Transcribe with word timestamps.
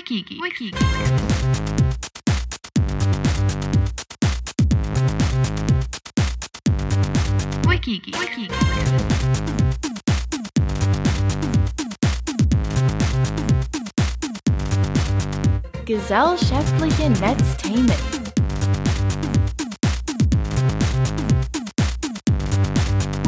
Wikigi. 0.00 0.40
Wikigi. 0.40 0.78
Wikigi. 7.68 8.12
Wikigi. 8.18 8.48
Gesellschaftliche 15.84 17.10
Netzthemen. 17.10 17.92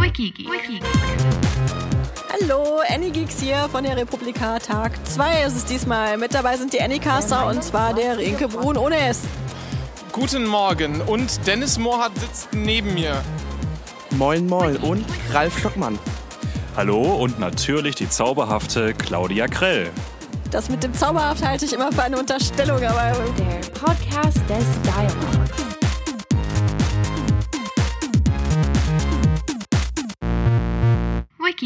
Wikigi. 0.00 0.48
Wikigi. 0.48 1.51
Hallo, 2.42 2.80
Anygeeks 2.88 3.40
hier 3.40 3.68
von 3.70 3.84
der 3.84 3.96
Republika. 3.96 4.58
Tag 4.58 4.92
2 5.06 5.44
ist 5.44 5.56
es 5.56 5.64
diesmal. 5.64 6.16
Mit 6.16 6.34
dabei 6.34 6.56
sind 6.56 6.72
die 6.72 6.80
Anycaster 6.80 7.46
und 7.46 7.62
zwar 7.62 7.94
der 7.94 8.18
Rinke 8.18 8.48
Brun 8.48 8.76
ohne 8.76 8.96
S. 8.96 9.20
Guten 10.10 10.46
Morgen 10.46 11.00
und 11.02 11.46
Dennis 11.46 11.78
Mohrhardt 11.78 12.18
sitzt 12.18 12.48
neben 12.52 12.94
mir. 12.94 13.22
Moin 14.10 14.46
Moin 14.46 14.76
und 14.78 15.04
Ralf 15.32 15.56
Stockmann. 15.58 15.98
Hallo 16.76 17.00
und 17.02 17.38
natürlich 17.38 17.94
die 17.94 18.08
zauberhafte 18.08 18.92
Claudia 18.94 19.46
Krell. 19.46 19.90
Das 20.50 20.68
mit 20.68 20.82
dem 20.82 20.94
Zauberhaft 20.94 21.46
halte 21.46 21.64
ich 21.64 21.72
immer 21.72 21.92
für 21.92 22.02
eine 22.02 22.18
Unterstellung, 22.18 22.82
aber 22.82 23.14
Der 23.38 23.70
Podcast 23.70 24.38
des 24.48 24.66
Dialogs. 24.82 25.51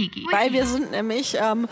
Wikigi. 0.06 0.27
weil 0.30 0.52
wir 0.52 0.66
sind 0.66 0.91
nämlich 0.91 1.37
ähm, 1.41 1.69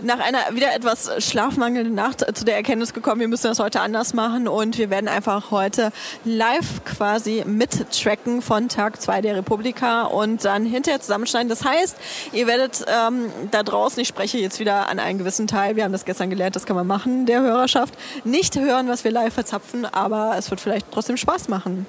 nach 0.00 0.20
einer 0.20 0.38
wieder 0.54 0.74
etwas 0.74 1.10
schlafmangelnden 1.24 1.94
Nacht 1.94 2.24
zu 2.36 2.44
der 2.44 2.56
Erkenntnis 2.56 2.94
gekommen, 2.94 3.20
wir 3.20 3.28
müssen 3.28 3.48
das 3.48 3.58
heute 3.58 3.80
anders 3.80 4.14
machen 4.14 4.48
und 4.48 4.78
wir 4.78 4.90
werden 4.90 5.08
einfach 5.08 5.50
heute 5.50 5.92
live 6.24 6.84
quasi 6.84 7.44
mittracken 7.46 8.42
von 8.42 8.68
Tag 8.68 9.00
2 9.00 9.20
der 9.20 9.36
Republika 9.36 10.02
und 10.02 10.44
dann 10.44 10.64
hinterher 10.64 11.00
zusammenschneiden. 11.00 11.48
Das 11.48 11.64
heißt, 11.64 11.96
ihr 12.32 12.46
werdet 12.46 12.84
ähm, 12.88 13.30
da 13.50 13.62
draußen, 13.62 14.00
ich 14.00 14.08
spreche 14.08 14.38
jetzt 14.38 14.60
wieder 14.60 14.88
an 14.88 14.98
einen 14.98 15.18
gewissen 15.18 15.46
Teil, 15.46 15.76
wir 15.76 15.84
haben 15.84 15.92
das 15.92 16.04
gestern 16.04 16.30
gelernt, 16.30 16.56
das 16.56 16.66
kann 16.66 16.76
man 16.76 16.86
machen, 16.86 17.26
der 17.26 17.42
Hörerschaft, 17.42 17.94
nicht 18.24 18.56
hören, 18.56 18.88
was 18.88 19.04
wir 19.04 19.10
live 19.10 19.34
verzapfen, 19.34 19.84
aber 19.84 20.34
es 20.38 20.50
wird 20.50 20.60
vielleicht 20.60 20.86
trotzdem 20.90 21.16
Spaß 21.16 21.48
machen. 21.48 21.86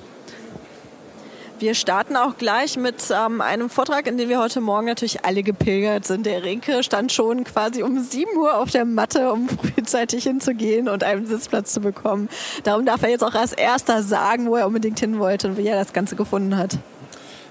Wir 1.63 1.75
starten 1.75 2.17
auch 2.17 2.35
gleich 2.37 2.75
mit 2.75 2.95
ähm, 3.09 3.39
einem 3.39 3.69
Vortrag, 3.69 4.05
in 4.07 4.17
den 4.17 4.27
wir 4.27 4.37
heute 4.37 4.59
Morgen 4.59 4.85
natürlich 4.85 5.23
alle 5.23 5.43
gepilgert 5.43 6.05
sind. 6.05 6.25
Der 6.25 6.43
Rinke 6.43 6.83
stand 6.83 7.13
schon 7.13 7.45
quasi 7.45 7.83
um 7.83 8.03
7 8.03 8.35
Uhr 8.35 8.57
auf 8.57 8.69
der 8.69 8.83
Matte, 8.83 9.31
um 9.31 9.47
frühzeitig 9.75 10.25
hinzugehen 10.25 10.89
und 10.89 11.05
einen 11.05 11.25
Sitzplatz 11.25 11.71
zu 11.71 11.79
bekommen. 11.79 12.27
Darum 12.65 12.85
darf 12.85 13.01
er 13.03 13.11
jetzt 13.11 13.23
auch 13.23 13.33
als 13.33 13.53
erster 13.53 14.03
sagen, 14.03 14.47
wo 14.47 14.57
er 14.57 14.67
unbedingt 14.67 14.99
hin 14.99 15.19
wollte 15.19 15.47
und 15.47 15.57
wie 15.57 15.65
er 15.65 15.77
das 15.77 15.93
Ganze 15.93 16.17
gefunden 16.17 16.57
hat. 16.57 16.79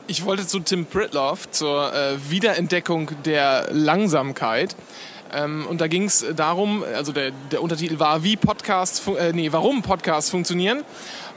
Ich 0.09 0.27
wollte 0.27 0.47
zu 0.47 0.61
Tim 0.61 0.85
Pritloff 0.85 1.51
zur 1.51 1.95
äh, 1.95 2.19
Wiederentdeckung 2.29 3.13
der 3.25 3.69
Langsamkeit. 3.71 4.77
Ähm, 5.33 5.67
und 5.67 5.81
da 5.81 5.87
ging 5.87 6.05
es 6.05 6.25
darum, 6.37 6.85
also 6.95 7.13
der, 7.13 7.31
der 7.51 7.63
Untertitel 7.63 7.99
war, 7.99 8.23
wie 8.23 8.37
Podcasts, 8.37 9.03
äh, 9.19 9.33
nee, 9.33 9.51
warum 9.53 9.81
Podcasts 9.81 10.31
funktionieren. 10.31 10.85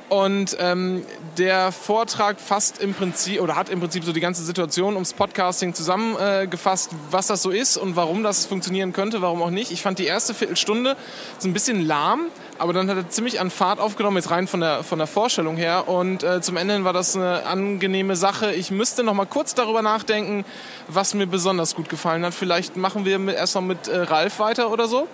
Und 0.08 0.56
ähm, 0.60 1.04
der 1.38 1.72
Vortrag 1.72 2.40
fasst 2.40 2.80
im 2.80 2.94
Prinzip 2.94 3.42
oder 3.42 3.56
hat 3.56 3.70
im 3.70 3.80
Prinzip 3.80 4.04
so 4.04 4.14
die 4.14 4.20
ganze 4.20 4.44
Situation 4.44 4.94
ums 4.94 5.14
Podcasting 5.14 5.74
zusammengefasst, 5.74 6.94
äh, 6.94 6.96
was 7.10 7.28
das 7.28 7.42
so 7.42 7.50
ist 7.50 7.76
und 7.76 7.96
warum 7.96 8.22
das 8.22 8.46
funktionieren 8.46 8.94
könnte, 8.94 9.24
warum 9.24 9.42
auch 9.42 9.50
nicht. 9.50 9.72
Ich 9.72 9.82
fand 9.82 9.98
die 9.98 10.06
erste 10.06 10.36
Viertelstunde 10.36 10.96
so 11.40 11.48
ein 11.48 11.54
bisschen 11.54 11.84
lahm, 11.84 12.28
aber 12.60 12.72
dann 12.72 12.88
hat 12.88 12.98
er 12.98 13.10
ziemlich 13.10 13.40
an 13.40 13.50
Fahrt 13.50 13.80
aufgenommen, 13.80 14.18
jetzt 14.18 14.30
rein 14.30 14.48
von 14.48 14.60
der, 14.60 14.84
von 14.84 15.00
der 15.00 15.08
Vorstellung 15.08 15.58
her. 15.58 15.88
Und 15.88 16.22
äh, 16.24 16.40
zum 16.40 16.56
Ende 16.56 16.84
war 16.84 16.94
das 16.94 17.16
eine 17.16 17.48
angenehme 17.48 18.16
Sache. 18.16 18.54
Ich 18.54 18.70
müsste 18.70 19.04
noch 19.04 19.16
mal 19.16 19.26
kurz 19.26 19.56
darüber 19.56 19.82
nachdenken, 19.82 20.46
was 20.88 21.16
mir 21.16 21.26
besonders 21.26 21.74
gut 21.74 21.90
gefallen 21.90 22.24
hat. 22.24 22.36
Vielleicht 22.36 22.78
machen 22.78 23.06
wir 23.06 23.18
mit, 23.18 23.36
erst 23.36 23.56
noch 23.56 23.64
mit 23.64 23.88
äh, 23.88 24.02
Ralf 24.02 24.38
weiter 24.38 24.72
oder 24.72 24.88
so. 24.88 25.08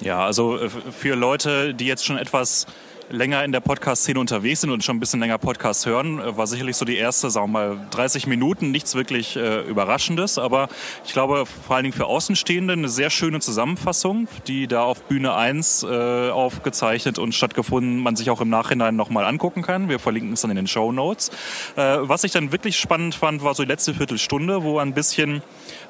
Ja, 0.00 0.24
also 0.24 0.58
äh, 0.58 0.68
für 0.68 1.14
Leute, 1.14 1.74
die 1.74 1.86
jetzt 1.86 2.04
schon 2.04 2.18
etwas 2.18 2.66
länger 3.10 3.44
in 3.44 3.52
der 3.52 3.60
Podcast-Szene 3.60 4.20
unterwegs 4.20 4.60
sind 4.60 4.70
und 4.70 4.84
schon 4.84 4.96
ein 4.96 5.00
bisschen 5.00 5.20
länger 5.20 5.38
Podcasts 5.38 5.86
hören, 5.86 6.20
äh, 6.20 6.36
war 6.36 6.46
sicherlich 6.46 6.76
so 6.76 6.84
die 6.84 6.96
erste, 6.96 7.30
sagen 7.30 7.52
wir 7.52 7.74
mal, 7.74 7.86
30 7.90 8.26
Minuten 8.26 8.70
nichts 8.70 8.94
wirklich 8.94 9.36
äh, 9.36 9.60
Überraschendes, 9.62 10.38
aber 10.38 10.68
ich 11.04 11.12
glaube 11.12 11.46
vor 11.46 11.76
allen 11.76 11.84
Dingen 11.84 11.96
für 11.96 12.06
Außenstehende 12.06 12.74
eine 12.74 12.88
sehr 12.88 13.10
schöne 13.10 13.40
Zusammenfassung, 13.40 14.28
die 14.46 14.66
da 14.66 14.82
auf 14.82 15.02
Bühne 15.04 15.34
1 15.34 15.84
äh, 15.84 16.30
aufgezeichnet 16.30 17.18
und 17.18 17.34
stattgefunden 17.34 17.98
man 17.98 18.16
sich 18.16 18.30
auch 18.30 18.40
im 18.40 18.50
Nachhinein 18.50 18.96
nochmal 18.96 19.24
angucken 19.24 19.62
kann. 19.62 19.88
Wir 19.88 19.98
verlinken 19.98 20.32
es 20.32 20.42
dann 20.42 20.50
in 20.50 20.56
den 20.56 20.66
Show 20.66 20.92
Notes. 20.92 21.30
Äh, 21.76 21.98
was 22.00 22.24
ich 22.24 22.32
dann 22.32 22.52
wirklich 22.52 22.78
spannend 22.78 23.14
fand, 23.14 23.42
war 23.42 23.54
so 23.54 23.62
die 23.62 23.68
letzte 23.68 23.94
Viertelstunde, 23.94 24.62
wo 24.62 24.78
ein 24.78 24.92
bisschen 24.92 25.42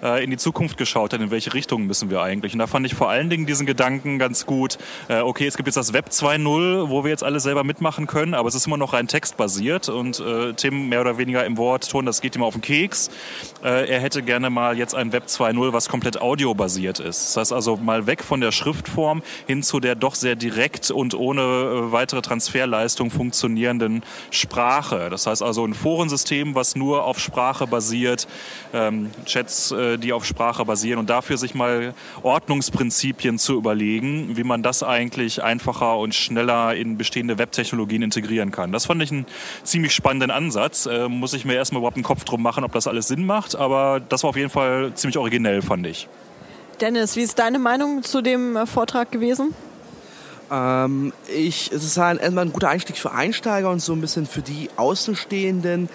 äh, 0.03 0.23
in 0.23 0.31
die 0.31 0.37
Zukunft 0.37 0.77
geschaut 0.77 1.13
hat, 1.13 1.21
in 1.21 1.31
welche 1.31 1.55
Richtung 1.55 1.87
müssen 1.87 2.11
wir 2.11 2.23
eigentlich. 2.23 2.53
Und 2.53 2.59
da 2.59 2.67
fand 2.67 2.87
ich 2.87 2.95
vor 2.95 3.11
allen 3.11 3.31
Dingen 3.31 3.47
diesen 3.47 3.67
Gedanken 3.67 4.19
ganz 4.19 4.47
gut, 4.47 4.79
äh, 5.09 5.21
okay, 5.21 5.47
es 5.47 5.57
gibt 5.57 5.67
jetzt 5.67 5.77
das 5.77 5.93
Web 5.93 6.09
2.0, 6.11 6.89
wo 6.89 7.05
wir 7.05 7.11
jetzt 7.11 7.25
alle 7.25 7.41
selber 7.41 7.65
mitmachen 7.65 8.07
können, 8.07 8.35
aber 8.35 8.49
es 8.49 8.55
ist 8.55 8.67
immer 8.67 8.77
noch 8.77 8.93
rein 8.93 9.09
textbasiert 9.09 9.89
und 9.89 10.21
äh, 10.21 10.53
Tim 10.55 10.89
mehr 10.89 11.01
oder 11.01 11.19
weniger 11.19 11.45
im 11.45 11.57
Wortton, 11.57 12.07
das 12.07 12.21
geht 12.21 12.37
ihm 12.37 12.43
auf 12.43 12.55
den 12.55 12.63
Keks. 12.63 13.11
Äh, 13.63 13.89
er 13.89 14.01
hätte 14.01 14.23
gerne 14.23 14.51
mal 14.51 14.77
jetzt 14.77 14.95
ein 14.95 15.13
Web 15.13 15.25
2.0, 15.27 15.73
was 15.73 15.89
komplett 15.89 16.21
audiobasiert 16.21 17.01
ist. 17.01 17.29
Das 17.29 17.37
heißt 17.37 17.53
also 17.53 17.77
mal 17.77 18.07
weg 18.07 18.23
von 18.23 18.41
der 18.41 18.53
Schriftform 18.53 19.23
hin 19.47 19.63
zu 19.63 19.81
der 19.81 19.95
doch 19.95 20.15
sehr 20.15 20.37
direkt 20.37 20.91
und 20.91 21.15
ohne 21.15 21.41
äh, 21.41 21.93
weitere 21.93 22.23
Transferleistung 22.23 23.11
funktionierenden 23.11 24.03
Sprache. 24.31 25.09
Das 25.11 25.27
heißt 25.27 25.43
also 25.43 25.65
ein 25.65 25.75
Forensystem, 25.75 26.55
was 26.55 26.77
nur 26.77 27.05
auf 27.05 27.19
Sprache 27.19 27.67
basiert, 27.67 28.29
ähm, 28.73 29.11
Chats, 29.25 29.73
äh, 29.73 29.88
die 29.97 30.12
auf 30.12 30.25
Sprache 30.25 30.65
basieren 30.65 30.99
und 30.99 31.09
dafür 31.09 31.38
sich 31.38 31.54
mal 31.54 31.94
Ordnungsprinzipien 32.22 33.38
zu 33.38 33.54
überlegen, 33.54 34.37
wie 34.37 34.44
man 34.44 34.62
das 34.62 34.82
eigentlich 34.82 35.43
einfacher 35.43 35.97
und 35.99 36.15
schneller 36.15 36.75
in 36.75 36.99
bestehende 36.99 37.38
Webtechnologien 37.38 38.03
integrieren 38.03 38.50
kann. 38.50 38.72
Das 38.72 38.87
fand 38.87 39.03
ich 39.03 39.10
einen 39.10 39.26
ziemlich 39.62 39.94
spannenden 39.94 40.31
Ansatz. 40.31 40.87
Äh, 40.87 41.09
muss 41.09 41.32
ich 41.32 41.44
mir 41.44 41.54
erstmal 41.54 41.81
überhaupt 41.81 41.97
einen 41.97 42.04
Kopf 42.04 42.25
drum 42.25 42.43
machen, 42.43 42.65
ob 42.65 42.72
das 42.72 42.87
alles 42.87 43.09
Sinn 43.09 43.25
macht, 43.25 43.56
aber 43.56 44.00
das 44.00 44.25
war 44.25 44.31
auf 44.31 44.37
jeden 44.37 44.50
Fall 44.50 44.93
ziemlich 44.94 45.16
originell, 45.16 45.62
fand 45.62 45.87
ich. 45.87 46.09
Dennis, 46.81 47.16
wie 47.16 47.22
ist 47.22 47.38
deine 47.38 47.59
Meinung 47.59 48.03
zu 48.03 48.20
dem 48.20 48.56
äh, 48.56 48.66
Vortrag 48.66 49.10
gewesen? 49.10 49.55
Ähm, 50.50 51.12
ich, 51.34 51.70
es 51.72 51.84
ist 51.84 51.99
ein, 51.99 52.19
erstmal 52.19 52.47
ein 52.47 52.53
guter 52.53 52.69
Einstieg 52.69 52.97
für 52.97 53.12
Einsteiger 53.12 53.70
und 53.70 53.81
so 53.81 53.93
ein 53.93 54.00
bisschen 54.00 54.26
für 54.26 54.43
die 54.43 54.70
Außenstehenden. 54.76 55.88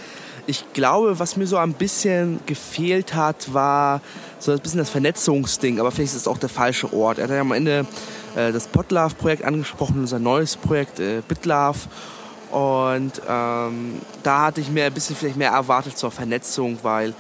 Ich 0.46 0.74
glaube, 0.74 1.20
was 1.20 1.38
mir 1.38 1.48
so 1.48 1.58
ein 1.58 1.74
bisschen 1.74 2.42
gefehlt 2.46 3.16
hat, 3.16 3.54
war 3.54 4.02
so 4.40 4.52
ein 4.52 4.60
bisschen 4.60 4.80
das 4.80 4.90
Vernetzungsding, 4.90 5.80
aber 5.80 5.90
vielleicht 5.90 6.14
ist 6.14 6.22
es 6.22 6.28
auch 6.28 6.38
der 6.38 6.50
falsche 6.50 6.92
Ort. 6.94 7.18
Er 7.18 7.26
hat 7.26 7.32
ja 7.32 7.40
am 7.40 7.54
Ende 7.54 7.86
äh, 8.36 8.52
das 8.52 8.68
Podlove-Projekt 8.68 9.46
angesprochen, 9.46 10.00
unser 10.00 10.20
neues 10.20 10.58
Projekt 10.58 11.00
äh, 11.00 11.22
BitLove. 11.26 11.80
Und 12.52 13.22
ähm, 13.28 14.02
da 14.22 14.42
hatte 14.42 14.60
ich 14.60 14.70
mir 14.70 14.86
ein 14.86 14.94
bisschen 14.94 15.16
vielleicht 15.16 15.38
mehr 15.38 15.52
erwartet 15.52 15.98
zur 15.98 16.12
Vernetzung, 16.12 16.78
weil 16.84 17.14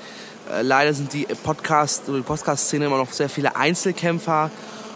äh, 0.51 0.61
leider 0.61 0.94
sind 0.94 1.13
die 1.13 1.25
Podcast 1.44 2.09
oder 2.09 2.17
die 2.17 2.23
Podcast-Szene 2.23 2.85
immer 2.85 2.97
noch 2.97 3.11
sehr 3.13 3.29
viele 3.29 3.55
Einzelkämpfer. 3.55 4.51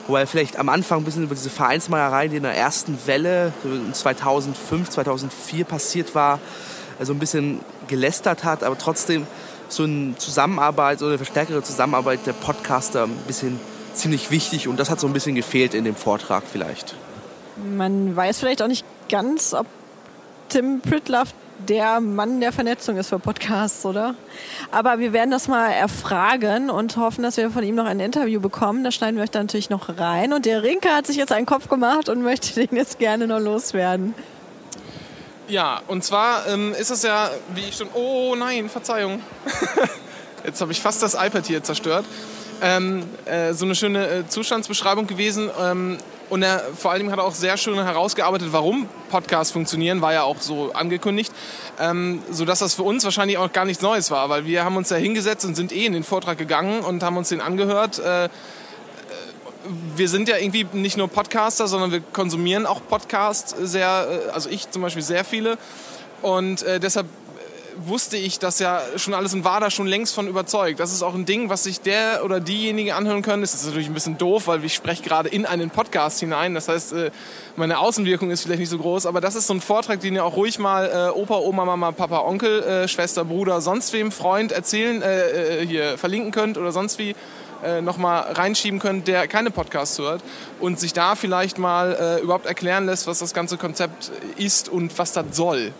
Wobei 0.08 0.26
vielleicht 0.26 0.58
am 0.60 0.68
Anfang 0.68 1.00
ein 1.00 1.06
bisschen 1.06 1.24
über 1.24 1.36
diese 1.36 1.50
Vereinsmeierei, 1.50 2.28
die 2.28 2.38
in 2.38 2.44
der 2.44 2.56
ersten 2.56 2.98
Welle 3.06 3.54
so 3.64 3.70
in 3.70 3.94
2005, 3.94 4.90
2004 4.90 5.66
passiert 5.66 6.14
war, 6.14 6.40
so 7.02 7.14
ein 7.14 7.20
bisschen 7.20 7.60
gelästert 7.88 8.44
hat, 8.44 8.64
aber 8.64 8.78
trotzdem 8.78 9.26
so 9.70 9.84
eine 9.84 10.16
Zusammenarbeit, 10.18 11.00
so 11.00 11.08
eine 11.08 11.18
verstärkere 11.18 11.64
Zusammenarbeit 11.64 12.26
der 12.26 12.34
Podcaster 12.34 13.04
ein 13.04 13.18
bisschen 13.28 13.60
ziemlich 13.94 14.32
wichtig 14.32 14.68
und 14.68 14.80
das 14.80 14.90
hat 14.90 15.00
so 15.00 15.08
ein 15.08 15.14
bisschen 15.14 15.36
gefehlt 15.36 15.74
in 15.74 15.84
dem 15.84 15.96
Vortrag 15.96 16.44
vielleicht. 16.52 16.96
Man 17.76 18.16
weiß 18.16 18.40
vielleicht 18.40 18.62
auch 18.62 18.68
nicht 18.68 18.86
ganz, 19.10 19.54
ob 19.54 19.66
Tim 20.50 20.82
Pritloff 20.82 21.34
der 21.68 22.00
Mann 22.00 22.40
der 22.40 22.54
Vernetzung 22.54 22.98
ist 22.98 23.10
für 23.10 23.20
Podcasts, 23.20 23.86
oder? 23.86 24.16
Aber 24.72 25.00
wir 25.00 25.12
werden 25.12 25.32
das 25.32 25.48
mal 25.48 25.72
erfragen 25.72 26.70
und 26.70 26.98
hoffen, 26.98 27.24
dass 27.24 27.38
wir 27.38 27.50
von 27.50 27.64
ihm 27.64 27.76
noch 27.76 27.86
ein 27.86 28.00
Interview 28.00 28.40
bekommen. 28.40 28.84
Da 28.84 28.92
schneiden 28.92 29.18
wir 29.18 29.24
euch 29.24 29.32
dann 29.32 29.48
natürlich 29.48 29.70
noch 29.70 29.98
rein. 29.98 30.34
Und 30.34 30.46
der 30.46 30.64
Rinke 30.64 30.90
hat 30.90 31.08
sich 31.08 31.18
jetzt 31.18 31.32
einen 31.32 31.46
Kopf 31.46 31.68
gemacht 31.68 32.10
und 32.10 32.22
möchte 32.22 32.54
den 32.54 32.78
jetzt 32.78 33.00
gerne 33.00 33.28
noch 33.28 33.40
loswerden. 33.40 34.14
Ja, 35.48 35.82
und 35.88 36.04
zwar 36.04 36.46
ähm, 36.48 36.74
ist 36.74 36.90
es 36.90 37.04
ja, 37.04 37.32
wie 37.56 37.62
ich 37.62 37.76
schon. 37.78 37.88
Oh 37.94 38.36
nein, 38.38 38.70
Verzeihung. 38.70 39.22
Jetzt 40.44 40.60
habe 40.60 40.74
ich 40.74 40.82
fast 40.82 41.02
das 41.02 41.14
iPad 41.14 41.46
hier 41.46 41.64
zerstört. 41.64 42.06
Ähm, 42.62 43.04
äh, 43.26 43.54
so 43.54 43.64
eine 43.64 43.74
schöne 43.74 44.08
äh, 44.08 44.28
Zustandsbeschreibung 44.28 45.08
gewesen. 45.08 45.50
Ähm, 45.58 46.00
und 46.30 46.44
er, 46.44 46.62
vor 46.76 46.92
allem 46.92 47.10
hat 47.12 47.20
er 47.20 47.24
auch 47.24 47.34
sehr 47.34 47.56
schön 47.56 47.76
herausgearbeitet, 47.76 48.50
warum 48.52 48.90
Podcasts 49.10 49.54
funktionieren, 49.54 50.02
war 50.02 50.12
ja 50.12 50.24
auch 50.24 50.42
so 50.42 50.74
angekündigt, 50.74 51.32
ähm, 51.80 52.22
sodass 52.30 52.60
das 52.60 52.74
für 52.74 52.84
uns 52.84 53.06
wahrscheinlich 53.06 53.38
auch 53.38 53.54
gar 53.54 53.64
nichts 53.64 53.82
Neues 53.82 54.12
war, 54.12 54.28
weil 54.28 54.46
wir 54.46 54.66
haben 54.66 54.76
uns 54.76 54.90
da 54.90 54.96
hingesetzt 54.96 55.46
und 55.46 55.56
sind 55.56 55.72
eh 55.72 55.86
in 55.86 55.94
den 55.94 56.04
Vortrag 56.04 56.38
gegangen 56.38 56.82
und 56.82 57.04
haben 57.04 57.16
uns 57.16 57.30
den 57.30 57.40
angehört. 57.40 58.00
Äh, 58.00 58.28
wir 59.96 60.10
sind 60.10 60.30
ja 60.30 60.38
irgendwie 60.38 60.66
nicht 60.74 60.98
nur 60.98 61.08
Podcaster, 61.08 61.68
sondern 61.68 61.92
wir 61.92 62.02
konsumieren 62.02 62.66
auch 62.66 62.82
Podcasts 62.88 63.56
sehr, 63.60 64.08
äh, 64.28 64.30
also 64.32 64.50
ich 64.50 64.70
zum 64.72 64.82
Beispiel 64.82 65.04
sehr 65.04 65.24
viele. 65.24 65.58
Und 66.22 66.64
äh, 66.64 66.80
deshalb 66.80 67.08
wusste 67.86 68.18
ich 68.18 68.40
das 68.40 68.60
ja 68.60 68.82
schon 68.96 69.14
alles 69.14 69.34
und 69.34 69.44
war 69.44 69.60
da 69.60 69.70
schon 69.70 69.88
längst 69.88 70.16
von 70.16 70.28
überzeugt. 70.28 70.80
Das 70.80 70.92
ist 70.92 71.04
auch 71.04 71.14
ein 71.14 71.26
Ding, 71.26 71.50
was 71.50 71.64
sich 71.64 71.82
der 71.82 72.22
oder 72.24 72.40
diejenige 72.40 72.96
anhören 72.96 73.22
können. 73.22 73.42
Das 73.42 73.54
ist 73.54 73.66
natürlich 73.66 73.88
ein 73.88 73.94
bisschen 73.94 74.18
doof, 74.18 74.48
weil 74.48 74.64
ich 74.64 74.74
spreche 74.74 75.04
gerade 75.04 75.30
in 75.30 75.46
einen 75.46 75.70
Podcast 75.70 76.20
hinein. 76.20 76.54
Das 76.54 76.68
heißt, 76.68 76.94
äh, 76.94 77.12
meine 77.56 77.80
Außenwirkung 77.80 78.32
ist 78.32 78.44
vielleicht 78.44 78.60
nicht 78.60 78.70
so 78.70 78.78
groß, 78.78 79.06
aber 79.06 79.22
das 79.22 79.36
ist 79.36 79.48
so 79.48 79.54
ein 79.54 79.62
Vortrag, 79.62 80.00
den 80.00 80.16
ihr 80.16 80.26
auch 80.26 80.36
ruhig 80.36 80.60
mal 80.60 81.12
äh, 81.14 81.18
Opa, 81.18 81.38
Oma, 81.38 81.66
Mama, 81.66 81.92
Papa, 81.92 82.20
Onkel, 82.20 82.64
äh, 82.64 82.88
Schwester, 82.88 83.26
Bruder, 83.26 83.62
sonst 83.62 83.94
wem, 83.94 84.12
Freund 84.12 84.52
erzählen, 84.52 85.02
äh, 85.02 85.62
äh, 85.62 85.68
hier 85.68 85.98
verlinken 85.98 86.32
könnt 86.32 86.58
oder 86.58 86.72
sonst 86.72 87.00
wie 87.00 87.16
äh, 87.64 87.82
nochmal 87.82 88.32
reinschieben 88.34 88.80
könnt, 88.80 89.08
der 89.08 89.28
keine 89.28 89.52
Podcasts 89.52 89.98
hört 90.00 90.22
und 90.60 90.80
sich 90.80 90.94
da 90.94 91.16
vielleicht 91.16 91.58
mal 91.58 91.96
äh, 92.20 92.22
überhaupt 92.22 92.46
erklären 92.46 92.86
lässt, 92.86 93.08
was 93.08 93.20
das 93.20 93.34
ganze 93.34 93.58
Konzept 93.58 94.12
ist 94.38 94.70
und 94.70 94.98
was 94.98 95.14
das 95.14 95.26
soll. 95.32 95.72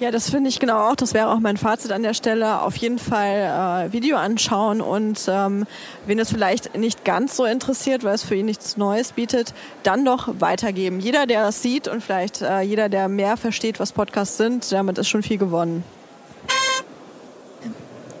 Ja, 0.00 0.12
das 0.12 0.30
finde 0.30 0.48
ich 0.48 0.60
genau 0.60 0.90
auch. 0.90 0.94
Das 0.94 1.12
wäre 1.12 1.28
auch 1.28 1.40
mein 1.40 1.56
Fazit 1.56 1.90
an 1.90 2.04
der 2.04 2.14
Stelle. 2.14 2.62
Auf 2.62 2.76
jeden 2.76 3.00
Fall 3.00 3.88
äh, 3.88 3.92
Video 3.92 4.16
anschauen 4.16 4.80
und 4.80 5.20
ähm, 5.28 5.66
wen 6.06 6.20
es 6.20 6.30
vielleicht 6.30 6.76
nicht 6.76 7.04
ganz 7.04 7.36
so 7.36 7.44
interessiert, 7.44 8.04
weil 8.04 8.14
es 8.14 8.22
für 8.22 8.36
ihn 8.36 8.46
nichts 8.46 8.76
Neues 8.76 9.10
bietet, 9.12 9.54
dann 9.82 10.04
doch 10.04 10.28
weitergeben. 10.38 11.00
Jeder, 11.00 11.26
der 11.26 11.42
das 11.42 11.62
sieht 11.62 11.88
und 11.88 12.00
vielleicht 12.00 12.42
äh, 12.42 12.60
jeder, 12.60 12.88
der 12.88 13.08
mehr 13.08 13.36
versteht, 13.36 13.80
was 13.80 13.90
Podcasts 13.90 14.36
sind, 14.36 14.70
damit 14.70 14.98
ist 14.98 15.08
schon 15.08 15.24
viel 15.24 15.38
gewonnen. 15.38 15.82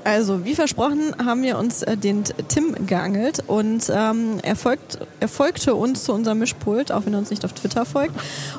Also, 0.08 0.46
wie 0.46 0.54
versprochen, 0.54 1.14
haben 1.22 1.42
wir 1.42 1.58
uns 1.58 1.82
äh, 1.82 1.94
den 1.94 2.24
Tim 2.48 2.86
geangelt 2.86 3.44
und 3.46 3.92
ähm, 3.94 4.38
er, 4.42 4.56
folgt, 4.56 4.98
er 5.20 5.28
folgte 5.28 5.74
uns 5.74 6.04
zu 6.04 6.14
unserem 6.14 6.38
Mischpult, 6.38 6.90
auch 6.90 7.04
wenn 7.04 7.12
er 7.12 7.18
uns 7.18 7.28
nicht 7.28 7.44
auf 7.44 7.52
Twitter 7.52 7.84
folgt. 7.84 8.14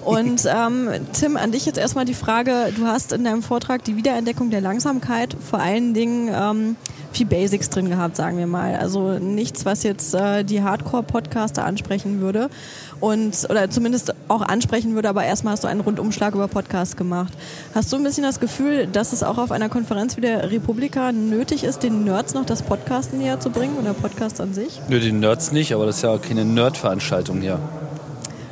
Und 0.05 0.45
ähm, 0.47 0.89
Tim, 1.11 1.37
an 1.37 1.51
dich 1.51 1.65
jetzt 1.65 1.79
erstmal 1.79 2.05
die 2.05 2.13
Frage, 2.13 2.71
du 2.77 2.85
hast 2.85 3.13
in 3.13 3.23
deinem 3.23 3.41
Vortrag 3.41 3.83
die 3.83 3.95
Wiederentdeckung 3.95 4.51
der 4.51 4.61
Langsamkeit 4.61 5.35
vor 5.43 5.59
allen 5.59 5.95
Dingen 5.95 6.29
ähm, 6.31 6.75
viel 7.13 7.25
Basics 7.25 7.71
drin 7.71 7.89
gehabt, 7.89 8.15
sagen 8.15 8.37
wir 8.37 8.45
mal. 8.45 8.75
Also 8.75 9.17
nichts, 9.17 9.65
was 9.65 9.81
jetzt 9.81 10.13
äh, 10.13 10.43
die 10.43 10.61
Hardcore-Podcaster 10.61 11.65
ansprechen 11.65 12.21
würde 12.21 12.51
und 12.99 13.47
oder 13.49 13.69
zumindest 13.69 14.13
auch 14.27 14.41
ansprechen 14.41 14.95
würde, 14.95 15.09
aber 15.09 15.23
erstmal 15.23 15.53
hast 15.53 15.63
du 15.63 15.67
einen 15.67 15.81
Rundumschlag 15.81 16.35
über 16.35 16.47
Podcasts 16.47 16.95
gemacht. 16.95 17.33
Hast 17.73 17.91
du 17.91 17.97
ein 17.97 18.03
bisschen 18.03 18.23
das 18.23 18.39
Gefühl, 18.39 18.87
dass 18.87 19.13
es 19.13 19.23
auch 19.23 19.37
auf 19.37 19.51
einer 19.51 19.69
Konferenz 19.69 20.17
wie 20.17 20.21
der 20.21 20.51
Republika 20.51 21.11
nötig 21.11 21.63
ist, 21.63 21.83
den 21.83 22.03
Nerds 22.03 22.33
noch 22.33 22.45
das 22.45 22.61
Podcasten 22.61 23.19
näher 23.19 23.39
zu 23.39 23.49
bringen 23.49 23.77
oder 23.77 23.93
Podcasts 23.93 24.39
an 24.41 24.53
sich? 24.53 24.81
Nö, 24.89 24.99
den 24.99 25.19
Nerds 25.19 25.51
nicht, 25.51 25.73
aber 25.73 25.85
das 25.85 25.97
ist 25.97 26.01
ja 26.03 26.11
auch 26.11 26.21
keine 26.21 26.45
Nerd-Veranstaltung 26.45 27.41
hier. 27.41 27.59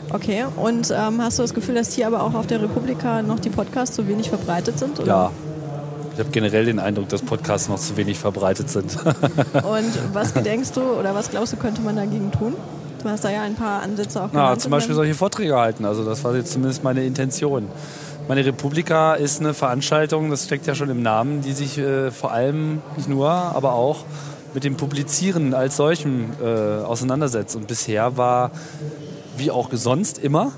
Okay, 0.10 0.46
und 0.56 0.90
ähm, 0.92 1.22
hast 1.22 1.38
du 1.38 1.44
das 1.44 1.54
Gefühl, 1.54 1.76
dass 1.76 1.94
hier 1.94 2.08
aber 2.08 2.24
auch 2.24 2.34
auf 2.34 2.48
der 2.48 2.62
Republika 2.62 3.22
noch 3.22 3.40
die 3.40 3.50
Podcasts 3.50 3.96
so 3.96 4.08
wenig 4.08 4.30
verbreitet 4.30 4.80
sind? 4.80 5.00
Oder? 5.00 5.08
Ja. 5.08 5.32
Ich 6.14 6.20
habe 6.20 6.32
generell 6.32 6.66
den 6.66 6.80
Eindruck, 6.80 7.10
dass 7.10 7.22
Podcasts 7.22 7.70
noch 7.70 7.78
zu 7.78 7.96
wenig 7.96 8.18
verbreitet 8.18 8.72
sind. 8.72 8.96
Und 9.54 10.14
was 10.14 10.34
gedenkst 10.34 10.76
du 10.76 10.82
oder 10.82 11.14
was 11.14 11.30
glaubst 11.30 11.54
du, 11.54 11.58
könnte 11.58 11.82
man 11.82 11.96
dagegen 11.96 12.32
tun? 12.32 12.56
Du 13.04 13.10
hast 13.10 13.24
da 13.24 13.30
ja 13.30 13.44
ein 13.44 13.56
paar 13.56 13.82
Ansätze 13.82 14.22
auch 14.22 14.30
Na, 14.32 14.46
genannt. 14.46 14.62
zum 14.62 14.72
Beispiel 14.72 14.96
solche 14.96 15.14
Vorträge 15.14 15.56
halten. 15.56 15.86
Also 15.86 16.04
das 16.04 16.24
war 16.24 16.36
jetzt 16.36 16.52
zumindest 16.52 16.84
meine 16.84 17.04
Intention. 17.04 17.68
Meine 18.28 18.46
Republika 18.46 19.14
ist 19.14 19.40
eine 19.40 19.54
Veranstaltung, 19.54 20.30
das 20.30 20.46
steckt 20.46 20.68
ja 20.68 20.76
schon 20.76 20.90
im 20.90 21.02
Namen, 21.02 21.42
die 21.42 21.54
sich 21.54 21.78
äh, 21.78 22.12
vor 22.12 22.32
allem, 22.32 22.82
nicht 22.98 23.08
nur, 23.08 23.30
aber 23.30 23.74
auch 23.74 24.04
mit 24.54 24.64
dem 24.64 24.76
Publizieren 24.76 25.54
als 25.54 25.78
solchem 25.78 26.32
äh, 26.44 26.84
auseinandersetzt. 26.84 27.56
Und 27.56 27.68
bisher 27.68 28.18
war, 28.18 28.52
wie 29.38 29.52
auch 29.52 29.70
sonst 29.72 30.18
immer, 30.18 30.52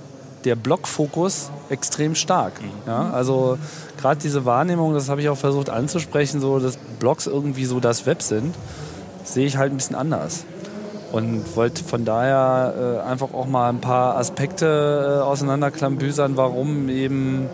der 0.45 0.55
Blogfokus 0.55 1.51
extrem 1.69 2.15
stark. 2.15 2.53
Ja? 2.87 3.11
Also 3.11 3.57
gerade 3.99 4.19
diese 4.19 4.45
Wahrnehmung, 4.45 4.93
das 4.93 5.09
habe 5.09 5.21
ich 5.21 5.29
auch 5.29 5.37
versucht 5.37 5.69
anzusprechen, 5.69 6.39
so 6.39 6.59
dass 6.59 6.77
Blogs 6.99 7.27
irgendwie 7.27 7.65
so 7.65 7.79
das 7.79 8.05
Web 8.05 8.21
sind, 8.21 8.55
sehe 9.23 9.45
ich 9.45 9.57
halt 9.57 9.71
ein 9.71 9.77
bisschen 9.77 9.95
anders. 9.95 10.45
Und 11.11 11.55
wollte 11.55 11.83
von 11.83 12.05
daher 12.05 13.01
äh, 13.03 13.09
einfach 13.09 13.33
auch 13.33 13.47
mal 13.47 13.69
ein 13.69 13.81
paar 13.81 14.17
Aspekte 14.17 15.19
äh, 15.19 15.23
auseinanderklambüsern, 15.23 16.37
warum 16.37 16.89
eben 16.89 17.49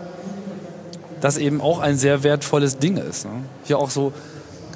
das 1.20 1.38
eben 1.38 1.60
auch 1.60 1.80
ein 1.80 1.96
sehr 1.96 2.22
wertvolles 2.22 2.78
Ding 2.78 2.98
ist. 2.98 3.24
Ne? 3.24 3.32
Hier 3.64 3.78
auch 3.78 3.90
so, 3.90 4.12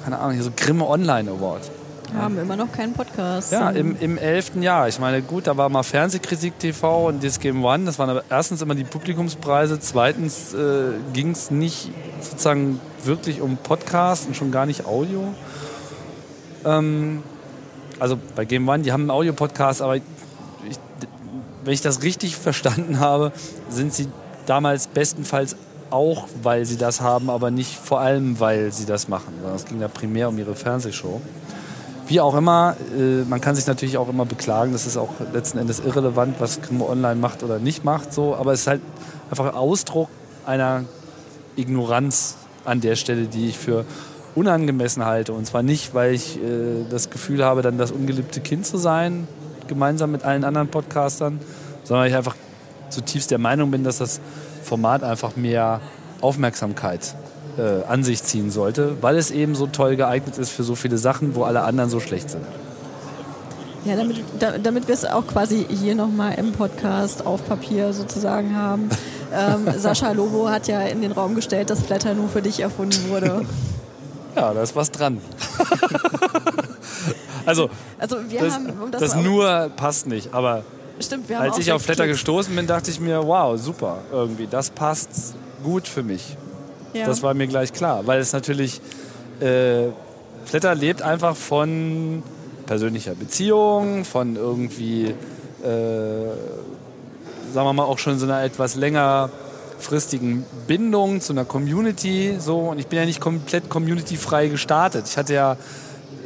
keine 0.03 0.17
Ahnung, 0.17 0.33
hier 0.33 0.43
so 0.43 0.51
Grimme 0.55 0.87
Online 0.87 1.29
Award. 1.29 1.69
Wir 2.11 2.21
haben 2.21 2.37
immer 2.37 2.57
noch 2.57 2.71
keinen 2.73 2.91
Podcast. 2.91 3.53
Ja, 3.53 3.69
im, 3.69 3.95
im 3.97 4.17
elften 4.17 4.61
Jahr. 4.61 4.89
Ich 4.89 4.99
meine, 4.99 5.21
gut, 5.21 5.47
da 5.47 5.55
war 5.55 5.69
mal 5.69 5.83
Fernsehkritik 5.83 6.59
TV 6.59 7.07
und 7.07 7.23
das 7.23 7.39
Game 7.39 7.63
One. 7.63 7.85
Das 7.85 7.99
waren 7.99 8.09
aber 8.09 8.23
erstens 8.29 8.61
immer 8.61 8.75
die 8.75 8.83
Publikumspreise. 8.83 9.79
Zweitens 9.79 10.53
äh, 10.53 10.91
ging 11.13 11.31
es 11.31 11.51
nicht 11.51 11.89
sozusagen 12.19 12.81
wirklich 13.05 13.39
um 13.39 13.55
Podcast 13.55 14.27
und 14.27 14.35
schon 14.35 14.51
gar 14.51 14.65
nicht 14.65 14.85
Audio. 14.85 15.33
Ähm, 16.65 17.23
also 18.01 18.17
bei 18.35 18.45
Game 18.45 18.67
One, 18.67 18.81
die 18.81 18.91
haben 18.91 19.01
einen 19.01 19.11
Audio-Podcast, 19.11 19.83
aber 19.83 19.97
ich, 19.97 20.01
wenn 21.63 21.73
ich 21.73 21.81
das 21.81 22.01
richtig 22.01 22.35
verstanden 22.35 22.99
habe, 22.99 23.31
sind 23.69 23.93
sie 23.93 24.07
damals 24.47 24.87
bestenfalls 24.87 25.55
auch, 25.91 26.27
weil 26.41 26.65
sie 26.65 26.77
das 26.77 27.01
haben, 27.01 27.29
aber 27.29 27.51
nicht 27.51 27.77
vor 27.77 27.99
allem, 27.99 28.39
weil 28.39 28.71
sie 28.71 28.87
das 28.87 29.07
machen. 29.07 29.35
Sondern 29.39 29.55
Es 29.55 29.65
ging 29.65 29.79
da 29.79 29.87
primär 29.87 30.29
um 30.29 30.37
ihre 30.39 30.55
Fernsehshow. 30.55 31.21
Wie 32.07 32.19
auch 32.19 32.33
immer, 32.33 32.75
äh, 32.97 33.23
man 33.23 33.39
kann 33.39 33.53
sich 33.53 33.67
natürlich 33.67 33.99
auch 33.99 34.09
immer 34.09 34.25
beklagen, 34.25 34.71
das 34.71 34.87
ist 34.87 34.97
auch 34.97 35.09
letzten 35.31 35.59
Endes 35.59 35.79
irrelevant, 35.79 36.37
was 36.39 36.59
Grimme 36.59 36.89
Online 36.89 37.15
macht 37.15 37.43
oder 37.43 37.59
nicht 37.59 37.85
macht, 37.85 38.13
so, 38.13 38.35
aber 38.35 38.53
es 38.53 38.61
ist 38.61 38.67
halt 38.67 38.81
einfach 39.29 39.53
Ausdruck 39.53 40.09
einer 40.47 40.85
Ignoranz 41.55 42.37
an 42.65 42.81
der 42.81 42.95
Stelle, 42.95 43.27
die 43.27 43.49
ich 43.49 43.59
für 43.59 43.85
unangemessen 44.35 45.05
halte. 45.05 45.33
Und 45.33 45.45
zwar 45.45 45.63
nicht, 45.63 45.93
weil 45.93 46.13
ich 46.13 46.37
äh, 46.37 46.85
das 46.89 47.09
Gefühl 47.09 47.43
habe, 47.43 47.61
dann 47.61 47.77
das 47.77 47.91
ungeliebte 47.91 48.41
Kind 48.41 48.65
zu 48.65 48.77
sein, 48.77 49.27
gemeinsam 49.67 50.11
mit 50.11 50.23
allen 50.23 50.43
anderen 50.43 50.67
Podcastern, 50.67 51.39
sondern 51.83 52.07
ich 52.07 52.15
einfach 52.15 52.35
zutiefst 52.89 53.31
der 53.31 53.37
Meinung 53.37 53.71
bin, 53.71 53.83
dass 53.83 53.97
das 53.97 54.19
Format 54.63 55.03
einfach 55.03 55.35
mehr 55.35 55.81
Aufmerksamkeit 56.21 57.15
äh, 57.57 57.83
an 57.87 58.03
sich 58.03 58.23
ziehen 58.23 58.51
sollte, 58.51 58.97
weil 59.01 59.17
es 59.17 59.31
eben 59.31 59.55
so 59.55 59.67
toll 59.67 59.95
geeignet 59.95 60.37
ist 60.37 60.49
für 60.49 60.63
so 60.63 60.75
viele 60.75 60.97
Sachen, 60.97 61.35
wo 61.35 61.43
alle 61.43 61.61
anderen 61.63 61.89
so 61.89 61.99
schlecht 61.99 62.29
sind. 62.29 62.43
Ja, 63.83 63.95
damit, 63.95 64.23
da, 64.39 64.59
damit 64.59 64.87
wir 64.87 64.93
es 64.93 65.05
auch 65.05 65.25
quasi 65.25 65.65
hier 65.67 65.95
nochmal 65.95 66.35
im 66.35 66.51
Podcast 66.51 67.25
auf 67.25 67.47
Papier 67.47 67.93
sozusagen 67.93 68.55
haben. 68.55 68.89
Ähm, 69.33 69.65
Sascha 69.77 70.11
Lobo 70.11 70.49
hat 70.49 70.67
ja 70.67 70.81
in 70.81 71.01
den 71.01 71.13
Raum 71.13 71.35
gestellt, 71.35 71.69
dass 71.69 71.79
Flatter 71.79 72.13
nur 72.13 72.27
für 72.27 72.41
dich 72.41 72.59
erfunden 72.59 73.07
wurde. 73.07 73.45
Ja, 74.35 74.53
da 74.53 74.61
ist 74.61 74.75
was 74.75 74.91
dran. 74.91 75.19
also, 77.45 77.69
Also 77.97 78.17
wir 78.29 78.41
das, 78.41 78.53
haben, 78.53 78.69
um 78.81 78.91
das, 78.91 79.01
das 79.01 79.15
nur 79.15 79.69
passt 79.75 80.07
nicht, 80.07 80.33
aber 80.33 80.63
stimmt, 80.99 81.29
wir 81.29 81.37
haben 81.37 81.43
als 81.43 81.55
auch 81.55 81.59
ich 81.59 81.71
auf 81.71 81.81
Flatter 81.81 82.03
Klicks. 82.03 82.19
gestoßen 82.19 82.55
bin, 82.55 82.67
dachte 82.67 82.91
ich 82.91 82.99
mir, 82.99 83.25
wow, 83.25 83.59
super, 83.59 83.99
irgendwie, 84.11 84.47
das 84.47 84.69
passt 84.69 85.35
gut 85.63 85.87
für 85.87 86.03
mich. 86.03 86.37
Ja. 86.93 87.05
Das 87.05 87.23
war 87.23 87.33
mir 87.33 87.47
gleich 87.47 87.73
klar, 87.73 88.05
weil 88.07 88.19
es 88.19 88.33
natürlich, 88.33 88.81
äh, 89.39 89.87
Flatter 90.45 90.75
lebt 90.75 91.01
einfach 91.01 91.35
von 91.35 92.23
persönlicher 92.65 93.15
Beziehung, 93.15 94.05
von 94.05 94.35
irgendwie, 94.35 95.05
äh, 95.05 95.13
sagen 97.53 97.67
wir 97.67 97.73
mal, 97.73 97.83
auch 97.83 97.99
schon 97.99 98.17
so 98.17 98.25
einer 98.25 98.43
etwas 98.43 98.75
längerfristigen 99.81 100.45
Bindung 100.67 101.21
zu 101.21 101.33
einer 101.33 101.45
Community. 101.45 102.35
So. 102.39 102.59
Und 102.69 102.79
ich 102.79 102.87
bin 102.87 102.99
ja 102.99 103.05
nicht 103.05 103.19
komplett 103.19 103.69
community-frei 103.69 104.47
gestartet. 104.47 105.07
Ich 105.07 105.17
hatte 105.17 105.33
ja, 105.33 105.57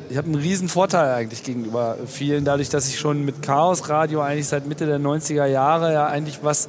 ich 0.10 0.18
habe 0.18 0.28
einen 0.28 0.36
riesen 0.36 0.68
Vorteil 0.68 1.14
eigentlich 1.14 1.44
gegenüber 1.44 1.98
vielen, 2.06 2.46
dadurch, 2.46 2.70
dass 2.70 2.88
ich 2.88 3.00
schon 3.00 3.24
mit 3.24 3.42
Chaos 3.42 3.90
Radio 3.90 4.22
eigentlich 4.22 4.48
seit 4.48 4.68
Mitte 4.68 4.86
der 4.86 5.00
90er 5.00 5.46
Jahre 5.46 5.94
ja 5.94 6.08
eigentlich 6.08 6.40
was, 6.44 6.68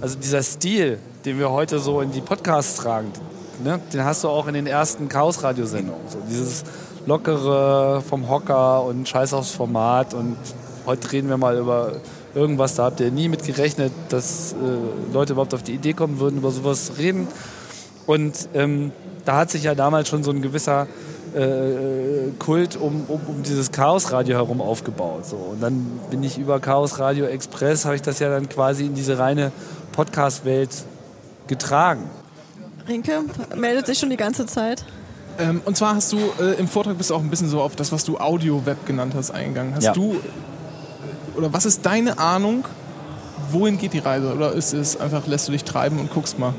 also 0.00 0.16
dieser 0.16 0.42
Stil, 0.42 0.98
den 1.24 1.38
wir 1.38 1.50
heute 1.50 1.78
so 1.78 2.00
in 2.00 2.12
die 2.12 2.20
Podcasts 2.20 2.76
tragen, 2.76 3.12
ne, 3.62 3.80
den 3.92 4.04
hast 4.04 4.24
du 4.24 4.28
auch 4.28 4.46
in 4.46 4.54
den 4.54 4.66
ersten 4.66 5.08
Chaos-Radiosendungen. 5.08 6.08
So 6.08 6.18
dieses 6.28 6.64
lockere 7.06 8.02
vom 8.08 8.30
Hocker 8.30 8.84
und 8.84 9.08
Scheiß 9.08 9.34
aufs 9.34 9.50
Format 9.50 10.14
und 10.14 10.36
heute 10.86 11.12
reden 11.12 11.28
wir 11.28 11.36
mal 11.36 11.58
über 11.58 11.92
irgendwas, 12.34 12.74
da 12.76 12.84
habt 12.84 13.00
ihr 13.00 13.10
nie 13.10 13.28
mit 13.28 13.42
gerechnet, 13.44 13.92
dass 14.08 14.52
äh, 14.52 15.12
Leute 15.12 15.32
überhaupt 15.34 15.54
auf 15.54 15.62
die 15.62 15.72
Idee 15.74 15.92
kommen 15.92 16.18
würden, 16.20 16.38
über 16.38 16.50
sowas 16.50 16.86
zu 16.86 16.92
reden. 16.94 17.26
Und 18.06 18.48
ähm, 18.54 18.92
da 19.24 19.36
hat 19.36 19.50
sich 19.50 19.64
ja 19.64 19.74
damals 19.74 20.08
schon 20.08 20.22
so 20.24 20.30
ein 20.30 20.42
gewisser 20.42 20.86
äh, 21.34 22.30
Kult 22.38 22.76
um, 22.76 23.04
um, 23.08 23.20
um 23.26 23.42
dieses 23.42 23.70
Chaos-Radio 23.72 24.36
herum 24.36 24.60
aufgebaut. 24.60 25.26
So. 25.26 25.36
Und 25.36 25.62
dann 25.62 25.86
bin 26.10 26.22
ich 26.22 26.38
über 26.38 26.58
Chaos 26.60 26.98
Radio 26.98 27.26
Express, 27.26 27.84
habe 27.84 27.96
ich 27.96 28.02
das 28.02 28.18
ja 28.18 28.28
dann 28.30 28.48
quasi 28.48 28.86
in 28.86 28.94
diese 28.94 29.18
reine 29.18 29.52
Podcast-Welt 29.92 30.70
getragen. 31.46 32.08
Rinke 32.88 33.20
meldet 33.56 33.86
sich 33.86 33.98
schon 33.98 34.10
die 34.10 34.16
ganze 34.16 34.46
Zeit. 34.46 34.84
Ähm, 35.38 35.60
und 35.64 35.76
zwar 35.76 35.94
hast 35.94 36.12
du 36.12 36.18
äh, 36.40 36.58
im 36.58 36.66
Vortrag 36.68 36.98
bist 36.98 37.10
du 37.10 37.14
auch 37.14 37.20
ein 37.20 37.30
bisschen 37.30 37.48
so 37.48 37.60
auf 37.60 37.76
das, 37.76 37.92
was 37.92 38.04
du 38.04 38.18
Audio-Web 38.18 38.84
genannt 38.86 39.14
hast, 39.16 39.30
eingegangen. 39.30 39.74
Hast 39.74 39.84
Ja. 39.84 39.92
du 39.92 40.16
oder 41.36 41.52
was 41.52 41.64
ist 41.64 41.84
deine 41.86 42.18
Ahnung, 42.18 42.64
wohin 43.50 43.78
geht 43.78 43.92
die 43.92 43.98
Reise? 43.98 44.32
Oder 44.34 44.52
ist 44.52 44.72
es 44.72 44.98
einfach, 44.98 45.26
lässt 45.26 45.48
du 45.48 45.52
dich 45.52 45.64
treiben 45.64 45.98
und 45.98 46.12
guckst 46.12 46.38
mal? 46.38 46.54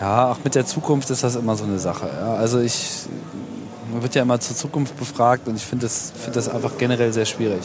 Ja, 0.00 0.32
auch 0.32 0.38
mit 0.42 0.54
der 0.54 0.66
Zukunft 0.66 1.10
ist 1.10 1.22
das 1.22 1.36
immer 1.36 1.56
so 1.56 1.64
eine 1.64 1.78
Sache. 1.78 2.08
Ja. 2.20 2.34
Also 2.34 2.58
ich, 2.58 3.06
man 3.92 4.02
wird 4.02 4.14
ja 4.14 4.22
immer 4.22 4.40
zur 4.40 4.56
Zukunft 4.56 4.96
befragt 4.96 5.46
und 5.46 5.56
ich 5.56 5.64
finde 5.64 5.86
das, 5.86 6.12
find 6.16 6.34
das 6.34 6.48
einfach 6.48 6.72
generell 6.78 7.12
sehr 7.12 7.26
schwierig. 7.26 7.62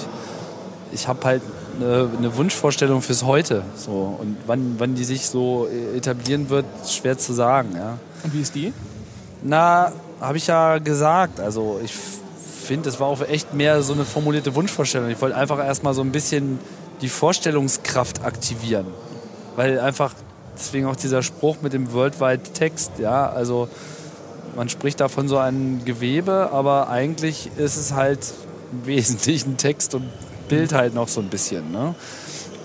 Ich 0.92 1.08
habe 1.08 1.26
halt 1.26 1.42
eine, 1.80 2.10
eine 2.18 2.36
Wunschvorstellung 2.36 3.02
fürs 3.02 3.24
Heute. 3.24 3.64
So. 3.76 4.18
Und 4.20 4.38
wann, 4.46 4.76
wann 4.78 4.96
die 4.96 5.04
sich 5.04 5.28
so 5.28 5.68
etablieren 5.96 6.50
wird, 6.50 6.66
ist 6.84 6.96
schwer 6.96 7.18
zu 7.18 7.34
sagen. 7.34 7.70
Ja. 7.76 7.98
Und 8.24 8.34
wie 8.34 8.42
ist 8.42 8.56
die? 8.56 8.74
Na, 9.44 9.92
habe 10.22 10.38
ich 10.38 10.48
ja 10.48 10.78
gesagt. 10.78 11.40
Also 11.40 11.80
ich 11.84 11.94
finde, 12.68 12.90
es 12.90 13.00
war 13.00 13.08
auch 13.08 13.22
echt 13.22 13.54
mehr 13.54 13.82
so 13.82 13.94
eine 13.94 14.06
formulierte 14.06 14.54
Wunschvorstellung. 14.54 15.10
Ich 15.10 15.22
wollte 15.22 15.36
einfach 15.36 15.58
erstmal 15.58 15.94
so 15.94 16.02
ein 16.02 16.12
bisschen 16.12 16.60
die 17.02 17.10
Vorstellungskraft 17.10 18.24
aktivieren. 18.24 18.88
Weil 19.56 19.80
einfach, 19.80 20.14
deswegen 20.56 20.86
auch 20.86 20.96
dieser 20.96 21.24
Spruch 21.24 21.58
mit 21.62 21.74
dem 21.74 21.94
Worldwide 21.94 22.44
Text, 22.54 22.92
ja, 23.00 23.30
also 23.30 23.70
man 24.56 24.70
spricht 24.70 25.00
da 25.00 25.08
von 25.08 25.28
so 25.28 25.38
einem 25.38 25.86
Gewebe, 25.86 26.50
aber 26.52 26.90
eigentlich 26.90 27.52
ist 27.58 27.78
es 27.78 27.94
halt 27.94 28.34
im 28.72 28.86
Wesentlichen 28.86 29.58
Text 29.58 29.96
und 29.96 30.10
Bild 30.50 30.74
halt 30.74 30.94
noch 30.94 31.08
so 31.08 31.22
ein 31.22 31.30
bisschen. 31.30 31.72
Ne? 31.72 31.96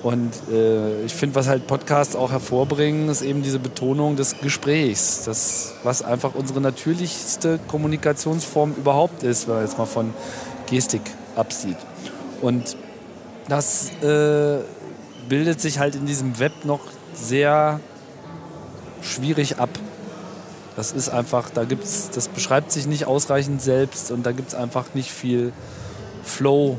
Und 0.02 0.32
äh, 0.50 1.04
ich 1.04 1.14
finde, 1.14 1.36
was 1.36 1.46
halt 1.46 1.66
Podcasts 1.68 2.16
auch 2.16 2.32
hervorbringen, 2.32 3.08
ist 3.08 3.22
eben 3.22 3.42
diese 3.42 3.60
Betonung 3.60 4.16
des 4.16 4.40
Gesprächs. 4.40 5.22
Das, 5.24 5.74
was 5.84 6.02
einfach 6.02 6.34
unsere 6.34 6.60
natürlichste 6.60 7.60
Kommunikationsform 7.68 8.74
überhaupt 8.76 9.22
ist, 9.22 9.46
wenn 9.46 9.54
man 9.54 9.64
jetzt 9.64 9.78
mal 9.78 9.86
von 9.86 10.12
Gestik 10.66 11.02
absieht. 11.36 11.76
Und 12.40 12.76
das 13.48 13.90
äh, 14.02 14.58
bildet 15.28 15.60
sich 15.60 15.78
halt 15.78 15.94
in 15.94 16.06
diesem 16.06 16.38
Web 16.40 16.64
noch 16.64 16.80
sehr 17.14 17.78
schwierig 19.02 19.58
ab. 19.58 19.70
Das 20.74 20.90
ist 20.90 21.10
einfach, 21.10 21.50
da 21.50 21.64
gibt's, 21.64 22.10
das 22.12 22.28
beschreibt 22.28 22.72
sich 22.72 22.86
nicht 22.86 23.06
ausreichend 23.06 23.62
selbst 23.62 24.10
und 24.10 24.24
da 24.24 24.32
gibt 24.32 24.48
es 24.48 24.54
einfach 24.54 24.94
nicht 24.94 25.12
viel 25.12 25.52
Flow 26.24 26.78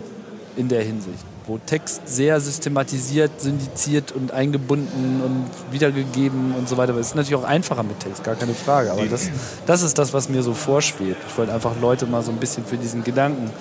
in 0.57 0.67
der 0.67 0.83
Hinsicht. 0.83 1.23
Wo 1.45 1.57
Text 1.57 2.07
sehr 2.07 2.39
systematisiert, 2.39 3.41
syndiziert 3.41 4.11
und 4.11 4.31
eingebunden 4.31 5.21
und 5.23 5.73
wiedergegeben 5.73 6.55
und 6.55 6.69
so 6.69 6.77
weiter. 6.77 6.95
Es 6.95 7.07
ist 7.07 7.15
natürlich 7.15 7.35
auch 7.35 7.47
einfacher 7.47 7.83
mit 7.83 7.99
Text, 7.99 8.23
gar 8.23 8.35
keine 8.35 8.53
Frage. 8.53 8.91
Aber 8.91 9.05
das, 9.05 9.29
das 9.65 9.81
ist 9.83 9.97
das, 9.97 10.13
was 10.13 10.29
mir 10.29 10.41
so 10.41 10.53
vorschwebt. 10.53 11.17
Ich 11.27 11.37
wollte 11.37 11.53
einfach 11.53 11.79
Leute 11.81 12.05
mal 12.05 12.21
so 12.21 12.31
ein 12.31 12.37
bisschen 12.37 12.65
für 12.65 12.77
diesen 12.77 13.03
Gedanken 13.03 13.51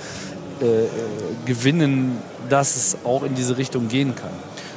äh, 0.60 0.64
äh 0.64 0.88
gewinnen, 1.44 2.18
dass 2.48 2.76
es 2.76 2.96
auch 3.04 3.24
in 3.24 3.34
diese 3.34 3.56
Richtung 3.56 3.88
gehen 3.88 4.14
kann. 4.14 4.30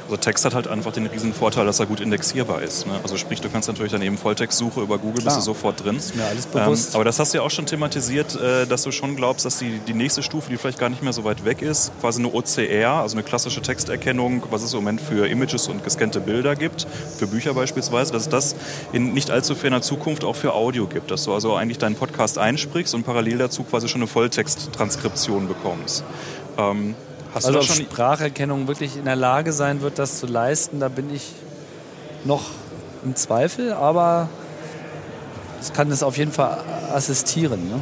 Also 0.06 0.16
Text 0.18 0.44
hat 0.44 0.54
halt 0.54 0.68
einfach 0.68 0.92
den 0.92 1.06
riesen 1.06 1.34
Vorteil, 1.34 1.66
dass 1.66 1.80
er 1.80 1.86
gut 1.86 2.00
indexierbar 2.00 2.62
ist. 2.62 2.86
Ne? 2.86 2.92
Also 3.02 3.16
sprich, 3.16 3.40
du 3.40 3.48
kannst 3.48 3.68
natürlich 3.68 3.90
dann 3.90 4.02
eben 4.02 4.16
Volltextsuche 4.16 4.80
über 4.80 4.98
Google, 4.98 5.22
Klar. 5.22 5.34
bist 5.34 5.38
du 5.38 5.52
sofort 5.52 5.84
drin. 5.84 5.96
Ist 5.96 6.14
mir 6.14 6.24
alles 6.24 6.46
bewusst. 6.46 6.90
Ähm, 6.90 6.94
aber 6.94 7.04
das 7.04 7.18
hast 7.18 7.34
du 7.34 7.38
ja 7.38 7.44
auch 7.44 7.50
schon 7.50 7.66
thematisiert, 7.66 8.40
äh, 8.40 8.66
dass 8.66 8.84
du 8.84 8.92
schon 8.92 9.16
glaubst, 9.16 9.44
dass 9.44 9.58
die, 9.58 9.80
die 9.80 9.94
nächste 9.94 10.22
Stufe, 10.22 10.48
die 10.48 10.56
vielleicht 10.56 10.78
gar 10.78 10.90
nicht 10.90 11.02
mehr 11.02 11.12
so 11.12 11.24
weit 11.24 11.44
weg 11.44 11.60
ist, 11.60 11.90
quasi 12.00 12.20
eine 12.20 12.32
OCR, 12.32 13.00
also 13.02 13.16
eine 13.16 13.24
klassische 13.24 13.60
Texterkennung, 13.62 14.44
was 14.50 14.62
es 14.62 14.72
im 14.72 14.80
Moment 14.80 15.00
für 15.00 15.26
Images 15.26 15.66
und 15.66 15.82
gescannte 15.82 16.20
Bilder 16.20 16.54
gibt, 16.54 16.86
für 17.18 17.26
Bücher 17.26 17.54
beispielsweise, 17.54 18.12
dass 18.12 18.22
es 18.22 18.28
das 18.28 18.56
in 18.92 19.12
nicht 19.12 19.30
allzu 19.30 19.56
ferner 19.56 19.82
Zukunft 19.82 20.24
auch 20.24 20.36
für 20.36 20.54
Audio 20.54 20.86
gibt. 20.86 21.10
Dass 21.10 21.24
du 21.24 21.34
also 21.34 21.56
eigentlich 21.56 21.78
deinen 21.78 21.96
Podcast 21.96 22.38
einsprichst 22.38 22.94
und 22.94 23.02
parallel 23.02 23.38
dazu 23.38 23.64
quasi 23.64 23.88
schon 23.88 24.02
eine 24.02 24.08
Volltexttranskription 24.08 25.48
bekommst. 25.48 26.04
Ähm, 26.58 26.94
Hast 27.36 27.44
also 27.44 27.58
ob 27.58 27.66
Spracherkennung 27.66 28.66
wirklich 28.66 28.96
in 28.96 29.04
der 29.04 29.14
Lage 29.14 29.52
sein 29.52 29.82
wird, 29.82 29.98
das 29.98 30.18
zu 30.18 30.26
leisten, 30.26 30.80
da 30.80 30.88
bin 30.88 31.14
ich 31.14 31.32
noch 32.24 32.44
im 33.04 33.14
Zweifel, 33.14 33.74
aber 33.74 34.30
es 35.60 35.74
kann 35.74 35.90
es 35.90 36.02
auf 36.02 36.16
jeden 36.16 36.32
Fall 36.32 36.64
assistieren. 36.94 37.68
Ne? 37.68 37.78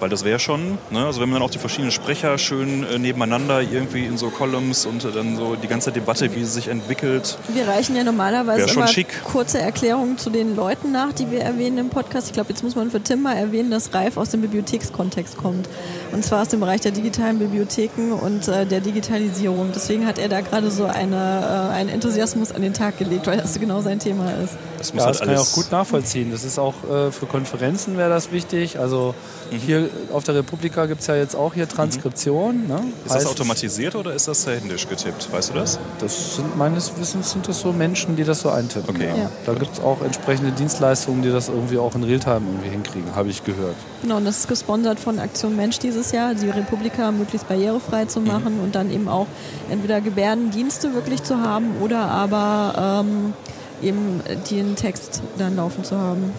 Weil 0.00 0.10
das 0.10 0.22
wäre 0.22 0.38
schon, 0.38 0.76
ne? 0.90 1.06
also 1.06 1.22
wenn 1.22 1.30
man 1.30 1.40
dann 1.40 1.48
auch 1.48 1.50
die 1.50 1.58
verschiedenen 1.58 1.92
Sprecher 1.92 2.36
schön 2.36 2.84
äh, 2.84 2.98
nebeneinander 2.98 3.62
irgendwie 3.62 4.04
in 4.04 4.18
so 4.18 4.28
Columns 4.28 4.84
und 4.84 5.02
äh, 5.02 5.12
dann 5.12 5.36
so 5.36 5.56
die 5.56 5.66
ganze 5.66 5.90
Debatte, 5.90 6.34
wie 6.34 6.44
sie 6.44 6.50
sich 6.50 6.68
entwickelt. 6.68 7.38
Wir 7.48 7.68
reichen 7.68 7.96
ja 7.96 8.04
normalerweise 8.04 8.70
immer 8.70 8.86
schick. 8.86 9.08
kurze 9.24 9.60
Erklärungen 9.60 10.18
zu 10.18 10.28
den 10.28 10.56
Leuten 10.56 10.92
nach, 10.92 11.14
die 11.14 11.30
wir 11.30 11.40
erwähnen 11.40 11.78
im 11.78 11.88
Podcast. 11.88 12.26
Ich 12.26 12.34
glaube, 12.34 12.50
jetzt 12.50 12.62
muss 12.62 12.74
man 12.74 12.90
für 12.90 13.02
Tim 13.02 13.22
mal 13.22 13.34
erwähnen, 13.34 13.70
dass 13.70 13.94
Ralf 13.94 14.18
aus 14.18 14.28
dem 14.28 14.42
Bibliothekskontext 14.42 15.38
kommt. 15.38 15.68
Und 16.12 16.24
zwar 16.24 16.42
aus 16.42 16.48
dem 16.48 16.60
Bereich 16.60 16.80
der 16.80 16.92
digitalen 16.92 17.38
Bibliotheken 17.38 18.12
und 18.12 18.48
äh, 18.48 18.66
der 18.66 18.80
Digitalisierung. 18.80 19.70
Deswegen 19.74 20.06
hat 20.06 20.18
er 20.18 20.28
da 20.28 20.40
gerade 20.40 20.70
so 20.70 20.84
eine, 20.84 21.70
äh, 21.70 21.74
einen 21.74 21.88
Enthusiasmus 21.88 22.52
an 22.52 22.62
den 22.62 22.74
Tag 22.74 22.98
gelegt, 22.98 23.26
weil 23.26 23.38
das 23.38 23.58
genau 23.58 23.80
sein 23.80 23.98
Thema 23.98 24.30
ist. 24.42 24.54
Das, 24.78 24.92
muss 24.92 25.00
ja, 25.00 25.06
halt 25.06 25.14
das 25.14 25.20
kann 25.20 25.34
ich 25.34 25.38
auch 25.38 25.52
gut 25.52 25.70
nachvollziehen. 25.70 26.30
Das 26.30 26.44
ist 26.44 26.58
auch 26.58 26.74
äh, 26.90 27.12
für 27.12 27.26
Konferenzen 27.26 27.96
wäre 27.96 28.10
das 28.10 28.32
wichtig. 28.32 28.78
Also 28.78 29.14
mhm. 29.50 29.56
hier 29.56 29.90
auf 30.12 30.24
der 30.24 30.34
Republika 30.36 30.86
gibt 30.86 31.00
es 31.00 31.06
ja 31.06 31.16
jetzt 31.16 31.36
auch 31.36 31.54
hier 31.54 31.68
Transkription. 31.68 32.62
Mhm. 32.62 32.68
Ne? 32.68 32.82
Ist 33.04 33.14
heißt, 33.14 33.24
das 33.24 33.30
automatisiert 33.32 33.94
oder 33.94 34.14
ist 34.14 34.26
das 34.28 34.46
händisch 34.46 34.88
getippt? 34.88 35.32
Weißt 35.32 35.50
du 35.50 35.54
das? 35.54 35.78
Das 36.00 36.36
sind 36.36 36.56
meines 36.56 36.96
Wissens 36.98 37.30
sind 37.30 37.46
das 37.46 37.60
so 37.60 37.72
Menschen, 37.72 38.16
die 38.16 38.24
das 38.24 38.40
so 38.40 38.50
eintippen. 38.50 38.96
Okay. 38.96 39.10
Ja. 39.16 39.30
Da 39.46 39.52
gibt 39.54 39.74
es 39.74 39.80
auch 39.80 40.02
entsprechende 40.02 40.52
Dienstleistungen, 40.52 41.22
die 41.22 41.30
das 41.30 41.48
irgendwie 41.48 41.78
auch 41.78 41.94
in 41.94 42.02
Realtime 42.02 42.40
irgendwie 42.46 42.70
hinkriegen, 42.70 43.14
habe 43.14 43.28
ich 43.28 43.44
gehört. 43.44 43.76
Genau, 44.02 44.16
und 44.16 44.24
das 44.24 44.38
ist 44.38 44.48
gesponsert 44.48 44.98
von 44.98 45.18
Aktion 45.18 45.56
Mensch 45.56 45.78
dieses 45.78 45.99
Jahr, 46.12 46.34
die 46.34 46.48
Republika 46.48 47.10
möglichst 47.12 47.48
barrierefrei 47.48 48.06
zu 48.06 48.20
mhm. 48.20 48.26
machen 48.26 48.56
mhm. 48.56 48.64
und 48.64 48.74
dann 48.74 48.90
eben 48.90 49.08
auch 49.08 49.26
entweder 49.70 50.00
Gebärdendienste 50.00 50.94
wirklich 50.94 51.22
zu 51.22 51.40
haben 51.40 51.76
oder 51.80 52.08
aber 52.08 53.02
ähm, 53.04 53.34
eben 53.82 54.20
den 54.50 54.76
Text 54.76 55.22
dann 55.38 55.56
laufen 55.56 55.84
zu 55.84 55.98
haben. 55.98 56.32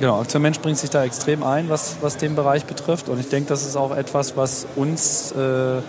Genau, 0.00 0.20
Aktion 0.20 0.42
Mensch 0.42 0.58
bringt 0.58 0.78
sich 0.78 0.90
da 0.90 1.04
extrem 1.04 1.42
ein, 1.42 1.68
was, 1.68 1.96
was 2.00 2.16
den 2.16 2.34
Bereich 2.34 2.64
betrifft. 2.64 3.08
Und 3.08 3.20
ich 3.20 3.28
denke, 3.28 3.48
das 3.48 3.64
ist 3.64 3.76
auch 3.76 3.96
etwas, 3.96 4.36
was 4.36 4.66
uns 4.74 5.32
äh, 5.32 5.80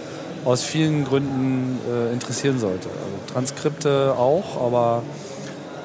aus 0.45 0.63
vielen 0.63 1.05
Gründen 1.05 1.79
äh, 1.89 2.13
interessieren 2.13 2.59
sollte. 2.59 2.87
Also 2.87 3.33
Transkripte 3.33 4.13
auch, 4.17 4.61
aber 4.63 5.01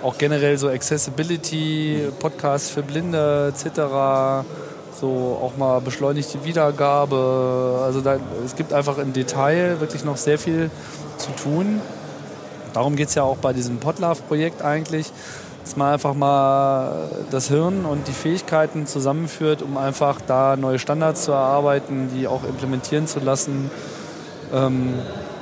auch 0.03 0.19
generell 0.19 0.59
so 0.59 0.69
Accessibility, 0.69 2.09
Podcasts 2.19 2.71
für 2.71 2.83
Blinde 2.83 3.53
etc., 3.55 4.45
so 5.01 5.39
auch 5.43 5.57
mal 5.57 5.81
beschleunigte 5.81 6.45
Wiedergabe. 6.45 7.81
Also 7.85 8.01
da, 8.01 8.17
es 8.45 8.57
gibt 8.57 8.73
einfach 8.73 8.99
im 8.99 9.13
Detail 9.13 9.81
wirklich 9.81 10.05
noch 10.05 10.17
sehr 10.17 10.39
viel 10.39 10.71
zu 11.17 11.31
tun. 11.33 11.81
Darum 12.73 12.97
geht 12.97 13.09
es 13.09 13.15
ja 13.15 13.23
auch 13.23 13.39
bei 13.39 13.53
diesem 13.53 13.79
Podlove-Projekt 13.79 14.63
eigentlich 14.63 15.13
dass 15.71 15.77
man 15.77 15.93
einfach 15.93 16.15
mal 16.15 17.09
das 17.31 17.49
Hirn 17.49 17.85
und 17.85 18.09
die 18.09 18.13
Fähigkeiten 18.13 18.87
zusammenführt, 18.87 19.63
um 19.63 19.77
einfach 19.77 20.21
da 20.27 20.57
neue 20.57 20.79
Standards 20.79 21.25
zu 21.25 21.33
erarbeiten, 21.33 22.09
die 22.15 22.27
auch 22.27 22.45
implementieren 22.45 23.07
zu 23.07 23.21
lassen, 23.21 23.71
ähm, 24.53 24.95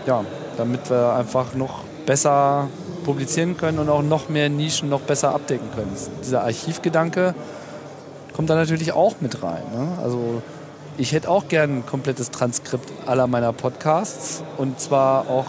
ja, 0.06 0.24
damit 0.56 0.90
wir 0.90 1.14
einfach 1.14 1.54
noch 1.54 1.84
besser 2.04 2.68
publizieren 3.04 3.56
können 3.56 3.78
und 3.78 3.88
auch 3.88 4.02
noch 4.02 4.28
mehr 4.28 4.48
Nischen 4.50 4.88
noch 4.88 5.00
besser 5.00 5.34
abdecken 5.34 5.68
können. 5.74 5.96
Dieser 6.22 6.42
Archivgedanke 6.42 7.34
kommt 8.38 8.50
da 8.50 8.54
natürlich 8.54 8.92
auch 8.92 9.16
mit 9.20 9.42
rein. 9.42 9.64
Ne? 9.74 9.98
Also 10.00 10.42
ich 10.96 11.10
hätte 11.10 11.28
auch 11.28 11.48
gern 11.48 11.78
ein 11.78 11.86
komplettes 11.86 12.30
Transkript 12.30 12.88
aller 13.04 13.26
meiner 13.26 13.52
Podcasts 13.52 14.44
und 14.58 14.78
zwar 14.78 15.28
auch 15.28 15.46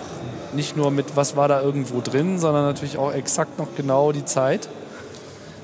nicht 0.54 0.76
nur 0.76 0.90
mit, 0.90 1.16
was 1.16 1.36
war 1.36 1.48
da 1.48 1.62
irgendwo 1.62 2.02
drin, 2.02 2.40
sondern 2.40 2.64
natürlich 2.64 2.98
auch 2.98 3.14
exakt 3.14 3.60
noch 3.60 3.68
genau 3.78 4.12
die 4.12 4.26
Zeit. 4.26 4.70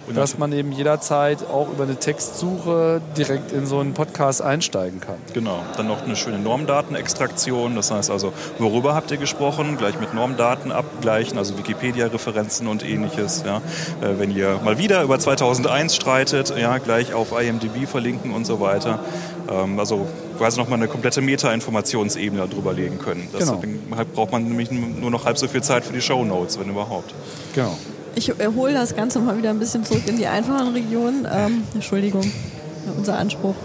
Und 0.08 0.16
dass 0.16 0.38
man 0.38 0.52
eben 0.54 0.72
jederzeit 0.72 1.46
auch 1.48 1.68
über 1.70 1.84
eine 1.84 1.96
Textsuche 1.96 3.02
direkt 3.18 3.52
in 3.52 3.66
so 3.66 3.80
einen 3.80 3.94
Podcast 3.94 4.42
einsteigen 4.42 5.00
kann. 5.00 5.16
Genau. 5.34 5.60
Dann 5.78 5.88
noch 5.88 6.04
eine 6.04 6.16
schöne 6.16 6.38
Normdatenextraktion. 6.38 7.76
Das 7.76 7.92
heißt 7.92 8.12
also, 8.12 8.32
worüber 8.60 8.94
habt 8.94 9.10
ihr 9.12 9.18
gesprochen? 9.18 9.78
Gleich 9.78 10.00
mit 10.00 10.14
Normdaten 10.14 10.72
abgleichen, 10.72 11.38
also 11.38 11.58
Wikipedia-Referenzen 11.58 12.68
und 12.68 12.84
ähnliches. 12.86 13.44
Ja. 13.46 13.58
Äh, 14.02 14.20
wenn 14.20 14.36
ihr 14.36 14.60
mal 14.64 14.78
wieder 14.78 15.02
über 15.02 15.18
2001 15.18 15.96
streitet, 15.96 16.54
ja, 16.58 16.78
gleich 16.78 17.14
auf 17.14 17.32
IMDb 17.32 17.88
verlinken 17.88 18.32
und 18.32 18.46
so 18.46 18.60
weiter. 18.60 19.00
Ähm, 19.50 19.80
also 19.80 20.08
quasi 20.38 20.60
nochmal 20.60 20.80
eine 20.80 20.88
komplette 20.88 21.22
Meta-Informationsebene 21.22 22.48
darüber 22.48 22.74
legen 22.74 23.00
können. 23.00 23.28
Deswegen 23.34 23.80
genau. 23.90 24.04
braucht 24.14 24.32
man 24.32 24.44
nämlich 24.44 24.70
nur 24.72 25.10
noch 25.10 25.26
halb 25.26 25.38
so 25.38 25.48
viel 25.48 25.64
Zeit 25.64 25.84
für 25.86 25.94
die 25.94 26.02
Show 26.02 26.24
Notes, 26.26 26.60
wenn 26.60 26.70
überhaupt. 26.70 27.14
Genau. 27.54 27.78
Ich 28.16 28.32
hole 28.32 28.74
das 28.74 28.96
Ganze 28.96 29.20
mal 29.20 29.38
wieder 29.38 29.50
ein 29.50 29.60
bisschen 29.60 29.84
zurück 29.84 30.04
in 30.08 30.18
die 30.18 30.28
einfachen 30.28 30.74
Regionen. 30.74 31.28
Ähm, 31.32 31.64
Entschuldigung, 31.74 32.24
unser 32.98 33.18
Anspruch. 33.18 33.56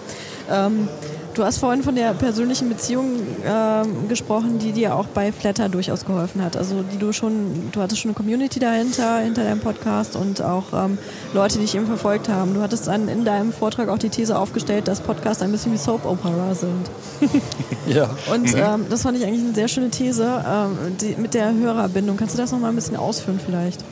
Ähm, 0.51 0.89
Du 1.35 1.45
hast 1.45 1.59
vorhin 1.59 1.83
von 1.83 1.95
der 1.95 2.13
persönlichen 2.13 2.69
Beziehung 2.69 3.21
ähm, 3.47 4.09
gesprochen, 4.09 4.59
die 4.59 4.73
dir 4.73 4.97
auch 4.97 5.07
bei 5.07 5.31
Flatter 5.31 5.69
durchaus 5.69 6.05
geholfen 6.05 6.43
hat. 6.43 6.57
Also 6.57 6.83
die 6.83 6.99
du 6.99 7.13
schon, 7.13 7.71
du 7.71 7.81
hattest 7.81 8.01
schon 8.01 8.11
eine 8.11 8.17
Community 8.17 8.59
dahinter, 8.59 9.21
hinter 9.21 9.45
deinem 9.45 9.61
Podcast 9.61 10.17
und 10.17 10.43
auch 10.43 10.65
ähm, 10.75 10.99
Leute, 11.33 11.55
die 11.55 11.65
dich 11.65 11.75
eben 11.77 11.87
verfolgt 11.87 12.29
haben. 12.29 12.55
Du 12.55 12.61
hattest 12.61 12.89
dann 12.89 13.09
in 13.09 13.25
deinem 13.25 13.53
Vortrag 13.53 13.89
auch 13.89 13.99
die 13.99 14.09
These 14.09 14.37
aufgestellt, 14.37 14.89
dass 14.89 15.01
Podcasts 15.01 15.43
ein 15.43 15.53
bisschen 15.53 15.73
wie 15.73 15.79
Soap 15.79 16.05
Opera 16.05 16.55
sind. 16.55 16.91
Ja. 17.87 18.11
Und 18.33 18.55
ähm, 18.55 18.87
das 18.89 19.03
fand 19.03 19.17
ich 19.17 19.25
eigentlich 19.25 19.43
eine 19.43 19.55
sehr 19.55 19.67
schöne 19.67 19.91
These 19.91 20.45
ähm, 20.47 20.97
die, 21.01 21.17
mit 21.21 21.35
der 21.35 21.53
Hörerbindung. 21.53 22.17
Kannst 22.17 22.35
du 22.35 22.39
das 22.39 22.53
noch 22.53 22.61
mal 22.61 22.69
ein 22.69 22.77
bisschen 22.77 22.97
ausführen 22.97 23.41
vielleicht? 23.45 23.83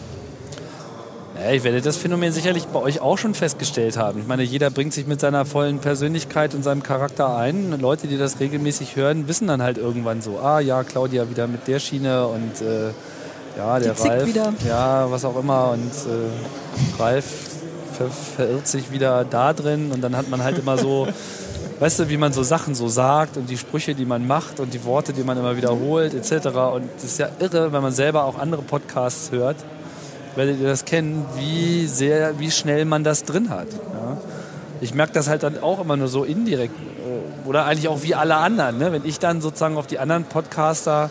Ja, 1.40 1.52
ich 1.52 1.62
werde 1.62 1.80
das 1.80 1.96
Phänomen 1.96 2.32
sicherlich 2.32 2.66
bei 2.66 2.80
euch 2.80 3.00
auch 3.00 3.16
schon 3.16 3.32
festgestellt 3.32 3.96
haben. 3.96 4.18
Ich 4.18 4.26
meine, 4.26 4.42
jeder 4.42 4.70
bringt 4.70 4.92
sich 4.92 5.06
mit 5.06 5.20
seiner 5.20 5.44
vollen 5.44 5.78
Persönlichkeit 5.78 6.52
und 6.52 6.64
seinem 6.64 6.82
Charakter 6.82 7.36
ein. 7.36 7.78
Leute, 7.80 8.08
die 8.08 8.18
das 8.18 8.40
regelmäßig 8.40 8.96
hören, 8.96 9.28
wissen 9.28 9.46
dann 9.46 9.62
halt 9.62 9.78
irgendwann 9.78 10.20
so, 10.20 10.40
ah 10.40 10.58
ja, 10.58 10.82
Claudia 10.82 11.30
wieder 11.30 11.46
mit 11.46 11.68
der 11.68 11.78
Schiene 11.78 12.26
und 12.26 12.60
äh, 12.60 12.90
ja, 13.56 13.78
der 13.78 13.98
Ralf, 13.98 14.26
wieder. 14.26 14.52
ja, 14.66 15.08
was 15.10 15.24
auch 15.24 15.38
immer 15.38 15.70
und 15.70 15.90
äh, 15.90 17.00
Ralf 17.00 17.24
ver 17.96 18.10
verirrt 18.10 18.66
sich 18.66 18.90
wieder 18.90 19.24
da 19.24 19.52
drin 19.52 19.90
und 19.92 20.00
dann 20.00 20.16
hat 20.16 20.28
man 20.28 20.42
halt 20.42 20.58
immer 20.58 20.76
so, 20.76 21.06
weißt 21.78 22.00
du, 22.00 22.08
wie 22.08 22.16
man 22.16 22.32
so 22.32 22.42
Sachen 22.42 22.74
so 22.74 22.88
sagt 22.88 23.36
und 23.36 23.48
die 23.48 23.58
Sprüche, 23.58 23.94
die 23.94 24.06
man 24.06 24.26
macht 24.26 24.58
und 24.58 24.74
die 24.74 24.84
Worte, 24.84 25.12
die 25.12 25.22
man 25.22 25.38
immer 25.38 25.56
wiederholt 25.56 26.14
etc. 26.14 26.48
Und 26.74 26.88
das 26.96 27.04
ist 27.04 27.18
ja 27.18 27.28
irre, 27.38 27.72
wenn 27.72 27.82
man 27.82 27.92
selber 27.92 28.24
auch 28.24 28.38
andere 28.38 28.62
Podcasts 28.62 29.30
hört 29.30 29.56
werdet 30.38 30.58
ihr 30.60 30.66
das 30.68 30.86
kennen, 30.86 31.26
wie 31.36 31.86
sehr, 31.86 32.38
wie 32.38 32.50
schnell 32.50 32.86
man 32.86 33.04
das 33.04 33.24
drin 33.24 33.50
hat. 33.50 33.68
Ja? 33.72 34.16
Ich 34.80 34.94
merke 34.94 35.12
das 35.12 35.28
halt 35.28 35.42
dann 35.42 35.62
auch 35.62 35.80
immer 35.80 35.96
nur 35.98 36.08
so 36.08 36.24
indirekt. 36.24 36.74
äh, 36.78 37.48
Oder 37.48 37.66
eigentlich 37.66 37.88
auch 37.88 38.02
wie 38.02 38.14
alle 38.14 38.36
anderen. 38.36 38.78
Ne? 38.78 38.90
Wenn 38.92 39.04
ich 39.04 39.18
dann 39.18 39.42
sozusagen 39.42 39.76
auf 39.76 39.86
die 39.86 39.98
anderen 39.98 40.24
Podcaster 40.24 41.10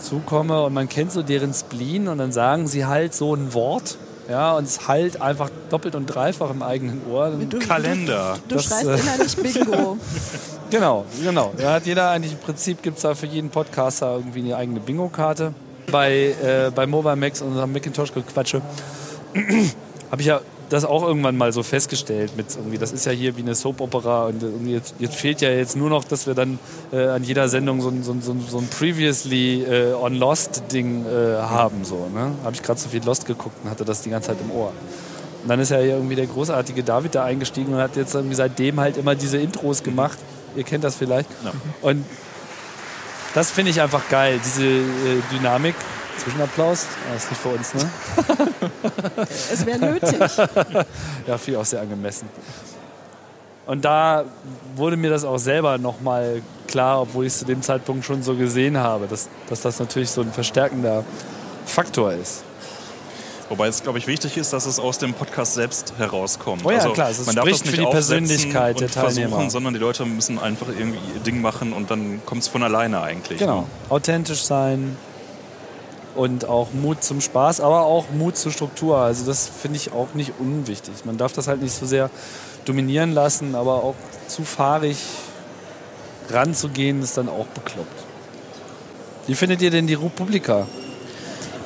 zukomme 0.00 0.62
und 0.62 0.72
man 0.72 0.88
kennt 0.88 1.12
so 1.12 1.22
deren 1.22 1.52
Spleen 1.52 2.08
und 2.08 2.18
dann 2.18 2.32
sagen 2.32 2.66
sie 2.66 2.86
halt 2.86 3.14
so 3.14 3.34
ein 3.34 3.52
Wort. 3.54 3.98
Ja, 4.26 4.54
und 4.56 4.64
es 4.64 4.88
halt 4.88 5.20
einfach 5.20 5.50
doppelt 5.68 5.94
und 5.94 6.06
dreifach 6.06 6.48
im 6.50 6.62
eigenen 6.62 7.02
Ohr. 7.12 7.28
Dann- 7.30 7.58
Kalender. 7.58 8.38
Du 8.48 8.54
Das, 8.54 8.64
schreist 8.64 8.86
äh, 8.86 8.96
innerlich 8.98 9.36
Bingo. 9.36 9.98
Genau, 10.70 11.04
genau. 11.22 11.52
Da 11.58 11.74
hat 11.74 11.86
jeder 11.86 12.10
eigentlich 12.10 12.32
im 12.32 12.38
Prinzip 12.38 12.82
gibt 12.82 12.96
es 12.96 13.02
da 13.02 13.14
für 13.14 13.26
jeden 13.26 13.50
Podcaster 13.50 14.14
irgendwie 14.16 14.40
eine 14.40 14.56
eigene 14.56 14.80
Bingo-Karte. 14.80 15.52
Bei, 15.90 16.34
äh, 16.42 16.70
bei 16.74 16.86
Mobile 16.86 17.16
Max 17.16 17.42
und 17.42 17.48
unserem 17.48 17.72
Macintosh-Gequatsche 17.72 18.62
habe 20.10 20.20
ich 20.20 20.26
ja 20.26 20.40
das 20.70 20.84
auch 20.84 21.02
irgendwann 21.02 21.36
mal 21.36 21.52
so 21.52 21.62
festgestellt 21.62 22.36
mit 22.36 22.46
irgendwie, 22.56 22.78
das 22.78 22.92
ist 22.92 23.06
ja 23.06 23.12
hier 23.12 23.36
wie 23.36 23.42
eine 23.42 23.54
Soap-Opera 23.54 24.26
und 24.26 24.66
jetzt, 24.66 24.94
jetzt 24.98 25.14
fehlt 25.14 25.40
ja 25.40 25.50
jetzt 25.50 25.76
nur 25.76 25.90
noch, 25.90 26.04
dass 26.04 26.26
wir 26.26 26.34
dann 26.34 26.58
äh, 26.92 27.06
an 27.06 27.22
jeder 27.22 27.48
Sendung 27.48 27.80
so 27.80 27.90
ein, 27.90 28.02
so 28.02 28.16
so 28.20 28.34
so 28.48 28.58
ein 28.58 28.68
Previously 28.68 29.62
äh, 29.62 29.92
on 29.92 30.14
Lost-Ding 30.14 31.04
äh, 31.04 31.36
haben. 31.42 31.84
So, 31.84 32.08
ne? 32.12 32.32
Habe 32.44 32.54
ich 32.54 32.62
gerade 32.62 32.80
so 32.80 32.88
viel 32.88 33.04
Lost 33.04 33.26
geguckt 33.26 33.56
und 33.62 33.70
hatte 33.70 33.84
das 33.84 34.02
die 34.02 34.10
ganze 34.10 34.28
Zeit 34.28 34.38
im 34.40 34.50
Ohr. 34.50 34.72
Und 35.42 35.48
dann 35.48 35.60
ist 35.60 35.70
ja 35.70 35.78
hier 35.78 35.96
irgendwie 35.96 36.16
der 36.16 36.26
großartige 36.26 36.82
David 36.82 37.14
da 37.14 37.24
eingestiegen 37.24 37.74
und 37.74 37.80
hat 37.80 37.96
jetzt 37.96 38.14
irgendwie 38.14 38.34
seitdem 38.34 38.80
halt 38.80 38.96
immer 38.96 39.14
diese 39.14 39.38
Intros 39.38 39.82
gemacht. 39.82 40.18
Ihr 40.56 40.64
kennt 40.64 40.84
das 40.84 40.96
vielleicht. 40.96 41.28
Und 41.82 42.04
das 43.34 43.50
finde 43.50 43.70
ich 43.70 43.80
einfach 43.80 44.08
geil, 44.08 44.40
diese 44.42 44.64
äh, 44.64 45.22
Dynamik. 45.30 45.74
Zwischenapplaus, 46.16 46.86
das 47.12 47.24
ist 47.24 47.30
nicht 47.30 47.42
für 47.42 47.48
uns, 47.48 47.74
ne? 47.74 47.90
es 49.52 49.66
wäre 49.66 49.78
nötig. 49.80 50.20
Ja, 51.26 51.38
viel 51.38 51.56
auch 51.56 51.64
sehr 51.64 51.80
angemessen. 51.80 52.28
Und 53.66 53.84
da 53.84 54.24
wurde 54.76 54.96
mir 54.96 55.10
das 55.10 55.24
auch 55.24 55.38
selber 55.38 55.78
nochmal 55.78 56.42
klar, 56.68 57.00
obwohl 57.00 57.26
ich 57.26 57.32
es 57.32 57.38
zu 57.40 57.44
dem 57.46 57.62
Zeitpunkt 57.62 58.04
schon 58.04 58.22
so 58.22 58.36
gesehen 58.36 58.78
habe, 58.78 59.06
dass, 59.06 59.28
dass 59.48 59.62
das 59.62 59.80
natürlich 59.80 60.10
so 60.10 60.20
ein 60.20 60.32
verstärkender 60.32 61.02
Faktor 61.66 62.12
ist. 62.12 62.44
Wobei 63.48 63.68
es, 63.68 63.82
glaube 63.82 63.98
ich, 63.98 64.06
wichtig 64.06 64.36
ist, 64.36 64.52
dass 64.52 64.64
es 64.64 64.78
aus 64.78 64.98
dem 64.98 65.12
Podcast 65.12 65.54
selbst 65.54 65.94
herauskommt. 65.98 66.64
Oh 66.64 66.70
ja, 66.70 66.88
klar, 66.90 67.10
es 67.10 67.26
man 67.26 67.36
darf 67.36 67.44
spricht 67.44 67.60
das 67.60 67.66
nicht 67.66 67.76
für 67.76 67.84
die 67.84 67.90
Persönlichkeit 67.90 68.80
der 68.80 68.88
versuchen, 68.88 69.30
Teilnehmer. 69.30 69.50
sondern 69.50 69.74
die 69.74 69.80
Leute 69.80 70.06
müssen 70.06 70.38
einfach 70.38 70.68
irgendwie 70.68 70.98
ihr 71.14 71.20
Ding 71.20 71.42
machen 71.42 71.72
und 71.72 71.90
dann 71.90 72.22
kommt 72.24 72.42
es 72.42 72.48
von 72.48 72.62
alleine 72.62 73.02
eigentlich. 73.02 73.38
Genau. 73.38 73.66
Authentisch 73.90 74.42
sein 74.44 74.96
und 76.14 76.46
auch 76.46 76.72
Mut 76.72 77.02
zum 77.04 77.20
Spaß, 77.20 77.60
aber 77.60 77.82
auch 77.82 78.06
Mut 78.10 78.36
zur 78.36 78.52
Struktur. 78.52 78.98
Also 78.98 79.26
das 79.26 79.48
finde 79.48 79.76
ich 79.76 79.92
auch 79.92 80.14
nicht 80.14 80.32
unwichtig. 80.38 80.94
Man 81.04 81.18
darf 81.18 81.32
das 81.32 81.46
halt 81.46 81.60
nicht 81.60 81.74
so 81.74 81.86
sehr 81.86 82.10
dominieren 82.64 83.12
lassen, 83.12 83.54
aber 83.54 83.84
auch 83.84 83.94
zu 84.26 84.44
fahrig 84.44 84.96
ranzugehen, 86.30 87.02
ist 87.02 87.18
dann 87.18 87.28
auch 87.28 87.46
bekloppt. 87.46 88.04
Wie 89.26 89.34
findet 89.34 89.60
ihr 89.62 89.70
denn 89.70 89.86
die 89.86 89.94
Republika? 89.94 90.66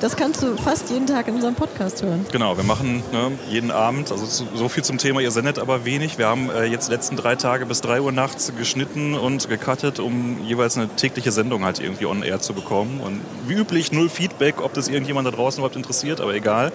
Das 0.01 0.15
kannst 0.15 0.41
du 0.41 0.55
fast 0.55 0.89
jeden 0.89 1.07
Tag 1.07 1.27
in 1.27 1.35
unserem 1.35 1.55
Podcast 1.55 2.01
hören. 2.01 2.25
Genau, 2.31 2.55
wir 2.55 2.63
machen 2.63 3.03
ne, 3.11 3.31
jeden 3.49 3.69
Abend, 3.69 4.11
also 4.13 4.25
so 4.25 4.69
viel 4.69 4.81
zum 4.81 4.97
Thema, 4.97 5.19
ihr 5.19 5.31
sendet 5.31 5.59
aber 5.59 5.83
wenig. 5.83 6.17
Wir 6.17 6.27
haben 6.27 6.49
äh, 6.49 6.63
jetzt 6.63 6.87
die 6.87 6.93
letzten 6.93 7.17
drei 7.17 7.35
Tage 7.35 7.65
bis 7.65 7.81
drei 7.81 7.99
Uhr 7.99 8.13
nachts 8.13 8.53
geschnitten 8.57 9.13
und 9.13 9.49
gecuttet, 9.49 9.99
um 9.99 10.37
jeweils 10.45 10.77
eine 10.77 10.87
tägliche 10.87 11.33
Sendung 11.33 11.65
halt 11.65 11.81
irgendwie 11.81 12.05
on 12.05 12.23
air 12.23 12.39
zu 12.39 12.53
bekommen. 12.53 13.01
Und 13.01 13.19
wie 13.45 13.55
üblich 13.55 13.91
null 13.91 14.07
Feedback, 14.07 14.61
ob 14.61 14.73
das 14.73 14.87
irgendjemand 14.87 15.27
da 15.27 15.31
draußen 15.31 15.59
überhaupt 15.59 15.75
interessiert, 15.75 16.21
aber 16.21 16.33
egal. 16.33 16.71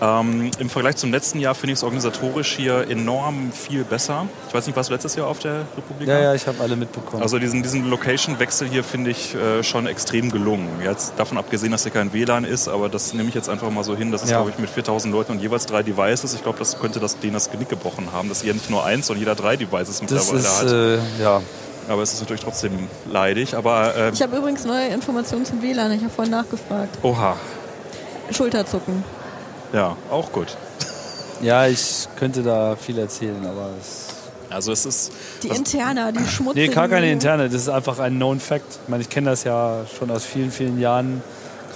Ähm, 0.00 0.50
Im 0.58 0.68
Vergleich 0.68 0.96
zum 0.96 1.12
letzten 1.12 1.38
Jahr 1.38 1.54
finde 1.54 1.74
ich 1.74 1.78
es 1.78 1.84
organisatorisch 1.84 2.56
hier 2.56 2.90
enorm 2.90 3.52
viel 3.52 3.84
besser. 3.84 4.26
Ich 4.48 4.54
weiß 4.54 4.66
nicht, 4.66 4.74
warst 4.74 4.90
du 4.90 4.94
letztes 4.94 5.14
Jahr 5.14 5.28
auf 5.28 5.38
der 5.38 5.66
Republika? 5.76 6.12
Ja, 6.12 6.20
ja, 6.20 6.34
ich 6.34 6.48
habe 6.48 6.60
alle 6.60 6.74
mitbekommen. 6.74 7.22
Also 7.22 7.38
diesen, 7.38 7.62
diesen 7.62 7.88
Location-Wechsel 7.88 8.68
hier 8.68 8.82
finde 8.82 9.12
ich 9.12 9.36
äh, 9.36 9.62
schon 9.62 9.86
extrem 9.86 10.32
gelungen. 10.32 10.68
Jetzt 10.82 11.14
davon 11.16 11.38
abgesehen, 11.38 11.70
dass 11.70 11.84
hier 11.84 11.92
kein 11.92 12.12
WLAN 12.12 12.44
ist, 12.44 12.55
aber 12.68 12.88
das 12.88 13.12
nehme 13.12 13.28
ich 13.28 13.34
jetzt 13.34 13.48
einfach 13.48 13.70
mal 13.70 13.84
so 13.84 13.94
hin. 13.96 14.10
Das 14.12 14.22
ist, 14.22 14.30
Ja. 14.30 14.38
glaube 14.38 14.50
ich, 14.50 14.58
mit 14.58 14.70
4000 14.70 15.12
Leuten 15.12 15.32
und 15.32 15.40
jeweils 15.40 15.66
drei 15.66 15.82
Devices. 15.82 16.34
Ich 16.34 16.42
glaube, 16.42 16.58
das 16.58 16.78
könnte 16.78 16.98
das, 17.00 17.18
denen 17.18 17.34
das 17.34 17.50
Genick 17.50 17.68
gebrochen 17.68 18.08
haben, 18.12 18.28
dass 18.28 18.42
ihr 18.42 18.54
nicht 18.54 18.70
nur 18.70 18.84
eins, 18.84 19.06
sondern 19.06 19.20
jeder 19.20 19.34
drei 19.34 19.56
Devices 19.56 20.00
mittlerweile 20.02 20.38
ist, 20.38 20.62
hat. 20.62 20.70
äh, 20.72 20.98
ja. 21.22 21.42
Aber 21.88 22.02
es 22.02 22.12
ist 22.14 22.20
natürlich 22.20 22.42
trotzdem 22.42 22.72
leidig. 23.10 23.54
Aber 23.56 23.94
äh, 23.96 24.10
Ich 24.10 24.20
habe 24.22 24.36
übrigens 24.36 24.64
neue 24.64 24.88
Informationen 24.88 25.44
zum 25.44 25.62
WLAN. 25.62 25.92
Ich 25.92 26.00
habe 26.02 26.10
vorhin 26.12 26.32
nachgefragt. 26.32 26.98
oha, 27.02 27.36
Schulterzucken. 28.30 29.04
ja, 29.72 29.96
auch 30.10 30.32
gut. 30.32 30.56
ja, 31.40 31.66
ich 31.66 32.08
könnte 32.18 32.42
da 32.42 32.76
viel 32.76 32.98
erzählen, 32.98 33.44
aber 33.46 33.70
es 33.80 34.06
Also 34.50 34.72
es 34.72 34.84
ist 34.86 35.12
Die 35.42 35.48
Interna, 35.48 36.10
die 36.12 36.20
Nee, 36.20 36.26
schmutzigen. 36.26 36.74
gar 36.74 36.88
keine 36.88 37.10
interne. 37.10 37.44
Das 37.44 37.54
ist 37.62 37.68
einfach 37.68 37.98
ein 38.00 38.14
Known 38.16 38.40
Fact. 38.40 38.64
Ich 38.84 38.88
meine, 38.88 39.02
ich 39.02 39.08
kenne 39.08 39.30
das 39.30 39.44
ja 39.44 39.82
schon 39.98 40.10
aus 40.10 40.24
vielen, 40.24 40.50
vielen 40.50 40.80
Jahren 40.80 41.22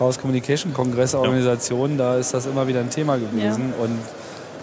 Chaos 0.00 0.18
Communication 0.18 0.72
Kongress 0.72 1.14
Organisationen. 1.14 1.98
Da 1.98 2.16
ist 2.16 2.32
das 2.32 2.46
immer 2.46 2.66
wieder 2.66 2.80
ein 2.80 2.88
Thema 2.88 3.18
gewesen. 3.18 3.74
Und 3.78 3.98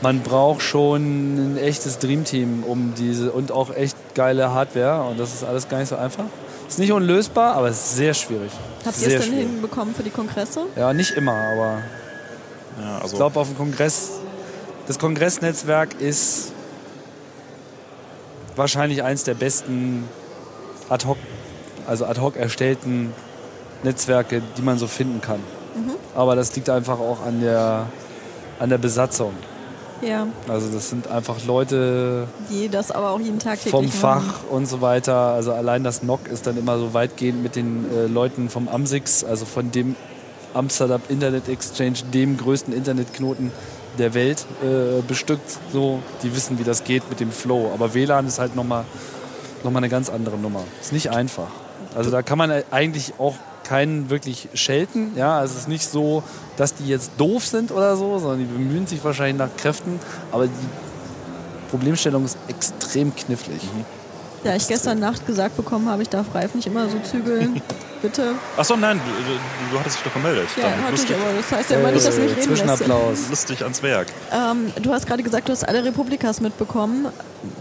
man 0.01 0.21
braucht 0.21 0.63
schon 0.63 1.53
ein 1.53 1.57
echtes 1.59 1.99
Dreamteam 1.99 2.63
um 2.63 2.95
diese 2.97 3.31
und 3.31 3.51
auch 3.51 3.69
echt 3.75 3.95
geile 4.15 4.51
Hardware. 4.51 5.07
Und 5.07 5.19
das 5.19 5.35
ist 5.35 5.43
alles 5.43 5.69
gar 5.69 5.77
nicht 5.77 5.89
so 5.89 5.95
einfach. 5.95 6.23
Ist 6.67 6.79
nicht 6.79 6.91
unlösbar, 6.91 7.53
aber 7.53 7.67
es 7.67 7.77
ist 7.77 7.95
sehr 7.97 8.15
schwierig. 8.15 8.51
Habt 8.83 8.99
ihr 8.99 9.09
es 9.09 9.13
denn 9.13 9.21
schwierig. 9.21 9.47
hinbekommen 9.47 9.93
für 9.93 10.01
die 10.01 10.09
Kongresse? 10.09 10.61
Ja, 10.75 10.91
nicht 10.91 11.11
immer, 11.11 11.33
aber 11.33 11.83
ja, 12.81 12.95
also 12.95 13.07
ich 13.07 13.13
glaube, 13.13 13.39
auf 13.39 13.47
dem 13.47 13.57
Kongress, 13.57 14.13
das 14.87 14.97
Kongressnetzwerk 14.97 16.01
ist 16.01 16.51
wahrscheinlich 18.55 19.03
eins 19.03 19.23
der 19.23 19.35
besten 19.35 20.03
ad 20.89 21.05
hoc, 21.05 21.17
also 21.85 22.05
ad 22.05 22.19
hoc 22.19 22.37
erstellten 22.37 23.13
Netzwerke, 23.83 24.41
die 24.57 24.61
man 24.61 24.77
so 24.77 24.87
finden 24.87 25.21
kann. 25.21 25.39
Aber 26.15 26.35
das 26.35 26.55
liegt 26.55 26.69
einfach 26.69 26.99
auch 26.99 27.23
an 27.23 27.41
der, 27.41 27.85
an 28.59 28.69
der 28.69 28.79
Besatzung. 28.79 29.33
Ja, 30.01 30.27
Also 30.47 30.67
das 30.69 30.89
sind 30.89 31.07
einfach 31.09 31.43
Leute 31.45 32.27
die 32.51 32.69
das 32.69 32.91
aber 32.91 33.11
auch 33.11 33.19
jeden 33.19 33.39
Tag 33.39 33.57
vom 33.57 33.85
machen. 33.85 33.99
Fach 33.99 34.43
und 34.49 34.67
so 34.67 34.81
weiter. 34.81 35.15
Also 35.15 35.53
allein 35.53 35.83
das 35.83 36.03
NOC 36.03 36.27
ist 36.27 36.45
dann 36.45 36.57
immer 36.57 36.77
so 36.77 36.93
weitgehend 36.93 37.41
mit 37.41 37.55
den 37.55 37.85
äh, 37.91 38.05
Leuten 38.05 38.49
vom 38.49 38.67
AMSIX, 38.67 39.23
also 39.23 39.45
von 39.45 39.71
dem 39.71 39.95
Amsterdam 40.53 41.01
Internet 41.09 41.49
Exchange, 41.49 41.97
dem 42.13 42.37
größten 42.37 42.73
Internetknoten 42.73 43.51
der 43.97 44.13
Welt, 44.13 44.45
äh, 44.61 45.01
bestückt. 45.01 45.57
So, 45.73 45.99
die 46.21 46.35
wissen, 46.35 46.59
wie 46.59 46.63
das 46.63 46.83
geht 46.83 47.09
mit 47.09 47.19
dem 47.19 47.31
Flow. 47.31 47.71
Aber 47.73 47.93
WLAN 47.95 48.27
ist 48.27 48.37
halt 48.37 48.55
nochmal 48.55 48.85
noch 49.63 49.71
mal 49.71 49.79
eine 49.79 49.89
ganz 49.89 50.09
andere 50.09 50.37
Nummer. 50.37 50.63
Ist 50.79 50.93
nicht 50.93 51.09
einfach. 51.09 51.47
Also 51.95 52.11
da 52.11 52.21
kann 52.21 52.37
man 52.37 52.51
eigentlich 52.69 53.13
auch 53.17 53.33
keinen 53.67 54.09
wirklich 54.09 54.47
schelten. 54.53 55.11
Ja, 55.15 55.37
also 55.39 55.53
es 55.55 55.61
ist 55.61 55.67
nicht 55.67 55.89
so, 55.89 56.23
dass 56.55 56.73
die 56.75 56.87
jetzt 56.87 57.11
doof 57.17 57.45
sind 57.45 57.71
oder 57.71 57.95
so, 57.97 58.17
sondern 58.19 58.39
die 58.39 58.45
bemühen 58.45 58.87
sich 58.87 59.03
wahrscheinlich 59.03 59.37
nach 59.37 59.49
Kräften. 59.57 59.99
Aber 60.31 60.45
die 60.47 60.51
Problemstellung 61.71 62.25
ist 62.25 62.37
extrem 62.47 63.15
knifflig. 63.15 63.61
Da 64.43 64.55
ich 64.55 64.67
gestern 64.67 64.99
Nacht 64.99 65.25
gesagt 65.25 65.57
bekommen 65.57 65.89
habe, 65.89 66.03
ich 66.03 66.09
darf 66.09 66.27
Ralf 66.33 66.53
nicht 66.55 66.67
immer 66.67 66.87
so 66.87 66.97
zügeln, 66.99 67.59
bitte. 68.01 68.33
Achso, 68.55 68.77
nein, 68.77 69.01
du, 69.03 69.73
du 69.73 69.79
hattest 69.79 69.97
dich 69.97 70.03
doch 70.05 70.13
gemeldet. 70.13 70.47
Ja, 70.55 70.63
Dann 70.69 70.71
hatte 70.83 70.83
ich, 70.93 70.99
lustig, 71.01 71.15
aber 71.17 71.37
das 71.37 71.51
heißt 71.51 71.69
ja 71.71 71.79
immer 71.79 71.91
nicht, 71.91 72.05
dass 72.07 72.15
du 72.15 72.21
mich 72.21 72.31
Äh, 72.31 72.35
reden 72.35 72.49
lässt. 72.51 72.59
Zwischenapplaus. 72.67 73.29
lustig 73.29 73.63
ans 73.63 73.83
Werk. 73.83 74.07
Ähm, 74.31 74.71
du 74.81 74.93
hast 74.93 75.07
gerade 75.07 75.23
gesagt, 75.23 75.49
du 75.49 75.51
hast 75.51 75.67
alle 75.67 75.83
Republikas 75.83 76.39
mitbekommen. 76.39 77.07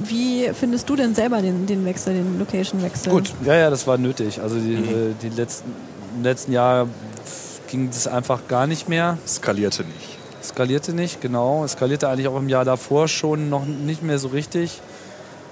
Wie 0.05 0.51
findest 0.53 0.89
du 0.89 0.95
denn 0.97 1.15
selber 1.15 1.41
den, 1.43 1.67
den 1.67 1.85
Wechsel, 1.87 2.13
den 2.15 2.39
Location-Wechsel? 2.39 3.11
Gut, 3.11 3.33
ja, 3.45 3.55
ja, 3.55 3.71
das 3.71 3.87
war 3.87 3.97
nötig. 3.99 4.41
Also 4.41 4.57
die, 4.57 4.77
Mhm. 4.77 4.85
äh, 4.85 5.15
die 5.23 5.31
letzten, 5.31 5.73
im 6.17 6.23
letzten 6.23 6.53
Jahr 6.53 6.89
ging 7.69 7.89
das 7.91 8.07
einfach 8.07 8.49
gar 8.49 8.67
nicht 8.67 8.89
mehr. 8.89 9.19
Skalierte 9.27 9.85
nicht. 9.85 10.19
Skalierte 10.43 10.93
nicht, 10.93 11.21
genau. 11.21 11.65
Es 11.65 11.73
skalierte 11.73 12.09
eigentlich 12.09 12.29
auch 12.29 12.37
im 12.37 12.49
Jahr 12.49 12.65
davor 12.65 13.09
schon 13.09 13.51
noch 13.51 13.65
nicht 13.65 14.03
mehr 14.03 14.19
so 14.19 14.29
richtig. 14.29 14.81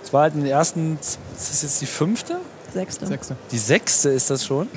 Es 0.02 0.12
war 0.12 0.22
halt 0.22 0.34
in 0.34 0.40
den 0.40 0.50
ersten, 0.50 0.98
ist 1.00 1.18
das 1.36 1.62
jetzt 1.62 1.80
die 1.80 1.86
fünfte? 1.86 2.38
Sechste. 2.72 3.06
Sechste. 3.06 3.36
Die 3.50 3.58
sechste 3.58 4.10
ist 4.10 4.30
das 4.30 4.44
schon? 4.44 4.68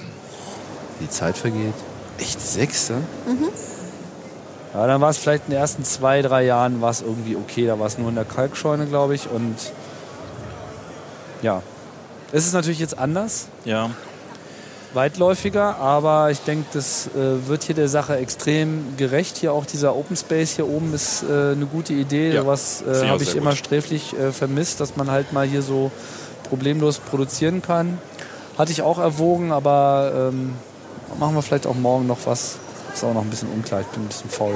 Die 1.02 1.10
Zeit 1.10 1.38
vergeht. 1.38 1.74
Echt, 2.20 2.36
die 2.36 2.48
sechste? 2.48 2.96
Ja, 4.74 4.88
dann 4.88 5.02
war 5.02 5.10
es 5.10 5.18
vielleicht 5.18 5.46
in 5.46 5.52
den 5.52 5.60
ersten 5.60 5.84
zwei, 5.84 6.22
drei 6.22 6.44
Jahren 6.46 6.82
war 6.82 6.92
es 6.92 7.02
irgendwie 7.02 7.36
okay. 7.36 7.68
Da 7.68 7.80
war 7.80 7.88
es 7.88 7.98
nur 7.98 8.10
in 8.10 8.16
der 8.16 8.26
Kalkscheune, 8.26 8.88
glaube 8.88 9.16
ich. 9.16 9.30
Und 9.30 9.56
ja, 11.42 11.62
es 12.32 12.46
ist 12.46 12.54
natürlich 12.54 12.80
jetzt 12.80 12.98
anders, 12.98 13.48
Ja, 13.64 13.90
weitläufiger, 14.94 15.78
aber 15.78 16.32
ich 16.32 16.40
denke, 16.42 16.66
das 16.74 17.08
äh, 17.08 17.48
wird 17.48 17.64
hier 17.64 17.76
der 17.76 17.90
Sache 17.90 18.18
extrem 18.18 18.96
gerecht. 18.98 19.38
Hier 19.38 19.54
auch 19.54 19.66
dieser 19.66 19.96
Open 19.96 20.16
Space 20.16 20.56
hier 20.56 20.68
oben 20.68 20.94
ist 20.94 21.24
äh, 21.24 21.52
eine 21.52 21.66
gute 21.66 21.94
Idee. 21.94 22.34
Ja, 22.34 22.46
Was 22.46 22.82
äh, 22.82 23.08
habe 23.08 23.24
ich 23.24 23.36
immer 23.36 23.52
gut. 23.52 23.60
sträflich 23.60 24.18
äh, 24.18 24.32
vermisst, 24.32 24.80
dass 24.80 24.96
man 24.96 25.12
halt 25.12 25.34
mal 25.34 25.46
hier 25.46 25.62
so 25.62 25.92
problemlos 26.50 27.00
produzieren 27.00 27.62
kann. 27.62 28.00
Hatte 28.58 28.72
ich 28.72 28.82
auch 28.82 28.98
erwogen, 28.98 29.52
aber 29.52 30.30
ähm, 30.32 30.54
machen 31.20 31.36
wir 31.36 31.42
vielleicht 31.42 31.68
auch 31.68 31.76
morgen 31.76 32.08
noch 32.08 32.20
was. 32.26 32.58
Ist 32.94 33.04
auch 33.04 33.14
noch 33.14 33.22
ein 33.22 33.30
bisschen 33.30 33.50
unklar. 33.50 33.82
Ich 33.82 33.88
bin 33.88 34.04
ein 34.04 34.08
bisschen 34.08 34.30
faul 34.30 34.56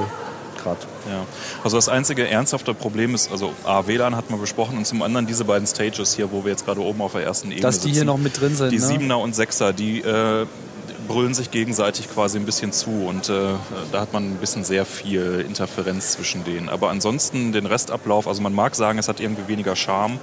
gerade. 0.62 0.80
ja. 1.08 1.24
Also 1.64 1.76
das 1.76 1.88
einzige 1.88 2.28
ernsthafte 2.28 2.74
Problem 2.74 3.14
ist, 3.14 3.30
also 3.30 3.52
A, 3.64 3.86
WLAN 3.86 4.16
hat 4.16 4.30
man 4.30 4.40
besprochen 4.40 4.78
und 4.78 4.86
zum 4.86 5.02
anderen 5.02 5.26
diese 5.26 5.44
beiden 5.44 5.66
Stages 5.66 6.14
hier, 6.14 6.30
wo 6.32 6.44
wir 6.44 6.50
jetzt 6.50 6.64
gerade 6.64 6.80
oben 6.80 7.00
auf 7.02 7.12
der 7.12 7.22
ersten 7.22 7.48
Ebene 7.48 7.62
Dass 7.62 7.80
die 7.80 7.92
hier 7.92 8.04
noch 8.04 8.18
mit 8.18 8.40
drin 8.40 8.54
sind. 8.54 8.70
Die 8.70 8.78
ne? 8.78 8.82
Siebener 8.82 9.18
und 9.18 9.34
Sechser, 9.34 9.72
die 9.72 10.00
äh, 10.00 10.46
brüllen 11.08 11.34
sich 11.34 11.50
gegenseitig 11.50 12.08
quasi 12.10 12.38
ein 12.38 12.46
bisschen 12.46 12.72
zu 12.72 12.90
und 12.90 13.28
äh, 13.28 13.54
da 13.90 14.00
hat 14.00 14.12
man 14.12 14.32
ein 14.32 14.36
bisschen 14.36 14.64
sehr 14.64 14.84
viel 14.84 15.44
Interferenz 15.46 16.12
zwischen 16.12 16.44
denen. 16.44 16.68
Aber 16.68 16.90
ansonsten 16.90 17.52
den 17.52 17.66
Restablauf, 17.66 18.26
also 18.26 18.42
man 18.42 18.54
mag 18.54 18.74
sagen, 18.74 18.98
es 18.98 19.08
hat 19.08 19.20
irgendwie 19.20 19.48
weniger 19.48 19.76
Charme 19.76 20.18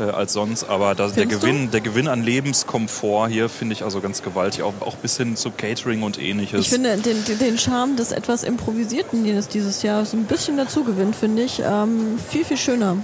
äh, 0.00 0.04
als 0.04 0.32
sonst, 0.32 0.64
aber 0.64 0.94
das, 0.94 1.12
der, 1.14 1.26
du? 1.26 1.38
Gewinn, 1.38 1.70
der 1.70 1.80
Gewinn 1.80 2.08
an 2.08 2.22
Lebenskomfort 2.22 3.28
hier 3.28 3.48
finde 3.48 3.74
ich 3.74 3.82
also 3.84 4.00
ganz 4.00 4.22
gewaltig, 4.22 4.62
auch, 4.62 4.74
auch 4.80 4.96
bis 4.96 5.16
hin 5.16 5.36
zu 5.36 5.50
Catering 5.50 6.02
und 6.02 6.18
ähnliches. 6.20 6.60
Ich 6.60 6.68
finde 6.70 6.96
den, 6.96 7.16
den- 7.38 7.58
Charme 7.58 7.96
des 7.96 8.12
etwas 8.12 8.42
Improvisierten, 8.44 9.24
den 9.24 9.36
es 9.36 9.48
dieses 9.48 9.82
Jahr 9.82 10.04
so 10.04 10.16
ein 10.16 10.24
bisschen 10.24 10.56
dazu 10.56 10.84
gewinnt, 10.84 11.14
finde 11.16 11.42
ich 11.42 11.60
ähm, 11.64 12.18
viel, 12.30 12.44
viel 12.44 12.56
schöner. 12.56 12.96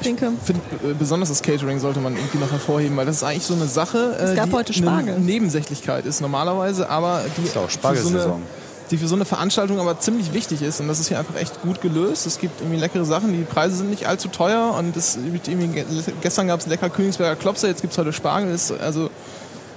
Pinke. 0.00 0.30
Ich 0.40 0.46
finde, 0.46 0.62
äh, 0.88 0.94
besonders 0.96 1.28
das 1.28 1.42
Catering 1.42 1.80
sollte 1.80 1.98
man 1.98 2.14
irgendwie 2.16 2.38
noch 2.38 2.52
hervorheben, 2.52 2.96
weil 2.96 3.06
das 3.06 3.16
ist 3.16 3.22
eigentlich 3.24 3.44
so 3.44 3.54
eine 3.54 3.66
Sache, 3.66 4.16
Es 4.16 4.30
äh, 4.30 4.34
gab 4.36 4.50
die 4.50 4.52
heute 4.52 4.72
Spargel. 4.72 5.14
eine 5.16 5.24
Nebensächlichkeit 5.24 6.06
ist 6.06 6.20
normalerweise, 6.20 6.88
aber 6.88 7.22
die, 7.36 7.42
Ist 7.42 7.56
auch 7.56 7.68
für 7.68 7.70
so 7.72 7.88
eine, 7.88 7.96
Spargelsaison. 7.98 8.42
Die 8.90 8.98
für 8.98 9.08
so 9.08 9.14
eine 9.14 9.24
Veranstaltung 9.24 9.80
aber 9.80 9.98
ziemlich 10.00 10.32
wichtig 10.32 10.62
ist. 10.62 10.80
Und 10.80 10.88
das 10.88 11.00
ist 11.00 11.08
hier 11.08 11.18
einfach 11.18 11.36
echt 11.36 11.62
gut 11.62 11.80
gelöst. 11.80 12.26
Es 12.26 12.38
gibt 12.38 12.60
irgendwie 12.60 12.78
leckere 12.78 13.04
Sachen, 13.04 13.32
die 13.32 13.44
Preise 13.44 13.76
sind 13.76 13.90
nicht 13.90 14.06
allzu 14.06 14.28
teuer 14.28 14.74
und 14.78 14.96
das, 14.96 15.18
gibt 15.32 15.48
irgendwie, 15.48 15.84
gestern 16.20 16.48
gab 16.48 16.60
es 16.60 16.66
lecker 16.66 16.90
Königsberger 16.90 17.36
Klopse, 17.36 17.68
jetzt 17.68 17.80
gibt 17.80 17.92
es 17.92 17.98
heute 17.98 18.12
Spargel. 18.12 18.52
Das, 18.52 18.72
also, 18.72 19.10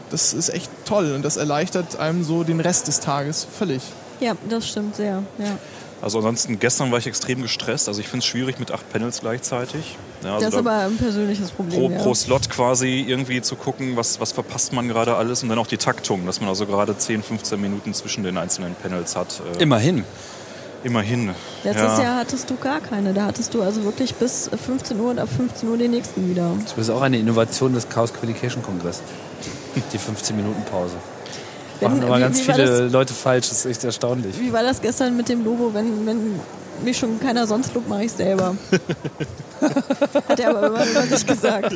das 0.09 0.33
ist 0.33 0.49
echt 0.49 0.69
toll 0.85 1.13
und 1.13 1.23
das 1.23 1.37
erleichtert 1.37 1.97
einem 1.97 2.23
so 2.23 2.43
den 2.43 2.59
Rest 2.59 2.87
des 2.87 2.99
Tages 2.99 3.45
völlig. 3.57 3.81
Ja, 4.19 4.35
das 4.49 4.67
stimmt 4.67 4.95
sehr. 4.95 5.23
Ja. 5.37 5.57
Also 6.01 6.17
ansonsten, 6.17 6.59
gestern 6.59 6.91
war 6.91 6.99
ich 6.99 7.07
extrem 7.07 7.41
gestresst. 7.41 7.87
Also 7.87 8.01
ich 8.01 8.07
finde 8.07 8.23
es 8.23 8.25
schwierig 8.25 8.59
mit 8.59 8.71
acht 8.71 8.91
Panels 8.91 9.21
gleichzeitig. 9.21 9.97
Ja, 10.23 10.35
also 10.35 10.45
das 10.45 10.53
ist 10.55 10.65
da- 10.65 10.69
aber 10.71 10.85
ein 10.85 10.97
persönliches 10.97 11.51
Problem. 11.51 11.79
pro, 11.79 11.89
ja. 11.89 11.97
pro 11.99 12.13
Slot 12.13 12.49
quasi 12.49 13.05
irgendwie 13.07 13.41
zu 13.41 13.55
gucken, 13.55 13.95
was, 13.95 14.19
was 14.19 14.31
verpasst 14.31 14.73
man 14.73 14.87
gerade 14.87 15.15
alles 15.15 15.41
und 15.43 15.49
dann 15.49 15.57
auch 15.59 15.67
die 15.67 15.77
Taktung, 15.77 16.25
dass 16.25 16.39
man 16.39 16.49
also 16.49 16.65
gerade 16.65 16.97
10, 16.97 17.23
15 17.23 17.59
Minuten 17.59 17.93
zwischen 17.93 18.23
den 18.23 18.37
einzelnen 18.37 18.75
Panels 18.75 19.15
hat. 19.15 19.41
Äh, 19.57 19.63
Immerhin. 19.63 20.03
immerhin. 20.83 21.29
Letztes 21.63 21.97
ja. 21.97 22.03
Jahr 22.03 22.15
hattest 22.19 22.49
du 22.49 22.55
gar 22.57 22.79
keine. 22.81 23.13
Da 23.13 23.25
hattest 23.25 23.53
du 23.53 23.61
also 23.61 23.83
wirklich 23.83 24.15
bis 24.15 24.49
15 24.65 24.99
Uhr 24.99 25.11
und 25.11 25.19
ab 25.19 25.29
15 25.35 25.69
Uhr 25.69 25.77
den 25.77 25.91
nächsten 25.91 26.29
wieder. 26.29 26.51
Das 26.63 26.77
ist 26.77 26.89
auch 26.89 27.01
eine 27.01 27.17
Innovation 27.19 27.73
des 27.73 27.87
Chaos 27.89 28.13
Communication 28.13 28.63
Kongress. 28.63 29.01
Die 29.93 29.97
15 29.97 30.35
Minuten 30.35 30.63
Pause. 30.69 30.95
Wenn- 31.79 31.91
Machen 31.93 32.03
aber 32.03 32.19
ganz 32.19 32.41
viele 32.41 32.87
Leute 32.89 33.13
falsch. 33.13 33.49
Das 33.49 33.59
ist 33.59 33.65
echt 33.65 33.83
erstaunlich. 33.83 34.39
Wie 34.39 34.53
war 34.53 34.61
das 34.63 34.81
gestern 34.81 35.15
mit 35.17 35.29
dem 35.29 35.43
Logo? 35.43 35.71
Wenn, 35.73 36.05
wenn 36.05 36.39
mich 36.83 36.97
schon 36.97 37.19
keiner 37.19 37.47
sonst 37.47 37.73
lobt, 37.73 37.87
mache 37.89 38.05
ich 38.05 38.11
selber. 38.11 38.55
Hat 40.27 40.39
er 40.39 40.49
aber 40.49 40.67
immer 40.67 40.85
über 40.85 41.01
sich 41.03 41.25
gesagt. 41.25 41.73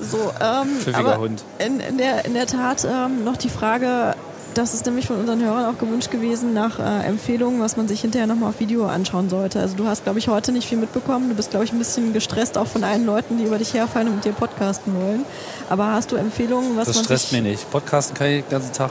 So, 0.00 0.32
ähm, 0.40 0.68
Pfiffiger 0.78 0.98
aber 0.98 1.18
Hund. 1.18 1.42
In, 1.58 1.80
in, 1.80 1.98
der, 1.98 2.24
in 2.24 2.34
der 2.34 2.46
Tat 2.46 2.84
ähm, 2.84 3.24
noch 3.24 3.36
die 3.36 3.48
Frage, 3.48 4.14
das 4.54 4.74
ist 4.74 4.84
nämlich 4.86 5.06
von 5.06 5.16
unseren 5.16 5.42
Hörern 5.42 5.72
auch 5.74 5.78
gewünscht 5.78 6.10
gewesen, 6.10 6.52
nach 6.54 6.78
äh, 6.78 7.06
Empfehlungen, 7.06 7.60
was 7.60 7.76
man 7.76 7.88
sich 7.88 8.00
hinterher 8.00 8.26
nochmal 8.26 8.50
auf 8.50 8.60
Video 8.60 8.86
anschauen 8.86 9.30
sollte. 9.30 9.60
Also 9.60 9.76
du 9.76 9.86
hast, 9.86 10.04
glaube 10.04 10.18
ich, 10.18 10.28
heute 10.28 10.52
nicht 10.52 10.68
viel 10.68 10.78
mitbekommen. 10.78 11.28
Du 11.28 11.34
bist, 11.34 11.50
glaube 11.50 11.64
ich, 11.64 11.72
ein 11.72 11.78
bisschen 11.78 12.12
gestresst, 12.12 12.58
auch 12.58 12.66
von 12.66 12.84
allen 12.84 13.06
Leuten, 13.06 13.38
die 13.38 13.44
über 13.44 13.58
dich 13.58 13.74
herfallen 13.74 14.08
und 14.08 14.16
mit 14.16 14.24
dir 14.24 14.32
podcasten 14.32 14.94
wollen. 14.94 15.24
Aber 15.68 15.92
hast 15.92 16.10
du 16.12 16.16
Empfehlungen, 16.16 16.76
was 16.76 16.88
Das 16.88 16.96
man 16.96 17.04
stresst 17.04 17.30
sich... 17.30 17.40
mich 17.40 17.52
nicht. 17.52 17.70
Podcasten 17.70 18.16
kann 18.16 18.26
ich 18.28 18.44
den 18.44 18.50
ganzen 18.50 18.72
Tag. 18.72 18.90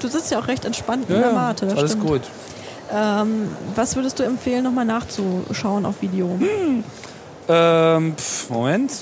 Du 0.00 0.08
sitzt 0.08 0.30
ja 0.30 0.38
auch 0.40 0.48
recht 0.48 0.64
entspannt 0.64 1.08
in 1.08 1.20
der 1.20 1.32
Mate. 1.32 1.66
Das 1.66 1.78
alles 1.78 1.92
stimmt. 1.92 2.06
gut. 2.06 2.22
Ähm, 2.92 3.48
was 3.74 3.96
würdest 3.96 4.18
du 4.18 4.22
empfehlen, 4.22 4.64
nochmal 4.64 4.84
nachzuschauen 4.84 5.86
auf 5.86 6.02
Video? 6.02 6.38
Ähm, 7.48 8.14
pf, 8.16 8.50
Moment. 8.50 8.92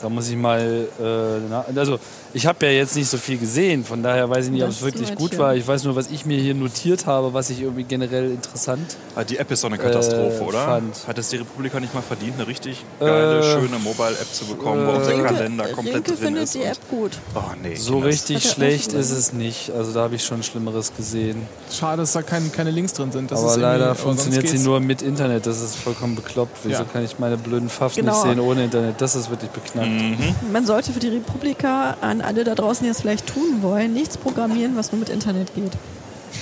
Da 0.00 0.08
muss 0.08 0.28
ich 0.28 0.36
mal. 0.36 0.88
Äh, 1.00 1.78
also, 1.78 1.98
ich 2.34 2.46
habe 2.46 2.66
ja 2.66 2.72
jetzt 2.72 2.94
nicht 2.96 3.08
so 3.08 3.16
viel 3.16 3.38
gesehen, 3.38 3.84
von 3.84 4.02
daher 4.02 4.28
weiß 4.28 4.46
ich 4.46 4.50
nicht, 4.52 4.62
ob 4.62 4.70
es 4.70 4.82
wirklich 4.82 5.14
gut 5.14 5.30
schön. 5.30 5.38
war. 5.38 5.54
Ich 5.54 5.66
weiß 5.66 5.84
nur, 5.84 5.96
was 5.96 6.10
ich 6.10 6.26
mir 6.26 6.38
hier 6.38 6.54
notiert 6.54 7.06
habe, 7.06 7.32
was 7.34 7.50
ich 7.50 7.62
irgendwie 7.62 7.84
generell 7.84 8.30
interessant. 8.32 8.96
Ah, 9.16 9.24
Die 9.24 9.38
App 9.38 9.50
ist 9.50 9.64
doch 9.64 9.68
eine 9.70 9.78
Katastrophe, 9.78 10.38
Äh, 10.42 10.46
oder? 10.46 10.64
fand. 10.64 11.06
Hat 11.06 11.18
es 11.18 11.28
die 11.30 11.36
Republika 11.36 11.80
nicht 11.80 11.94
mal 11.94 12.02
verdient, 12.02 12.34
eine 12.36 12.46
richtig 12.46 12.84
geile, 13.00 13.40
Äh, 13.40 13.42
schöne 13.42 13.78
Mobile-App 13.78 14.32
zu 14.32 14.44
bekommen, 14.46 14.86
wo 14.86 14.90
auch 14.92 15.06
der 15.06 15.22
Kalender 15.22 15.64
komplett 15.68 15.94
Rinke 15.96 16.10
drin 16.12 16.18
findet 16.20 16.44
ist? 16.44 16.54
die 16.54 16.58
und- 16.60 16.66
App 16.66 16.88
gut. 16.90 17.12
Oh 17.34 17.40
nee. 17.62 17.74
So 17.76 17.98
richtig 17.98 18.48
schlecht 18.48 18.92
ist 18.92 19.10
es 19.10 19.32
nicht. 19.32 19.70
Also, 19.70 19.92
da 19.92 20.00
habe 20.02 20.14
ich 20.16 20.24
schon 20.24 20.42
Schlimmeres 20.42 20.92
gesehen. 20.94 21.42
Schade, 21.72 22.02
dass 22.02 22.12
da 22.12 22.22
kein, 22.22 22.52
keine 22.52 22.70
Links 22.70 22.92
drin 22.92 23.10
sind. 23.12 23.30
Das 23.30 23.40
aber 23.42 23.56
leider 23.56 23.86
aber 23.86 23.94
funktioniert 23.94 24.48
sie 24.48 24.58
nur 24.58 24.80
mit 24.80 25.02
Internet. 25.02 25.46
Das 25.46 25.60
ist 25.60 25.76
vollkommen 25.76 26.14
bekloppt. 26.16 26.58
Wieso 26.64 26.82
Ja. 26.82 26.84
kann 26.84 27.04
ich 27.04 27.18
meine 27.18 27.36
blöden 27.36 27.68
Pfaffs 27.68 27.96
Genau. 27.96 28.12
nicht 28.12 28.22
sehen 28.22 28.40
ohne 28.40 28.64
Internet? 28.64 29.00
Das 29.00 29.14
ist 29.14 29.30
wirklich 29.30 29.50
beknackt. 29.50 29.88
Mhm. 29.88 30.34
Man 30.52 30.66
sollte 30.66 30.92
für 30.92 31.00
die 31.00 31.08
Republika 31.08 31.96
an 32.00 32.17
alle 32.20 32.44
da 32.44 32.54
draußen, 32.54 32.84
die 32.84 32.90
es 32.90 33.00
vielleicht 33.00 33.26
tun 33.26 33.62
wollen, 33.62 33.92
nichts 33.94 34.16
programmieren, 34.16 34.76
was 34.76 34.92
nur 34.92 35.00
mit 35.00 35.08
Internet 35.08 35.54
geht. 35.54 35.72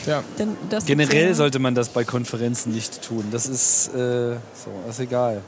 Ja. 0.07 0.23
Denn 0.39 0.57
das 0.71 0.85
Generell 0.85 1.35
sollte 1.35 1.59
man 1.59 1.75
das 1.75 1.89
bei 1.89 2.05
Konferenzen 2.05 2.73
nicht 2.73 3.03
tun. 3.03 3.25
Das 3.31 3.47
ist 3.47 3.89
äh, 3.89 4.35
so, 4.35 4.71
ist 4.89 5.01
egal. 5.01 5.43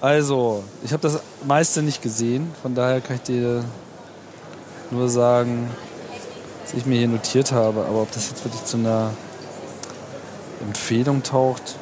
Also, 0.00 0.62
ich 0.84 0.92
habe 0.92 1.02
das 1.02 1.20
meiste 1.46 1.82
nicht 1.82 2.02
gesehen, 2.02 2.50
von 2.62 2.74
daher 2.74 3.00
kann 3.00 3.16
ich 3.16 3.22
dir 3.22 3.64
nur 4.90 5.08
sagen, 5.08 5.70
was 6.62 6.74
ich 6.74 6.84
mir 6.86 6.98
hier 6.98 7.08
notiert 7.08 7.52
habe. 7.52 7.80
Aber 7.80 8.02
ob 8.02 8.12
das 8.12 8.28
jetzt 8.30 8.44
wirklich 8.44 8.64
zu 8.64 8.76
einer 8.76 9.10
Empfehlung 10.66 11.22
taucht. 11.22 11.76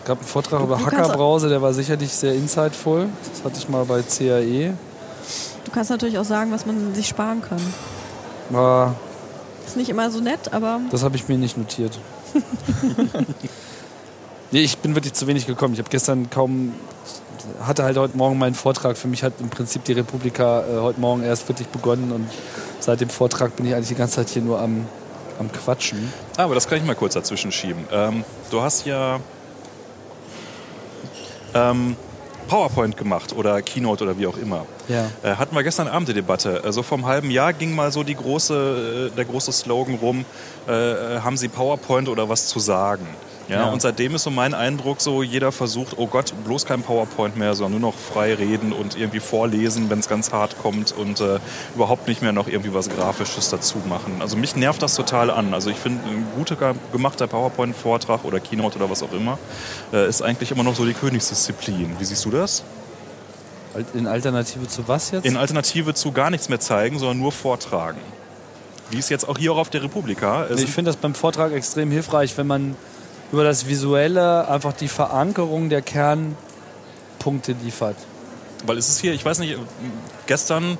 Es 0.00 0.06
gab 0.06 0.18
einen 0.18 0.26
Vortrag 0.26 0.62
über 0.62 0.84
Hackerbrause, 0.84 1.48
der 1.48 1.62
war 1.62 1.72
sicherlich 1.72 2.12
sehr 2.12 2.34
insightful. 2.34 3.08
Das 3.32 3.44
hatte 3.44 3.58
ich 3.58 3.68
mal 3.68 3.84
bei 3.84 4.02
CAE. 4.02 4.74
Du 5.70 5.74
kannst 5.74 5.90
natürlich 5.90 6.18
auch 6.18 6.24
sagen, 6.24 6.50
was 6.50 6.66
man 6.66 6.96
sich 6.96 7.06
sparen 7.06 7.42
kann. 7.42 7.60
War 8.48 8.96
Ist 9.64 9.76
nicht 9.76 9.88
immer 9.88 10.10
so 10.10 10.18
nett, 10.18 10.52
aber 10.52 10.80
Das 10.90 11.04
habe 11.04 11.14
ich 11.14 11.28
mir 11.28 11.38
nicht 11.38 11.56
notiert. 11.56 11.96
nee, 14.50 14.62
ich 14.62 14.78
bin 14.78 14.96
wirklich 14.96 15.12
zu 15.12 15.28
wenig 15.28 15.46
gekommen. 15.46 15.74
Ich 15.74 15.78
habe 15.78 15.88
gestern 15.88 16.28
kaum, 16.28 16.74
hatte 17.62 17.84
halt 17.84 17.96
heute 17.98 18.16
Morgen 18.16 18.36
meinen 18.36 18.56
Vortrag. 18.56 18.98
Für 18.98 19.06
mich 19.06 19.22
hat 19.22 19.34
im 19.38 19.48
Prinzip 19.48 19.84
die 19.84 19.92
Republika 19.92 20.64
äh, 20.64 20.80
heute 20.80 20.98
Morgen 20.98 21.22
erst 21.22 21.48
wirklich 21.48 21.68
begonnen 21.68 22.10
und 22.10 22.28
seit 22.80 23.00
dem 23.00 23.08
Vortrag 23.08 23.54
bin 23.54 23.66
ich 23.66 23.72
eigentlich 23.72 23.90
die 23.90 23.94
ganze 23.94 24.16
Zeit 24.16 24.30
hier 24.30 24.42
nur 24.42 24.60
am, 24.60 24.86
am 25.38 25.52
Quatschen. 25.52 26.12
Ah, 26.36 26.42
aber 26.46 26.56
das 26.56 26.66
kann 26.66 26.78
ich 26.78 26.84
mal 26.84 26.96
kurz 26.96 27.14
dazwischen 27.14 27.52
schieben. 27.52 27.84
Ähm, 27.92 28.24
du 28.50 28.60
hast 28.60 28.86
ja 28.86 29.20
ähm, 31.54 31.94
PowerPoint 32.50 32.96
gemacht 32.96 33.32
oder 33.32 33.62
Keynote 33.62 34.02
oder 34.02 34.18
wie 34.18 34.26
auch 34.26 34.36
immer. 34.36 34.66
Ja. 34.88 35.08
Äh, 35.22 35.36
hatten 35.36 35.54
wir 35.54 35.62
gestern 35.62 35.86
Abend 35.86 36.08
die 36.08 36.14
Debatte. 36.14 36.64
Äh, 36.64 36.72
so 36.72 36.82
vor 36.82 36.98
einem 36.98 37.06
halben 37.06 37.30
Jahr 37.30 37.52
ging 37.52 37.76
mal 37.76 37.92
so 37.92 38.02
die 38.02 38.16
große, 38.16 39.10
äh, 39.12 39.16
der 39.16 39.24
große 39.24 39.52
Slogan 39.52 39.94
rum, 39.94 40.24
äh, 40.66 40.72
äh, 40.72 41.20
haben 41.20 41.36
Sie 41.36 41.46
PowerPoint 41.46 42.08
oder 42.08 42.28
was 42.28 42.48
zu 42.48 42.58
sagen? 42.58 43.06
Ja, 43.50 43.62
Ja. 43.66 43.70
und 43.70 43.82
seitdem 43.82 44.14
ist 44.14 44.22
so 44.22 44.30
mein 44.30 44.54
Eindruck, 44.54 45.00
so 45.00 45.22
jeder 45.22 45.50
versucht, 45.52 45.94
oh 45.98 46.06
Gott, 46.06 46.32
bloß 46.44 46.64
kein 46.66 46.82
PowerPoint 46.82 47.36
mehr, 47.36 47.54
sondern 47.54 47.80
nur 47.80 47.90
noch 47.92 47.98
frei 47.98 48.34
reden 48.34 48.72
und 48.72 48.96
irgendwie 48.96 49.20
vorlesen, 49.20 49.90
wenn 49.90 49.98
es 49.98 50.08
ganz 50.08 50.32
hart 50.32 50.56
kommt 50.62 50.92
und 50.92 51.20
äh, 51.20 51.38
überhaupt 51.74 52.06
nicht 52.06 52.22
mehr 52.22 52.32
noch 52.32 52.46
irgendwie 52.46 52.72
was 52.72 52.88
Grafisches 52.88 53.50
dazu 53.50 53.78
machen. 53.88 54.18
Also 54.20 54.36
mich 54.36 54.54
nervt 54.56 54.80
das 54.82 54.94
total 54.94 55.30
an. 55.30 55.52
Also 55.52 55.68
ich 55.70 55.76
finde, 55.78 56.08
ein 56.08 56.26
guter 56.36 56.54
ge- 56.56 56.74
gemachter 56.92 57.26
PowerPoint-Vortrag 57.26 58.24
oder 58.24 58.38
Keynote 58.40 58.76
oder 58.78 58.88
was 58.88 59.02
auch 59.02 59.12
immer 59.12 59.36
äh, 59.92 60.08
ist 60.08 60.22
eigentlich 60.22 60.50
immer 60.52 60.62
noch 60.62 60.76
so 60.76 60.84
die 60.84 60.94
Königsdisziplin. 60.94 61.96
Wie 61.98 62.04
siehst 62.04 62.24
du 62.24 62.30
das? 62.30 62.62
In 63.94 64.06
Alternative 64.06 64.66
zu 64.66 64.86
was 64.88 65.12
jetzt? 65.12 65.24
In 65.24 65.36
Alternative 65.36 65.94
zu 65.94 66.10
gar 66.12 66.30
nichts 66.30 66.48
mehr 66.48 66.58
zeigen, 66.60 66.98
sondern 66.98 67.18
nur 67.18 67.30
vortragen. 67.32 67.98
Wie 68.90 68.98
es 68.98 69.08
jetzt 69.08 69.28
auch 69.28 69.38
hier 69.38 69.52
auch 69.52 69.58
auf 69.58 69.70
der 69.70 69.82
Republika. 69.84 70.46
Nee, 70.52 70.62
ich 70.62 70.70
finde 70.70 70.88
das 70.88 70.96
beim 70.96 71.14
Vortrag 71.14 71.52
extrem 71.52 71.92
hilfreich, 71.92 72.36
wenn 72.36 72.48
man 72.48 72.74
über 73.32 73.44
das 73.44 73.66
Visuelle 73.66 74.48
einfach 74.48 74.72
die 74.72 74.88
Verankerung 74.88 75.68
der 75.68 75.82
Kernpunkte 75.82 77.52
liefert. 77.62 77.96
Weil 78.66 78.78
es 78.78 78.88
ist 78.88 79.00
hier, 79.00 79.12
ich 79.12 79.24
weiß 79.24 79.38
nicht, 79.38 79.56
gestern 80.26 80.78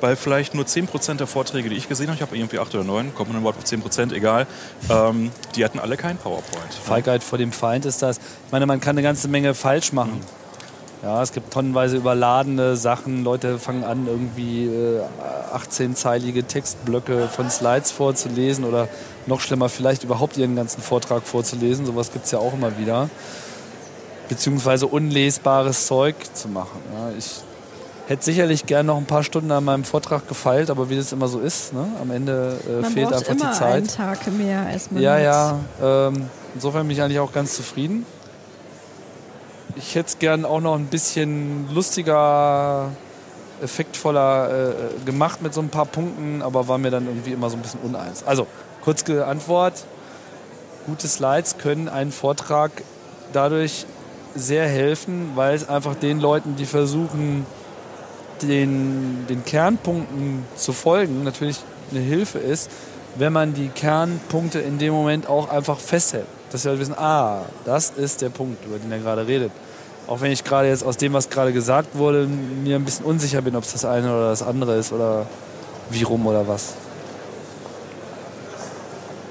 bei 0.00 0.16
vielleicht 0.16 0.54
nur 0.54 0.64
10% 0.64 1.14
der 1.14 1.26
Vorträge, 1.26 1.68
die 1.68 1.76
ich 1.76 1.88
gesehen 1.88 2.08
habe, 2.08 2.16
ich 2.16 2.22
habe 2.22 2.36
irgendwie 2.36 2.58
8 2.58 2.74
oder 2.74 2.84
9, 2.84 3.14
kommt 3.14 3.30
man 3.32 3.40
überhaupt 3.40 3.58
auf 3.58 3.64
10%, 3.64 4.12
egal, 4.12 4.46
ähm, 4.90 5.30
die 5.54 5.64
hatten 5.64 5.78
alle 5.78 5.96
kein 5.96 6.16
PowerPoint. 6.16 6.74
Feigheit 6.74 7.22
vor 7.22 7.38
dem 7.38 7.52
Feind 7.52 7.86
ist 7.86 8.02
das. 8.02 8.18
Ich 8.18 8.52
meine, 8.52 8.66
man 8.66 8.80
kann 8.80 8.96
eine 8.96 9.02
ganze 9.02 9.28
Menge 9.28 9.54
falsch 9.54 9.92
machen. 9.92 10.20
Ja, 11.02 11.20
es 11.20 11.32
gibt 11.32 11.52
tonnenweise 11.52 11.96
überladene 11.96 12.76
Sachen. 12.76 13.24
Leute 13.24 13.58
fangen 13.58 13.82
an, 13.82 14.06
irgendwie 14.06 14.66
äh, 14.66 15.00
18-zeilige 15.52 16.44
Textblöcke 16.44 17.26
von 17.28 17.50
Slides 17.50 17.90
vorzulesen 17.90 18.64
oder 18.64 18.88
noch 19.26 19.40
schlimmer, 19.40 19.68
vielleicht 19.68 20.04
überhaupt 20.04 20.36
ihren 20.36 20.54
ganzen 20.54 20.80
Vortrag 20.80 21.24
vorzulesen. 21.24 21.86
Sowas 21.86 22.12
gibt 22.12 22.26
es 22.26 22.30
ja 22.30 22.38
auch 22.38 22.52
immer 22.54 22.78
wieder. 22.78 23.10
Beziehungsweise 24.28 24.86
unlesbares 24.86 25.86
Zeug 25.86 26.14
zu 26.34 26.48
machen. 26.48 26.80
Ja, 26.94 27.10
ich 27.18 27.40
hätte 28.06 28.24
sicherlich 28.24 28.66
gern 28.66 28.86
noch 28.86 28.96
ein 28.96 29.04
paar 29.04 29.24
Stunden 29.24 29.50
an 29.50 29.64
meinem 29.64 29.84
Vortrag 29.84 30.28
gefeilt, 30.28 30.70
aber 30.70 30.88
wie 30.88 30.96
das 30.96 31.12
immer 31.12 31.28
so 31.28 31.40
ist, 31.40 31.72
ne? 31.72 31.84
am 32.00 32.10
Ende 32.12 32.58
äh, 32.68 32.80
Man 32.82 32.92
fehlt 32.92 33.08
braucht 33.10 33.18
einfach 33.28 33.34
immer 33.34 33.50
die 33.52 33.58
Zeit. 33.58 33.74
einen 33.74 33.88
Tag 33.88 34.32
mehr, 34.32 34.66
als 34.66 34.90
man 34.90 35.02
Ja, 35.02 35.14
hat. 35.14 35.22
ja. 35.22 35.58
Ähm, 36.08 36.26
insofern 36.54 36.86
bin 36.86 36.96
ich 36.96 37.02
eigentlich 37.02 37.18
auch 37.20 37.32
ganz 37.32 37.54
zufrieden. 37.56 38.06
Ich 39.74 39.94
hätte 39.94 40.08
es 40.08 40.18
gern 40.18 40.44
auch 40.44 40.60
noch 40.60 40.74
ein 40.74 40.86
bisschen 40.86 41.72
lustiger, 41.72 42.90
effektvoller 43.62 44.50
äh, 44.50 45.04
gemacht 45.04 45.40
mit 45.40 45.54
so 45.54 45.60
ein 45.60 45.68
paar 45.68 45.86
Punkten, 45.86 46.42
aber 46.42 46.68
war 46.68 46.78
mir 46.78 46.90
dann 46.90 47.06
irgendwie 47.06 47.32
immer 47.32 47.48
so 47.48 47.56
ein 47.56 47.62
bisschen 47.62 47.80
uneins. 47.80 48.22
Also, 48.24 48.46
kurz 48.82 49.08
Antwort. 49.08 49.84
Gute 50.86 51.06
Slides 51.06 51.58
können 51.58 51.88
einen 51.88 52.10
Vortrag 52.10 52.72
dadurch 53.32 53.86
sehr 54.34 54.66
helfen, 54.66 55.32
weil 55.36 55.54
es 55.54 55.68
einfach 55.68 55.94
den 55.94 56.20
Leuten, 56.20 56.56
die 56.56 56.66
versuchen, 56.66 57.46
den, 58.42 59.26
den 59.28 59.44
Kernpunkten 59.44 60.44
zu 60.56 60.72
folgen, 60.72 61.22
natürlich 61.22 61.58
eine 61.92 62.00
Hilfe 62.00 62.38
ist, 62.38 62.70
wenn 63.16 63.32
man 63.32 63.54
die 63.54 63.68
Kernpunkte 63.68 64.58
in 64.58 64.78
dem 64.78 64.92
Moment 64.92 65.28
auch 65.28 65.50
einfach 65.50 65.78
festhält. 65.78 66.26
Dass 66.52 66.64
wir 66.64 66.70
halt 66.70 66.80
wissen, 66.80 66.94
ah, 66.98 67.46
das 67.64 67.90
ist 67.90 68.20
der 68.20 68.28
Punkt, 68.28 68.64
über 68.66 68.78
den 68.78 68.92
er 68.92 68.98
gerade 68.98 69.26
redet. 69.26 69.50
Auch 70.06 70.20
wenn 70.20 70.30
ich 70.30 70.44
gerade 70.44 70.68
jetzt 70.68 70.84
aus 70.84 70.98
dem, 70.98 71.14
was 71.14 71.30
gerade 71.30 71.52
gesagt 71.52 71.96
wurde, 71.96 72.26
mir 72.26 72.76
ein 72.76 72.84
bisschen 72.84 73.06
unsicher 73.06 73.40
bin, 73.40 73.56
ob 73.56 73.64
es 73.64 73.72
das 73.72 73.84
eine 73.84 74.12
oder 74.12 74.28
das 74.28 74.42
andere 74.42 74.76
ist 74.76 74.92
oder 74.92 75.26
wie 75.90 76.02
rum 76.02 76.26
oder 76.26 76.46
was. 76.46 76.74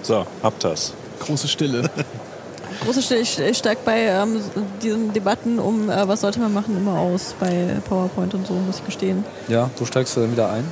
So, 0.02 0.26
habt 0.42 0.64
das. 0.64 0.94
Große 1.20 1.48
Stille. 1.48 1.90
Große 2.84 3.04
Stille, 3.04 3.20
ich, 3.20 3.58
steige 3.58 3.82
bei 3.86 4.06
ähm, 4.06 4.42
diesen 4.82 5.14
Debatten 5.14 5.60
um, 5.60 5.90
äh, 5.90 6.08
was 6.08 6.22
sollte 6.22 6.40
man 6.40 6.52
machen, 6.52 6.76
immer 6.76 6.98
aus 6.98 7.36
bei 7.40 7.78
PowerPoint 7.88 8.34
und 8.34 8.48
so, 8.48 8.54
muss 8.54 8.78
ich 8.80 8.86
gestehen. 8.86 9.24
Ja, 9.48 9.70
wo 9.78 9.86
steigst 9.86 10.16
du 10.16 10.22
dann 10.22 10.32
wieder 10.32 10.52
ein? 10.52 10.64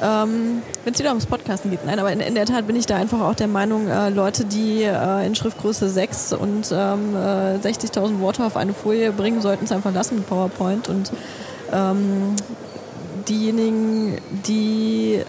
Ähm, 0.00 0.62
Wenn 0.84 0.92
es 0.92 0.98
wieder 0.98 1.10
ums 1.10 1.26
Podcasten 1.26 1.70
geht. 1.70 1.84
Nein, 1.84 1.98
aber 1.98 2.12
in, 2.12 2.20
in 2.20 2.34
der 2.34 2.46
Tat 2.46 2.66
bin 2.66 2.76
ich 2.76 2.86
da 2.86 2.96
einfach 2.96 3.20
auch 3.20 3.34
der 3.34 3.48
Meinung, 3.48 3.88
äh, 3.88 4.10
Leute, 4.10 4.44
die 4.44 4.82
äh, 4.82 5.26
in 5.26 5.34
Schriftgröße 5.34 5.88
6 5.88 6.34
und 6.34 6.72
ähm, 6.72 7.16
äh, 7.16 7.56
60.000 7.56 8.20
Worte 8.20 8.44
auf 8.44 8.56
eine 8.56 8.74
Folie 8.74 9.12
bringen, 9.12 9.40
sollten 9.40 9.64
es 9.64 9.72
einfach 9.72 9.92
lassen 9.92 10.16
mit 10.16 10.28
PowerPoint. 10.28 10.88
Und 10.88 11.10
ähm, 11.72 12.36
diejenigen, 13.28 14.18
die 14.46 15.22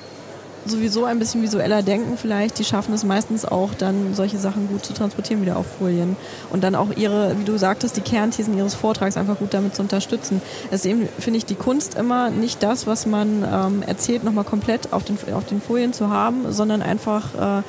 sowieso 0.66 1.06
ein 1.06 1.20
bisschen 1.20 1.42
visueller 1.42 1.84
denken 1.84 2.18
vielleicht, 2.18 2.60
die 2.60 2.64
schaffen 2.64 2.94
es 2.94 3.04
meistens 3.04 3.46
auch 3.46 3.74
dann 3.74 4.14
solche 4.14 4.38
Sachen 4.38 4.68
gut 4.68 4.86
zu 4.86 4.94
transportieren 4.94 5.42
wieder 5.42 5.58
auf 5.58 5.66
Folien 5.80 6.16
und 6.50 6.64
dann 6.64 6.76
auch 6.76 6.90
ihre, 6.96 7.38
wie 7.40 7.44
du 7.44 7.58
sagtest, 7.58 7.98
die 7.98 8.02
Kernthesen 8.02 8.58
ihres 8.58 8.76
Vortrags 8.76 9.18
einfach 9.18 9.38
gut 9.38 9.54
damit 9.54 9.76
zu 9.76 9.82
unterstützen. 9.82 10.42
Es 10.72 10.82
ist 10.82 10.86
eben, 10.86 11.08
finde 11.20 11.38
ich, 11.38 11.46
die 11.46 11.56
Kunst 11.56 11.96
immer 11.96 12.30
nicht 12.30 12.62
das, 12.64 12.88
was 12.88 13.06
man 13.06 13.44
ähm, 13.44 13.84
erzählt, 13.84 14.24
nochmal 14.24 14.44
komplett 14.44 14.94
auf 14.94 15.04
den, 15.04 15.18
auf 15.34 15.46
den 15.46 15.62
Folien 15.62 15.94
zu 15.94 16.10
haben, 16.10 16.52
sondern 16.52 16.82
einfach 16.82 17.60
äh, 17.60 17.64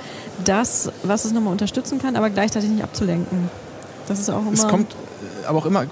das, 0.44 0.90
was 1.02 1.24
es 1.24 1.32
nochmal 1.32 1.52
unterstützen 1.52 1.98
kann, 1.98 2.16
aber 2.16 2.30
gleichzeitig 2.30 2.70
nicht 2.70 2.84
abzulenken. 2.84 3.50
Das 4.08 4.18
ist 4.18 4.30
auch 4.30 4.40
immer... 4.40 4.52
Es 4.52 4.66
kommt 4.66 4.94
aber 5.46 5.58
auch 5.58 5.66
immer 5.66 5.84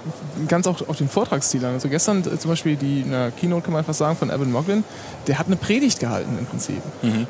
ganz 0.47 0.67
auch 0.67 0.87
auf 0.87 0.97
den 0.97 1.09
Vortragsstil 1.09 1.63
an. 1.65 1.73
Also 1.73 1.89
gestern 1.89 2.19
äh, 2.19 2.37
zum 2.37 2.49
Beispiel 2.51 2.75
die 2.75 3.03
eine 3.05 3.31
Keynote, 3.31 3.63
kann 3.63 3.73
man 3.73 3.83
fast 3.83 3.99
sagen, 3.99 4.15
von 4.15 4.29
Evan 4.29 4.51
Moglin, 4.51 4.83
der 5.27 5.39
hat 5.39 5.47
eine 5.47 5.55
Predigt 5.55 5.99
gehalten 5.99 6.37
im 6.39 6.45
Prinzip. 6.45 6.81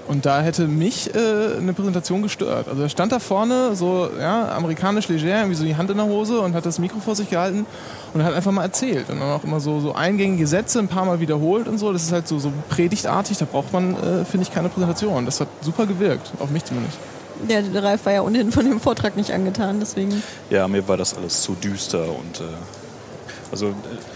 Und 0.08 0.26
da 0.26 0.42
hätte 0.42 0.68
mich 0.68 1.14
äh, 1.14 1.58
eine 1.58 1.74
Präsentation 1.74 2.22
gestört. 2.22 2.68
Also 2.68 2.82
er 2.84 2.90
stand 2.90 3.12
da 3.12 3.20
vorne, 3.20 3.76
so 3.76 4.10
ja, 4.20 4.56
amerikanisch 4.56 5.08
leger, 5.08 5.38
irgendwie 5.40 5.56
so 5.56 5.64
die 5.64 5.76
Hand 5.76 5.90
in 5.90 5.98
der 5.98 6.06
Hose 6.06 6.40
und 6.40 6.54
hat 6.54 6.66
das 6.66 6.80
Mikro 6.80 7.00
vor 7.00 7.16
sich 7.16 7.30
gehalten 7.30 7.66
und 8.14 8.24
hat 8.24 8.34
einfach 8.34 8.52
mal 8.52 8.64
erzählt. 8.64 9.10
Und 9.10 9.20
dann 9.20 9.32
auch 9.32 9.44
immer 9.44 9.60
so, 9.60 9.80
so 9.80 9.94
eingängige 9.94 10.48
Sätze 10.48 10.80
ein 10.80 10.88
paar 10.88 11.06
Mal 11.06 11.20
wiederholt 11.20 11.68
und 11.68 11.78
so. 11.78 11.92
Das 11.94 12.04
ist 12.04 12.12
halt 12.12 12.28
so, 12.28 12.40
so 12.40 12.52
predigtartig, 12.70 13.38
da 13.38 13.46
braucht 13.46 13.74
man, 13.74 13.96
äh, 13.96 14.26
finde 14.26 14.44
ich, 14.44 14.54
keine 14.54 14.70
Präsentation. 14.70 15.26
Das 15.26 15.40
hat 15.40 15.48
super 15.62 15.86
gewirkt, 15.86 16.32
auf 16.40 16.50
mich 16.50 16.66
zumindest. 16.66 16.98
Der, 17.48 17.62
der 17.62 17.84
Ralf 17.84 18.06
war 18.06 18.14
ja 18.14 18.22
ohnehin 18.22 18.52
von 18.52 18.66
dem 18.66 18.80
Vortrag 18.80 19.16
nicht 19.16 19.32
angetan, 19.32 19.80
deswegen... 19.80 20.22
Ja, 20.50 20.68
mir 20.68 20.88
war 20.88 20.98
das 20.98 21.16
alles 21.16 21.42
zu 21.42 21.54
düster 21.54 22.04
und 22.04 22.42
äh, 22.42 22.44
also 23.52 23.68
äh, 23.68 23.72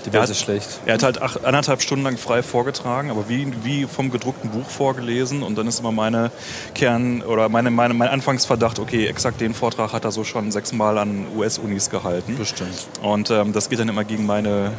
Die 0.05 0.09
er 0.09 0.13
Welt 0.13 0.23
hat, 0.23 0.29
ist 0.29 0.39
schlecht. 0.39 0.67
er 0.85 0.95
hat 0.95 1.03
halt 1.03 1.21
acht, 1.21 1.45
anderthalb 1.45 1.81
Stunden 1.81 2.03
lang 2.03 2.17
frei 2.17 2.43
vorgetragen, 2.43 3.09
aber 3.09 3.29
wie, 3.29 3.51
wie 3.63 3.85
vom 3.85 4.11
gedruckten 4.11 4.51
Buch 4.51 4.69
vorgelesen 4.69 5.43
und 5.43 5.57
dann 5.57 5.67
ist 5.67 5.79
immer 5.79 5.91
meine 5.91 6.31
Kern 6.75 7.21
oder 7.21 7.49
meine, 7.49 7.71
meine, 7.71 7.93
mein 7.93 8.09
Anfangsverdacht, 8.09 8.79
okay, 8.79 9.07
exakt 9.07 9.41
den 9.41 9.53
Vortrag 9.53 9.93
hat 9.93 10.05
er 10.05 10.11
so 10.11 10.23
schon 10.23 10.51
sechsmal 10.51 10.97
an 10.97 11.25
US-Unis 11.35 11.89
gehalten. 11.89 12.37
Bestimmt. 12.37 12.87
Und 13.01 13.31
ähm, 13.31 13.53
das 13.53 13.69
geht 13.69 13.79
dann 13.79 13.89
immer 13.89 14.03
gegen 14.03 14.25
meine, 14.25 14.71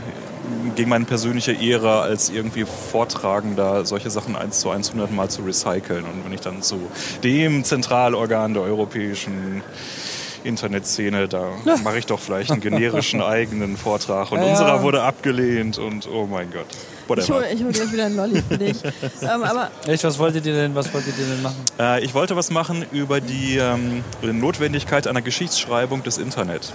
gegen 0.74 0.90
meine 0.90 1.04
persönliche 1.04 1.52
Ehre, 1.52 2.00
als 2.00 2.30
irgendwie 2.30 2.64
Vortragender 2.64 3.84
solche 3.84 4.10
Sachen 4.10 4.36
eins 4.36 4.60
zu 4.60 4.70
100 4.70 5.10
Mal 5.12 5.28
zu 5.28 5.42
recyceln. 5.42 6.04
Und 6.04 6.24
wenn 6.24 6.32
ich 6.32 6.40
dann 6.40 6.62
zu 6.62 6.78
dem 7.22 7.64
Zentralorgan 7.64 8.54
der 8.54 8.62
europäischen 8.62 9.62
Internetszene, 10.44 11.26
da 11.26 11.50
mache 11.82 11.98
ich 11.98 12.06
doch 12.06 12.20
vielleicht 12.20 12.50
einen 12.50 12.60
generischen 12.60 13.22
eigenen 13.22 13.76
Vortrag. 13.76 14.30
Und 14.30 14.38
Ja, 14.38 14.44
ja. 14.44 14.50
unserer 14.50 14.82
wurde 14.82 15.02
abgelehnt 15.02 15.78
und 15.78 16.08
oh 16.08 16.26
mein 16.26 16.50
Gott. 16.50 16.66
Ich 16.70 17.08
Whatever. 17.08 17.34
hole 17.34 17.52
ich 17.52 17.62
hol 17.62 17.72
gleich 17.72 17.92
wieder 17.92 18.06
einen 18.06 18.16
Lolli 18.16 18.42
für 18.46 18.58
dich. 18.58 18.76
ähm, 19.22 19.42
aber 19.42 19.70
Echt, 19.86 20.04
was 20.04 20.18
wolltet 20.18 20.46
ihr 20.46 20.54
denn, 20.54 20.74
was 20.74 20.92
wolltet 20.92 21.18
ihr 21.18 21.26
denn 21.26 21.42
machen? 21.42 21.62
Äh, 21.78 22.04
ich 22.04 22.14
wollte 22.14 22.34
was 22.36 22.50
machen 22.50 22.84
über 22.92 23.20
die 23.20 23.58
ähm, 23.58 24.02
Notwendigkeit 24.22 25.06
einer 25.06 25.22
Geschichtsschreibung 25.22 26.02
des 26.02 26.18
Internet. 26.18 26.72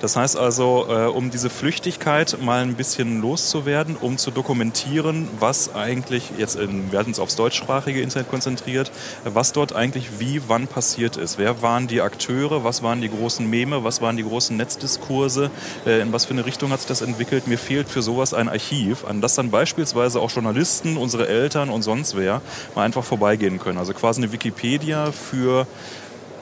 Das 0.00 0.14
heißt 0.16 0.36
also, 0.36 0.86
äh, 0.88 1.06
um 1.06 1.30
diese 1.30 1.48
Flüchtigkeit 1.48 2.38
mal 2.42 2.62
ein 2.62 2.74
bisschen 2.74 3.22
loszuwerden, 3.22 3.96
um 3.96 4.18
zu 4.18 4.30
dokumentieren, 4.30 5.28
was 5.40 5.74
eigentlich, 5.74 6.32
jetzt 6.36 6.56
in, 6.56 6.92
wir 6.92 6.98
hatten 6.98 7.10
uns 7.10 7.18
aufs 7.18 7.36
deutschsprachige 7.36 8.02
Internet 8.02 8.28
konzentriert, 8.28 8.92
was 9.24 9.52
dort 9.52 9.74
eigentlich 9.74 10.18
wie, 10.18 10.42
wann 10.48 10.66
passiert 10.66 11.16
ist. 11.16 11.38
Wer 11.38 11.62
waren 11.62 11.86
die 11.86 12.02
Akteure, 12.02 12.62
was 12.62 12.82
waren 12.82 13.00
die 13.00 13.08
großen 13.08 13.48
Meme, 13.48 13.84
was 13.84 14.02
waren 14.02 14.16
die 14.16 14.24
großen 14.24 14.56
Netzdiskurse, 14.56 15.50
äh, 15.86 16.00
in 16.00 16.12
was 16.12 16.26
für 16.26 16.34
eine 16.34 16.44
Richtung 16.44 16.70
hat 16.70 16.80
sich 16.80 16.88
das 16.88 17.00
entwickelt. 17.00 17.46
Mir 17.46 17.58
fehlt 17.58 17.88
für 17.88 18.02
sowas 18.02 18.34
ein 18.34 18.48
Archiv, 18.48 19.04
an 19.04 19.20
das 19.20 19.34
dann 19.34 19.50
beispielsweise 19.50 20.20
auch 20.20 20.30
Journalisten, 20.30 20.96
unsere 20.98 21.26
Eltern 21.26 21.70
und 21.70 21.82
sonst 21.82 22.16
wer 22.16 22.42
mal 22.74 22.82
einfach 22.82 23.04
vorbeigehen 23.04 23.58
können. 23.58 23.78
Also 23.78 23.94
quasi 23.94 24.22
eine 24.22 24.32
Wikipedia 24.32 25.10
für 25.12 25.66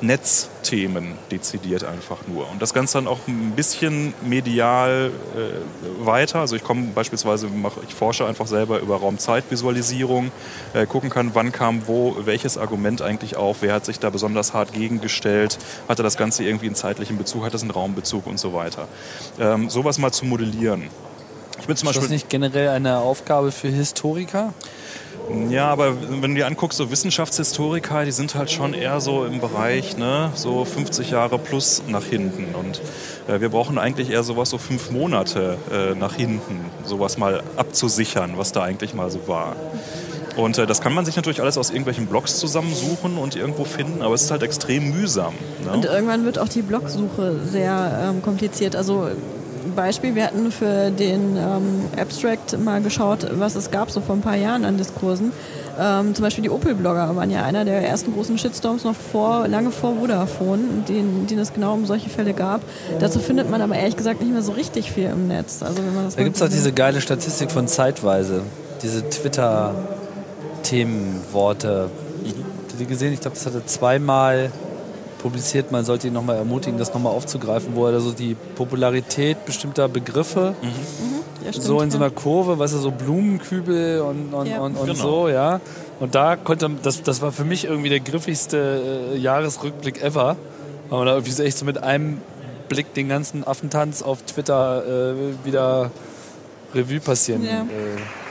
Netzthemen 0.00 1.14
dezidiert 1.30 1.84
einfach 1.84 2.26
nur. 2.26 2.50
Und 2.50 2.60
das 2.60 2.74
Ganze 2.74 2.98
dann 2.98 3.06
auch 3.06 3.20
ein 3.26 3.52
bisschen 3.52 4.12
medial 4.22 5.10
äh, 5.36 6.06
weiter. 6.06 6.40
Also 6.40 6.56
ich 6.56 6.64
komme 6.64 6.88
beispielsweise, 6.94 7.48
mach, 7.48 7.72
ich 7.86 7.94
forsche 7.94 8.26
einfach 8.26 8.46
selber 8.46 8.80
über 8.80 8.96
Raumzeitvisualisierung, 8.96 10.30
äh, 10.74 10.86
gucken 10.86 11.10
kann, 11.10 11.30
wann 11.34 11.52
kam 11.52 11.86
wo 11.86 12.16
welches 12.24 12.58
Argument 12.58 13.02
eigentlich 13.02 13.36
auf, 13.36 13.58
wer 13.60 13.74
hat 13.74 13.84
sich 13.84 13.98
da 13.98 14.10
besonders 14.10 14.52
hart 14.52 14.72
gegengestellt, 14.72 15.58
hatte 15.88 16.02
das 16.02 16.16
Ganze 16.16 16.44
irgendwie 16.44 16.66
einen 16.66 16.74
zeitlichen 16.74 17.18
Bezug, 17.18 17.44
hat 17.44 17.54
das 17.54 17.62
einen 17.62 17.70
Raumbezug 17.70 18.26
und 18.26 18.38
so 18.38 18.52
weiter. 18.52 18.88
Ähm, 19.38 19.70
sowas 19.70 19.98
mal 19.98 20.12
zu 20.12 20.24
modellieren. 20.24 20.82
Ich 21.60 21.66
bin 21.66 21.76
zum 21.76 21.88
Ist 21.88 21.96
das 21.96 22.02
Beispiel 22.02 22.14
nicht 22.14 22.28
generell 22.28 22.68
eine 22.68 22.98
Aufgabe 22.98 23.52
für 23.52 23.68
Historiker? 23.68 24.52
Ja, 25.48 25.68
aber 25.68 25.94
wenn 26.00 26.34
du 26.34 26.34
dir 26.36 26.46
anguckst, 26.46 26.78
so 26.78 26.90
Wissenschaftshistoriker, 26.90 28.04
die 28.04 28.12
sind 28.12 28.34
halt 28.34 28.50
schon 28.50 28.74
eher 28.74 29.00
so 29.00 29.24
im 29.24 29.40
Bereich, 29.40 29.96
ne, 29.96 30.30
so 30.34 30.64
50 30.64 31.10
Jahre 31.10 31.38
plus 31.38 31.82
nach 31.88 32.04
hinten. 32.04 32.54
Und 32.54 32.80
äh, 33.28 33.40
wir 33.40 33.48
brauchen 33.48 33.78
eigentlich 33.78 34.10
eher 34.10 34.22
sowas 34.22 34.50
so 34.50 34.58
fünf 34.58 34.90
Monate 34.90 35.56
äh, 35.72 35.94
nach 35.94 36.14
hinten, 36.14 36.60
sowas 36.84 37.16
mal 37.16 37.42
abzusichern, 37.56 38.32
was 38.36 38.52
da 38.52 38.62
eigentlich 38.62 38.94
mal 38.94 39.10
so 39.10 39.26
war. 39.26 39.56
Und 40.36 40.58
äh, 40.58 40.66
das 40.66 40.80
kann 40.80 40.92
man 40.92 41.04
sich 41.04 41.16
natürlich 41.16 41.40
alles 41.40 41.56
aus 41.56 41.70
irgendwelchen 41.70 42.06
Blogs 42.06 42.38
zusammensuchen 42.38 43.16
und 43.16 43.36
irgendwo 43.36 43.64
finden, 43.64 44.02
aber 44.02 44.14
es 44.14 44.24
ist 44.24 44.30
halt 44.30 44.42
extrem 44.42 44.90
mühsam. 44.90 45.34
Ne? 45.64 45.72
Und 45.72 45.84
irgendwann 45.84 46.24
wird 46.24 46.38
auch 46.38 46.48
die 46.48 46.62
Blogsuche 46.62 47.36
sehr 47.50 48.10
ähm, 48.10 48.22
kompliziert. 48.22 48.76
Also 48.76 49.08
Beispiel, 49.74 50.14
wir 50.14 50.24
hatten 50.24 50.50
für 50.50 50.90
den 50.90 51.36
ähm, 51.36 51.84
Abstract 52.00 52.58
mal 52.58 52.80
geschaut, 52.80 53.26
was 53.32 53.56
es 53.56 53.70
gab 53.70 53.90
so 53.90 54.00
vor 54.00 54.16
ein 54.16 54.22
paar 54.22 54.36
Jahren 54.36 54.64
an 54.64 54.78
Diskursen. 54.78 55.32
Ähm, 55.78 56.14
zum 56.14 56.22
Beispiel 56.22 56.42
die 56.42 56.48
Opel-Blogger 56.50 57.16
waren 57.16 57.30
ja 57.30 57.44
einer 57.44 57.64
der 57.64 57.82
ersten 57.86 58.12
großen 58.12 58.36
Shitstorms 58.38 58.84
noch 58.84 58.94
vor, 58.94 59.48
lange 59.48 59.72
vor 59.72 59.96
Vodafone, 59.96 60.84
den, 60.88 61.26
den 61.26 61.38
es 61.38 61.52
genau 61.52 61.74
um 61.74 61.84
solche 61.86 62.08
Fälle 62.08 62.32
gab. 62.32 62.62
Dazu 63.00 63.18
findet 63.18 63.50
man 63.50 63.60
aber 63.60 63.74
ehrlich 63.76 63.96
gesagt 63.96 64.20
nicht 64.20 64.32
mehr 64.32 64.42
so 64.42 64.52
richtig 64.52 64.92
viel 64.92 65.06
im 65.06 65.26
Netz. 65.28 65.62
Also 65.62 65.78
wenn 65.78 65.94
man 65.94 66.04
das 66.04 66.16
Da 66.16 66.22
gibt 66.22 66.36
es 66.36 66.42
auch 66.42 66.48
diese 66.48 66.72
geile 66.72 67.00
Statistik 67.00 67.50
von 67.50 67.66
Zeitweise. 67.66 68.42
Diese 68.82 69.08
Twitter-Themenworte. 69.08 71.82
Habt 71.82 71.92
ihr 72.72 72.78
die 72.78 72.86
gesehen? 72.86 73.12
Ich 73.12 73.20
glaube, 73.20 73.36
das 73.36 73.46
hatte 73.46 73.64
zweimal 73.66 74.52
publiziert. 75.24 75.72
Man 75.72 75.84
sollte 75.84 76.06
ihn 76.08 76.12
nochmal 76.12 76.36
ermutigen, 76.36 76.78
das 76.78 76.92
nochmal 76.94 77.12
aufzugreifen, 77.14 77.74
wo 77.74 77.86
er 77.86 77.94
also 77.94 78.12
die 78.12 78.36
Popularität 78.54 79.44
bestimmter 79.46 79.88
Begriffe 79.88 80.54
Ja, 81.44 81.50
stimmt, 81.50 81.64
so 81.66 81.80
in 81.80 81.90
so 81.90 81.96
einer 81.98 82.10
Kurve, 82.10 82.58
weißt 82.58 82.74
du, 82.74 82.78
so 82.78 82.90
Blumenkübel 82.90 84.02
und, 84.02 84.32
und, 84.34 84.46
Ja. 84.46 84.60
und, 84.60 84.76
und 84.76 84.86
Genau. 84.86 85.02
so, 85.02 85.28
ja. 85.28 85.60
Und 85.98 86.14
da 86.14 86.36
konnte, 86.36 86.70
das, 86.82 87.02
das 87.02 87.22
war 87.22 87.32
für 87.32 87.44
mich 87.44 87.64
irgendwie 87.64 87.88
der 87.88 88.00
griffigste 88.00 89.10
äh, 89.14 89.16
Jahresrückblick 89.18 90.02
ever, 90.02 90.36
weil 90.90 90.98
man 90.98 91.06
da 91.06 91.12
irgendwie 91.14 91.32
so 91.32 91.42
echt 91.42 91.56
so 91.58 91.64
mit 91.64 91.82
einem 91.82 92.20
Blick 92.68 92.92
den 92.94 93.08
ganzen 93.08 93.46
Affentanz 93.46 94.02
auf 94.02 94.22
Twitter 94.22 94.82
äh, 94.86 95.46
wieder 95.46 95.90
Revue 96.74 97.00
passieren 97.00 97.42
Ja. 97.44 97.62
äh, 97.62 97.64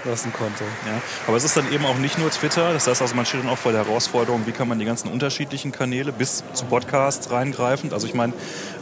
lassen 0.06 0.32
konnte. 0.34 0.64
Ja, 0.86 1.02
aber 1.28 1.38
es 1.38 1.44
ist 1.44 1.56
dann 1.58 1.72
eben 1.72 1.86
auch 1.86 1.98
nicht 1.98 2.18
nur 2.20 2.30
Twitter. 2.30 2.74
Das 2.74 2.88
heißt 2.88 3.02
also, 3.02 3.16
man 3.16 3.26
steht 3.26 3.42
dann 3.44 3.50
auch 3.50 3.58
vor 3.58 3.72
der 3.72 3.86
Herausforderung, 3.86 4.42
wie 4.46 4.52
kann 4.52 4.68
man 4.68 4.80
die 4.80 4.86
ganzen 4.86 5.10
unterschiedlichen 5.10 5.72
Kanäle 5.72 6.12
bis 6.12 6.44
zu 6.54 6.66
Podcasts 6.66 7.32
reingreifend. 7.32 7.94
Also 7.94 8.08
ich 8.08 8.14
meine, 8.14 8.34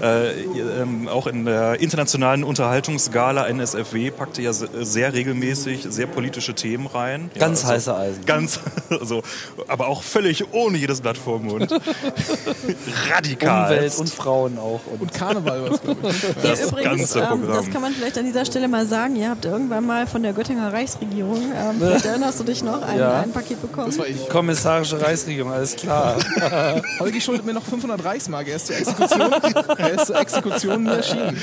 äh, 0.01 0.31
ähm, 0.41 1.07
auch 1.07 1.27
in 1.27 1.45
der 1.45 1.79
internationalen 1.79 2.43
Unterhaltungsgala 2.43 3.47
NSFW 3.47 4.12
packte 4.12 4.41
ja 4.41 4.53
se- 4.53 4.69
sehr 4.86 5.13
regelmäßig 5.13 5.86
sehr 5.89 6.07
politische 6.07 6.53
Themen 6.55 6.88
rein. 6.88 7.29
Ja, 7.36 7.41
Ganz 7.41 7.62
also 7.65 7.73
heiße 7.73 7.95
Eisen. 7.95 8.25
Ganz, 8.25 8.60
also, 8.89 9.21
aber 9.67 9.88
auch 9.88 10.03
völlig 10.03 10.53
ohne 10.53 10.77
jedes 10.77 11.01
Blatt 11.01 11.17
vor 11.17 11.39
Mund. 11.39 11.71
Radikal. 13.13 13.71
Umwelt 13.73 13.97
und 13.97 14.10
Frauen 14.10 14.57
auch. 14.57 14.81
Und 14.91 15.01
Und 15.01 15.13
Karneval 15.13 15.69
was, 15.71 15.81
glaube 15.81 16.10
ich. 16.10 16.21
das 16.41 16.62
Übrigens, 16.69 16.84
ganze 17.13 17.19
ähm, 17.19 17.27
Programm. 17.41 17.47
das 17.53 17.69
kann 17.71 17.81
man 17.81 17.93
vielleicht 17.93 18.17
an 18.17 18.25
dieser 18.25 18.45
Stelle 18.45 18.67
mal 18.67 18.86
sagen. 18.86 19.15
Ihr 19.15 19.29
habt 19.29 19.45
irgendwann 19.45 19.86
mal 19.86 20.07
von 20.07 20.23
der 20.23 20.34
Göttinger 20.34 20.71
Reichsregierung, 20.73 21.11
ähm, 21.19 21.76
vielleicht 21.80 22.06
erinnerst 22.06 22.39
du 22.39 22.43
dich 22.43 22.63
noch, 22.63 22.82
ein, 22.82 22.97
Ja. 22.97 23.19
ein 23.21 23.32
Paket 23.32 23.62
bekommen. 23.62 23.88
Das 23.88 24.00
war 24.00 24.08
ich. 24.08 24.30
Kommissarische 24.30 25.02
Reichsregierung, 25.02 25.52
alles 25.52 25.76
klar. 25.76 26.15
Holgi 27.00 27.19
schuldet 27.21 27.45
mir 27.45 27.54
noch 27.54 27.63
500 27.63 28.04
Reichsmark. 28.04 28.47
Er 28.47 28.56
ist 28.56 28.67
zur 28.67 28.76
Exekution, 28.78 29.32
er 29.78 29.91
ist 29.91 30.06
zur 30.08 30.15
Exekution 30.19 30.88
erschienen. 30.88 31.38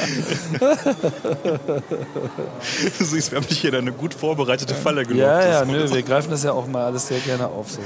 du 2.98 3.04
siehst, 3.04 3.30
wir 3.30 3.36
haben 3.38 3.46
dich 3.46 3.60
hier 3.60 3.70
in 3.72 3.76
eine 3.76 3.92
gut 3.92 4.14
vorbereitete 4.14 4.74
Falle 4.74 5.02
gelockt. 5.04 5.20
ja, 5.20 5.46
ja, 5.48 5.64
nö, 5.64 5.90
wir 5.92 6.02
greifen 6.02 6.30
das 6.30 6.42
ja 6.44 6.52
auch 6.52 6.66
mal 6.66 6.84
alles 6.86 7.06
sehr 7.08 7.20
gerne 7.20 7.46
auf. 7.46 7.70
So. 7.70 7.80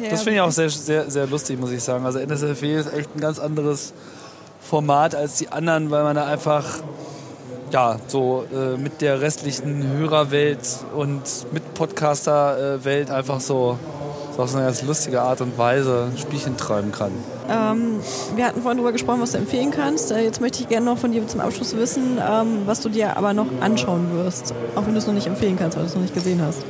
Ja, 0.00 0.10
Das 0.10 0.22
finde 0.22 0.36
ich 0.36 0.40
auch 0.40 0.50
sehr, 0.50 0.70
sehr, 0.70 1.10
sehr 1.10 1.26
lustig, 1.26 1.58
muss 1.58 1.70
ich 1.70 1.82
sagen. 1.82 2.04
Also 2.04 2.18
NSFW 2.18 2.76
ist 2.76 2.92
echt 2.92 3.14
ein 3.14 3.20
ganz 3.20 3.38
anderes 3.38 3.92
Format 4.60 5.14
als 5.14 5.36
die 5.36 5.48
anderen, 5.50 5.90
weil 5.90 6.02
man 6.02 6.14
da 6.16 6.26
einfach 6.26 6.64
ja, 7.72 7.96
so 8.06 8.44
äh, 8.52 8.76
mit 8.76 9.00
der 9.00 9.20
restlichen 9.20 9.86
Hörerwelt 9.98 10.60
und 10.94 11.22
mit 11.52 11.74
Podcaster-Welt 11.74 13.10
einfach 13.10 13.40
so, 13.40 13.78
so 14.36 14.42
auf 14.42 14.54
eine 14.54 14.64
ganz 14.64 14.82
lustige 14.82 15.20
Art 15.20 15.40
und 15.40 15.58
Weise 15.58 16.08
Spielchen 16.16 16.56
treiben 16.56 16.92
kann. 16.92 17.12
Ähm, 17.50 18.00
wir 18.36 18.46
hatten 18.46 18.60
vorhin 18.62 18.78
darüber 18.78 18.92
gesprochen, 18.92 19.20
was 19.20 19.32
du 19.32 19.38
empfehlen 19.38 19.70
kannst. 19.70 20.10
Äh, 20.12 20.20
jetzt 20.20 20.40
möchte 20.40 20.62
ich 20.62 20.68
gerne 20.68 20.86
noch 20.86 20.98
von 20.98 21.12
dir 21.12 21.26
zum 21.26 21.40
Abschluss 21.40 21.76
wissen, 21.76 22.18
ähm, 22.18 22.62
was 22.66 22.80
du 22.80 22.88
dir 22.88 23.16
aber 23.16 23.32
noch 23.32 23.46
anschauen 23.60 24.12
wirst. 24.12 24.54
Auch 24.74 24.84
wenn 24.86 24.92
du 24.92 24.98
es 24.98 25.06
noch 25.06 25.14
nicht 25.14 25.26
empfehlen 25.26 25.56
kannst, 25.58 25.76
weil 25.76 25.84
du 25.84 25.88
es 25.88 25.94
noch 25.94 26.02
nicht 26.02 26.14
gesehen 26.14 26.42
hast. 26.42 26.62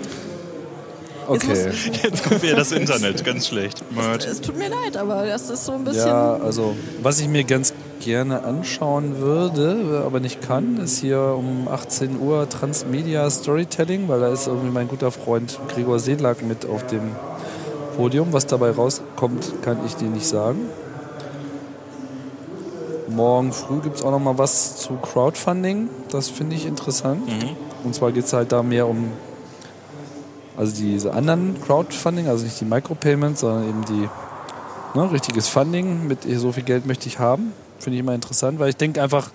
Okay. 1.29 1.71
Jetzt 2.03 2.25
kommt 2.25 2.43
wieder 2.43 2.57
das 2.57 2.73
Internet, 2.73 3.25
ganz 3.25 3.49
schlecht. 3.49 3.85
Mört. 3.93 4.27
Es 4.27 4.41
tut 4.41 4.57
mir 4.57 4.71
leid, 4.71 4.97
aber 4.97 5.27
das 5.27 5.51
ist 5.51 5.67
so 5.67 5.73
ein 5.73 5.85
bisschen. 5.85 6.09
Ja, 6.09 6.37
also 6.37 6.75
was 7.03 7.21
ich 7.21 7.29
mir 7.29 7.45
ganz 7.45 7.75
gerne 8.01 8.45
anschauen 8.45 9.19
würde, 9.19 10.03
aber 10.07 10.21
nicht 10.21 10.41
kann, 10.41 10.79
ist 10.79 11.01
hier 11.01 11.21
um 11.21 11.69
18 11.69 12.19
Uhr 12.21 12.49
Transmedia 12.49 13.29
Storytelling, 13.29 14.09
weil 14.09 14.21
da 14.21 14.29
ist 14.29 14.47
irgendwie 14.47 14.71
mein 14.71 14.89
guter 14.89 15.11
Freund 15.11 15.59
Gregor 15.69 15.99
Sedlak 15.99 16.43
mit 16.43 16.65
auf 16.65 16.87
dem 16.87 17.11
Podium. 17.97 18.33
Was 18.33 18.47
dabei 18.47 18.71
rauskommt, 18.71 19.53
kann 19.63 19.79
ich 19.85 19.97
dir 19.97 20.09
nicht 20.09 20.27
sagen. 20.27 20.61
Morgen 23.09 23.53
früh 23.53 23.81
gibt 23.81 23.97
es 23.97 24.03
auch 24.03 24.13
noch 24.13 24.21
mal 24.21 24.39
was 24.39 24.77
zu 24.77 24.95
Crowdfunding. 24.95 25.91
Das 26.11 26.31
finde 26.31 26.57
ich 26.57 26.67
interessant. 26.67 27.23
Und 27.85 27.95
zwar 27.95 28.13
geht 28.13 28.25
es 28.25 28.33
halt 28.33 28.53
da 28.53 28.63
mehr 28.63 28.87
um 28.87 29.11
also 30.59 30.75
diese 30.77 31.13
anderen 31.15 31.57
Crowdfunding, 31.63 32.27
also 32.29 32.45
nicht 32.45 32.61
die 32.61 32.65
Micropayments, 32.67 33.41
sondern 33.41 33.69
eben 33.69 33.85
die 33.87 34.09
ne, 34.99 35.11
richtiges 35.13 35.49
Funding 35.49 36.07
mit 36.07 36.25
so 36.39 36.53
viel 36.53 36.65
Geld 36.65 36.85
möchte 36.85 37.09
ich 37.09 37.19
haben. 37.19 37.53
Finde 37.79 37.97
ich 37.97 38.01
immer 38.01 38.15
interessant, 38.15 38.59
weil 38.59 38.69
ich 38.71 38.77
denke 38.77 39.01
einfach, 39.03 39.31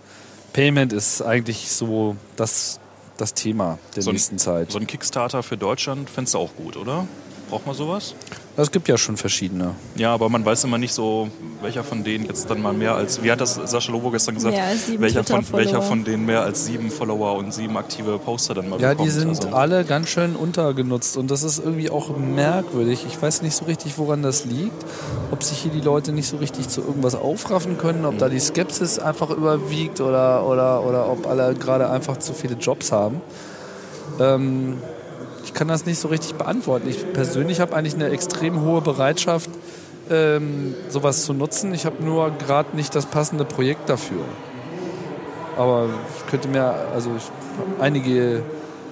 Payment 0.52 0.94
ist 0.94 1.22
eigentlich 1.22 1.72
so 1.72 2.16
das, 2.36 2.80
das 3.18 3.34
Thema 3.34 3.80
der 3.96 4.04
So 4.04 4.10
ein- 4.12 4.14
nächsten 4.16 4.38
Zeit. 4.38 4.72
So 4.72 4.78
ein 4.80 4.86
Kickstarter 4.86 5.42
für 5.44 5.58
Deutschland 5.58 6.10
fändest 6.10 6.34
du 6.36 6.40
auch 6.40 6.54
gut, 6.56 6.76
oder? 6.78 7.08
Braucht 7.50 7.66
man 7.68 7.76
sowas? 7.76 8.16
Es 8.56 8.72
gibt 8.72 8.88
ja 8.88 8.98
schon 8.98 9.18
verschiedene. 9.18 9.74
Ja, 9.96 10.14
aber 10.14 10.30
man 10.30 10.46
weiß 10.46 10.64
immer 10.66 10.78
nicht 10.78 10.94
so, 10.94 11.28
welcher 11.62 11.84
von 11.84 12.04
denen 12.04 12.26
jetzt 12.26 12.48
dann 12.50 12.62
mal 12.62 12.74
mehr 12.74 12.94
als, 12.96 13.24
wie 13.24 13.32
hat 13.32 13.42
das 13.42 13.56
Sascha 13.56 13.92
Lobo 13.92 14.12
gestern 14.12 14.36
gesagt, 14.36 14.56
Mehr 14.56 14.66
als 14.66 14.86
sieben 14.86 15.02
welcher, 15.02 15.24
von, 15.24 15.44
welcher 15.54 15.82
von 15.82 16.04
denen 16.04 16.26
mehr 16.26 16.42
als 16.42 16.66
sieben 16.66 16.92
Follower 16.92 17.36
und 17.36 17.52
sieben 17.52 17.76
aktive 17.78 18.20
Poster 18.20 18.54
dann 18.54 18.70
mal 18.70 18.80
Ja, 18.80 18.90
bekommt. 18.90 19.08
die 19.08 19.12
sind 19.12 19.30
Also, 19.30 19.50
alle 19.50 19.84
ganz 19.86 20.10
schön 20.10 20.36
untergenutzt 20.36 21.18
und 21.18 21.32
das 21.32 21.42
ist 21.42 21.60
irgendwie 21.64 21.90
auch 21.90 22.16
merkwürdig. 22.16 23.06
Ich 23.08 23.20
weiß 23.20 23.42
nicht 23.42 23.56
so 23.56 23.66
richtig, 23.66 23.98
woran 23.98 24.22
das 24.22 24.46
liegt. 24.46 24.86
Ob 25.32 25.42
sich 25.44 25.58
hier 25.60 25.72
die 25.72 25.82
Leute 25.82 26.12
nicht 26.12 26.28
so 26.28 26.38
richtig 26.38 26.70
zu 26.70 26.82
irgendwas 26.82 27.16
aufraffen 27.16 27.80
können, 27.80 28.06
ob 28.06 28.20
da 28.20 28.30
die 28.30 28.40
Skepsis 28.40 29.00
einfach 29.00 29.32
überwiegt 29.32 30.00
oder, 30.00 30.46
oder, 30.46 30.84
oder 30.86 31.10
ob 31.12 31.26
alle 31.28 31.56
gerade 31.56 31.90
einfach 31.90 32.18
zu 32.18 32.34
viele 32.34 32.54
Jobs 32.56 32.92
haben. 32.92 33.20
Ähm, 34.20 34.78
ich 35.54 35.60
kann 35.60 35.68
das 35.68 35.86
nicht 35.86 36.00
so 36.00 36.08
richtig 36.08 36.34
beantworten. 36.34 36.90
Ich 36.90 37.14
persönlich 37.14 37.60
habe 37.60 37.76
eigentlich 37.76 37.94
eine 37.94 38.10
extrem 38.10 38.62
hohe 38.62 38.82
Bereitschaft, 38.82 39.52
ähm, 40.10 40.74
sowas 40.90 41.26
zu 41.26 41.34
nutzen. 41.34 41.76
Ich 41.76 41.86
habe 41.86 42.04
nur 42.04 42.32
gerade 42.32 42.76
nicht 42.76 42.96
das 42.96 43.06
passende 43.06 43.46
Projekt 43.46 43.88
dafür. 43.88 44.24
Aber 45.56 45.90
ich 46.18 46.32
könnte 46.32 46.48
mir, 46.48 46.74
also 46.96 47.12
einige, 47.80 48.42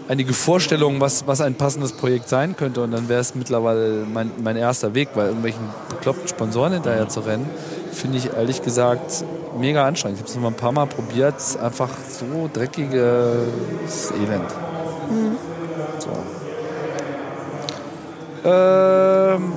einige 0.08 0.34
Vorstellungen, 0.34 1.02
was, 1.02 1.26
was 1.26 1.42
ein 1.42 1.56
passendes 1.56 1.94
Projekt 1.94 2.30
sein 2.30 2.56
könnte. 2.56 2.84
Und 2.84 2.92
dann 2.92 3.10
wäre 3.10 3.22
es 3.22 3.34
mittlerweile 3.34 4.06
mein, 4.06 4.30
mein 4.44 4.56
erster 4.56 4.94
Weg, 4.94 5.10
weil 5.16 5.30
irgendwelchen 5.30 5.64
bekloppten 5.90 6.28
Sponsoren 6.28 6.74
hinterher 6.74 7.10
zu 7.10 7.22
rennen, 7.22 7.50
finde 7.92 8.20
ich 8.20 8.34
ehrlich 8.34 8.62
gesagt 8.62 9.24
mega 9.60 9.84
anstrengend. 9.88 10.20
Ich 10.20 10.22
habe 10.22 10.30
es 10.30 10.36
noch 10.36 10.44
mal 10.44 10.50
ein 10.50 10.54
paar 10.54 10.74
Mal 10.74 10.86
probiert. 10.86 11.38
Einfach 11.60 11.90
so 12.08 12.48
dreckiges 12.54 14.12
Elend. 14.12 14.52
So. 15.10 15.51
Ähm, 18.44 19.54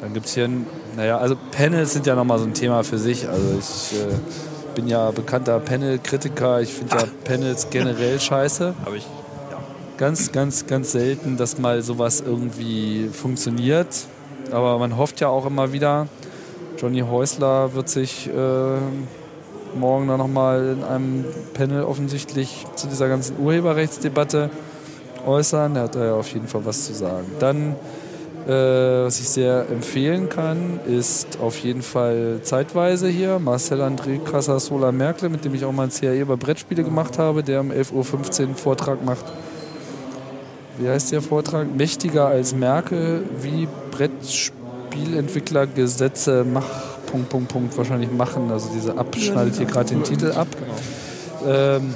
dann 0.00 0.14
gibt 0.14 0.26
es 0.26 0.34
hier, 0.34 0.44
ein, 0.44 0.66
naja, 0.96 1.18
also 1.18 1.36
Panels 1.50 1.92
sind 1.92 2.06
ja 2.06 2.14
nochmal 2.14 2.38
so 2.38 2.44
ein 2.44 2.54
Thema 2.54 2.84
für 2.84 2.98
sich. 2.98 3.28
Also 3.28 3.58
ich 3.58 3.98
äh, 3.98 4.14
bin 4.74 4.86
ja 4.88 5.10
bekannter 5.10 5.58
Panel-Kritiker. 5.58 6.60
Ich 6.60 6.72
finde 6.72 6.96
ja 6.96 7.04
Panels 7.24 7.68
generell 7.70 8.20
scheiße. 8.20 8.74
habe 8.84 8.96
ich, 8.98 9.04
ja. 9.50 9.58
Ganz, 9.96 10.30
ganz, 10.32 10.66
ganz 10.66 10.92
selten, 10.92 11.36
dass 11.36 11.58
mal 11.58 11.82
sowas 11.82 12.22
irgendwie 12.24 13.08
funktioniert. 13.12 13.88
Aber 14.52 14.78
man 14.78 14.96
hofft 14.96 15.20
ja 15.20 15.28
auch 15.28 15.46
immer 15.46 15.72
wieder. 15.72 16.06
Johnny 16.78 17.00
Häusler 17.00 17.74
wird 17.74 17.88
sich 17.88 18.28
äh, 18.28 18.30
morgen 19.76 20.08
dann 20.08 20.18
nochmal 20.18 20.76
in 20.76 20.84
einem 20.84 21.24
Panel 21.54 21.82
offensichtlich 21.82 22.66
zu 22.74 22.86
dieser 22.86 23.08
ganzen 23.08 23.38
Urheberrechtsdebatte 23.38 24.50
äußern. 25.26 25.76
Er 25.76 25.82
hat 25.82 25.94
da 25.94 26.04
ja 26.04 26.14
auf 26.14 26.28
jeden 26.28 26.46
Fall 26.46 26.64
was 26.64 26.86
zu 26.86 26.94
sagen. 26.94 27.26
Dann, 27.38 27.74
äh, 28.46 29.04
was 29.04 29.20
ich 29.20 29.28
sehr 29.28 29.66
empfehlen 29.70 30.28
kann, 30.28 30.80
ist 30.86 31.38
auf 31.40 31.58
jeden 31.58 31.82
Fall 31.82 32.40
zeitweise 32.42 33.08
hier 33.08 33.38
Marcel 33.38 33.82
André 33.82 34.22
Casasola 34.22 34.92
Merkel, 34.92 35.28
mit 35.28 35.44
dem 35.44 35.54
ich 35.54 35.64
auch 35.64 35.72
mal 35.72 35.84
ein 35.84 35.90
CAE 35.90 36.20
über 36.20 36.36
Brettspiele 36.36 36.84
gemacht 36.84 37.18
habe, 37.18 37.42
der 37.42 37.60
um 37.60 37.70
11.15 37.70 37.92
Uhr 37.92 38.46
einen 38.46 38.56
Vortrag 38.56 39.04
macht. 39.04 39.24
wie 40.78 40.88
heißt 40.88 41.12
der 41.12 41.22
Vortrag? 41.22 41.74
Mächtiger 41.74 42.26
als 42.26 42.54
Merkel, 42.54 43.22
wie 43.40 43.66
Brettspielentwickler 43.90 45.66
Gesetze 45.66 46.44
mach, 46.44 46.68
Punkt, 47.06 47.28
Punkt, 47.28 47.48
Punkt, 47.48 47.78
wahrscheinlich 47.78 48.10
machen. 48.10 48.50
Also 48.50 48.68
diese 48.74 48.96
abschneidet 48.98 49.56
hier 49.56 49.66
gerade 49.66 49.88
den 49.88 50.02
Titel 50.02 50.32
ab. 50.32 50.48
Ähm, 51.46 51.94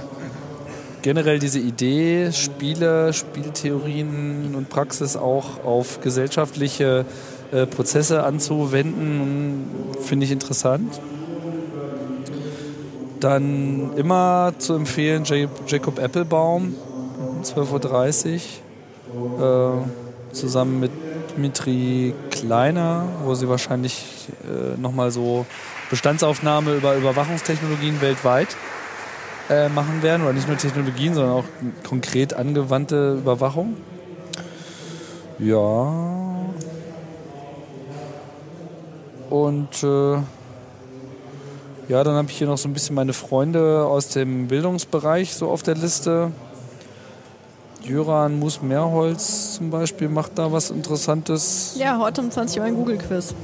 generell 1.02 1.38
diese 1.38 1.58
Idee, 1.58 2.32
Spiele, 2.32 3.12
Spieltheorien 3.12 4.54
und 4.54 4.68
Praxis 4.68 5.16
auch 5.16 5.64
auf 5.64 6.00
gesellschaftliche 6.00 7.04
äh, 7.52 7.66
Prozesse 7.66 8.22
anzuwenden, 8.24 9.64
finde 10.02 10.26
ich 10.26 10.32
interessant. 10.32 11.00
Dann 13.20 13.90
immer 13.96 14.52
zu 14.58 14.74
empfehlen 14.74 15.24
Ja- 15.24 15.48
Jacob 15.66 15.98
Applebaum, 15.98 16.74
12.30 17.42 18.40
Uhr, 19.14 19.84
äh, 20.30 20.34
zusammen 20.34 20.80
mit 20.80 20.90
Dmitri 21.36 22.14
Kleiner, 22.30 23.06
wo 23.24 23.34
sie 23.34 23.48
wahrscheinlich 23.48 24.28
äh, 24.44 24.80
nochmal 24.80 25.10
so 25.10 25.46
Bestandsaufnahme 25.90 26.74
über 26.74 26.96
Überwachungstechnologien 26.96 28.00
weltweit 28.00 28.48
äh, 29.50 29.68
machen 29.68 30.02
werden. 30.02 30.22
Oder 30.22 30.32
nicht 30.32 30.48
nur 30.48 30.56
Technologien, 30.56 31.14
sondern 31.14 31.32
auch 31.32 31.44
konkret 31.86 32.32
angewandte 32.34 33.14
Überwachung. 33.14 33.76
Ja. 35.38 35.92
Und 39.28 39.82
äh, 39.82 40.14
ja, 41.88 42.04
dann 42.04 42.14
habe 42.14 42.28
ich 42.30 42.38
hier 42.38 42.46
noch 42.46 42.58
so 42.58 42.68
ein 42.68 42.72
bisschen 42.72 42.94
meine 42.94 43.12
Freunde 43.12 43.84
aus 43.84 44.08
dem 44.08 44.48
Bildungsbereich 44.48 45.34
so 45.34 45.48
auf 45.50 45.62
der 45.62 45.74
Liste. 45.74 46.30
Jöran 47.82 48.38
Mus-Mehrholz 48.38 49.54
zum 49.54 49.70
Beispiel 49.70 50.08
macht 50.08 50.38
da 50.38 50.52
was 50.52 50.70
Interessantes. 50.70 51.74
Ja, 51.78 51.98
heute 51.98 52.20
um 52.20 52.30
20 52.30 52.60
Uhr 52.60 52.66
ein 52.66 52.74
Google-Quiz. 52.74 53.34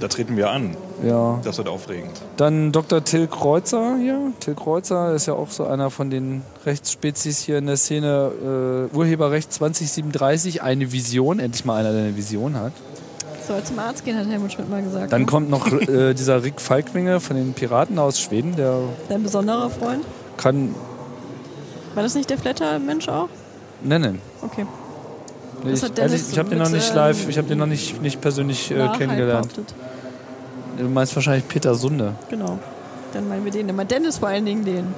Da 0.00 0.08
treten 0.08 0.36
wir 0.36 0.50
an. 0.50 0.76
Ja. 1.04 1.38
Das 1.44 1.58
wird 1.58 1.68
aufregend. 1.68 2.10
Dann 2.36 2.72
Dr. 2.72 3.04
Till 3.04 3.26
Kreuzer 3.28 3.96
hier. 4.00 4.32
Till 4.40 4.54
Kreuzer 4.54 5.14
ist 5.14 5.26
ja 5.26 5.34
auch 5.34 5.50
so 5.50 5.64
einer 5.66 5.90
von 5.90 6.10
den 6.10 6.42
Rechtsspezies 6.66 7.40
hier 7.40 7.58
in 7.58 7.66
der 7.66 7.76
Szene. 7.76 8.88
Äh, 8.92 8.96
Urheberrecht 8.96 9.52
2037, 9.52 10.62
eine 10.62 10.90
Vision. 10.92 11.38
Endlich 11.38 11.64
mal 11.64 11.76
einer, 11.80 11.92
der 11.92 12.02
eine 12.02 12.16
Vision 12.16 12.56
hat. 12.56 12.72
Soll 13.46 13.62
zum 13.64 13.78
Arzt 13.78 14.04
gehen, 14.04 14.18
hat 14.18 14.26
Helmut 14.26 14.52
Schmidt 14.52 14.68
mal 14.68 14.82
gesagt. 14.82 15.12
Dann 15.12 15.22
ne? 15.22 15.26
kommt 15.26 15.48
noch 15.50 15.70
äh, 15.72 16.12
dieser 16.14 16.42
Rick 16.42 16.60
Falkwinge 16.60 17.20
von 17.20 17.36
den 17.36 17.54
Piraten 17.54 17.98
aus 17.98 18.20
Schweden. 18.20 18.56
Der 18.56 18.78
Dein 19.08 19.22
besonderer 19.22 19.70
Freund. 19.70 20.04
kann 20.36 20.74
War 21.94 22.02
das 22.02 22.14
nicht 22.14 22.28
der 22.28 22.38
Flatter-Mensch 22.38 23.08
auch? 23.08 23.28
nennen. 23.82 24.20
Okay. 24.42 24.66
Nee, 25.64 25.72
Ich, 25.72 25.82
also 25.82 26.14
ich, 26.14 26.32
ich 26.32 26.38
habe 26.38 26.50
den 26.50 26.58
noch 26.58 26.68
nicht 26.70 26.90
ähm, 26.90 26.96
live, 26.96 27.28
ich 27.28 27.38
habe 27.38 27.48
den 27.48 27.58
noch 27.58 27.66
nicht, 27.66 28.02
nicht 28.02 28.20
persönlich 28.20 28.70
äh, 28.70 28.74
kennengelernt. 28.98 29.54
behauptet. 29.54 29.74
Du 30.78 30.88
meinst 30.88 31.14
wahrscheinlich 31.16 31.48
Peter 31.48 31.74
Sunde. 31.74 32.14
Genau. 32.30 32.58
Dann 33.12 33.28
meinen 33.28 33.44
wir 33.44 33.52
den 33.52 33.68
immer. 33.68 33.84
Dennis 33.84 34.18
vor 34.18 34.28
allen 34.28 34.46
Dingen 34.46 34.64
den. 34.64 34.94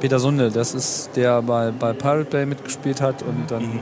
Peter 0.00 0.18
Sunde, 0.18 0.50
das 0.50 0.74
ist 0.74 1.10
der 1.14 1.40
bei, 1.42 1.70
bei 1.70 1.92
Pirate 1.92 2.24
Bay 2.24 2.44
mitgespielt 2.44 3.00
hat 3.00 3.22
und 3.22 3.50
dann 3.50 3.80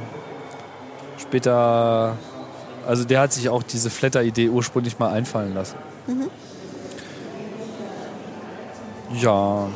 später, 1.17 2.17
also 2.87 3.05
der 3.05 3.21
hat 3.21 3.33
sich 3.33 3.49
auch 3.49 3.63
diese 3.63 3.89
Flatter-Idee 3.89 4.51
ursprünglich 4.51 4.99
mal 4.99 5.11
einfallen 5.11 5.55
lassen. 5.55 5.77
Ja. 9.15 9.69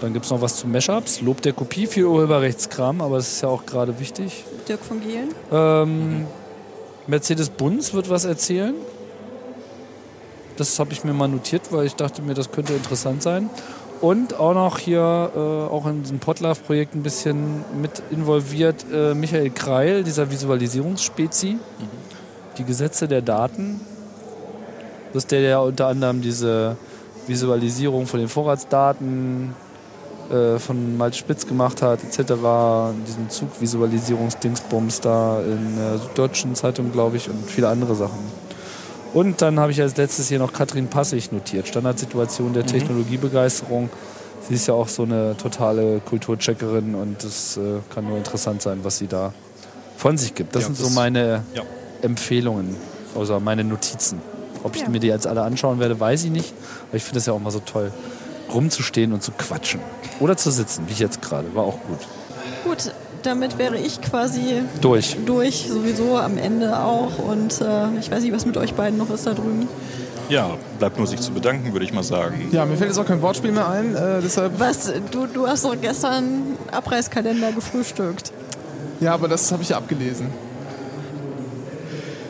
Dann 0.00 0.12
gibt 0.12 0.24
es 0.24 0.30
noch 0.30 0.40
was 0.40 0.56
zu 0.56 0.68
Mashups. 0.68 1.20
Lob 1.20 1.42
der 1.42 1.52
Kopie 1.52 1.86
für 1.86 2.08
Urheberrechtskram, 2.08 3.00
aber 3.00 3.16
das 3.16 3.28
ist 3.28 3.42
ja 3.42 3.48
auch 3.48 3.66
gerade 3.66 3.98
wichtig. 3.98 4.44
Dirk 4.68 4.84
von 4.84 5.00
Gehlen. 5.00 5.34
Ähm, 5.50 6.26
Mercedes-Benz 7.06 7.94
wird 7.94 8.10
was 8.10 8.24
erzählen. 8.24 8.74
Das 10.56 10.78
habe 10.78 10.92
ich 10.92 11.04
mir 11.04 11.12
mal 11.12 11.28
notiert, 11.28 11.70
weil 11.70 11.86
ich 11.86 11.94
dachte 11.94 12.22
mir, 12.22 12.34
das 12.34 12.50
könnte 12.50 12.72
interessant 12.72 13.22
sein. 13.22 13.50
Und 14.00 14.38
auch 14.38 14.54
noch 14.54 14.78
hier, 14.78 15.30
äh, 15.34 15.38
auch 15.38 15.86
in 15.86 16.02
diesem 16.02 16.18
Podlove-Projekt 16.18 16.94
ein 16.94 17.02
bisschen 17.02 17.64
mit 17.80 18.02
involviert, 18.10 18.84
äh, 18.92 19.14
Michael 19.14 19.50
Kreil, 19.50 20.04
dieser 20.04 20.30
Visualisierungsspezi. 20.30 21.58
Die 22.58 22.64
Gesetze 22.64 23.08
der 23.08 23.22
Daten. 23.22 23.80
Das 25.12 25.24
ist 25.24 25.30
der, 25.30 25.40
der 25.40 25.62
unter 25.62 25.86
anderem 25.86 26.20
diese 26.20 26.76
Visualisierung 27.26 28.06
von 28.06 28.20
den 28.20 28.28
Vorratsdaten 28.28 29.54
äh, 30.30 30.58
von 30.58 30.96
Malte 30.96 31.16
Spitz 31.18 31.46
gemacht 31.46 31.82
hat, 31.82 32.00
etc. 32.04 32.34
Diesen 33.06 33.28
Zugvisualisierungsdingsbums 33.30 35.00
da 35.00 35.40
in 35.40 35.76
der 35.76 35.98
Süddeutschen 35.98 36.54
Zeitung, 36.54 36.92
glaube 36.92 37.16
ich, 37.16 37.28
und 37.28 37.48
viele 37.50 37.68
andere 37.68 37.94
Sachen. 37.94 38.18
Und 39.14 39.40
dann 39.40 39.58
habe 39.60 39.72
ich 39.72 39.80
als 39.80 39.96
letztes 39.96 40.28
hier 40.28 40.38
noch 40.38 40.52
Katrin 40.52 40.88
Passig 40.88 41.32
notiert. 41.32 41.66
Standardsituation 41.68 42.52
der 42.52 42.66
Technologiebegeisterung. 42.66 43.88
Sie 44.48 44.54
ist 44.54 44.66
ja 44.68 44.74
auch 44.74 44.88
so 44.88 45.04
eine 45.04 45.36
totale 45.36 46.00
Kulturcheckerin 46.00 46.94
und 46.94 47.24
es 47.24 47.56
äh, 47.56 47.60
kann 47.94 48.06
nur 48.06 48.16
interessant 48.18 48.62
sein, 48.62 48.80
was 48.82 48.98
sie 48.98 49.06
da 49.06 49.32
von 49.96 50.18
sich 50.18 50.34
gibt. 50.34 50.54
Das 50.54 50.62
Ja, 50.62 50.66
sind 50.66 50.76
so 50.78 50.84
das- 50.84 50.94
meine 50.94 51.42
Ja. 51.54 51.62
Empfehlungen, 52.02 52.76
also 53.18 53.40
meine 53.40 53.64
Notizen. 53.64 54.20
Ob 54.62 54.76
ich 54.76 54.82
Ja. 54.82 54.88
mir 54.88 55.00
die 55.00 55.06
jetzt 55.08 55.26
alle 55.26 55.42
anschauen 55.42 55.78
werde, 55.80 55.98
weiß 55.98 56.24
ich 56.24 56.30
nicht. 56.30 56.52
Aber 56.88 56.96
ich 56.96 57.02
finde 57.04 57.18
es 57.20 57.26
ja 57.26 57.32
auch 57.32 57.40
mal 57.40 57.50
so 57.50 57.60
toll, 57.60 57.90
rumzustehen 58.52 59.12
und 59.12 59.22
zu 59.22 59.32
quatschen. 59.32 59.80
Oder 60.20 60.36
zu 60.36 60.50
sitzen, 60.50 60.84
wie 60.88 60.94
jetzt 60.94 61.22
gerade. 61.22 61.54
War 61.54 61.64
auch 61.64 61.78
gut. 61.86 61.98
Gut, 62.64 62.92
damit 63.22 63.58
wäre 63.58 63.76
ich 63.76 64.00
quasi 64.00 64.62
Durch. 64.80 65.16
durch, 65.26 65.66
sowieso 65.68 66.16
am 66.18 66.38
Ende 66.38 66.78
auch. 66.78 67.18
Und 67.18 67.60
äh, 67.60 67.98
ich 68.00 68.10
weiß 68.10 68.22
nicht, 68.22 68.32
was 68.32 68.46
mit 68.46 68.56
euch 68.56 68.74
beiden 68.74 68.98
noch 68.98 69.10
ist 69.10 69.26
da 69.26 69.34
drüben. 69.34 69.68
Ja, 70.28 70.56
bleibt 70.78 70.98
nur 70.98 71.06
sich 71.06 71.20
zu 71.20 71.30
bedanken, 71.30 71.72
würde 71.72 71.84
ich 71.84 71.92
mal 71.92 72.02
sagen. 72.02 72.48
Ja, 72.50 72.64
mir 72.64 72.76
fällt 72.76 72.90
jetzt 72.90 72.98
auch 72.98 73.06
kein 73.06 73.22
Wortspiel 73.22 73.52
mehr 73.52 73.68
ein, 73.68 73.94
äh, 73.94 74.20
deshalb. 74.22 74.58
Was, 74.58 74.92
du, 75.12 75.26
du 75.26 75.46
hast 75.46 75.64
doch 75.64 75.76
gestern 75.80 76.56
Abreißkalender 76.72 77.52
gefrühstückt. 77.52 78.32
Ja, 79.00 79.14
aber 79.14 79.28
das 79.28 79.52
habe 79.52 79.62
ich 79.62 79.68
ja 79.68 79.76
abgelesen. 79.76 80.28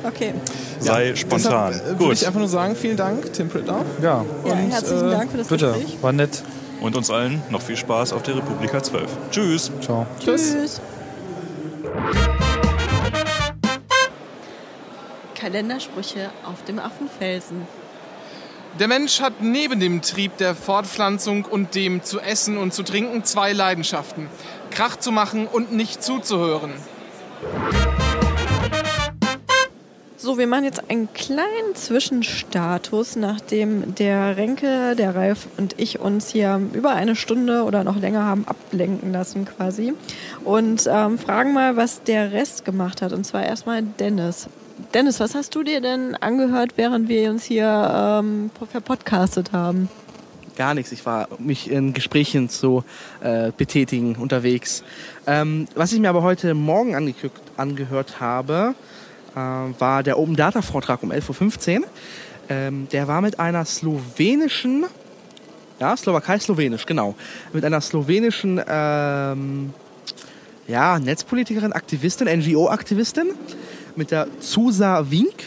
Okay. 0.06 0.34
Sei 0.78 1.14
spontan. 1.16 1.72
Deshalb, 1.72 1.96
äh, 1.96 1.98
würde 2.00 2.12
ich 2.14 2.20
Gut. 2.20 2.26
einfach 2.26 2.40
nur 2.40 2.48
sagen, 2.48 2.76
vielen 2.76 2.96
Dank, 2.96 3.32
Tim 3.32 3.48
Pritloff. 3.48 3.84
Ja, 4.02 4.24
Ja, 4.44 4.52
Und, 4.52 4.70
herzlichen 4.70 5.08
äh, 5.08 5.10
Dank 5.10 5.30
für 5.30 5.38
das 5.38 5.48
bitte. 5.48 5.72
Gespräch. 5.72 5.98
War 6.02 6.12
nett. 6.12 6.42
Und 6.80 6.94
uns 6.94 7.10
allen 7.10 7.42
noch 7.50 7.62
viel 7.62 7.76
Spaß 7.76 8.12
auf 8.12 8.22
der 8.22 8.36
Republika 8.36 8.82
12. 8.82 9.10
Tschüss. 9.30 9.72
Ciao. 9.80 10.06
Tschüss. 10.22 10.80
Kalendersprüche 15.34 16.30
auf 16.44 16.64
dem 16.64 16.78
Affenfelsen. 16.78 17.66
Der 18.78 18.88
Mensch 18.88 19.20
hat 19.20 19.34
neben 19.40 19.80
dem 19.80 20.02
Trieb 20.02 20.36
der 20.36 20.54
Fortpflanzung 20.54 21.44
und 21.46 21.74
dem 21.74 22.02
zu 22.02 22.20
essen 22.20 22.58
und 22.58 22.74
zu 22.74 22.82
trinken 22.82 23.24
zwei 23.24 23.52
Leidenschaften. 23.52 24.28
Krach 24.70 24.96
zu 24.96 25.12
machen 25.12 25.46
und 25.46 25.72
nicht 25.72 26.02
zuzuhören. 26.02 26.72
So, 30.26 30.38
wir 30.38 30.48
machen 30.48 30.64
jetzt 30.64 30.90
einen 30.90 31.12
kleinen 31.14 31.76
Zwischenstatus, 31.76 33.14
nachdem 33.14 33.94
der 33.94 34.36
Renke, 34.36 34.96
der 34.96 35.14
Ralf 35.14 35.46
und 35.56 35.78
ich 35.78 36.00
uns 36.00 36.30
hier 36.30 36.60
über 36.72 36.90
eine 36.90 37.14
Stunde 37.14 37.62
oder 37.62 37.84
noch 37.84 37.96
länger 37.96 38.24
haben 38.24 38.44
ablenken 38.44 39.12
lassen 39.12 39.44
quasi. 39.44 39.92
Und 40.42 40.90
ähm, 40.90 41.16
fragen 41.20 41.52
mal, 41.52 41.76
was 41.76 42.02
der 42.02 42.32
Rest 42.32 42.64
gemacht 42.64 43.02
hat. 43.02 43.12
Und 43.12 43.22
zwar 43.22 43.46
erstmal 43.46 43.84
Dennis. 43.84 44.48
Dennis, 44.94 45.20
was 45.20 45.36
hast 45.36 45.54
du 45.54 45.62
dir 45.62 45.80
denn 45.80 46.16
angehört, 46.16 46.72
während 46.74 47.08
wir 47.08 47.30
uns 47.30 47.44
hier 47.44 48.18
ähm, 48.18 48.50
verpodcastet 48.68 49.52
haben? 49.52 49.88
Gar 50.56 50.74
nichts. 50.74 50.90
Ich 50.90 51.06
war 51.06 51.28
mich 51.38 51.70
in 51.70 51.92
Gesprächen 51.92 52.48
zu 52.48 52.82
äh, 53.20 53.52
betätigen 53.56 54.16
unterwegs. 54.16 54.82
Ähm, 55.28 55.68
was 55.76 55.92
ich 55.92 56.00
mir 56.00 56.08
aber 56.08 56.24
heute 56.24 56.54
Morgen 56.54 56.96
angehört 57.56 58.18
habe, 58.18 58.74
war 59.36 60.02
der 60.02 60.18
Open 60.18 60.34
Data 60.34 60.62
Vortrag 60.62 61.02
um 61.02 61.12
11.15 61.12 61.80
Uhr. 61.80 61.86
Ähm, 62.48 62.88
der 62.90 63.08
war 63.08 63.20
mit 63.20 63.38
einer 63.40 63.64
slowenischen, 63.64 64.86
ja, 65.80 65.96
Slowakei, 65.96 66.38
Slowenisch, 66.38 66.86
genau, 66.86 67.14
mit 67.52 67.64
einer 67.64 67.80
slowenischen 67.80 68.60
ähm, 68.66 69.74
ja, 70.68 70.98
Netzpolitikerin, 70.98 71.72
Aktivistin, 71.72 72.28
NGO-Aktivistin, 72.28 73.32
mit 73.96 74.10
der 74.10 74.28
Zusa 74.40 75.10
Wink 75.10 75.44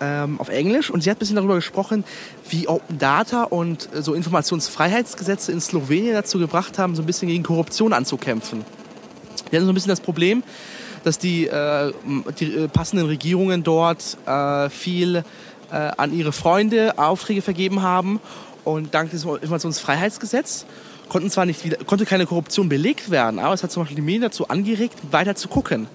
ähm, 0.00 0.40
auf 0.40 0.48
Englisch 0.48 0.90
und 0.90 1.02
sie 1.02 1.10
hat 1.10 1.16
ein 1.16 1.20
bisschen 1.20 1.36
darüber 1.36 1.54
gesprochen, 1.54 2.04
wie 2.50 2.68
Open 2.68 2.98
Data 2.98 3.44
und 3.44 3.88
äh, 3.94 4.02
so 4.02 4.14
Informationsfreiheitsgesetze 4.14 5.52
in 5.52 5.60
Slowenien 5.60 6.14
dazu 6.14 6.38
gebracht 6.38 6.78
haben, 6.78 6.94
so 6.94 7.02
ein 7.02 7.06
bisschen 7.06 7.28
gegen 7.28 7.44
Korruption 7.44 7.92
anzukämpfen. 7.92 8.64
Die 9.50 9.56
hatten 9.56 9.66
so 9.66 9.72
ein 9.72 9.74
bisschen 9.74 9.90
das 9.90 10.00
Problem, 10.00 10.42
dass 11.06 11.20
die, 11.20 11.46
äh, 11.46 11.92
die 12.40 12.52
äh, 12.52 12.68
passenden 12.68 13.06
Regierungen 13.06 13.62
dort 13.62 14.18
äh, 14.26 14.68
viel 14.68 15.22
äh, 15.70 15.74
an 15.96 16.12
ihre 16.12 16.32
Freunde 16.32 16.98
Aufträge 16.98 17.42
vergeben 17.42 17.82
haben 17.82 18.18
und 18.64 18.92
dank 18.92 19.12
des 19.12 19.24
Informationsfreiheitsgesetzes 19.24 20.66
konnten 21.08 21.30
zwar 21.30 21.46
nicht 21.46 21.64
wieder, 21.64 21.76
konnte 21.84 22.06
keine 22.06 22.26
Korruption 22.26 22.68
belegt 22.68 23.12
werden, 23.12 23.38
aber 23.38 23.54
es 23.54 23.62
hat 23.62 23.70
zum 23.70 23.84
Beispiel 23.84 23.94
die 23.94 24.02
Medien 24.02 24.22
dazu 24.22 24.48
angeregt, 24.48 24.98
weiter 25.12 25.36
zu 25.36 25.46
gucken. 25.46 25.86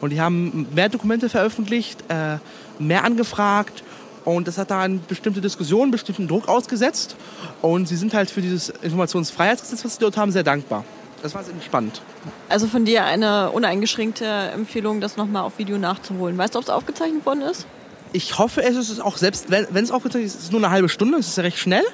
Und 0.00 0.10
die 0.10 0.20
haben 0.20 0.66
mehr 0.74 0.88
Dokumente 0.88 1.28
veröffentlicht, 1.28 2.02
äh, 2.08 2.38
mehr 2.80 3.04
angefragt 3.04 3.84
und 4.24 4.48
das 4.48 4.58
hat 4.58 4.72
da 4.72 4.80
eine 4.80 4.96
bestimmte 4.96 5.40
Diskussion, 5.40 5.92
bestimmten 5.92 6.26
Druck 6.26 6.48
ausgesetzt. 6.48 7.14
Und 7.62 7.86
sie 7.86 7.94
sind 7.94 8.14
halt 8.14 8.32
für 8.32 8.42
dieses 8.42 8.70
Informationsfreiheitsgesetz, 8.70 9.84
was 9.84 9.94
sie 9.94 10.00
dort 10.00 10.16
haben, 10.16 10.32
sehr 10.32 10.42
dankbar. 10.42 10.84
Das 11.22 11.32
war 11.36 11.44
sehr 11.44 11.54
spannend. 11.64 12.02
Also 12.48 12.66
von 12.66 12.84
dir 12.84 13.04
eine 13.04 13.50
uneingeschränkte 13.50 14.24
Empfehlung, 14.24 15.00
das 15.00 15.16
nochmal 15.16 15.42
auf 15.42 15.58
Video 15.58 15.78
nachzuholen. 15.78 16.36
Weißt 16.38 16.54
du, 16.54 16.58
ob 16.58 16.64
es 16.64 16.70
aufgezeichnet 16.70 17.26
worden 17.26 17.42
ist? 17.42 17.66
Ich 18.12 18.38
hoffe, 18.38 18.62
es 18.62 18.76
ist 18.76 19.00
auch 19.00 19.16
selbst, 19.16 19.50
wenn 19.50 19.84
es 19.84 19.90
aufgezeichnet 19.90 20.28
ist, 20.28 20.36
ist 20.36 20.44
es 20.44 20.50
nur 20.52 20.60
eine 20.60 20.70
halbe 20.70 20.88
Stunde, 20.88 21.18
es 21.18 21.28
ist 21.28 21.36
ja 21.36 21.42
recht 21.42 21.58
schnell. 21.58 21.84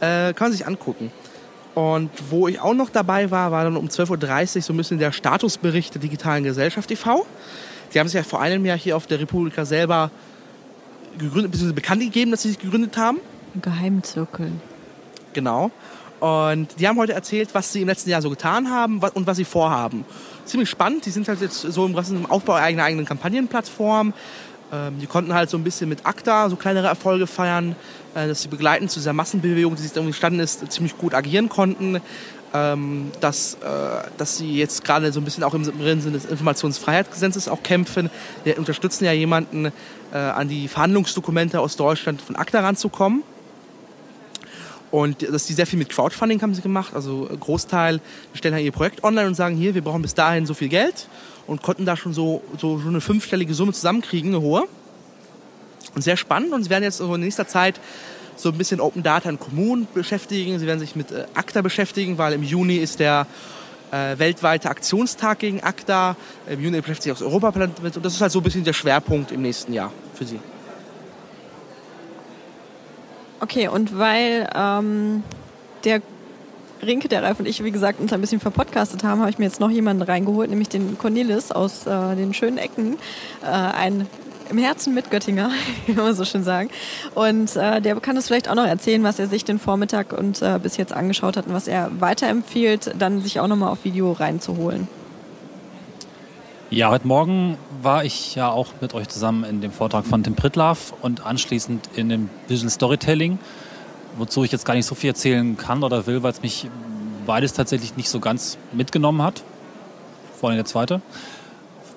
Äh, 0.00 0.34
kann 0.34 0.48
man 0.48 0.52
sich 0.52 0.66
angucken. 0.66 1.10
Und 1.74 2.10
wo 2.30 2.48
ich 2.48 2.60
auch 2.60 2.74
noch 2.74 2.90
dabei 2.90 3.30
war, 3.30 3.52
war 3.52 3.64
dann 3.64 3.76
um 3.76 3.86
12.30 3.86 4.56
Uhr 4.56 4.62
so 4.62 4.72
ein 4.72 4.76
bisschen 4.76 4.98
der 4.98 5.12
Statusbericht 5.12 5.94
der 5.94 6.00
digitalen 6.00 6.44
Gesellschaft 6.44 6.90
e.V. 6.90 7.24
Die 7.94 8.00
haben 8.00 8.08
sich 8.08 8.16
ja 8.16 8.24
vor 8.24 8.40
einem 8.40 8.64
Jahr 8.66 8.76
hier 8.76 8.96
auf 8.96 9.06
der 9.06 9.20
Republika 9.20 9.64
selber 9.64 10.10
gegründet, 11.18 11.52
beziehungsweise 11.52 11.74
bekannt 11.74 12.02
gegeben, 12.02 12.30
dass 12.30 12.42
sie 12.42 12.48
sich 12.48 12.58
gegründet 12.58 12.96
haben. 12.96 13.18
Ein 13.54 13.62
Geheimzirkel. 13.62 14.52
Genau. 15.32 15.70
Und 16.20 16.68
die 16.80 16.88
haben 16.88 16.98
heute 16.98 17.12
erzählt, 17.12 17.50
was 17.52 17.72
sie 17.72 17.82
im 17.82 17.88
letzten 17.88 18.10
Jahr 18.10 18.22
so 18.22 18.30
getan 18.30 18.70
haben 18.70 19.00
und 19.00 19.26
was 19.26 19.36
sie 19.36 19.44
vorhaben. 19.44 20.04
Ziemlich 20.44 20.68
spannend. 20.68 21.06
Die 21.06 21.10
sind 21.10 21.28
halt 21.28 21.40
jetzt 21.40 21.60
so 21.60 21.86
im, 21.86 21.96
im 21.96 22.26
Aufbau 22.26 22.54
einer 22.54 22.84
eigenen 22.84 23.06
Kampagnenplattform. 23.06 24.12
Ähm, 24.72 24.98
die 24.98 25.06
konnten 25.06 25.32
halt 25.32 25.48
so 25.48 25.56
ein 25.56 25.64
bisschen 25.64 25.88
mit 25.88 26.04
ACTA 26.04 26.50
so 26.50 26.56
kleinere 26.56 26.88
Erfolge 26.88 27.26
feiern, 27.26 27.76
äh, 28.14 28.26
dass 28.26 28.42
sie 28.42 28.48
begleitend 28.48 28.90
zu 28.90 28.98
dieser 28.98 29.12
Massenbewegung, 29.12 29.76
die 29.76 29.82
sich 29.82 29.92
da 29.92 30.00
entstanden 30.00 30.40
ist, 30.40 30.70
ziemlich 30.72 30.98
gut 30.98 31.14
agieren 31.14 31.48
konnten. 31.48 32.00
Ähm, 32.54 33.10
dass, 33.20 33.54
äh, 33.56 33.58
dass 34.16 34.38
sie 34.38 34.56
jetzt 34.56 34.82
gerade 34.82 35.12
so 35.12 35.20
ein 35.20 35.24
bisschen 35.24 35.44
auch 35.44 35.52
im 35.52 35.64
Sinne 35.64 36.12
des 36.12 36.24
Informationsfreiheitsgesetzes 36.24 37.46
auch 37.46 37.62
kämpfen. 37.62 38.08
Wir 38.42 38.56
unterstützen 38.56 39.04
ja 39.04 39.12
jemanden, 39.12 39.66
äh, 39.66 40.16
an 40.16 40.48
die 40.48 40.66
Verhandlungsdokumente 40.66 41.60
aus 41.60 41.76
Deutschland 41.76 42.22
von 42.22 42.36
ACTA 42.36 42.60
ranzukommen. 42.60 43.22
Und 44.90 45.22
dass 45.22 45.46
die 45.46 45.52
sehr 45.52 45.66
viel 45.66 45.78
mit 45.78 45.90
Crowdfunding 45.90 46.40
haben 46.40 46.54
sie 46.54 46.62
gemacht. 46.62 46.94
Also 46.94 47.28
ein 47.30 47.38
Großteil 47.38 48.00
stellen 48.32 48.54
halt 48.54 48.64
ihr 48.64 48.72
Projekt 48.72 49.04
online 49.04 49.26
und 49.26 49.34
sagen, 49.34 49.56
hier, 49.56 49.74
wir 49.74 49.82
brauchen 49.82 50.02
bis 50.02 50.14
dahin 50.14 50.46
so 50.46 50.54
viel 50.54 50.68
Geld 50.68 51.08
und 51.46 51.62
konnten 51.62 51.84
da 51.84 51.96
schon 51.96 52.14
so, 52.14 52.42
so 52.58 52.78
schon 52.78 52.90
eine 52.90 53.00
fünfstellige 53.00 53.52
Summe 53.54 53.72
zusammenkriegen, 53.72 54.30
eine 54.30 54.40
hohe. 54.40 54.64
Und 55.94 56.02
sehr 56.02 56.16
spannend. 56.16 56.52
Und 56.52 56.64
sie 56.64 56.70
werden 56.70 56.84
jetzt 56.84 57.00
in 57.00 57.20
nächster 57.20 57.46
Zeit 57.46 57.80
so 58.36 58.50
ein 58.50 58.58
bisschen 58.58 58.80
Open 58.80 59.02
Data 59.02 59.28
in 59.28 59.38
Kommunen 59.38 59.88
beschäftigen. 59.92 60.58
Sie 60.58 60.66
werden 60.66 60.80
sich 60.80 60.96
mit 60.96 61.10
äh, 61.10 61.24
ACTA 61.34 61.62
beschäftigen, 61.62 62.18
weil 62.18 62.32
im 62.32 62.42
Juni 62.42 62.76
ist 62.76 63.00
der 63.00 63.26
äh, 63.90 64.18
weltweite 64.18 64.70
Aktionstag 64.70 65.40
gegen 65.40 65.62
ACTA. 65.62 66.16
Im 66.48 66.60
Juni 66.62 66.80
beschäftigt 66.80 67.02
sich 67.04 67.12
auch 67.12 67.18
das 67.18 67.26
Europaparlament. 67.26 67.96
Und 67.96 68.04
das 68.04 68.14
ist 68.14 68.20
halt 68.20 68.32
so 68.32 68.40
ein 68.40 68.42
bisschen 68.42 68.64
der 68.64 68.72
Schwerpunkt 68.72 69.32
im 69.32 69.42
nächsten 69.42 69.72
Jahr 69.72 69.92
für 70.14 70.24
sie. 70.24 70.38
Okay, 73.40 73.68
und 73.68 73.98
weil 73.98 74.48
ähm, 74.54 75.22
der 75.84 76.02
Rinke, 76.82 77.08
der 77.08 77.22
Ralf 77.22 77.40
und 77.40 77.46
ich, 77.46 77.62
wie 77.64 77.70
gesagt, 77.70 78.00
uns 78.00 78.12
ein 78.12 78.20
bisschen 78.20 78.40
verpodcastet 78.40 79.04
haben, 79.04 79.20
habe 79.20 79.30
ich 79.30 79.38
mir 79.38 79.46
jetzt 79.46 79.60
noch 79.60 79.70
jemanden 79.70 80.02
reingeholt, 80.02 80.50
nämlich 80.50 80.68
den 80.68 80.98
Cornelis 80.98 81.50
aus 81.50 81.86
äh, 81.86 82.16
den 82.16 82.34
schönen 82.34 82.58
Ecken. 82.58 82.98
Äh, 83.42 83.46
ein 83.46 84.06
im 84.50 84.58
Herzen 84.58 84.94
mit 84.94 85.10
Göttinger, 85.10 85.50
wie 85.86 85.92
man 85.92 86.14
so 86.14 86.24
schön 86.24 86.42
sagen. 86.42 86.70
Und 87.14 87.54
äh, 87.56 87.80
der 87.80 87.96
kann 87.96 88.16
uns 88.16 88.28
vielleicht 88.28 88.48
auch 88.48 88.54
noch 88.54 88.66
erzählen, 88.66 89.02
was 89.02 89.18
er 89.18 89.26
sich 89.26 89.44
den 89.44 89.58
Vormittag 89.58 90.12
und 90.12 90.40
äh, 90.42 90.58
bis 90.62 90.76
jetzt 90.76 90.92
angeschaut 90.92 91.36
hat 91.36 91.46
und 91.46 91.52
was 91.52 91.68
er 91.68 91.90
weiterempfiehlt, 92.00 92.94
dann 92.98 93.20
sich 93.20 93.40
auch 93.40 93.46
nochmal 93.46 93.70
auf 93.70 93.84
Video 93.84 94.12
reinzuholen. 94.12 94.88
Ja, 96.70 96.90
heute 96.90 97.06
Morgen 97.06 97.56
war 97.80 98.04
ich 98.04 98.34
ja 98.34 98.50
auch 98.50 98.66
mit 98.82 98.92
euch 98.92 99.08
zusammen 99.08 99.42
in 99.44 99.62
dem 99.62 99.72
Vortrag 99.72 100.04
von 100.04 100.22
Tim 100.22 100.34
Pritlaff 100.34 100.92
und 101.00 101.24
anschließend 101.24 101.88
in 101.96 102.10
dem 102.10 102.28
Visual 102.46 102.68
Storytelling, 102.68 103.38
wozu 104.18 104.44
ich 104.44 104.52
jetzt 104.52 104.66
gar 104.66 104.74
nicht 104.74 104.84
so 104.84 104.94
viel 104.94 105.08
erzählen 105.08 105.56
kann 105.56 105.82
oder 105.82 106.06
will, 106.06 106.22
weil 106.22 106.32
es 106.32 106.42
mich 106.42 106.68
beides 107.26 107.54
tatsächlich 107.54 107.96
nicht 107.96 108.10
so 108.10 108.20
ganz 108.20 108.58
mitgenommen 108.72 109.22
hat. 109.22 109.42
Vor 110.38 110.50
allem 110.50 110.58
der 110.58 110.66
zweite. 110.66 111.00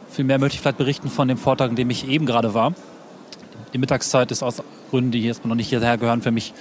Vielmehr 0.10 0.40
möchte 0.40 0.56
ich 0.56 0.62
vielleicht 0.62 0.78
berichten 0.78 1.10
von 1.10 1.28
dem 1.28 1.38
Vortrag, 1.38 1.70
in 1.70 1.76
dem 1.76 1.90
ich 1.90 2.08
eben 2.08 2.26
gerade 2.26 2.54
war. 2.54 2.74
Die 3.74 3.78
Mittagszeit 3.78 4.32
ist 4.32 4.42
aus 4.42 4.64
Gründen, 4.90 5.12
die 5.12 5.26
erstmal 5.26 5.50
noch 5.50 5.58
nicht 5.58 5.68
hierher 5.68 5.98
gehören, 5.98 6.22
für 6.22 6.32
mich 6.32 6.54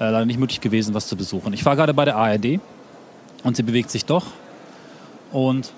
äh, 0.00 0.10
leider 0.10 0.24
nicht 0.24 0.40
möglich 0.40 0.60
gewesen, 0.60 0.92
was 0.92 1.06
zu 1.06 1.14
besuchen. 1.14 1.52
Ich 1.52 1.64
war 1.64 1.76
gerade 1.76 1.94
bei 1.94 2.04
der 2.04 2.16
ARD 2.16 2.58
und 3.44 3.56
sie 3.56 3.62
bewegt 3.62 3.92
sich 3.92 4.06
doch. 4.06 4.26
Und 5.30 5.72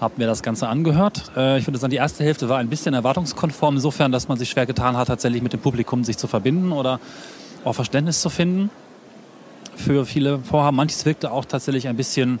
habe 0.00 0.14
mir 0.16 0.26
das 0.26 0.42
Ganze 0.42 0.68
angehört. 0.68 1.30
Äh, 1.36 1.58
ich 1.58 1.66
würde 1.66 1.78
sagen, 1.78 1.90
die 1.90 1.96
erste 1.96 2.24
Hälfte 2.24 2.48
war 2.48 2.58
ein 2.58 2.68
bisschen 2.68 2.94
erwartungskonform, 2.94 3.76
insofern, 3.76 4.12
dass 4.12 4.28
man 4.28 4.38
sich 4.38 4.48
schwer 4.48 4.66
getan 4.66 4.96
hat, 4.96 5.08
tatsächlich 5.08 5.42
mit 5.42 5.52
dem 5.52 5.60
Publikum 5.60 6.04
sich 6.04 6.16
zu 6.16 6.26
verbinden 6.26 6.72
oder 6.72 7.00
auch 7.64 7.72
Verständnis 7.72 8.20
zu 8.20 8.30
finden 8.30 8.70
für 9.76 10.06
viele 10.06 10.38
Vorhaben. 10.40 10.76
Manches 10.76 11.04
wirkte 11.04 11.32
auch 11.32 11.44
tatsächlich 11.44 11.88
ein 11.88 11.96
bisschen, 11.96 12.38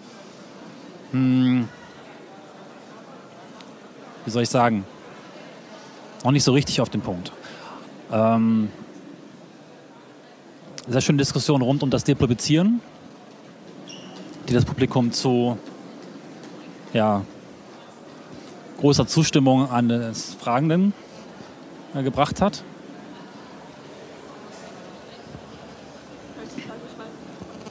hm, 1.12 1.68
wie 4.24 4.30
soll 4.30 4.42
ich 4.42 4.50
sagen, 4.50 4.84
auch 6.24 6.30
nicht 6.30 6.44
so 6.44 6.52
richtig 6.52 6.80
auf 6.80 6.90
den 6.90 7.00
Punkt. 7.00 7.32
Ähm, 8.12 8.70
sehr 10.88 11.00
schöne 11.00 11.18
Diskussion 11.18 11.62
rund 11.62 11.82
um 11.82 11.90
das 11.90 12.04
Depublizieren, 12.04 12.80
die 14.48 14.54
das 14.54 14.64
Publikum 14.64 15.12
zu 15.12 15.58
ja, 16.94 17.22
großer 18.78 19.06
Zustimmung 19.06 19.70
an 19.70 19.88
des 19.88 20.34
Fragenden 20.40 20.92
äh, 21.94 22.02
gebracht 22.02 22.40
hat. 22.40 22.64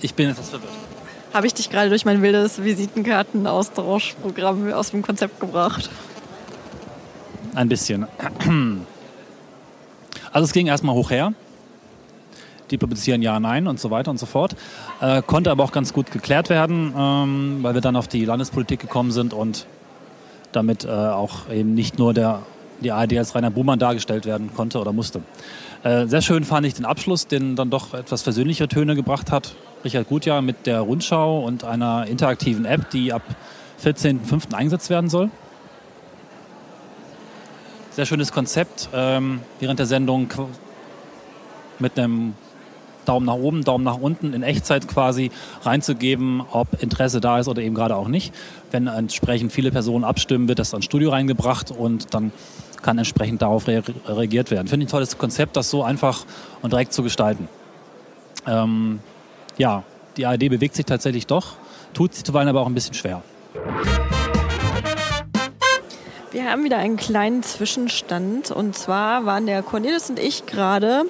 Ich 0.02 0.14
bin 0.14 0.30
etwas 0.30 0.50
verwirrt. 0.50 0.72
Habe 1.34 1.48
ich 1.48 1.54
dich 1.54 1.70
gerade 1.70 1.90
durch 1.90 2.06
mein 2.06 2.22
wildes 2.22 2.64
Visitenkartenaustauschprogramm 2.64 4.72
aus 4.72 4.92
dem 4.92 5.02
Konzept 5.02 5.40
gebracht? 5.40 5.90
Ein 7.56 7.70
bisschen. 7.70 8.06
Also 10.32 10.46
es 10.46 10.54
ging 10.54 10.68
erstmal 10.68 10.96
hoch 10.96 11.10
her. 11.10 11.34
Die 12.70 12.78
publizieren 12.78 13.22
ja, 13.22 13.40
nein 13.40 13.68
und 13.68 13.80
so 13.80 13.92
weiter 13.92 14.12
und 14.12 14.20
so 14.20 14.26
fort. 14.26 14.56
Äh, 15.02 15.22
konnte 15.22 15.52
aber 15.52 15.64
auch 15.64 15.72
ganz 15.72 15.94
gut 15.94 16.12
geklärt 16.12 16.50
werden, 16.50 16.94
ähm, 16.98 17.60
weil 17.62 17.74
wir 17.74 17.82
dann 17.82 17.96
auf 17.96 18.08
die 18.08 18.26
Landespolitik 18.26 18.80
gekommen 18.80 19.12
sind 19.12 19.34
und 19.34 19.68
damit 20.52 20.86
äh, 20.86 20.90
auch 20.90 21.50
eben 21.50 21.74
nicht 21.74 21.98
nur 22.00 22.14
der, 22.14 22.44
die 22.82 22.92
ARD 22.92 23.18
als 23.18 23.36
Rainer 23.36 23.52
Buhmann 23.52 23.80
dargestellt 23.80 24.26
werden 24.26 24.52
konnte 24.56 24.80
oder 24.80 24.94
musste. 24.94 25.22
Äh, 25.84 26.08
sehr 26.08 26.22
schön 26.22 26.44
fand 26.44 26.66
ich 26.66 26.74
den 26.74 26.86
Abschluss, 26.86 27.28
den 27.28 27.56
dann 27.56 27.70
doch 27.70 27.94
etwas 27.94 28.22
versöhnlichere 28.22 28.68
Töne 28.68 28.96
gebracht 28.96 29.32
hat. 29.32 29.56
Richard 29.84 30.08
Gutjahr 30.08 30.42
mit 30.42 30.66
der 30.66 30.82
Rundschau 30.82 31.40
und 31.40 31.64
einer 31.64 32.08
interaktiven 32.08 32.66
App, 32.66 32.90
die 32.90 33.14
ab 33.14 33.22
14.05. 33.84 34.54
eingesetzt 34.54 34.90
werden 34.90 35.10
soll. 35.10 35.30
Sehr 37.92 38.06
schönes 38.06 38.32
Konzept. 38.32 38.90
Ähm, 38.94 39.42
während 39.60 39.80
der 39.80 39.86
Sendung 39.86 40.30
mit 41.80 41.98
einem 41.98 42.34
Daumen 43.08 43.26
nach 43.26 43.36
oben, 43.36 43.64
Daumen 43.64 43.84
nach 43.84 43.98
unten 43.98 44.34
in 44.34 44.44
Echtzeit 44.44 44.88
quasi 44.88 45.32
reinzugeben, 45.64 46.42
ob 46.52 46.82
Interesse 46.82 47.22
da 47.22 47.40
ist 47.40 47.48
oder 47.48 47.62
eben 47.62 47.76
gerade 47.76 47.96
auch 47.96 48.08
nicht. 48.08 48.34
Wenn 48.72 48.88
entsprechend 48.88 49.52
viele 49.52 49.72
Personen 49.72 50.04
abstimmen, 50.04 50.48
wird 50.48 50.60
das 50.60 50.74
ans 50.74 50.86
Studio 50.86 51.12
reingebracht 51.12 51.72
und 51.72 52.14
dann 52.14 52.32
kann 52.82 52.98
entsprechend 52.98 53.42
darauf 53.42 53.68
rea- 53.68 53.82
reagiert 54.06 54.52
werden. 54.52 54.68
Finde 54.68 54.84
ich 54.86 54.90
ein 54.90 54.92
tolles 54.92 55.18
Konzept, 55.18 55.56
das 55.56 55.70
so 55.70 55.84
einfach 55.84 56.26
und 56.62 56.74
direkt 56.74 56.94
zu 56.94 57.04
gestalten. 57.04 57.48
Ähm, 58.46 59.00
ja, 59.58 59.84
die 60.16 60.26
ARD 60.26 60.50
bewegt 60.50 60.76
sich 60.76 60.86
tatsächlich 60.86 61.28
doch, 61.28 61.54
tut 61.94 62.14
sich 62.14 62.24
zuweilen 62.24 62.50
aber 62.50 62.62
auch 62.62 62.68
ein 62.68 62.74
bisschen 62.74 62.94
schwer. 62.94 63.24
Wir 66.32 66.52
haben 66.52 66.64
wieder 66.64 66.78
einen 66.78 66.98
kleinen 66.98 67.42
Zwischenstand. 67.42 68.52
Und 68.52 68.78
zwar 68.78 69.26
waren 69.26 69.48
der 69.48 69.64
Cornelis 69.64 70.10
und 70.10 70.20
ich 70.20 70.46
gerade 70.46 71.04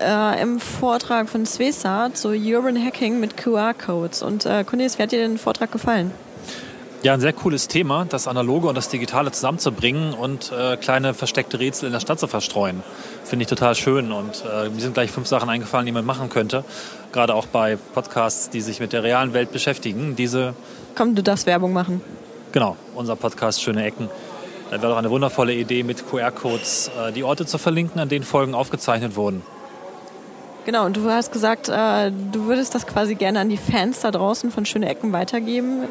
äh, 0.00 0.42
im 0.42 0.60
Vortrag 0.60 1.28
von 1.28 1.46
Svesa 1.46 2.10
zu 2.12 2.28
Urban 2.30 2.82
Hacking 2.82 3.20
mit 3.20 3.36
QR-Codes. 3.36 4.22
Und 4.22 4.46
äh, 4.46 4.64
Cornelis, 4.64 4.98
wie 4.98 5.02
hat 5.02 5.12
dir 5.12 5.20
den 5.20 5.38
Vortrag 5.38 5.72
gefallen? 5.72 6.10
Ja, 7.04 7.14
ein 7.14 7.20
sehr 7.20 7.32
cooles 7.32 7.68
Thema, 7.68 8.06
das 8.08 8.26
Analoge 8.26 8.66
und 8.66 8.74
das 8.74 8.88
Digitale 8.88 9.30
zusammenzubringen 9.30 10.14
und 10.14 10.50
äh, 10.50 10.76
kleine 10.76 11.14
versteckte 11.14 11.60
Rätsel 11.60 11.86
in 11.86 11.92
der 11.92 12.00
Stadt 12.00 12.18
zu 12.18 12.26
verstreuen. 12.26 12.82
Finde 13.22 13.44
ich 13.44 13.48
total 13.48 13.76
schön 13.76 14.10
und 14.10 14.42
äh, 14.44 14.68
mir 14.68 14.80
sind 14.80 14.94
gleich 14.94 15.12
fünf 15.12 15.28
Sachen 15.28 15.48
eingefallen, 15.48 15.86
die 15.86 15.92
man 15.92 16.04
machen 16.04 16.28
könnte. 16.28 16.64
Gerade 17.12 17.36
auch 17.36 17.46
bei 17.46 17.76
Podcasts, 17.94 18.50
die 18.50 18.60
sich 18.60 18.80
mit 18.80 18.92
der 18.92 19.04
realen 19.04 19.32
Welt 19.32 19.52
beschäftigen. 19.52 20.16
Diese, 20.16 20.54
Komm, 20.96 21.14
du 21.14 21.22
darfst 21.22 21.46
Werbung 21.46 21.72
machen. 21.72 22.00
genau, 22.50 22.76
unser 22.96 23.14
Podcast 23.14 23.62
Schöne 23.62 23.84
Ecken. 23.84 24.08
Da 24.72 24.82
wäre 24.82 24.90
doch 24.90 24.98
eine 24.98 25.10
wundervolle 25.10 25.54
Idee, 25.54 25.84
mit 25.84 26.04
QR-Codes 26.10 26.90
äh, 27.00 27.12
die 27.12 27.22
Orte 27.22 27.46
zu 27.46 27.58
verlinken, 27.58 28.00
an 28.00 28.08
denen 28.08 28.24
Folgen 28.24 28.54
aufgezeichnet 28.54 29.14
wurden. 29.14 29.42
Genau, 30.68 30.84
und 30.84 30.98
du 30.98 31.08
hast 31.08 31.32
gesagt, 31.32 31.70
äh, 31.70 32.12
du 32.12 32.44
würdest 32.44 32.74
das 32.74 32.86
quasi 32.86 33.14
gerne 33.14 33.40
an 33.40 33.48
die 33.48 33.56
Fans 33.56 34.00
da 34.00 34.10
draußen 34.10 34.50
von 34.50 34.66
Schöne 34.66 34.86
Ecken 34.86 35.14
weitergeben. 35.14 35.84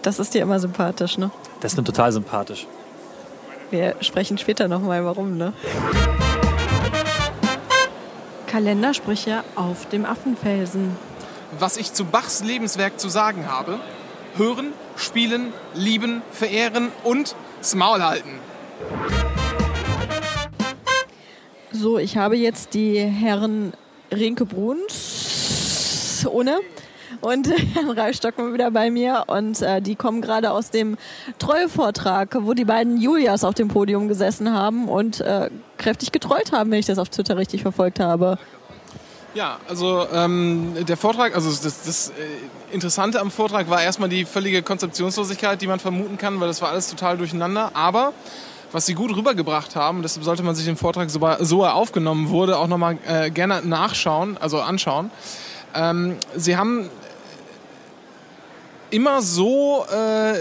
Das 0.02 0.18
ist 0.18 0.34
dir 0.34 0.42
immer 0.42 0.60
sympathisch, 0.60 1.16
ne? 1.18 1.30
Das 1.60 1.72
ist 1.72 1.78
mir 1.78 1.84
total 1.84 2.12
sympathisch. 2.12 2.66
Wir 3.74 3.96
sprechen 4.02 4.38
später 4.38 4.68
nochmal, 4.68 5.04
warum, 5.04 5.36
ne? 5.36 5.52
Kalendersprüche 8.46 9.42
auf 9.56 9.88
dem 9.88 10.04
Affenfelsen. 10.04 10.96
Was 11.58 11.76
ich 11.76 11.92
zu 11.92 12.04
Bachs 12.04 12.44
Lebenswerk 12.44 13.00
zu 13.00 13.08
sagen 13.08 13.50
habe, 13.50 13.80
hören, 14.36 14.72
spielen, 14.94 15.52
lieben, 15.74 16.22
verehren 16.30 16.92
und 17.02 17.34
Maul 17.74 18.00
halten. 18.04 18.38
So, 21.72 21.98
ich 21.98 22.16
habe 22.16 22.36
jetzt 22.36 22.74
die 22.74 23.00
Herren 23.00 23.72
Rinke 24.12 24.46
Bruns 24.46 26.24
ohne 26.30 26.60
und 27.20 27.48
Herrn 27.74 27.90
Ralf 27.90 28.16
Stockmann 28.16 28.52
wieder 28.55 28.70
bei 28.70 28.90
mir 28.90 29.24
und 29.26 29.62
äh, 29.62 29.80
die 29.80 29.96
kommen 29.96 30.20
gerade 30.20 30.50
aus 30.50 30.70
dem 30.70 30.96
Treuevortrag, 31.38 32.36
wo 32.40 32.55
die 32.55 32.64
beiden 32.64 32.98
Julias 32.98 33.44
auf 33.44 33.55
dem 33.55 33.68
Podium 33.68 34.09
gesessen 34.09 34.52
haben 34.52 34.88
und 34.88 35.20
äh, 35.20 35.50
kräftig 35.78 36.12
getrollt 36.12 36.52
haben, 36.52 36.70
wenn 36.70 36.78
ich 36.78 36.86
das 36.86 36.98
auf 36.98 37.09
Twitter 37.09 37.36
richtig 37.36 37.62
verfolgt 37.62 38.00
habe. 38.00 38.38
Ja, 39.34 39.59
also 39.68 40.07
ähm, 40.12 40.74
der 40.86 40.96
Vortrag, 40.96 41.34
also 41.34 41.50
das, 41.50 41.82
das 41.82 42.11
äh, 42.11 42.12
Interessante 42.72 43.20
am 43.20 43.32
Vortrag 43.32 43.68
war 43.68 43.82
erstmal 43.82 44.09
die 44.09 44.24
völlige 44.24 44.62
Konzeptionslosigkeit, 44.62 45.61
die 45.61 45.66
man 45.66 45.80
vermuten 45.80 46.18
kann, 46.18 46.40
weil 46.40 46.46
das 46.46 46.62
war 46.62 46.70
alles 46.70 46.88
total 46.88 47.18
durcheinander. 47.18 47.72
Aber 47.74 48.12
was 48.70 48.86
sie 48.86 48.94
gut 48.94 49.14
rübergebracht 49.14 49.74
haben, 49.74 50.02
deshalb 50.02 50.24
sollte 50.24 50.44
man 50.44 50.55
sich 50.55 50.64
den 50.64 50.76
Vortrag, 50.76 51.11
so, 51.11 51.20
so 51.40 51.62
er 51.64 51.74
aufgenommen 51.74 52.28
wurde, 52.28 52.59
auch 52.59 52.68
nochmal 52.68 52.98
äh, 53.07 53.30
gerne 53.30 53.62
nachschauen, 53.64 54.36
also 54.38 54.61
anschauen. 54.61 55.11
Ähm, 55.74 56.16
sie 56.36 56.56
haben 56.56 56.88
immer 58.90 59.22
so 59.22 59.84
äh, 59.90 60.38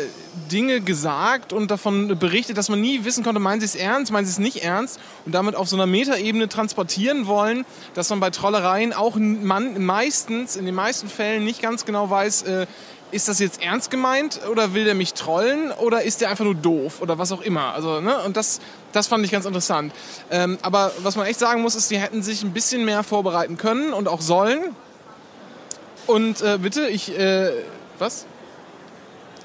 Dinge 0.52 0.82
gesagt 0.82 1.54
und 1.54 1.72
davon 1.72 2.20
berichtet, 2.20 2.58
dass 2.58 2.70
man 2.70 2.82
nie 2.82 3.04
wissen 3.04 3.24
konnte, 3.24 3.40
meinen 3.40 3.60
sie 3.60 3.66
es 3.66 3.76
ernst, 3.76 4.12
meinen 4.12 4.26
sie 4.26 4.32
es 4.32 4.38
nicht 4.38 4.64
ernst 4.64 5.00
und 5.26 5.34
damit 5.34 5.56
auf 5.56 5.68
so 5.68 5.76
einer 5.76 5.88
Metaebene 5.88 6.48
transportieren 6.50 7.26
wollen, 7.26 7.66
dass 7.96 8.12
man 8.12 8.20
bei 8.20 8.30
Trollereien 8.30 8.94
auch 8.94 9.16
man 9.16 9.84
meistens, 9.84 10.56
in 10.56 10.66
den 10.66 10.76
meisten 10.76 11.08
Fällen 11.08 11.44
nicht 11.44 11.64
ganz 11.64 11.86
genau 11.86 12.12
weiß, 12.12 12.44
äh, 12.44 12.68
ist 13.10 13.28
das 13.28 13.40
jetzt 13.40 13.62
ernst 13.62 13.90
gemeint 13.92 14.42
oder 14.52 14.74
will 14.74 14.86
der 14.86 14.96
mich 14.96 15.14
trollen 15.14 15.72
oder 15.72 16.04
ist 16.04 16.22
der 16.22 16.30
einfach 16.30 16.46
nur 16.46 16.56
doof 16.56 17.02
oder 17.02 17.18
was 17.18 17.32
auch 17.32 17.42
immer. 17.42 17.74
Also, 17.74 18.02
ne? 18.02 18.20
Und 18.20 18.38
das, 18.38 18.60
das 18.92 19.08
fand 19.08 19.24
ich 19.26 19.32
ganz 19.32 19.46
interessant. 19.46 19.94
Ähm, 20.32 20.58
aber 20.62 20.92
was 21.00 21.16
man 21.16 21.26
echt 21.26 21.40
sagen 21.40 21.62
muss, 21.62 21.76
ist, 21.76 21.90
sie 21.90 21.98
hätten 21.98 22.24
sich 22.24 22.44
ein 22.44 22.54
bisschen 22.54 22.86
mehr 22.86 23.04
vorbereiten 23.04 23.58
können 23.58 23.94
und 23.94 24.08
auch 24.08 24.22
sollen. 24.22 24.76
Und 26.08 26.42
äh, 26.42 26.58
bitte, 26.62 26.88
ich, 26.88 27.18
äh, 27.18 27.52
was? 28.00 28.26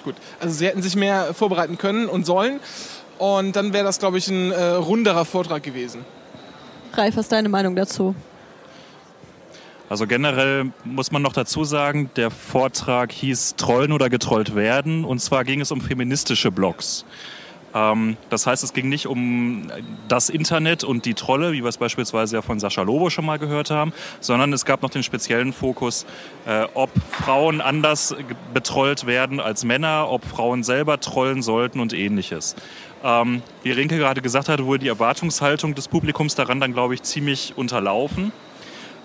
Gut, 0.04 0.14
also 0.40 0.54
sie 0.54 0.66
hätten 0.66 0.82
sich 0.82 0.96
mehr 0.96 1.34
vorbereiten 1.34 1.78
können 1.78 2.08
und 2.08 2.24
sollen. 2.24 2.60
Und 3.18 3.56
dann 3.56 3.72
wäre 3.72 3.84
das, 3.84 3.98
glaube 3.98 4.18
ich, 4.18 4.28
ein 4.28 4.52
äh, 4.52 4.62
runderer 4.62 5.24
Vortrag 5.24 5.62
gewesen. 5.62 6.04
Ralf, 6.92 7.16
was 7.16 7.26
ist 7.26 7.32
deine 7.32 7.48
Meinung 7.48 7.76
dazu? 7.76 8.14
Also 9.88 10.06
generell 10.06 10.70
muss 10.84 11.10
man 11.12 11.22
noch 11.22 11.32
dazu 11.32 11.64
sagen, 11.64 12.10
der 12.16 12.30
Vortrag 12.30 13.10
hieß 13.10 13.54
Trollen 13.56 13.92
oder 13.92 14.10
getrollt 14.10 14.54
werden. 14.54 15.04
Und 15.04 15.20
zwar 15.20 15.44
ging 15.44 15.60
es 15.60 15.72
um 15.72 15.80
feministische 15.80 16.50
Blogs. 16.50 17.04
Ähm, 17.78 18.16
das 18.30 18.46
heißt, 18.46 18.64
es 18.64 18.72
ging 18.72 18.88
nicht 18.88 19.06
um 19.06 19.70
das 20.08 20.28
Internet 20.28 20.84
und 20.84 21.04
die 21.04 21.14
Trolle, 21.14 21.52
wie 21.52 21.62
wir 21.62 21.68
es 21.68 21.78
beispielsweise 21.78 22.36
ja 22.36 22.42
von 22.42 22.58
Sascha 22.58 22.82
Lobo 22.82 23.10
schon 23.10 23.24
mal 23.24 23.38
gehört 23.38 23.70
haben, 23.70 23.92
sondern 24.20 24.52
es 24.52 24.64
gab 24.64 24.82
noch 24.82 24.90
den 24.90 25.02
speziellen 25.02 25.52
Fokus, 25.52 26.06
äh, 26.46 26.66
ob 26.74 26.90
Frauen 27.10 27.60
anders 27.60 28.14
betrollt 28.52 29.06
werden 29.06 29.40
als 29.40 29.64
Männer, 29.64 30.08
ob 30.10 30.24
Frauen 30.24 30.62
selber 30.62 31.00
trollen 31.00 31.42
sollten 31.42 31.80
und 31.80 31.92
ähnliches. 31.92 32.56
Ähm, 33.04 33.42
wie 33.62 33.70
Rinke 33.70 33.96
gerade 33.96 34.22
gesagt 34.22 34.48
hatte, 34.48 34.66
wurde 34.66 34.80
die 34.80 34.88
Erwartungshaltung 34.88 35.74
des 35.74 35.86
Publikums 35.86 36.34
daran 36.34 36.60
dann, 36.60 36.72
glaube 36.72 36.94
ich, 36.94 37.02
ziemlich 37.02 37.52
unterlaufen. 37.56 38.32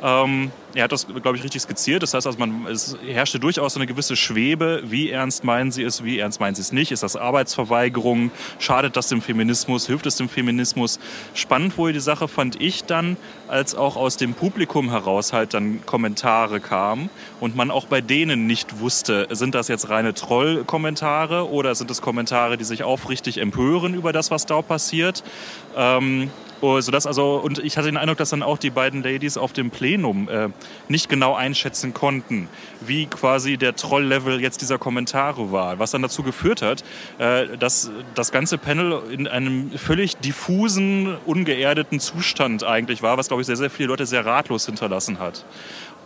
Ähm, 0.04 0.52
er 0.74 0.84
hat 0.84 0.92
das, 0.92 1.08
glaube 1.08 1.38
ich, 1.38 1.44
richtig 1.46 1.62
skizziert. 1.62 2.04
Das 2.04 2.14
heißt, 2.14 2.28
also 2.28 2.38
man, 2.38 2.68
es 2.68 2.98
herrschte 3.08 3.40
durchaus 3.40 3.78
eine 3.78 3.88
gewisse 3.88 4.18
Schwebe. 4.18 4.82
Wie 4.84 5.10
ernst 5.10 5.46
meinen 5.46 5.72
Sie 5.72 5.82
es, 5.82 6.04
wie 6.04 6.20
ernst 6.20 6.42
meinen 6.42 6.56
Sie 6.56 6.62
es 6.62 6.74
nicht? 6.74 6.92
Ist 6.92 7.04
das 7.04 7.16
Arbeitsverweigerung? 7.16 8.32
Schadet 8.60 8.98
das 8.98 9.08
dem 9.08 9.22
Feminismus? 9.22 9.88
Hilft 9.88 10.06
es 10.06 10.18
dem 10.18 10.28
Feminismus? 10.28 11.00
Spannend 11.34 11.78
wohl 11.78 11.94
die 11.94 12.02
Sache 12.02 12.28
fand 12.28 12.60
ich 12.60 12.84
dann, 12.84 13.16
als 13.48 13.76
auch 13.76 13.96
aus 13.96 14.18
dem 14.18 14.34
Publikum 14.34 14.90
heraus 14.90 15.32
halt 15.32 15.54
dann 15.54 15.86
Kommentare 15.86 16.60
kamen 16.60 17.10
und 17.40 17.56
man 17.56 17.72
auch 17.72 17.86
bei 17.86 18.02
denen 18.02 18.46
nicht 18.46 18.80
wusste, 18.80 19.28
sind 19.32 19.56
das 19.56 19.70
jetzt 19.70 19.90
reine 19.90 20.14
Troll-Kommentare 20.14 21.50
oder 21.50 21.76
sind 21.76 21.90
es 21.92 22.02
Kommentare, 22.02 22.58
die 22.58 22.66
sich 22.66 22.84
aufrichtig 22.84 23.38
empören 23.38 23.94
über 23.94 24.12
das, 24.12 24.32
was 24.32 24.46
da 24.46 24.62
passiert? 24.62 25.24
Ähm, 25.78 26.30
Oh, 26.64 26.80
sodass 26.80 27.06
also, 27.06 27.42
und 27.44 27.60
ich 27.60 27.76
hatte 27.76 27.88
den 27.88 27.98
Eindruck, 27.98 28.20
dass 28.20 28.30
dann 28.30 28.42
auch 28.42 28.58
die 28.58 28.70
beiden 28.70 29.04
Ladies 29.04 29.36
auf 29.36 29.52
dem 29.52 29.70
Plenum 29.70 30.30
äh, 30.30 30.48
nicht 30.88 31.10
genau 31.10 31.36
einschätzen 31.36 31.94
konnten, 31.94 32.48
wie 32.80 33.06
quasi 33.06 33.58
der 33.58 33.76
Troll-Level 33.76 34.40
jetzt 34.40 34.62
dieser 34.62 34.78
Kommentare 34.78 35.52
war. 35.52 35.80
Was 35.80 35.92
dann 35.92 36.02
dazu 36.02 36.24
geführt 36.24 36.62
hat, 36.62 36.86
äh, 37.18 37.58
dass 37.58 37.92
das 38.16 38.32
ganze 38.32 38.58
Panel 38.58 39.02
in 39.12 39.28
einem 39.28 39.72
völlig 39.72 40.16
diffusen, 40.16 41.18
ungeerdeten 41.26 42.00
Zustand 42.00 42.64
eigentlich 42.64 43.04
war, 43.04 43.18
was, 43.18 43.28
glaube 43.28 43.42
ich, 43.42 43.48
sehr, 43.48 43.58
sehr 43.58 43.70
viele 43.70 43.90
Leute 43.90 44.06
sehr 44.06 44.26
ratlos 44.26 44.66
hinterlassen 44.66 45.20
hat. 45.20 45.44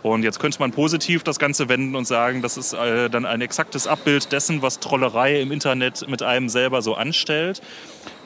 Und 0.02 0.22
jetzt 0.22 0.38
könnte 0.38 0.60
man 0.60 0.70
positiv 0.70 1.24
das 1.24 1.38
Ganze 1.38 1.68
wenden 1.68 1.96
und 1.96 2.06
sagen, 2.06 2.40
das 2.40 2.56
ist 2.56 2.72
äh, 2.72 3.10
dann 3.10 3.26
ein 3.26 3.40
exaktes 3.40 3.86
Abbild 3.86 4.32
dessen, 4.32 4.62
was 4.62 4.78
Trollerei 4.78 5.40
im 5.40 5.50
Internet 5.50 6.08
mit 6.08 6.22
einem 6.22 6.48
selber 6.48 6.82
so 6.82 6.94
anstellt. 6.94 7.60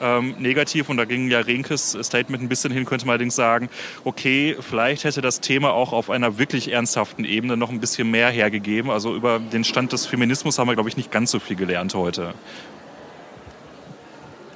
Ähm, 0.01 0.35
negativ, 0.39 0.89
und 0.89 0.97
da 0.97 1.05
ging 1.05 1.31
ja 1.31 1.41
Renkes 1.41 1.97
Statement 2.03 2.43
ein 2.43 2.49
bisschen 2.49 2.73
hin, 2.73 2.85
könnte 2.85 3.07
man 3.07 3.15
allerdings 3.15 3.37
sagen, 3.37 3.71
okay, 4.05 4.57
vielleicht 4.61 5.05
hätte 5.05 5.23
das 5.23 5.41
Thema 5.41 5.73
auch 5.73 5.93
auf 5.93 6.11
einer 6.11 6.39
wirklich 6.39 6.73
ernsthaften 6.73 7.25
Ebene 7.25 7.57
noch 7.57 7.71
ein 7.71 7.81
bisschen 7.81 8.11
mehr 8.11 8.29
hergegeben. 8.29 8.91
Also 8.91 9.15
über 9.15 9.39
den 9.39 9.65
Stand 9.65 9.93
des 9.93 10.07
Feminismus 10.07 10.59
haben 10.59 10.69
wir, 10.69 10.75
glaube 10.75 10.89
ich, 10.89 10.97
nicht 10.97 11.11
ganz 11.11 11.31
so 11.31 11.39
viel 11.39 11.57
gelernt 11.57 11.95
heute. 11.95 12.35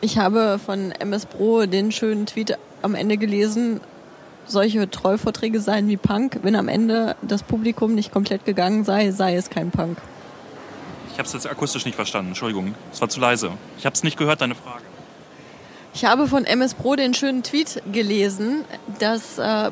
Ich 0.00 0.18
habe 0.18 0.60
von 0.64 0.92
MS 0.92 1.26
Pro 1.26 1.64
den 1.66 1.90
schönen 1.90 2.26
Tweet 2.26 2.58
am 2.82 2.94
Ende 2.94 3.16
gelesen, 3.16 3.80
solche 4.46 4.88
Trollvorträge 4.90 5.60
seien 5.60 5.88
wie 5.88 5.96
Punk. 5.96 6.40
Wenn 6.42 6.56
am 6.56 6.68
Ende 6.68 7.16
das 7.22 7.42
Publikum 7.42 7.94
nicht 7.94 8.12
komplett 8.12 8.44
gegangen 8.44 8.84
sei, 8.84 9.10
sei 9.10 9.36
es 9.36 9.50
kein 9.50 9.70
Punk. 9.70 9.98
Ich 11.12 11.18
habe 11.18 11.26
es 11.26 11.32
jetzt 11.32 11.46
akustisch 11.46 11.84
nicht 11.86 11.94
verstanden, 11.94 12.28
Entschuldigung. 12.28 12.74
Es 12.92 13.00
war 13.00 13.08
zu 13.08 13.20
leise. 13.20 13.50
Ich 13.78 13.86
habe 13.86 13.94
es 13.94 14.02
nicht 14.02 14.18
gehört, 14.18 14.40
deine 14.40 14.54
Frage. 14.54 14.82
Ich 15.94 16.04
habe 16.04 16.26
von 16.26 16.44
MS 16.44 16.74
Pro 16.74 16.94
den 16.94 17.14
schönen 17.14 17.42
Tweet 17.42 17.82
gelesen, 17.90 18.64
dass 18.98 19.38
äh, 19.38 19.70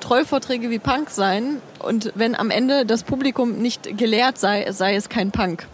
Trollvorträge 0.00 0.70
wie 0.70 0.78
Punk 0.78 1.10
seien 1.10 1.60
und 1.80 2.12
wenn 2.14 2.34
am 2.34 2.50
Ende 2.50 2.86
das 2.86 3.02
Publikum 3.02 3.58
nicht 3.58 3.98
gelehrt 3.98 4.38
sei, 4.38 4.72
sei 4.72 4.94
es 4.94 5.10
kein 5.10 5.32
Punk. 5.32 5.66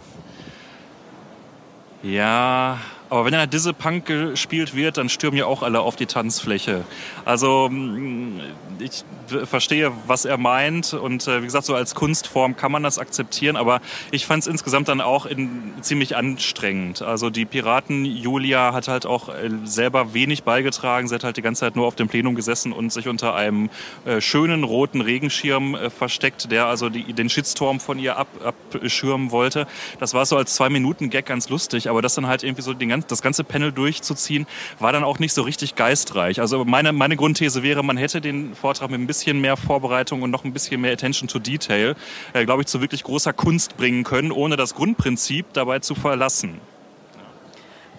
Ja, 2.01 2.79
Aber 3.09 3.25
wenn 3.25 3.31
dann 3.31 3.49
Dizzy 3.49 3.73
Punk 3.73 4.07
gespielt 4.07 4.75
wird, 4.75 4.97
dann 4.97 5.07
stürmen 5.07 5.37
ja 5.37 5.45
auch 5.45 5.61
alle 5.61 5.79
auf 5.81 5.95
die 5.95 6.07
Tanzfläche. 6.07 6.83
Also 7.25 7.69
mm, 7.69 8.39
ich 8.79 9.03
verstehe, 9.45 9.91
was 10.07 10.25
er 10.25 10.37
meint 10.37 10.93
und 10.93 11.27
äh, 11.27 11.41
wie 11.41 11.45
gesagt, 11.45 11.65
so 11.65 11.75
als 11.75 11.95
Kunstform 11.95 12.55
kann 12.55 12.71
man 12.71 12.83
das 12.83 12.99
akzeptieren, 12.99 13.55
aber 13.55 13.81
ich 14.11 14.25
fand 14.25 14.43
es 14.43 14.47
insgesamt 14.47 14.87
dann 14.87 15.01
auch 15.01 15.25
in, 15.25 15.73
ziemlich 15.81 16.15
anstrengend. 16.15 17.01
Also 17.01 17.29
die 17.29 17.45
Piraten 17.45 18.05
Julia 18.05 18.73
hat 18.73 18.87
halt 18.87 19.05
auch 19.05 19.29
äh, 19.29 19.49
selber 19.63 20.13
wenig 20.13 20.43
beigetragen. 20.43 21.07
Sie 21.07 21.15
hat 21.15 21.23
halt 21.23 21.37
die 21.37 21.41
ganze 21.41 21.61
Zeit 21.61 21.75
nur 21.75 21.87
auf 21.87 21.95
dem 21.95 22.07
Plenum 22.07 22.35
gesessen 22.35 22.73
und 22.73 22.91
sich 22.91 23.07
unter 23.07 23.35
einem 23.35 23.69
äh, 24.05 24.21
schönen 24.21 24.63
roten 24.63 25.01
Regenschirm 25.01 25.75
äh, 25.75 25.89
versteckt, 25.89 26.51
der 26.51 26.67
also 26.67 26.89
die, 26.89 27.13
den 27.13 27.29
Shitstorm 27.29 27.79
von 27.79 27.99
ihr 27.99 28.17
ab, 28.17 28.27
abschirmen 28.43 29.31
wollte. 29.31 29.67
Das 29.99 30.13
war 30.13 30.25
so 30.25 30.37
als 30.37 30.55
zwei 30.55 30.69
Minuten 30.69 31.09
Gag 31.09 31.25
ganz 31.25 31.49
lustig, 31.49 31.89
aber 31.89 32.01
das 32.01 32.15
dann 32.15 32.27
halt 32.27 32.43
irgendwie 32.43 32.61
so 32.61 32.73
den 32.73 32.89
ganzen, 32.89 33.07
das 33.07 33.21
ganze 33.21 33.43
Panel 33.43 33.71
durchzuziehen, 33.71 34.45
war 34.79 34.91
dann 34.91 35.03
auch 35.03 35.19
nicht 35.19 35.33
so 35.33 35.41
richtig 35.41 35.75
geistreich. 35.75 36.39
Also 36.39 36.65
meine, 36.65 36.93
meine 36.93 37.12
Grundthese 37.17 37.63
wäre, 37.63 37.83
man 37.83 37.97
hätte 37.97 38.21
den 38.21 38.55
Vortrag 38.55 38.89
mit 38.89 38.99
ein 38.99 39.07
bisschen 39.07 39.41
mehr 39.41 39.57
Vorbereitung 39.57 40.21
und 40.21 40.31
noch 40.31 40.43
ein 40.43 40.53
bisschen 40.53 40.81
mehr 40.81 40.93
Attention 40.93 41.27
to 41.27 41.39
Detail, 41.39 41.95
äh, 42.33 42.45
glaube 42.45 42.61
ich, 42.61 42.67
zu 42.67 42.81
wirklich 42.81 43.03
großer 43.03 43.33
Kunst 43.33 43.77
bringen 43.77 44.03
können, 44.03 44.31
ohne 44.31 44.55
das 44.55 44.75
Grundprinzip 44.75 45.47
dabei 45.53 45.79
zu 45.79 45.95
verlassen. 45.95 46.59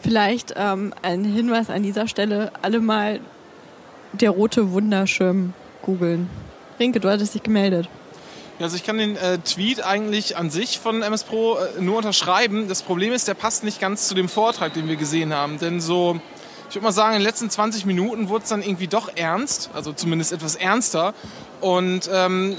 Vielleicht 0.00 0.54
ähm, 0.56 0.92
ein 1.02 1.24
Hinweis 1.24 1.70
an 1.70 1.82
dieser 1.82 2.08
Stelle, 2.08 2.52
alle 2.62 2.80
mal 2.80 3.20
der 4.12 4.30
rote 4.30 4.72
Wunderschirm 4.72 5.54
googeln. 5.82 6.28
Rinke, 6.78 7.00
du 7.00 7.08
hattest 7.08 7.34
dich 7.34 7.42
gemeldet. 7.42 7.88
Ja, 8.58 8.66
also 8.66 8.76
ich 8.76 8.84
kann 8.84 8.98
den 8.98 9.16
äh, 9.16 9.38
Tweet 9.38 9.84
eigentlich 9.84 10.36
an 10.36 10.48
sich 10.48 10.78
von 10.78 11.02
MS 11.02 11.24
Pro 11.24 11.56
äh, 11.56 11.80
nur 11.80 11.96
unterschreiben. 11.96 12.68
Das 12.68 12.82
Problem 12.82 13.12
ist, 13.12 13.26
der 13.26 13.34
passt 13.34 13.64
nicht 13.64 13.80
ganz 13.80 14.06
zu 14.06 14.14
dem 14.14 14.28
Vortrag, 14.28 14.74
den 14.74 14.86
wir 14.88 14.94
gesehen 14.94 15.34
haben. 15.34 15.58
Denn 15.58 15.80
so, 15.80 16.20
ich 16.74 16.76
würde 16.76 16.86
mal 16.86 16.92
sagen, 16.92 17.14
in 17.14 17.20
den 17.20 17.24
letzten 17.24 17.48
20 17.48 17.86
Minuten 17.86 18.28
wurde 18.28 18.42
es 18.42 18.48
dann 18.48 18.60
irgendwie 18.60 18.88
doch 18.88 19.08
ernst, 19.14 19.70
also 19.74 19.92
zumindest 19.92 20.32
etwas 20.32 20.56
ernster. 20.56 21.14
Und 21.60 22.10
ähm, 22.12 22.56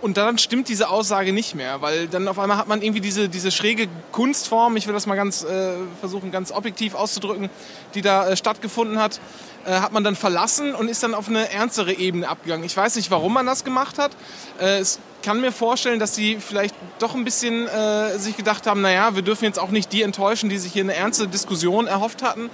und 0.00 0.16
dann 0.16 0.38
stimmt 0.38 0.68
diese 0.68 0.88
Aussage 0.88 1.32
nicht 1.32 1.56
mehr, 1.56 1.82
weil 1.82 2.06
dann 2.06 2.28
auf 2.28 2.38
einmal 2.38 2.56
hat 2.56 2.68
man 2.68 2.80
irgendwie 2.80 3.00
diese, 3.00 3.28
diese 3.28 3.50
schräge 3.50 3.88
Kunstform, 4.12 4.76
ich 4.76 4.86
will 4.86 4.94
das 4.94 5.06
mal 5.06 5.16
ganz 5.16 5.42
äh, 5.42 5.72
versuchen, 5.98 6.30
ganz 6.30 6.52
objektiv 6.52 6.94
auszudrücken, 6.94 7.50
die 7.94 8.02
da 8.02 8.28
äh, 8.28 8.36
stattgefunden 8.36 9.00
hat, 9.00 9.18
äh, 9.66 9.72
hat 9.72 9.92
man 9.92 10.04
dann 10.04 10.14
verlassen 10.14 10.76
und 10.76 10.86
ist 10.86 11.02
dann 11.02 11.14
auf 11.14 11.26
eine 11.28 11.52
ernstere 11.52 11.92
Ebene 11.92 12.28
abgegangen. 12.28 12.64
Ich 12.64 12.76
weiß 12.76 12.94
nicht, 12.94 13.10
warum 13.10 13.34
man 13.34 13.46
das 13.46 13.64
gemacht 13.64 13.98
hat. 13.98 14.12
Äh, 14.60 14.78
es 14.78 15.00
kann 15.22 15.40
mir 15.40 15.52
vorstellen, 15.52 15.98
dass 15.98 16.14
sie 16.14 16.38
vielleicht 16.40 16.74
doch 16.98 17.14
ein 17.14 17.24
bisschen 17.24 17.66
äh, 17.66 18.18
sich 18.18 18.36
gedacht 18.36 18.66
haben, 18.66 18.80
naja, 18.80 19.14
wir 19.14 19.22
dürfen 19.22 19.44
jetzt 19.44 19.58
auch 19.58 19.70
nicht 19.70 19.92
die 19.92 20.02
enttäuschen, 20.02 20.48
die 20.48 20.58
sich 20.58 20.72
hier 20.72 20.84
eine 20.84 20.94
ernste 20.94 21.28
Diskussion 21.28 21.86
erhofft 21.86 22.22
hatten. 22.22 22.50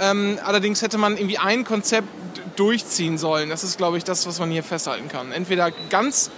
Ähm, 0.00 0.38
allerdings 0.44 0.82
hätte 0.82 0.98
man 0.98 1.16
irgendwie 1.16 1.38
ein 1.38 1.64
Konzept 1.64 2.08
durchziehen 2.56 3.18
sollen. 3.18 3.50
Das 3.50 3.64
ist, 3.64 3.78
glaube 3.78 3.98
ich, 3.98 4.04
das, 4.04 4.26
was 4.26 4.38
man 4.38 4.50
hier 4.50 4.62
festhalten 4.62 5.08
kann. 5.08 5.32
Entweder 5.32 5.70
ganz 5.90 6.30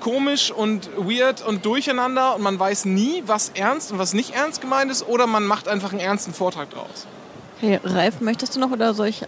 komisch 0.00 0.50
und 0.50 0.90
weird 0.96 1.46
und 1.46 1.64
durcheinander 1.64 2.34
und 2.34 2.42
man 2.42 2.58
weiß 2.58 2.86
nie, 2.86 3.22
was 3.26 3.50
ernst 3.50 3.92
und 3.92 3.98
was 3.98 4.14
nicht 4.14 4.34
ernst 4.34 4.60
gemeint 4.60 4.90
ist 4.90 5.06
oder 5.06 5.26
man 5.26 5.44
macht 5.44 5.68
einfach 5.68 5.92
einen 5.92 6.00
ernsten 6.00 6.32
Vortrag 6.32 6.70
draus. 6.70 7.06
Hey, 7.60 7.78
Ralf, 7.84 8.20
möchtest 8.20 8.56
du 8.56 8.60
noch 8.60 8.70
oder 8.70 8.94
soll 8.94 9.08
ich 9.08 9.24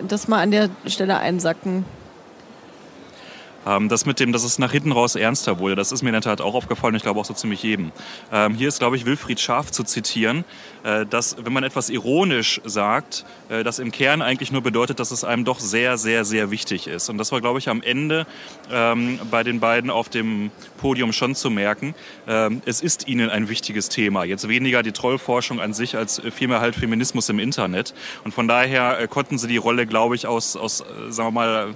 das 0.00 0.26
mal 0.26 0.40
an 0.40 0.50
der 0.50 0.70
Stelle 0.86 1.18
einsacken? 1.18 1.84
Ähm, 3.68 3.88
das 3.88 4.06
mit 4.06 4.18
dem, 4.18 4.32
dass 4.32 4.44
es 4.44 4.58
nach 4.58 4.72
hinten 4.72 4.92
raus 4.92 5.14
ernster 5.14 5.58
wurde, 5.58 5.76
das 5.76 5.92
ist 5.92 6.02
mir 6.02 6.08
in 6.08 6.14
der 6.14 6.22
Tat 6.22 6.40
auch 6.40 6.54
aufgefallen, 6.54 6.94
ich 6.94 7.02
glaube 7.02 7.20
auch 7.20 7.24
so 7.24 7.34
ziemlich 7.34 7.62
jedem. 7.62 7.92
Ähm, 8.32 8.54
hier 8.54 8.68
ist, 8.68 8.78
glaube 8.78 8.96
ich, 8.96 9.04
Wilfried 9.04 9.40
Schaaf 9.40 9.70
zu 9.70 9.84
zitieren, 9.84 10.44
äh, 10.84 11.04
dass, 11.04 11.36
wenn 11.44 11.52
man 11.52 11.64
etwas 11.64 11.90
ironisch 11.90 12.60
sagt, 12.64 13.26
äh, 13.50 13.62
das 13.64 13.78
im 13.78 13.92
Kern 13.92 14.22
eigentlich 14.22 14.52
nur 14.52 14.62
bedeutet, 14.62 15.00
dass 15.00 15.10
es 15.10 15.24
einem 15.24 15.44
doch 15.44 15.60
sehr, 15.60 15.98
sehr, 15.98 16.24
sehr 16.24 16.50
wichtig 16.50 16.86
ist. 16.86 17.10
Und 17.10 17.18
das 17.18 17.30
war, 17.30 17.40
glaube 17.40 17.58
ich, 17.58 17.68
am 17.68 17.82
Ende 17.82 18.26
ähm, 18.70 19.18
bei 19.30 19.44
den 19.44 19.60
beiden 19.60 19.90
auf 19.90 20.08
dem 20.08 20.50
Podium 20.78 21.12
schon 21.12 21.34
zu 21.34 21.50
merken. 21.50 21.94
Ähm, 22.26 22.62
es 22.64 22.80
ist 22.80 23.06
ihnen 23.06 23.28
ein 23.28 23.48
wichtiges 23.48 23.88
Thema. 23.88 24.24
Jetzt 24.24 24.48
weniger 24.48 24.82
die 24.82 24.92
Trollforschung 24.92 25.60
an 25.60 25.74
sich 25.74 25.96
als 25.96 26.22
vielmehr 26.34 26.60
halt 26.60 26.74
Feminismus 26.74 27.28
im 27.28 27.38
Internet. 27.38 27.94
Und 28.24 28.32
von 28.32 28.48
daher 28.48 28.98
äh, 28.98 29.08
konnten 29.08 29.36
sie 29.36 29.48
die 29.48 29.56
Rolle, 29.58 29.86
glaube 29.86 30.14
ich, 30.14 30.26
aus, 30.26 30.56
aus 30.56 30.84
sagen 31.08 31.28
wir 31.28 31.32
mal, 31.32 31.74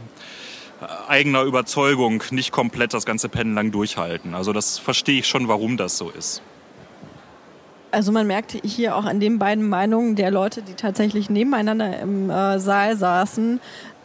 eigener 1.09 1.43
Überzeugung 1.43 2.23
nicht 2.31 2.53
komplett 2.53 2.95
das 2.95 3.05
ganze 3.05 3.29
Pennen 3.29 3.55
lang 3.55 3.71
durchhalten. 3.71 4.35
Also 4.35 4.53
das 4.53 4.79
verstehe 4.79 5.21
ich 5.21 5.27
schon, 5.27 5.49
warum 5.49 5.77
das 5.77 5.99
so 5.99 6.11
ist. 6.11 6.43
Also 7.91 8.11
man 8.11 8.27
merkt 8.27 8.53
hier 8.65 8.97
auch 8.97 9.05
an 9.05 9.21
den 9.21 9.39
beiden 9.39 9.69
Meinungen 9.69 10.17
der 10.17 10.31
Leute, 10.31 10.63
die 10.63 10.75
tatsächlich 10.75 11.29
nebeneinander 11.29 12.01
im 12.01 12.31
äh, 12.31 12.59
Saal 12.59 12.97
saßen, 12.97 13.61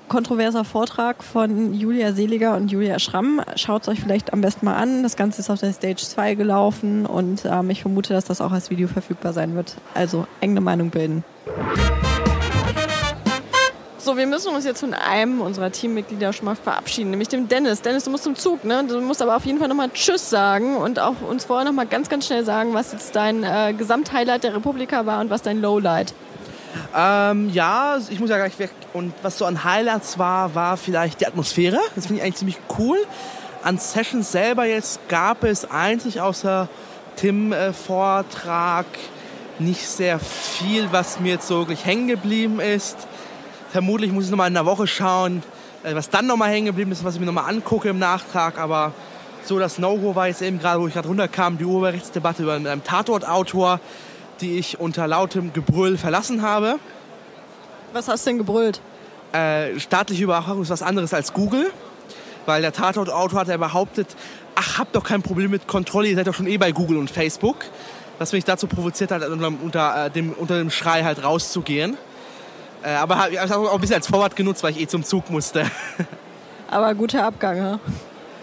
kontroverser 0.10 0.66
Vortrag 0.66 1.24
von 1.24 1.74
Julia 1.74 2.14
Seliger 2.14 2.56
und 2.56 2.70
Julia 2.70 3.00
Schramm. 3.00 3.42
Schaut 3.56 3.84
es 3.84 3.88
euch 3.88 4.02
vielleicht 4.02 4.34
am 4.34 4.42
besten 4.42 4.66
mal 4.66 4.76
an. 4.76 5.04
Das 5.04 5.16
Ganze 5.16 5.42
ist 5.42 5.50
auf 5.50 5.60
der 5.60 5.72
Stage 5.74 6.04
2 6.04 6.36
gelaufen 6.36 7.06
und 7.06 7.46
ähm, 7.46 7.70
ich 7.70 7.82
vermute, 7.82 8.14
dass 8.14 8.26
das 8.26 8.42
auch 8.42 8.52
als 8.52 8.70
Video 8.70 8.88
verfügbar 8.88 9.34
sein 9.34 9.56
wird. 9.56 9.76
Also 9.94 10.28
eigene 10.42 10.62
Meinung 10.62 10.90
bilden. 10.90 11.24
So, 14.08 14.16
wir 14.16 14.26
müssen 14.26 14.56
uns 14.56 14.64
jetzt 14.64 14.80
von 14.80 14.94
einem 14.94 15.42
unserer 15.42 15.70
Teammitglieder 15.70 16.32
schon 16.32 16.46
mal 16.46 16.56
verabschieden, 16.56 17.10
nämlich 17.10 17.28
dem 17.28 17.50
Dennis. 17.50 17.82
Dennis, 17.82 18.06
du 18.06 18.10
musst 18.10 18.24
zum 18.24 18.38
Zug, 18.38 18.64
ne? 18.64 18.86
Du 18.88 19.02
musst 19.02 19.22
aber 19.22 19.36
auf 19.36 19.46
jeden 19.46 19.60
Fall 19.60 19.68
nochmal 19.68 19.90
Tschüss 19.90 20.30
sagen 20.30 20.78
und 20.78 20.98
auch 20.98 21.16
uns 21.28 21.44
vorher 21.44 21.66
nochmal 21.66 21.88
ganz, 21.88 22.08
ganz 22.08 22.26
schnell 22.26 22.46
sagen, 22.46 22.74
was 22.74 22.94
jetzt 22.94 23.18
dein 23.18 23.44
äh, 23.44 23.74
Gesamthighlight 23.78 24.46
der 24.46 24.56
Republika 24.56 25.06
war 25.06 25.20
und 25.20 25.30
was 25.30 25.42
dein 25.42 25.60
Lowlight. 25.60 26.14
Ähm, 26.96 27.50
ja, 27.50 27.98
ich 28.10 28.22
muss 28.22 28.30
ja 28.30 28.38
gleich 28.38 28.58
weg. 28.60 28.72
Und 28.94 29.14
was 29.24 29.40
so 29.40 29.44
an 29.44 29.66
Highlights 29.66 30.18
war, 30.18 30.56
war 30.56 30.78
vielleicht 30.78 31.20
die 31.20 31.28
Atmosphäre. 31.28 31.78
Das 31.96 32.06
finde 32.06 32.22
ich 32.22 32.24
eigentlich 32.24 32.38
ziemlich 32.38 32.60
cool. 32.80 33.00
An 33.62 33.78
Sessions 33.78 34.32
selber 34.32 34.64
jetzt 34.64 35.02
gab 35.10 35.44
es 35.44 35.70
einzig 35.70 36.22
außer 36.22 36.70
Tim-Vortrag 37.18 38.86
äh, 38.86 39.62
nicht 39.62 39.86
sehr 39.86 40.18
viel, 40.20 40.94
was 40.94 41.20
mir 41.20 41.34
jetzt 41.34 41.50
so 41.50 41.58
wirklich 41.58 41.86
hängen 41.86 42.08
geblieben 42.08 42.62
ist. 42.62 43.06
Vermutlich 43.70 44.12
muss 44.12 44.26
ich 44.26 44.32
noch 44.32 44.38
mal 44.38 44.48
in 44.48 44.56
einer 44.56 44.66
Woche 44.66 44.88
schauen, 44.88 45.44
äh, 45.84 45.94
was 45.94 46.10
dann 46.10 46.26
noch 46.26 46.38
mal 46.38 46.50
hängen 46.50 46.68
geblieben 46.68 46.92
ist, 46.92 47.04
was 47.04 47.16
ich 47.16 47.20
mir 47.20 47.26
noch 47.26 47.34
mal 47.34 47.48
angucke 47.48 47.90
im 47.90 48.00
Nachtrag. 48.00 48.58
Aber 48.58 48.94
so 49.44 49.60
das 49.60 49.78
No-Go 49.78 50.16
war 50.16 50.28
jetzt 50.28 50.42
eben 50.42 50.60
gerade, 50.60 50.82
wo 50.82 50.88
ich 50.88 50.94
gerade 50.94 51.08
runterkam, 51.08 51.58
die 51.58 51.66
Urheberrechtsdebatte 51.66 52.44
über 52.44 52.54
einen 52.54 52.84
Tatortautor, 52.84 53.80
die 54.42 54.58
ich 54.58 54.80
unter 54.80 55.08
lautem 55.08 55.54
Gebrüll 55.54 55.98
verlassen 55.98 56.42
habe. 56.42 56.80
Was 57.94 58.08
hast 58.08 58.26
du 58.26 58.32
denn 58.32 58.38
gebrüllt? 58.38 58.82
Äh, 59.34 59.80
staatliche 59.80 60.24
Überwachung 60.24 60.62
ist 60.62 60.70
was 60.70 60.82
anderes 60.82 61.14
als 61.14 61.34
Google, 61.34 61.72
weil 62.46 62.62
der 62.62 62.72
Tatortautor 62.72 63.42
hat 63.42 63.48
ja 63.50 63.58
behauptet, 63.58 64.16
ach, 64.56 64.80
habt 64.80 64.96
doch 64.96 65.04
kein 65.04 65.22
Problem 65.22 65.52
mit 65.52 65.68
Kontrolle, 65.68 66.08
ihr 66.08 66.16
seid 66.16 66.28
doch 66.28 66.34
schon 66.34 66.48
eh 66.48 66.58
bei 66.58 66.72
Google 66.72 66.98
und 66.98 67.10
Facebook. 67.10 67.58
Was 68.20 68.32
mich 68.32 68.46
dazu 68.46 68.68
provoziert 68.68 69.12
hat, 69.12 69.28
unter, 69.28 69.48
unter, 69.48 70.06
äh, 70.06 70.10
dem, 70.10 70.32
unter 70.32 70.58
dem 70.58 70.72
Schrei 70.72 71.04
halt 71.04 71.24
rauszugehen. 71.24 71.98
Äh, 72.84 72.90
aber 72.92 73.18
habe 73.18 73.34
ich 73.34 73.40
auch 73.40 73.74
ein 73.74 73.82
bisschen 73.82 73.96
als 73.96 74.08
Vorwort 74.08 74.36
genutzt, 74.36 74.64
weil 74.64 74.72
ich 74.72 74.82
eh 74.82 74.88
zum 74.88 75.04
Zug 75.04 75.30
musste. 75.30 75.66
Aber 76.70 76.94
guter 76.94 77.24
Abgang, 77.24 77.58
ja? 77.58 77.80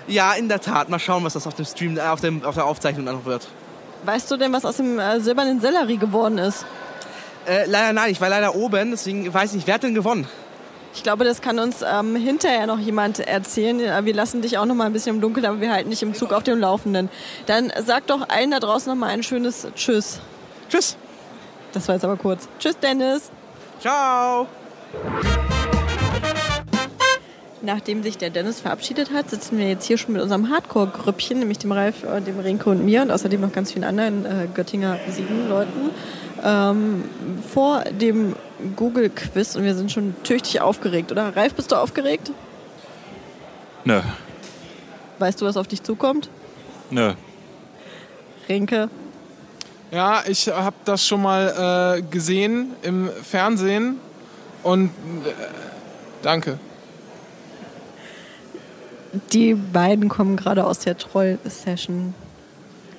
Ja, 0.06 0.32
in 0.32 0.48
der 0.48 0.60
Tat. 0.60 0.88
Mal 0.88 0.98
schauen, 0.98 1.24
was 1.24 1.34
das 1.34 1.46
auf 1.46 1.54
dem 1.54 1.64
Stream, 1.64 1.96
äh, 1.96 2.00
auf, 2.00 2.20
dem, 2.20 2.44
auf 2.44 2.54
der 2.54 2.66
Aufzeichnung 2.66 3.06
dann 3.06 3.16
noch 3.16 3.24
wird. 3.24 3.48
Weißt 4.04 4.30
du 4.30 4.36
denn, 4.36 4.52
was 4.52 4.64
aus 4.64 4.76
dem 4.76 4.98
äh, 4.98 5.20
silbernen 5.20 5.60
Sellerie 5.60 5.96
geworden 5.96 6.38
ist? 6.38 6.66
Äh, 7.46 7.66
leider 7.66 7.92
nein, 7.92 8.10
ich 8.10 8.20
war 8.20 8.28
leider 8.28 8.54
oben, 8.54 8.90
deswegen 8.90 9.32
weiß 9.32 9.50
ich 9.50 9.56
nicht, 9.56 9.66
wer 9.66 9.74
hat 9.74 9.82
denn 9.82 9.94
gewonnen? 9.94 10.26
Ich 10.94 11.02
glaube, 11.02 11.24
das 11.24 11.40
kann 11.40 11.58
uns 11.58 11.82
ähm, 11.82 12.14
hinterher 12.14 12.66
noch 12.66 12.78
jemand 12.78 13.18
erzählen. 13.18 14.04
Wir 14.04 14.14
lassen 14.14 14.42
dich 14.42 14.58
auch 14.58 14.64
noch 14.64 14.76
mal 14.76 14.84
ein 14.86 14.92
bisschen 14.92 15.16
im 15.16 15.20
Dunkeln, 15.20 15.44
aber 15.44 15.60
wir 15.60 15.72
halten 15.72 15.90
dich 15.90 16.02
im 16.02 16.14
Zug 16.14 16.32
auf 16.32 16.44
dem 16.44 16.58
Laufenden. 16.60 17.10
Dann 17.46 17.72
sag 17.84 18.06
doch 18.06 18.28
allen 18.28 18.52
da 18.52 18.60
draußen 18.60 18.92
noch 18.92 18.98
mal 18.98 19.08
ein 19.08 19.24
schönes 19.24 19.66
Tschüss. 19.74 20.20
Tschüss. 20.68 20.96
Das 21.72 21.88
war 21.88 21.96
jetzt 21.96 22.04
aber 22.04 22.16
kurz. 22.16 22.48
Tschüss, 22.60 22.78
Dennis. 22.78 23.32
Ciao. 23.80 24.46
Nachdem 27.62 28.02
sich 28.02 28.18
der 28.18 28.30
Dennis 28.30 28.60
verabschiedet 28.60 29.10
hat, 29.10 29.30
sitzen 29.30 29.56
wir 29.58 29.68
jetzt 29.68 29.86
hier 29.86 29.96
schon 29.96 30.12
mit 30.12 30.22
unserem 30.22 30.50
Hardcore-Grüppchen, 30.50 31.38
nämlich 31.38 31.58
dem 31.58 31.72
Ralf, 31.72 32.04
äh, 32.04 32.20
dem 32.20 32.38
Renko 32.38 32.70
und 32.70 32.84
mir 32.84 33.02
und 33.02 33.10
außerdem 33.10 33.40
noch 33.40 33.52
ganz 33.52 33.72
vielen 33.72 33.84
anderen 33.84 34.26
äh, 34.26 34.48
Göttinger 34.52 34.98
sieben 35.08 35.48
Leuten 35.48 35.90
ähm, 36.44 37.04
vor 37.52 37.84
dem 37.84 38.36
Google-Quiz 38.76 39.56
und 39.56 39.64
wir 39.64 39.74
sind 39.74 39.90
schon 39.90 40.14
tüchtig 40.24 40.60
aufgeregt, 40.60 41.10
oder? 41.10 41.34
Ralf, 41.34 41.54
bist 41.54 41.72
du 41.72 41.76
aufgeregt? 41.76 42.30
Nö. 43.84 44.00
Weißt 45.18 45.40
du, 45.40 45.46
was 45.46 45.56
auf 45.56 45.66
dich 45.66 45.82
zukommt? 45.82 46.28
Nö. 46.90 47.14
Renke? 48.48 48.90
Ja, 49.94 50.24
ich 50.26 50.48
habe 50.48 50.74
das 50.84 51.06
schon 51.06 51.22
mal 51.22 51.98
äh, 51.98 52.02
gesehen 52.02 52.72
im 52.82 53.08
Fernsehen 53.22 54.00
und 54.64 54.86
äh, 54.86 54.90
danke. 56.20 56.58
Die 59.32 59.54
beiden 59.54 60.08
kommen 60.08 60.36
gerade 60.36 60.64
aus 60.64 60.80
der 60.80 60.98
Troll-Session. 60.98 62.12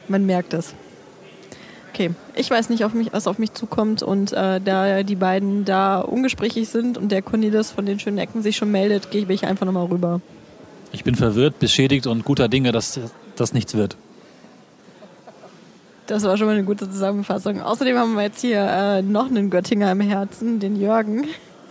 Man 0.08 0.26
merkt 0.26 0.54
es. 0.54 0.74
Okay, 1.92 2.12
ich 2.34 2.50
weiß 2.50 2.70
nicht, 2.70 2.86
auf 2.86 2.94
mich, 2.94 3.12
was 3.12 3.28
auf 3.28 3.40
mich 3.40 3.52
zukommt 3.52 4.02
und 4.02 4.32
äh, 4.32 4.62
da 4.62 5.04
die 5.04 5.18
beiden 5.18 5.66
da 5.66 6.00
ungesprächig 6.00 6.70
sind 6.70 6.98
und 6.98 7.12
der 7.12 7.22
Cornelis 7.22 7.72
von 7.72 7.86
den 7.86 8.00
schönen 8.00 8.20
Ecken 8.20 8.42
sich 8.42 8.56
schon 8.56 8.72
meldet, 8.72 9.12
gehe 9.12 9.26
ich 9.28 9.46
einfach 9.46 9.66
nochmal 9.66 9.88
rüber. 9.88 10.22
Ich 10.94 11.04
bin 11.04 11.16
verwirrt, 11.16 11.60
beschädigt 11.60 12.08
und 12.08 12.24
guter 12.24 12.48
Dinge, 12.48 12.72
dass 12.72 12.98
das 13.36 13.52
nichts 13.52 13.74
wird. 13.76 13.98
Das 16.08 16.24
war 16.24 16.38
schon 16.38 16.46
mal 16.48 16.54
eine 16.54 16.64
gute 16.64 16.90
Zusammenfassung. 16.90 17.62
Außerdem 17.62 17.98
haben 17.98 18.14
wir 18.14 18.24
jetzt 18.24 18.42
hier 18.42 18.62
äh, 18.62 19.02
noch 19.02 19.26
einen 19.26 19.50
Göttinger 19.50 19.92
im 19.92 20.02
Herzen, 20.02 20.60
den 20.60 20.76
Jürgen. 20.76 21.28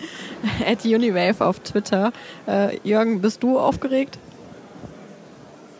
At 0.66 0.84
Uniwave 0.84 1.44
auf 1.44 1.60
Twitter. 1.60 2.12
Äh, 2.46 2.78
Jürgen, 2.82 3.20
bist 3.20 3.42
du 3.42 3.58
aufgeregt? 3.58 4.18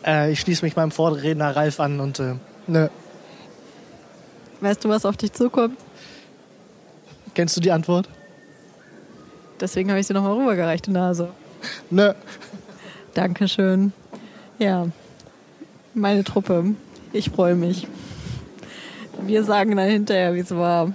Äh, 0.06 0.30
ich 0.32 0.40
schließe 0.40 0.64
mich 0.64 0.76
meinem 0.76 0.92
Vorredner 0.92 1.56
Ralf 1.56 1.80
an 1.80 1.98
und 1.98 2.20
äh, 2.20 2.34
nö. 2.68 2.88
Weißt 4.60 4.84
du, 4.84 4.88
was 4.88 5.04
auf 5.04 5.16
dich 5.16 5.32
zukommt? 5.32 5.78
Kennst 7.34 7.56
du 7.56 7.60
die 7.60 7.72
Antwort? 7.72 8.08
Deswegen 9.60 9.90
habe 9.90 9.98
ich 9.98 10.06
sie 10.06 10.14
nochmal 10.14 10.34
rübergereicht, 10.34 10.86
die 10.86 10.90
Nase. 10.92 11.30
Nö. 11.90 12.12
Dankeschön. 13.14 13.92
Ja, 14.58 14.86
meine 15.94 16.22
Truppe. 16.22 16.74
Ich 17.12 17.30
freue 17.30 17.54
mich. 17.54 17.88
Wir 19.26 19.42
sagen 19.42 19.74
dann 19.76 19.88
hinterher, 19.88 20.34
wie 20.34 20.40
es 20.40 20.54
war. 20.54 20.92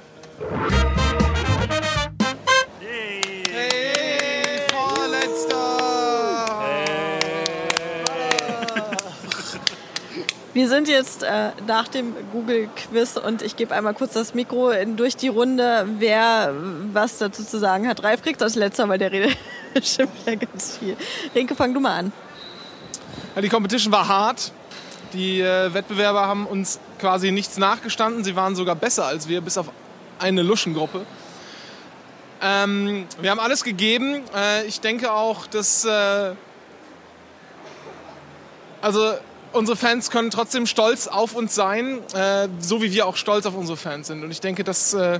Wir 10.53 10.67
sind 10.67 10.87
jetzt 10.87 11.23
äh, 11.23 11.51
nach 11.65 11.87
dem 11.87 12.13
Google-Quiz 12.31 13.17
und 13.17 13.41
ich 13.41 13.55
gebe 13.55 13.73
einmal 13.73 13.93
kurz 13.93 14.13
das 14.13 14.35
Mikro 14.35 14.69
in, 14.71 14.95
durch 14.95 15.15
die 15.15 15.29
Runde, 15.29 15.87
wer 15.97 16.53
was 16.93 17.17
dazu 17.17 17.43
zu 17.43 17.57
sagen 17.57 17.87
hat. 17.87 18.03
Ralf 18.03 18.21
kriegt 18.21 18.41
das 18.41 18.55
letzte, 18.55 18.87
weil 18.89 18.99
der 18.99 19.11
redet 19.11 19.37
schon 19.83 20.07
wieder 20.21 20.35
ganz 20.35 20.77
viel. 20.77 20.97
Renke, 21.33 21.55
fang 21.55 21.73
du 21.73 21.79
mal 21.79 21.97
an. 21.97 22.11
Ja, 23.35 23.41
die 23.41 23.49
Competition 23.49 23.91
war 23.91 24.07
hart. 24.07 24.51
Die 25.13 25.41
äh, 25.41 25.73
Wettbewerber 25.73 26.27
haben 26.27 26.45
uns 26.45 26.79
quasi 26.99 27.31
nichts 27.31 27.57
nachgestanden. 27.57 28.23
Sie 28.23 28.35
waren 28.35 28.55
sogar 28.55 28.75
besser 28.75 29.05
als 29.05 29.27
wir, 29.27 29.41
bis 29.41 29.57
auf 29.57 29.71
eine 30.19 30.43
Luschengruppe. 30.43 31.05
Ähm, 32.41 33.07
wir 33.19 33.31
haben 33.31 33.39
alles 33.39 33.63
gegeben. 33.63 34.21
Äh, 34.35 34.65
ich 34.65 34.81
denke 34.81 35.11
auch, 35.11 35.47
dass 35.47 35.85
äh, 35.85 36.33
also 38.81 39.13
unsere 39.51 39.75
Fans 39.75 40.09
können 40.09 40.29
trotzdem 40.29 40.65
stolz 40.65 41.07
auf 41.07 41.35
uns 41.35 41.55
sein, 41.55 41.99
äh, 42.13 42.47
so 42.59 42.81
wie 42.81 42.91
wir 42.91 43.07
auch 43.07 43.17
stolz 43.17 43.45
auf 43.45 43.55
unsere 43.55 43.77
Fans 43.77 44.07
sind. 44.07 44.23
Und 44.23 44.31
ich 44.31 44.41
denke, 44.41 44.63
das 44.63 44.93
äh, 44.93 45.19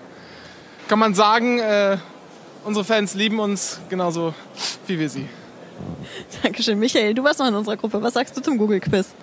kann 0.88 1.00
man 1.00 1.14
sagen. 1.14 1.60
Äh, 1.60 1.98
unsere 2.64 2.86
Fans 2.86 3.16
lieben 3.16 3.40
uns 3.40 3.80
genauso 3.90 4.34
wie 4.88 5.00
wir 5.00 5.10
sie. 5.10 5.28
Dankeschön. 6.44 6.80
Michael, 6.80 7.14
du 7.14 7.24
warst 7.24 7.40
noch 7.40 7.48
in 7.48 7.56
unserer 7.56 7.78
Gruppe. 7.78 8.02
Was 8.02 8.14
sagst 8.14 8.36
du 8.36 8.42
zum 8.42 8.58
Google-Quiz? 8.58 9.14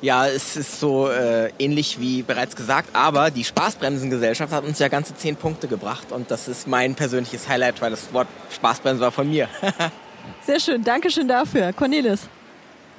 Ja, 0.00 0.26
es 0.26 0.56
ist 0.56 0.80
so 0.80 1.08
äh, 1.08 1.50
ähnlich 1.58 2.00
wie 2.00 2.22
bereits 2.22 2.56
gesagt, 2.56 2.90
aber 2.94 3.30
die 3.30 3.44
Spaßbremsengesellschaft 3.44 4.52
hat 4.52 4.64
uns 4.64 4.78
ja 4.78 4.88
ganze 4.88 5.14
zehn 5.14 5.36
Punkte 5.36 5.68
gebracht 5.68 6.12
und 6.12 6.30
das 6.30 6.48
ist 6.48 6.66
mein 6.66 6.94
persönliches 6.94 7.48
Highlight, 7.48 7.80
weil 7.80 7.90
das 7.90 8.12
Wort 8.12 8.28
Spaßbremse 8.54 9.00
war 9.00 9.12
von 9.12 9.28
mir. 9.28 9.48
Sehr 10.42 10.60
schön. 10.60 10.82
Dankeschön 10.82 11.28
dafür. 11.28 11.72
Cornelis. 11.72 12.28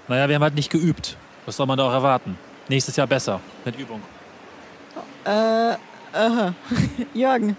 Naja, 0.07 0.27
wir 0.27 0.35
haben 0.35 0.43
halt 0.43 0.55
nicht 0.55 0.71
geübt. 0.71 1.17
Was 1.45 1.57
soll 1.57 1.65
man 1.65 1.77
da 1.77 1.85
auch 1.85 1.93
erwarten? 1.93 2.37
Nächstes 2.69 2.95
Jahr 2.95 3.07
besser, 3.07 3.39
mit 3.63 3.77
Übung. 3.79 4.01
Äh, 5.23 5.29
aha. 6.13 6.53
Jürgen. 7.13 7.55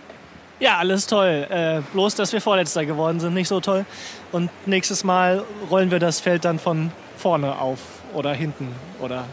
Ja, 0.60 0.78
alles 0.78 1.06
toll. 1.06 1.46
Äh, 1.48 1.80
bloß, 1.92 2.16
dass 2.16 2.32
wir 2.32 2.40
Vorletzter 2.40 2.84
geworden 2.84 3.20
sind, 3.20 3.34
nicht 3.34 3.48
so 3.48 3.60
toll. 3.60 3.86
Und 4.32 4.50
nächstes 4.66 5.04
Mal 5.04 5.44
rollen 5.70 5.90
wir 5.90 5.98
das 5.98 6.20
Feld 6.20 6.44
dann 6.44 6.58
von 6.58 6.90
vorne 7.16 7.58
auf 7.58 7.80
oder 8.14 8.32
hinten 8.32 8.68
oder. 9.00 9.24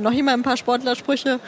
Noch 0.00 0.12
jemand 0.12 0.38
ein 0.38 0.42
paar 0.42 0.56
Sportlersprüche? 0.56 1.40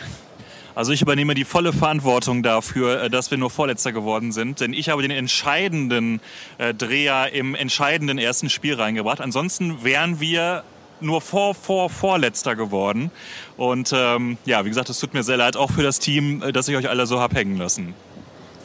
Also 0.74 0.93
ich 0.93 1.03
übernehme 1.03 1.34
die 1.34 1.45
volle 1.45 1.72
Verantwortung 1.72 2.43
dafür, 2.43 3.03
äh, 3.03 3.11
dass 3.11 3.30
wir 3.30 3.39
nur 3.39 3.51
Vorletzter 3.51 3.93
geworden 3.93 4.30
sind. 4.30 4.61
Denn 4.61 4.72
ich 4.72 4.89
habe 4.91 5.03
den 5.03 5.11
entscheidenden 5.11 6.20
äh, 6.59 6.72
Dreher 6.72 7.32
im 7.32 7.55
entscheidenden 7.55 8.16
ersten 8.16 8.49
Spiel 8.49 8.74
reingebracht. 8.74 9.20
Ansonsten 9.20 9.82
wären 9.82 10.20
wir 10.20 10.62
nur 11.01 11.20
vor, 11.20 11.55
vor, 11.55 11.91
vorletzter 11.91 12.55
geworden. 12.55 13.11
Und 13.57 13.93
ähm, 13.93 14.39
ja, 14.45 14.64
wie 14.64 14.68
gesagt, 14.68 14.89
es 14.89 15.01
tut 15.01 15.14
mir 15.14 15.22
sehr 15.22 15.36
leid, 15.36 15.57
auch 15.57 15.70
für 15.70 15.82
das 15.82 15.99
Team, 15.99 16.43
äh, 16.43 16.53
dass 16.53 16.68
ich 16.68 16.76
euch 16.76 16.89
alle 16.89 17.07
so 17.07 17.20
hab 17.20 17.34
hängen 17.34 17.59
lassen. 17.59 17.95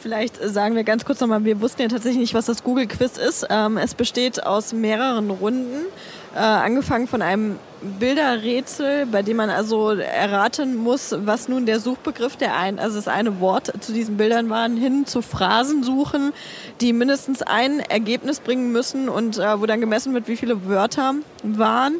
Vielleicht 0.04 0.36
sagen 0.36 0.74
wir 0.74 0.84
ganz 0.84 1.06
kurz 1.06 1.20
nochmal, 1.20 1.46
wir 1.46 1.62
wussten 1.62 1.80
ja 1.80 1.88
tatsächlich 1.88 2.20
nicht, 2.20 2.34
was 2.34 2.44
das 2.44 2.62
Google 2.62 2.86
Quiz 2.86 3.16
ist. 3.16 3.46
Ähm, 3.48 3.78
es 3.78 3.94
besteht 3.94 4.44
aus 4.44 4.74
mehreren 4.74 5.30
Runden, 5.30 5.86
äh, 6.34 6.40
angefangen 6.40 7.08
von 7.08 7.22
einem 7.22 7.58
Bilderrätsel, 7.80 9.06
bei 9.06 9.22
dem 9.22 9.38
man 9.38 9.48
also 9.48 9.92
erraten 9.92 10.76
muss, 10.76 11.16
was 11.20 11.48
nun 11.48 11.64
der 11.64 11.80
Suchbegriff 11.80 12.36
der 12.36 12.54
ein, 12.54 12.78
also 12.78 12.96
das 12.96 13.08
eine 13.08 13.40
Wort 13.40 13.72
zu 13.80 13.94
diesen 13.94 14.18
Bildern 14.18 14.50
waren, 14.50 14.76
hin 14.76 15.06
zu 15.06 15.22
Phrasen 15.22 15.82
suchen, 15.82 16.34
die 16.82 16.92
mindestens 16.92 17.40
ein 17.40 17.80
Ergebnis 17.80 18.40
bringen 18.40 18.72
müssen 18.72 19.08
und 19.08 19.38
äh, 19.38 19.58
wo 19.58 19.64
dann 19.64 19.80
gemessen 19.80 20.12
wird, 20.12 20.28
wie 20.28 20.36
viele 20.36 20.66
Wörter 20.66 21.14
waren. 21.42 21.94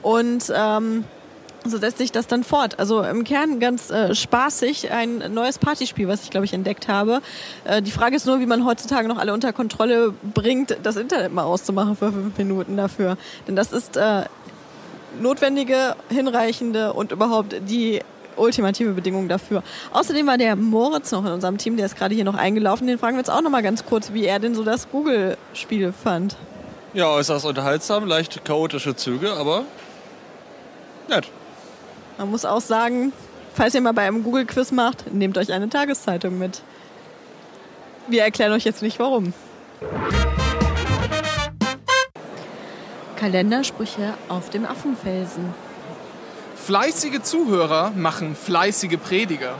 Und 0.00 0.50
ähm, 0.56 1.04
so 1.64 1.78
setzt 1.78 1.98
sich 1.98 2.12
das 2.12 2.26
dann 2.26 2.44
fort. 2.44 2.78
Also 2.78 3.02
im 3.02 3.24
Kern 3.24 3.60
ganz 3.60 3.90
äh, 3.90 4.14
spaßig, 4.14 4.90
ein 4.90 5.32
neues 5.32 5.58
Partyspiel, 5.58 6.08
was 6.08 6.22
ich 6.22 6.30
glaube 6.30 6.46
ich 6.46 6.52
entdeckt 6.52 6.88
habe. 6.88 7.20
Äh, 7.64 7.82
die 7.82 7.90
Frage 7.90 8.16
ist 8.16 8.26
nur, 8.26 8.40
wie 8.40 8.46
man 8.46 8.64
heutzutage 8.64 9.08
noch 9.08 9.18
alle 9.18 9.32
unter 9.32 9.52
Kontrolle 9.52 10.14
bringt, 10.34 10.76
das 10.82 10.96
Internet 10.96 11.32
mal 11.32 11.44
auszumachen 11.44 11.96
für 11.96 12.12
fünf 12.12 12.36
Minuten 12.38 12.76
dafür. 12.76 13.16
Denn 13.46 13.56
das 13.56 13.72
ist 13.72 13.96
äh, 13.96 14.24
notwendige, 15.20 15.96
hinreichende 16.08 16.92
und 16.92 17.12
überhaupt 17.12 17.56
die 17.68 18.00
ultimative 18.36 18.92
Bedingung 18.92 19.28
dafür. 19.28 19.62
Außerdem 19.92 20.26
war 20.26 20.38
der 20.38 20.56
Moritz 20.56 21.12
noch 21.12 21.24
in 21.24 21.32
unserem 21.32 21.58
Team, 21.58 21.76
der 21.76 21.86
ist 21.86 21.96
gerade 21.96 22.14
hier 22.14 22.24
noch 22.24 22.36
eingelaufen. 22.36 22.86
Den 22.86 22.98
fragen 22.98 23.16
wir 23.16 23.20
jetzt 23.20 23.30
auch 23.30 23.42
noch 23.42 23.50
mal 23.50 23.62
ganz 23.62 23.84
kurz, 23.84 24.12
wie 24.12 24.24
er 24.24 24.38
denn 24.38 24.54
so 24.54 24.64
das 24.64 24.88
Google-Spiel 24.90 25.92
fand. 25.92 26.36
Ja, 26.94 27.08
äußerst 27.10 27.44
unterhaltsam, 27.44 28.06
leicht 28.06 28.44
chaotische 28.44 28.96
Züge, 28.96 29.32
aber 29.34 29.64
nett. 31.08 31.30
Man 32.18 32.30
muss 32.30 32.44
auch 32.44 32.60
sagen, 32.60 33.12
falls 33.54 33.74
ihr 33.74 33.80
mal 33.80 33.92
bei 33.92 34.06
einem 34.06 34.22
Google-Quiz 34.22 34.72
macht, 34.72 35.12
nehmt 35.12 35.38
euch 35.38 35.52
eine 35.52 35.68
Tageszeitung 35.68 36.38
mit. 36.38 36.62
Wir 38.08 38.22
erklären 38.22 38.52
euch 38.52 38.64
jetzt 38.64 38.82
nicht 38.82 38.98
warum. 38.98 39.32
Kalendersprüche 43.16 44.14
auf 44.28 44.50
dem 44.50 44.64
Affenfelsen. 44.64 45.54
Fleißige 46.56 47.22
Zuhörer 47.22 47.90
machen 47.90 48.34
fleißige 48.34 48.96
Prediger. 48.96 49.54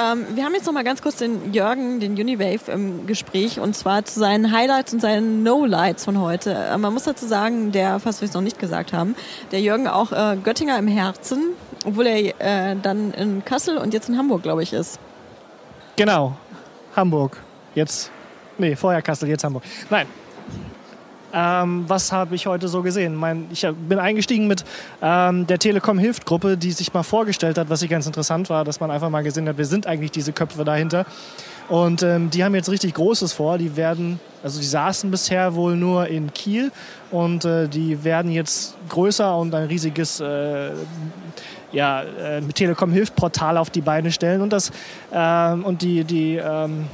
Ähm, 0.00 0.26
wir 0.34 0.44
haben 0.44 0.54
jetzt 0.54 0.66
noch 0.66 0.72
mal 0.72 0.84
ganz 0.84 1.02
kurz 1.02 1.16
den 1.16 1.52
Jürgen, 1.52 2.00
den 2.00 2.12
Uniwave 2.12 2.70
im 2.70 3.06
Gespräch 3.06 3.60
und 3.60 3.74
zwar 3.76 4.04
zu 4.04 4.20
seinen 4.20 4.52
Highlights 4.52 4.92
und 4.94 5.00
seinen 5.00 5.42
No-Lights 5.42 6.04
von 6.04 6.20
heute. 6.20 6.52
Äh, 6.52 6.78
man 6.78 6.94
muss 6.94 7.04
dazu 7.04 7.26
sagen, 7.26 7.72
der, 7.72 7.98
falls 7.98 8.20
wir 8.20 8.28
es 8.28 8.34
noch 8.34 8.40
nicht 8.40 8.58
gesagt 8.58 8.92
haben, 8.92 9.14
der 9.52 9.60
Jürgen 9.60 9.88
auch 9.88 10.12
äh, 10.12 10.36
Göttinger 10.42 10.78
im 10.78 10.88
Herzen, 10.88 11.54
obwohl 11.84 12.06
er 12.06 12.72
äh, 12.72 12.76
dann 12.80 13.12
in 13.12 13.44
Kassel 13.44 13.76
und 13.78 13.92
jetzt 13.92 14.08
in 14.08 14.16
Hamburg, 14.16 14.42
glaube 14.42 14.62
ich, 14.62 14.72
ist. 14.72 14.98
Genau, 15.96 16.36
Hamburg. 16.96 17.36
Jetzt, 17.74 18.10
nee, 18.58 18.76
vorher 18.76 19.02
Kassel, 19.02 19.28
jetzt 19.28 19.44
Hamburg. 19.44 19.64
Nein. 19.90 20.06
Ähm, 21.32 21.84
was 21.86 22.12
habe 22.12 22.34
ich 22.34 22.46
heute 22.46 22.68
so 22.68 22.82
gesehen? 22.82 23.14
Mein, 23.14 23.46
ich 23.52 23.66
bin 23.88 23.98
eingestiegen 23.98 24.46
mit 24.46 24.64
ähm, 25.02 25.46
der 25.46 25.58
Telekom 25.58 25.98
Hilft 25.98 26.26
Gruppe, 26.26 26.56
die 26.56 26.72
sich 26.72 26.92
mal 26.92 27.02
vorgestellt 27.02 27.58
hat, 27.58 27.70
was 27.70 27.82
ich 27.82 27.90
ganz 27.90 28.06
interessant 28.06 28.50
war, 28.50 28.64
dass 28.64 28.80
man 28.80 28.90
einfach 28.90 29.10
mal 29.10 29.22
gesehen 29.22 29.48
hat, 29.48 29.58
wir 29.58 29.66
sind 29.66 29.86
eigentlich 29.86 30.10
diese 30.10 30.32
Köpfe 30.32 30.64
dahinter. 30.64 31.06
Und 31.68 32.02
ähm, 32.02 32.30
die 32.30 32.42
haben 32.42 32.54
jetzt 32.56 32.68
richtig 32.68 32.94
Großes 32.94 33.32
vor. 33.32 33.56
Die 33.56 33.76
werden, 33.76 34.18
also 34.42 34.58
die 34.58 34.66
saßen 34.66 35.08
bisher 35.08 35.54
wohl 35.54 35.76
nur 35.76 36.08
in 36.08 36.32
Kiel 36.32 36.72
und 37.12 37.44
äh, 37.44 37.68
die 37.68 38.02
werden 38.02 38.32
jetzt 38.32 38.76
größer 38.88 39.36
und 39.36 39.54
ein 39.54 39.68
riesiges 39.68 40.18
äh, 40.18 40.72
ja, 41.70 42.02
äh, 42.02 42.40
Telekom 42.52 42.90
Hilft 42.90 43.14
Portal 43.14 43.56
auf 43.56 43.70
die 43.70 43.82
Beine 43.82 44.10
stellen 44.10 44.40
und 44.40 44.52
das 44.52 44.72
ähm, 45.12 45.64
und 45.64 45.82
die 45.82 46.02
die 46.02 46.36
ähm, 46.36 46.86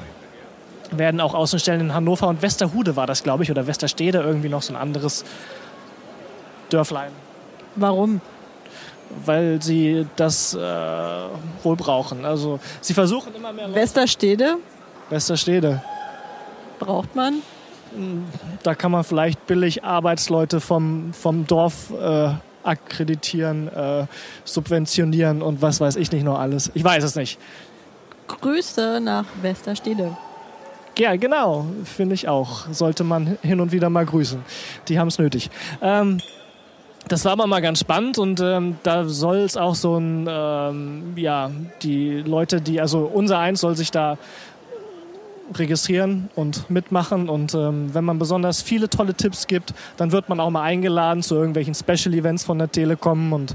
werden 0.91 1.21
auch 1.21 1.35
Außenstellen 1.35 1.81
in 1.81 1.95
Hannover 1.95 2.29
und 2.29 2.43
Westerhude 2.43 2.97
war 2.97 3.07
das, 3.07 3.23
glaube 3.23 3.43
ich, 3.43 3.51
oder 3.51 3.67
Westerstede, 3.67 4.19
irgendwie 4.19 4.49
noch 4.49 4.63
so 4.63 4.73
ein 4.75 4.77
anderes 4.77 5.25
Dörflein. 6.71 7.11
Warum? 7.77 8.21
Weil 9.25 9.63
sie 9.63 10.07
das 10.17 10.55
äh, 10.55 10.59
wohl 10.59 11.77
brauchen. 11.77 12.25
Also 12.25 12.59
sie 12.81 12.95
versuchen 12.95 13.35
immer 13.35 13.53
mehr 13.53 13.69
Leute. 13.69 13.81
Westerstede 13.81 14.57
Westerstede. 15.11 15.83
braucht 16.79 17.15
man. 17.15 17.43
Da 18.63 18.75
kann 18.75 18.91
man 18.91 19.05
vielleicht 19.05 19.47
billig 19.47 19.85
Arbeitsleute 19.85 20.61
vom, 20.61 21.13
vom 21.13 21.47
Dorf 21.47 21.91
äh, 21.91 22.31
akkreditieren, 22.65 23.69
äh, 23.69 24.07
subventionieren 24.45 25.41
und 25.41 25.63
was 25.63 25.81
weiß 25.81 25.97
ich 25.97 26.11
nicht 26.13 26.25
noch 26.25 26.39
alles. 26.39 26.71
Ich 26.75 26.83
weiß 26.83 27.05
es 27.05 27.15
nicht. 27.15 27.39
Grüße 28.27 29.01
nach 29.01 29.25
Westerstede. 29.41 30.17
Ja, 30.99 31.15
genau, 31.17 31.67
finde 31.85 32.15
ich 32.15 32.27
auch. 32.27 32.67
Sollte 32.73 33.05
man 33.05 33.37
hin 33.43 33.61
und 33.61 33.71
wieder 33.71 33.91
mal 33.91 34.07
grüßen. 34.07 34.41
Die 34.89 34.99
haben 34.99 35.09
es 35.09 35.19
nötig. 35.19 35.51
Ähm, 35.83 36.19
das 37.09 37.25
war 37.25 37.33
aber 37.33 37.47
mal 37.47 37.61
ganz 37.61 37.81
spannend 37.81 38.19
und 38.19 38.41
ähm, 38.41 38.79
da 38.83 39.05
soll 39.05 39.37
es 39.37 39.57
auch 39.57 39.75
so 39.75 39.97
ein, 39.97 40.27
ähm, 40.29 41.13
ja, 41.17 41.51
die 41.83 42.23
Leute, 42.23 42.61
die, 42.61 42.81
also 42.81 43.09
unser 43.13 43.39
Eins 43.39 43.61
soll 43.61 43.77
sich 43.77 43.91
da 43.91 44.19
registrieren 45.55 46.31
und 46.35 46.69
mitmachen 46.69 47.29
und 47.29 47.55
ähm, 47.55 47.95
wenn 47.95 48.05
man 48.05 48.19
besonders 48.19 48.63
viele 48.63 48.89
tolle 48.89 49.15
Tipps 49.15 49.47
gibt, 49.47 49.75
dann 49.97 50.11
wird 50.11 50.29
man 50.29 50.41
auch 50.41 50.51
mal 50.51 50.63
eingeladen 50.63 51.23
zu 51.23 51.37
irgendwelchen 51.37 51.75
Special 51.75 52.13
Events 52.13 52.43
von 52.43 52.59
der 52.59 52.73
Telekom 52.73 53.33
und 53.33 53.55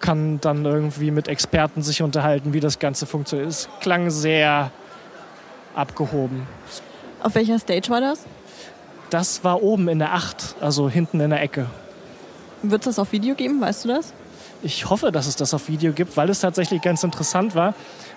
kann 0.00 0.38
dann 0.40 0.66
irgendwie 0.66 1.10
mit 1.10 1.28
Experten 1.28 1.82
sich 1.82 2.02
unterhalten, 2.02 2.52
wie 2.52 2.60
das 2.60 2.78
Ganze 2.78 3.06
funktioniert. 3.06 3.48
Es 3.48 3.68
klang 3.80 4.10
sehr 4.10 4.70
abgehoben. 5.78 6.46
Auf 7.22 7.34
welcher 7.34 7.58
Stage 7.58 7.88
war 7.90 8.00
das? 8.00 8.24
Das 9.10 9.42
war 9.44 9.62
oben 9.62 9.88
in 9.88 9.98
der 9.98 10.14
8, 10.14 10.56
also 10.60 10.88
hinten 10.90 11.20
in 11.20 11.30
der 11.30 11.40
Ecke. 11.42 11.66
Wird 12.62 12.82
es 12.82 12.96
das 12.96 12.98
auf 12.98 13.12
Video 13.12 13.34
geben, 13.34 13.60
weißt 13.60 13.84
du 13.84 13.88
das? 13.88 14.12
Ich 14.62 14.90
hoffe, 14.90 15.12
dass 15.12 15.26
es 15.26 15.36
das 15.36 15.54
auf 15.54 15.68
Video 15.68 15.92
gibt, 15.92 16.16
weil 16.16 16.28
es 16.30 16.40
tatsächlich 16.40 16.82
ganz 16.82 17.04
interessant 17.04 17.54
war. 17.54 17.74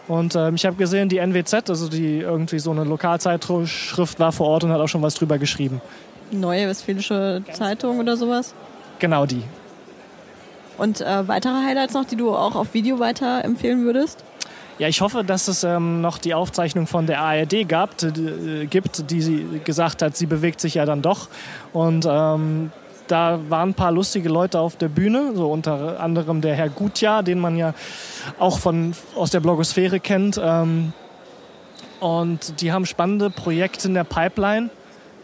Und 0.07 0.35
ähm, 0.35 0.55
ich 0.55 0.65
habe 0.65 0.75
gesehen, 0.75 1.07
die 1.07 1.17
NWZ, 1.17 1.69
also 1.69 1.87
die 1.87 2.17
irgendwie 2.17 2.59
so 2.59 2.71
eine 2.71 2.83
Lokalzeitschrift 2.83 4.19
war 4.19 4.31
vor 4.31 4.47
Ort 4.47 4.63
und 4.63 4.71
hat 4.71 4.81
auch 4.81 4.87
schon 4.87 5.03
was 5.03 5.13
drüber 5.13 5.37
geschrieben. 5.37 5.81
Neue 6.31 6.67
Westfälische 6.67 7.43
Zeitung 7.53 7.99
oder 7.99 8.17
sowas? 8.17 8.53
Genau 8.99 9.25
die. 9.25 9.43
Und 10.77 11.01
äh, 11.01 11.27
weitere 11.27 11.63
Highlights 11.63 11.93
noch, 11.93 12.05
die 12.05 12.15
du 12.15 12.31
auch 12.35 12.55
auf 12.55 12.73
Video 12.73 12.97
weiterempfehlen 12.99 13.83
würdest? 13.83 14.23
Ja, 14.81 14.87
ich 14.87 15.01
hoffe, 15.01 15.23
dass 15.23 15.47
es 15.47 15.63
ähm, 15.63 16.01
noch 16.01 16.17
die 16.17 16.33
Aufzeichnung 16.33 16.87
von 16.87 17.05
der 17.05 17.21
ARD 17.21 17.69
gab, 17.69 18.01
äh, 18.01 18.65
gibt, 18.65 19.11
die 19.11 19.21
sie 19.21 19.61
gesagt 19.63 20.01
hat, 20.01 20.17
sie 20.17 20.25
bewegt 20.25 20.59
sich 20.59 20.73
ja 20.73 20.87
dann 20.87 21.03
doch. 21.03 21.29
Und 21.71 22.07
ähm, 22.09 22.71
da 23.05 23.39
waren 23.47 23.69
ein 23.69 23.73
paar 23.75 23.91
lustige 23.91 24.27
Leute 24.27 24.59
auf 24.59 24.77
der 24.77 24.87
Bühne, 24.87 25.33
so 25.35 25.51
unter 25.51 25.99
anderem 25.99 26.41
der 26.41 26.55
Herr 26.55 26.69
Gutjahr, 26.69 27.21
den 27.21 27.37
man 27.37 27.57
ja 27.57 27.75
auch 28.39 28.57
von, 28.57 28.95
aus 29.15 29.29
der 29.29 29.41
Blogosphäre 29.41 29.99
kennt. 29.99 30.41
Ähm, 30.43 30.93
und 31.99 32.59
die 32.59 32.71
haben 32.71 32.87
spannende 32.87 33.29
Projekte 33.29 33.87
in 33.87 33.93
der 33.93 34.03
Pipeline. 34.03 34.71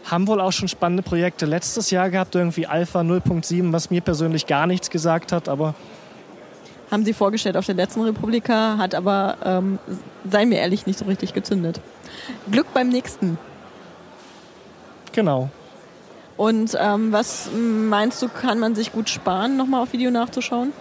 Haben 0.04 0.28
wohl 0.28 0.40
auch 0.40 0.52
schon 0.52 0.68
spannende 0.68 1.02
Projekte 1.02 1.46
letztes 1.46 1.90
Jahr 1.90 2.10
gehabt, 2.10 2.36
irgendwie 2.36 2.68
Alpha 2.68 3.00
0.7, 3.00 3.72
was 3.72 3.90
mir 3.90 4.02
persönlich 4.02 4.46
gar 4.46 4.68
nichts 4.68 4.88
gesagt 4.88 5.32
hat, 5.32 5.48
aber 5.48 5.74
haben 6.90 7.04
sie 7.04 7.12
vorgestellt 7.12 7.56
auf 7.56 7.66
der 7.66 7.74
letzten 7.74 8.02
Republika, 8.02 8.78
hat 8.78 8.94
aber, 8.94 9.36
ähm, 9.44 9.78
seien 10.28 10.50
wir 10.50 10.58
ehrlich, 10.58 10.86
nicht 10.86 10.98
so 10.98 11.04
richtig 11.04 11.34
gezündet. 11.34 11.80
Glück 12.50 12.66
beim 12.72 12.88
nächsten. 12.88 13.38
Genau. 15.12 15.50
Und 16.36 16.76
ähm, 16.80 17.12
was 17.12 17.50
meinst 17.52 18.22
du, 18.22 18.28
kann 18.28 18.58
man 18.58 18.74
sich 18.74 18.92
gut 18.92 19.08
sparen, 19.08 19.56
nochmal 19.56 19.82
auf 19.82 19.92
Video 19.92 20.10
nachzuschauen? 20.10 20.72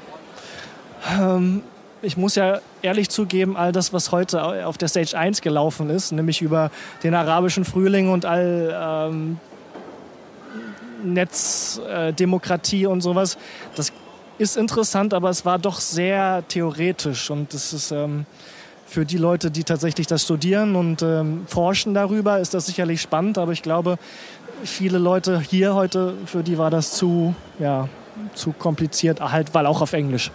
Ähm, 1.19 1.63
ich 2.01 2.15
muss 2.15 2.35
ja 2.35 2.59
ehrlich 2.81 3.09
zugeben, 3.09 3.57
all 3.57 3.71
das, 3.71 3.91
was 3.91 4.11
heute 4.11 4.65
auf 4.67 4.77
der 4.77 4.87
Stage 4.87 5.17
1 5.17 5.41
gelaufen 5.41 5.89
ist, 5.89 6.11
nämlich 6.11 6.41
über 6.41 6.69
den 7.03 7.15
arabischen 7.15 7.65
Frühling 7.65 8.11
und 8.11 8.25
all 8.25 9.09
ähm, 9.09 9.39
Netzdemokratie 11.03 12.83
äh, 12.83 12.87
und 12.87 13.01
sowas, 13.01 13.37
das 13.75 13.91
ist 14.37 14.57
interessant, 14.57 15.13
aber 15.13 15.29
es 15.29 15.45
war 15.45 15.59
doch 15.59 15.79
sehr 15.79 16.43
theoretisch 16.47 17.29
und 17.29 17.53
das 17.53 17.73
ist 17.73 17.91
ähm, 17.91 18.25
für 18.85 19.05
die 19.05 19.17
Leute, 19.17 19.51
die 19.51 19.63
tatsächlich 19.63 20.07
das 20.07 20.23
studieren 20.23 20.75
und 20.75 21.01
ähm, 21.01 21.45
forschen 21.47 21.93
darüber, 21.93 22.39
ist 22.39 22.53
das 22.53 22.67
sicherlich 22.67 23.01
spannend, 23.01 23.37
aber 23.37 23.51
ich 23.51 23.61
glaube, 23.61 23.97
viele 24.63 24.97
Leute 24.97 25.39
hier 25.39 25.75
heute, 25.75 26.13
für 26.25 26.43
die 26.43 26.57
war 26.57 26.71
das 26.71 26.93
zu, 26.93 27.35
ja, 27.59 27.89
zu 28.33 28.53
kompliziert, 28.53 29.19
halt, 29.19 29.53
weil 29.53 29.65
auch 29.65 29.81
auf 29.81 29.93
Englisch. 29.93 30.31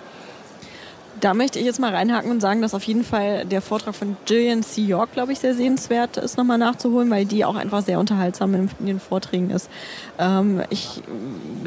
Da 1.22 1.34
möchte 1.34 1.60
ich 1.60 1.64
jetzt 1.64 1.78
mal 1.78 1.94
reinhaken 1.94 2.32
und 2.32 2.40
sagen, 2.40 2.62
dass 2.62 2.74
auf 2.74 2.82
jeden 2.82 3.04
Fall 3.04 3.44
der 3.44 3.62
Vortrag 3.62 3.94
von 3.94 4.16
Gillian 4.26 4.64
C. 4.64 4.80
York, 4.82 5.12
glaube 5.12 5.30
ich, 5.30 5.38
sehr 5.38 5.54
sehenswert 5.54 6.16
ist, 6.16 6.36
nochmal 6.36 6.58
nachzuholen, 6.58 7.08
weil 7.10 7.26
die 7.26 7.44
auch 7.44 7.54
einfach 7.54 7.82
sehr 7.82 8.00
unterhaltsam 8.00 8.52
in, 8.56 8.68
den 8.80 8.98
Vorträgen 8.98 9.50
ist. 9.50 9.70
Ähm, 10.18 10.62
ich 10.68 11.00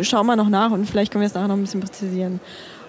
schaue 0.02 0.26
mal 0.26 0.36
noch 0.36 0.50
nach 0.50 0.72
und 0.72 0.86
vielleicht 0.86 1.14
können 1.14 1.22
wir 1.22 1.28
es 1.28 1.34
nachher 1.34 1.48
noch 1.48 1.56
ein 1.56 1.62
bisschen 1.62 1.80
präzisieren. 1.80 2.42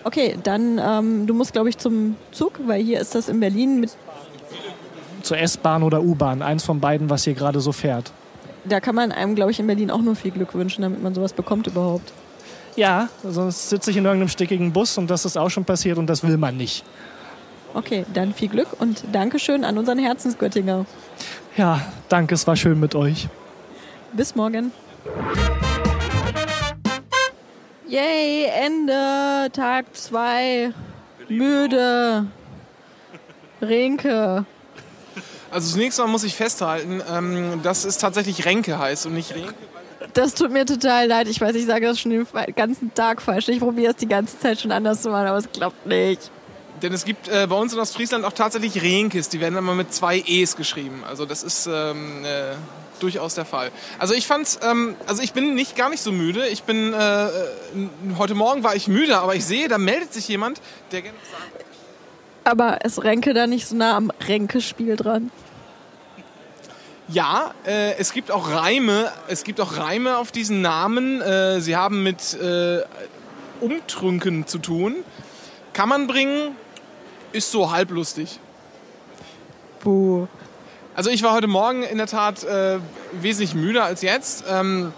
Okay, 0.02 0.36
dann, 0.42 0.80
ähm, 0.84 1.28
du 1.28 1.34
musst, 1.34 1.52
glaube 1.52 1.68
ich, 1.68 1.78
zum 1.78 2.16
Zug, 2.32 2.58
weil 2.66 2.82
hier 2.82 3.00
ist 3.00 3.14
das 3.14 3.28
in 3.28 3.38
Berlin 3.38 3.78
mit. 3.78 3.96
Zur 5.22 5.38
S-Bahn 5.38 5.84
oder 5.84 6.02
U-Bahn, 6.02 6.42
eins 6.42 6.64
von 6.64 6.80
beiden, 6.80 7.08
was 7.08 7.22
hier 7.22 7.34
gerade 7.34 7.60
so 7.60 7.70
fährt. 7.70 8.10
Da 8.64 8.80
kann 8.80 8.96
man 8.96 9.12
einem, 9.12 9.36
glaube 9.36 9.52
ich, 9.52 9.60
in 9.60 9.68
Berlin 9.68 9.92
auch 9.92 10.02
nur 10.02 10.16
viel 10.16 10.32
Glück 10.32 10.52
wünschen, 10.54 10.82
damit 10.82 11.00
man 11.00 11.14
sowas 11.14 11.32
bekommt 11.32 11.68
überhaupt. 11.68 12.12
Ja, 12.76 13.08
sonst 13.24 13.70
sitze 13.70 13.90
ich 13.90 13.96
in 13.96 14.04
irgendeinem 14.04 14.28
stickigen 14.28 14.72
Bus 14.72 14.98
und 14.98 15.08
das 15.08 15.24
ist 15.24 15.38
auch 15.38 15.48
schon 15.48 15.64
passiert 15.64 15.96
und 15.96 16.06
das 16.06 16.22
will 16.22 16.36
man 16.36 16.56
nicht. 16.56 16.84
Okay, 17.72 18.04
dann 18.12 18.34
viel 18.34 18.48
Glück 18.48 18.68
und 18.78 19.04
Dankeschön 19.12 19.64
an 19.64 19.78
unseren 19.78 19.98
Herzensgöttinger. 19.98 20.86
Ja, 21.56 21.80
danke, 22.08 22.34
es 22.34 22.46
war 22.46 22.54
schön 22.54 22.78
mit 22.78 22.94
euch. 22.94 23.28
Bis 24.12 24.34
morgen. 24.34 24.72
Yay, 27.88 28.44
Ende, 28.44 29.48
Tag 29.52 29.86
2. 29.94 30.72
Müde. 31.28 32.26
Renke. 33.62 34.44
Also 35.50 35.72
zunächst 35.72 35.98
mal 35.98 36.06
muss 36.06 36.24
ich 36.24 36.34
festhalten, 36.34 37.00
ähm, 37.10 37.60
dass 37.62 37.84
es 37.84 37.96
tatsächlich 37.96 38.44
Renke 38.44 38.78
heißt 38.78 39.06
und 39.06 39.14
nicht 39.14 39.34
Renke. 39.34 39.54
Das 40.16 40.32
tut 40.32 40.50
mir 40.50 40.64
total 40.64 41.08
leid. 41.08 41.28
Ich 41.28 41.42
weiß, 41.42 41.54
ich 41.56 41.66
sage 41.66 41.86
das 41.86 42.00
schon 42.00 42.10
den 42.10 42.26
ganzen 42.56 42.94
Tag 42.94 43.20
falsch. 43.20 43.48
Ich 43.48 43.60
probiere 43.60 43.90
es 43.90 43.96
die 43.96 44.08
ganze 44.08 44.38
Zeit 44.38 44.58
schon 44.58 44.72
anders 44.72 45.02
zu 45.02 45.10
machen, 45.10 45.26
aber 45.26 45.36
es 45.36 45.52
klappt 45.52 45.84
nicht. 45.84 46.30
Denn 46.80 46.94
es 46.94 47.04
gibt 47.04 47.28
äh, 47.28 47.46
bei 47.46 47.54
uns 47.54 47.74
in 47.74 47.78
Ostfriesland 47.78 48.24
auch 48.24 48.32
tatsächlich 48.32 48.82
Renkes. 48.82 49.28
Die 49.28 49.40
werden 49.40 49.58
immer 49.58 49.74
mit 49.74 49.92
zwei 49.92 50.22
E's 50.26 50.56
geschrieben. 50.56 51.04
Also 51.06 51.26
das 51.26 51.42
ist 51.42 51.68
ähm, 51.70 52.24
äh, 52.24 52.54
durchaus 52.98 53.34
der 53.34 53.44
Fall. 53.44 53.70
Also 53.98 54.14
ich 54.14 54.26
fand's, 54.26 54.58
ähm, 54.62 54.94
also 55.06 55.22
ich 55.22 55.34
bin 55.34 55.54
nicht 55.54 55.76
gar 55.76 55.90
nicht 55.90 56.00
so 56.00 56.12
müde. 56.12 56.48
Ich 56.48 56.62
bin 56.62 56.94
äh, 56.94 57.28
heute 58.16 58.34
Morgen 58.34 58.64
war 58.64 58.74
ich 58.74 58.88
müde, 58.88 59.18
aber 59.18 59.34
ich 59.34 59.44
sehe, 59.44 59.68
da 59.68 59.76
meldet 59.76 60.14
sich 60.14 60.28
jemand, 60.28 60.62
der 60.92 61.02
gerne 61.02 61.18
sagt. 61.30 61.66
Aber 62.44 62.82
ist 62.86 63.04
Renke 63.04 63.34
da 63.34 63.46
nicht 63.46 63.66
so 63.66 63.76
nah 63.76 63.98
am 63.98 64.10
Renke-Spiel 64.26 64.96
dran? 64.96 65.30
Ja, 67.08 67.54
äh, 67.64 67.94
es 67.98 68.12
gibt 68.12 68.32
auch 68.32 68.50
Reime. 68.50 69.12
Es 69.28 69.44
gibt 69.44 69.60
auch 69.60 69.76
Reime 69.76 70.18
auf 70.18 70.32
diesen 70.32 70.60
Namen. 70.60 71.20
Äh, 71.20 71.60
sie 71.60 71.76
haben 71.76 72.02
mit 72.02 72.34
äh, 72.34 72.80
Umtrünken 73.60 74.46
zu 74.46 74.58
tun. 74.58 74.96
Kann 75.72 75.88
man 75.88 76.08
bringen, 76.08 76.56
ist 77.32 77.52
so 77.52 77.70
halblustig. 77.70 78.40
Buh. 79.84 80.26
Also 80.96 81.10
ich 81.10 81.22
war 81.22 81.32
heute 81.32 81.46
Morgen 81.46 81.82
in 81.84 81.98
der 81.98 82.06
Tat 82.06 82.42
äh, 82.42 82.78
wesentlich 83.12 83.54
müder 83.54 83.84
als 83.84 84.02
jetzt. 84.02 84.44
Ähm, 84.50 84.92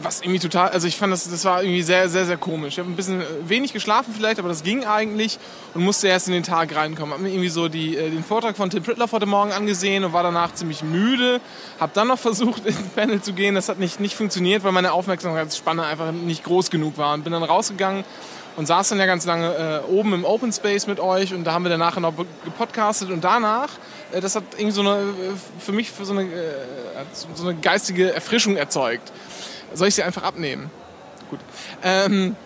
was 0.00 0.20
irgendwie 0.20 0.38
total, 0.38 0.70
also 0.70 0.86
ich 0.86 0.96
fand 0.96 1.12
das, 1.12 1.28
das 1.28 1.44
war 1.44 1.62
irgendwie 1.62 1.82
sehr, 1.82 2.08
sehr, 2.08 2.24
sehr 2.24 2.36
komisch. 2.36 2.74
Ich 2.74 2.78
habe 2.78 2.90
ein 2.90 2.96
bisschen 2.96 3.20
äh, 3.20 3.24
wenig 3.44 3.72
geschlafen 3.72 4.14
vielleicht, 4.16 4.38
aber 4.38 4.48
das 4.48 4.62
ging 4.62 4.84
eigentlich 4.84 5.38
und 5.74 5.82
musste 5.82 6.08
erst 6.08 6.28
in 6.28 6.34
den 6.34 6.42
Tag 6.42 6.74
reinkommen. 6.74 7.12
Habe 7.12 7.22
mir 7.22 7.30
irgendwie 7.30 7.48
so 7.48 7.68
die, 7.68 7.96
äh, 7.96 8.10
den 8.10 8.24
Vortrag 8.24 8.56
von 8.56 8.70
Tim 8.70 8.82
Pritloff 8.82 9.12
heute 9.12 9.26
Morgen 9.26 9.52
angesehen 9.52 10.04
und 10.04 10.12
war 10.12 10.22
danach 10.22 10.54
ziemlich 10.54 10.82
müde. 10.82 11.40
Habe 11.80 11.92
dann 11.94 12.08
noch 12.08 12.18
versucht, 12.20 12.66
ins 12.66 12.78
Panel 12.94 13.20
zu 13.20 13.32
gehen. 13.32 13.54
Das 13.54 13.68
hat 13.68 13.78
nicht, 13.78 14.00
nicht 14.00 14.14
funktioniert, 14.14 14.64
weil 14.64 14.72
meine 14.72 14.92
Aufmerksamkeitsspanne 14.92 15.84
einfach 15.84 16.12
nicht 16.12 16.44
groß 16.44 16.70
genug 16.70 16.98
war. 16.98 17.14
Und 17.14 17.24
bin 17.24 17.32
dann 17.32 17.42
rausgegangen 17.42 18.04
und 18.56 18.66
saß 18.66 18.90
dann 18.90 18.98
ja 18.98 19.06
ganz 19.06 19.24
lange 19.24 19.82
äh, 19.86 19.90
oben 19.90 20.12
im 20.12 20.24
Open 20.24 20.52
Space 20.52 20.86
mit 20.86 21.00
euch 21.00 21.32
und 21.34 21.44
da 21.44 21.52
haben 21.52 21.64
wir 21.64 21.70
dann 21.70 21.80
nachher 21.80 22.00
noch 22.00 22.14
gepodcastet 22.44 23.10
und 23.10 23.24
danach, 23.24 23.70
äh, 24.12 24.20
das 24.20 24.36
hat 24.36 24.44
irgendwie 24.56 24.72
so 24.72 24.82
eine, 24.82 25.00
äh, 25.00 25.04
für 25.58 25.72
mich 25.72 25.90
für 25.90 26.04
so 26.04 26.12
eine, 26.12 26.22
äh, 26.24 26.54
so 27.34 27.48
eine 27.48 27.54
geistige 27.54 28.12
Erfrischung 28.12 28.56
erzeugt. 28.56 29.12
Soll 29.74 29.88
ich 29.88 29.94
sie 29.94 30.02
einfach 30.02 30.22
abnehmen? 30.22 30.70
Gut. 31.30 31.40
Ähm, 31.82 32.36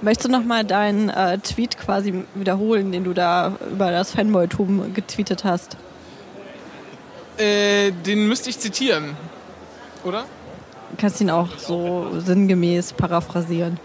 Möchtest 0.00 0.28
du 0.28 0.30
nochmal 0.30 0.64
deinen 0.64 1.08
äh, 1.08 1.38
Tweet 1.38 1.76
quasi 1.76 2.24
wiederholen, 2.34 2.92
den 2.92 3.02
du 3.02 3.14
da 3.14 3.56
über 3.72 3.90
das 3.90 4.12
Fanboy-Tum 4.12 4.94
getweetet 4.94 5.42
hast? 5.42 5.76
Äh, 7.36 7.90
den 7.90 8.28
müsste 8.28 8.50
ich 8.50 8.58
zitieren, 8.58 9.16
oder? 10.04 10.24
Du 10.90 10.96
kannst 11.00 11.20
ihn 11.20 11.30
auch 11.30 11.48
so 11.58 12.08
sinngemäß 12.18 12.92
paraphrasieren. 12.92 13.78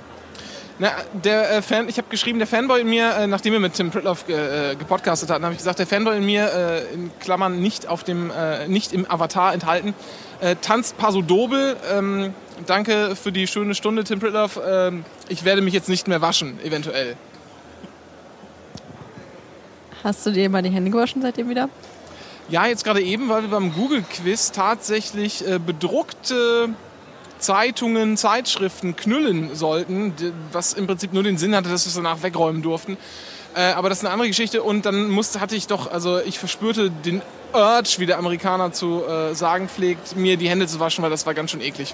Na, 0.79 0.89
der 1.13 1.51
äh, 1.51 1.61
Fan, 1.61 1.87
ich 1.87 1.97
habe 1.97 2.07
geschrieben, 2.09 2.39
der 2.39 2.47
Fanboy 2.47 2.81
in 2.81 2.89
mir, 2.89 3.15
äh, 3.15 3.27
nachdem 3.27 3.53
wir 3.53 3.59
mit 3.59 3.73
Tim 3.73 3.91
Pritloff 3.91 4.27
äh, 4.27 4.75
gepodcastet 4.75 5.29
hatten, 5.29 5.43
habe 5.43 5.53
ich 5.53 5.59
gesagt, 5.59 5.79
der 5.79 5.85
Fanboy 5.85 6.17
in 6.17 6.25
mir, 6.25 6.51
äh, 6.51 6.93
in 6.93 7.11
Klammern 7.19 7.59
nicht 7.59 7.87
auf 7.87 8.03
dem, 8.03 8.31
äh, 8.31 8.67
nicht 8.67 8.91
im 8.91 9.09
Avatar 9.09 9.53
enthalten, 9.53 9.93
äh, 10.43 10.57
tanzt 10.57 10.97
Paso 10.97 11.21
Dobel. 11.21 11.77
Ähm, 11.91 12.33
danke 12.67 13.15
für 13.15 13.31
die 13.31 13.47
schöne 13.47 13.75
Stunde, 13.75 14.03
Tim 14.03 14.19
Pritloff. 14.19 14.59
Ähm, 14.65 15.05
ich 15.29 15.45
werde 15.45 15.61
mich 15.61 15.73
jetzt 15.73 15.87
nicht 15.89 16.07
mehr 16.07 16.21
waschen, 16.21 16.59
eventuell. 16.63 17.15
Hast 20.03 20.25
du 20.25 20.31
dir 20.31 20.49
mal 20.49 20.61
die 20.61 20.69
Hände 20.69 20.91
gewaschen 20.91 21.21
seitdem 21.21 21.49
wieder? 21.49 21.69
Ja, 22.49 22.67
jetzt 22.67 22.83
gerade 22.83 23.01
eben, 23.01 23.29
weil 23.29 23.43
wir 23.43 23.49
beim 23.49 23.73
Google-Quiz 23.73 24.51
tatsächlich 24.51 25.47
äh, 25.47 25.59
bedruckte 25.65 26.69
Zeitungen, 27.39 28.17
Zeitschriften 28.17 28.97
knüllen 28.97 29.55
sollten, 29.55 30.13
was 30.51 30.73
im 30.73 30.87
Prinzip 30.87 31.13
nur 31.13 31.23
den 31.23 31.37
Sinn 31.37 31.55
hatte, 31.55 31.69
dass 31.69 31.85
wir 31.85 31.89
es 31.89 31.95
danach 31.95 32.21
wegräumen 32.21 32.61
durften. 32.61 32.97
Äh, 33.55 33.71
aber 33.71 33.87
das 33.87 33.99
ist 33.99 34.03
eine 34.03 34.13
andere 34.13 34.27
Geschichte 34.27 34.61
und 34.61 34.85
dann 34.85 35.09
musste, 35.09 35.39
hatte 35.39 35.55
ich 35.55 35.67
doch, 35.67 35.89
also 35.89 36.19
ich 36.19 36.37
verspürte 36.37 36.89
den 36.89 37.21
Urge, 37.53 37.95
wie 37.97 38.05
der 38.05 38.17
Amerikaner 38.17 38.71
zu 38.71 39.03
äh, 39.05 39.33
sagen 39.35 39.69
pflegt, 39.69 40.15
mir 40.15 40.37
die 40.37 40.49
Hände 40.49 40.67
zu 40.67 40.79
waschen, 40.79 41.03
weil 41.03 41.09
das 41.09 41.25
war 41.25 41.33
ganz 41.33 41.51
schön 41.51 41.61
eklig. 41.61 41.93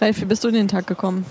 Ralf, 0.00 0.20
wie 0.20 0.24
bist 0.26 0.44
du 0.44 0.48
in 0.48 0.54
den 0.54 0.68
Tag 0.68 0.86
gekommen? 0.86 1.24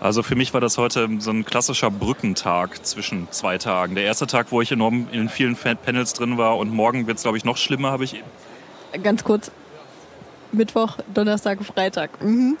Also 0.00 0.22
für 0.22 0.34
mich 0.34 0.54
war 0.54 0.60
das 0.60 0.78
heute 0.78 1.08
so 1.18 1.30
ein 1.30 1.44
klassischer 1.44 1.90
Brückentag 1.90 2.86
zwischen 2.86 3.30
zwei 3.30 3.58
Tagen. 3.58 3.94
Der 3.94 4.04
erste 4.04 4.26
Tag, 4.26 4.46
wo 4.50 4.62
ich 4.62 4.72
enorm 4.72 5.08
in 5.12 5.28
vielen 5.28 5.56
Panels 5.56 6.14
drin 6.14 6.38
war 6.38 6.56
und 6.56 6.72
morgen 6.72 7.06
wird 7.06 7.18
es, 7.18 7.22
glaube 7.22 7.36
ich, 7.36 7.44
noch 7.44 7.58
schlimmer, 7.58 7.92
habe 7.92 8.04
ich 8.04 8.22
Ganz 9.02 9.22
kurz. 9.22 9.50
Mittwoch, 10.52 10.98
Donnerstag, 11.14 11.62
Freitag. 11.64 12.22
Mhm. 12.22 12.56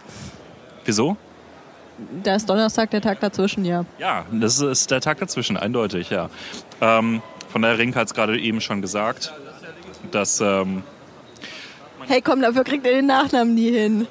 Wieso? 0.84 1.16
Da 2.22 2.36
ist 2.36 2.48
Donnerstag 2.48 2.90
der 2.90 3.00
Tag 3.00 3.20
dazwischen, 3.20 3.64
ja. 3.64 3.84
Ja, 3.98 4.24
das 4.30 4.60
ist 4.60 4.90
der 4.90 5.00
Tag 5.00 5.18
dazwischen, 5.18 5.56
eindeutig, 5.56 6.10
ja. 6.10 6.30
Ähm, 6.80 7.20
von 7.50 7.62
daher, 7.62 7.78
Rink 7.78 7.96
hat 7.96 8.06
es 8.06 8.14
gerade 8.14 8.38
eben 8.38 8.60
schon 8.60 8.82
gesagt, 8.82 9.32
dass 10.10 10.40
ähm, 10.40 10.82
Hey, 12.06 12.22
komm, 12.22 12.40
dafür 12.40 12.64
kriegt 12.64 12.84
ihr 12.86 12.92
den 12.92 13.06
Nachnamen 13.06 13.54
nie 13.54 13.70
hin. 13.70 14.08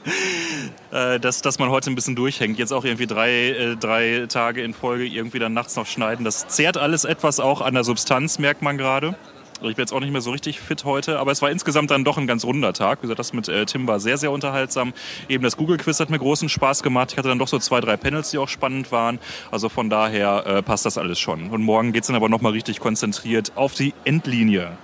äh, 0.92 1.20
dass, 1.20 1.42
dass 1.42 1.58
man 1.58 1.68
heute 1.68 1.90
ein 1.90 1.94
bisschen 1.94 2.16
durchhängt. 2.16 2.58
Jetzt 2.58 2.72
auch 2.72 2.84
irgendwie 2.84 3.06
drei, 3.06 3.50
äh, 3.50 3.76
drei 3.76 4.26
Tage 4.28 4.62
in 4.62 4.74
Folge 4.74 5.04
irgendwie 5.04 5.38
dann 5.38 5.52
nachts 5.52 5.76
noch 5.76 5.86
schneiden. 5.86 6.24
Das 6.24 6.48
zehrt 6.48 6.78
alles 6.78 7.04
etwas 7.04 7.38
auch 7.38 7.60
an 7.60 7.74
der 7.74 7.84
Substanz, 7.84 8.38
merkt 8.38 8.62
man 8.62 8.78
gerade. 8.78 9.14
Also 9.58 9.70
Ich 9.70 9.76
bin 9.76 9.82
jetzt 9.82 9.92
auch 9.92 10.00
nicht 10.00 10.12
mehr 10.12 10.20
so 10.20 10.30
richtig 10.32 10.60
fit 10.60 10.84
heute, 10.84 11.18
aber 11.18 11.30
es 11.30 11.40
war 11.42 11.50
insgesamt 11.50 11.90
dann 11.90 12.04
doch 12.04 12.18
ein 12.18 12.26
ganz 12.26 12.44
runder 12.44 12.72
Tag. 12.72 12.98
Wie 12.98 13.02
gesagt, 13.02 13.18
das 13.18 13.32
mit 13.32 13.48
äh, 13.48 13.64
Tim 13.64 13.86
war 13.86 14.00
sehr, 14.00 14.18
sehr 14.18 14.32
unterhaltsam. 14.32 14.92
Eben 15.28 15.44
das 15.44 15.56
Google-Quiz 15.56 16.00
hat 16.00 16.10
mir 16.10 16.18
großen 16.18 16.48
Spaß 16.48 16.82
gemacht. 16.82 17.12
Ich 17.12 17.18
hatte 17.18 17.28
dann 17.28 17.38
doch 17.38 17.48
so 17.48 17.58
zwei, 17.58 17.80
drei 17.80 17.96
Panels, 17.96 18.30
die 18.30 18.38
auch 18.38 18.48
spannend 18.48 18.90
waren. 18.92 19.18
Also 19.50 19.68
von 19.68 19.88
daher 19.88 20.46
äh, 20.46 20.62
passt 20.62 20.84
das 20.84 20.98
alles 20.98 21.20
schon. 21.20 21.50
Und 21.50 21.62
morgen 21.62 21.92
geht 21.92 22.02
es 22.02 22.08
dann 22.08 22.16
aber 22.16 22.28
nochmal 22.28 22.52
richtig 22.52 22.80
konzentriert 22.80 23.52
auf 23.54 23.74
die 23.74 23.94
Endlinie. 24.04 24.76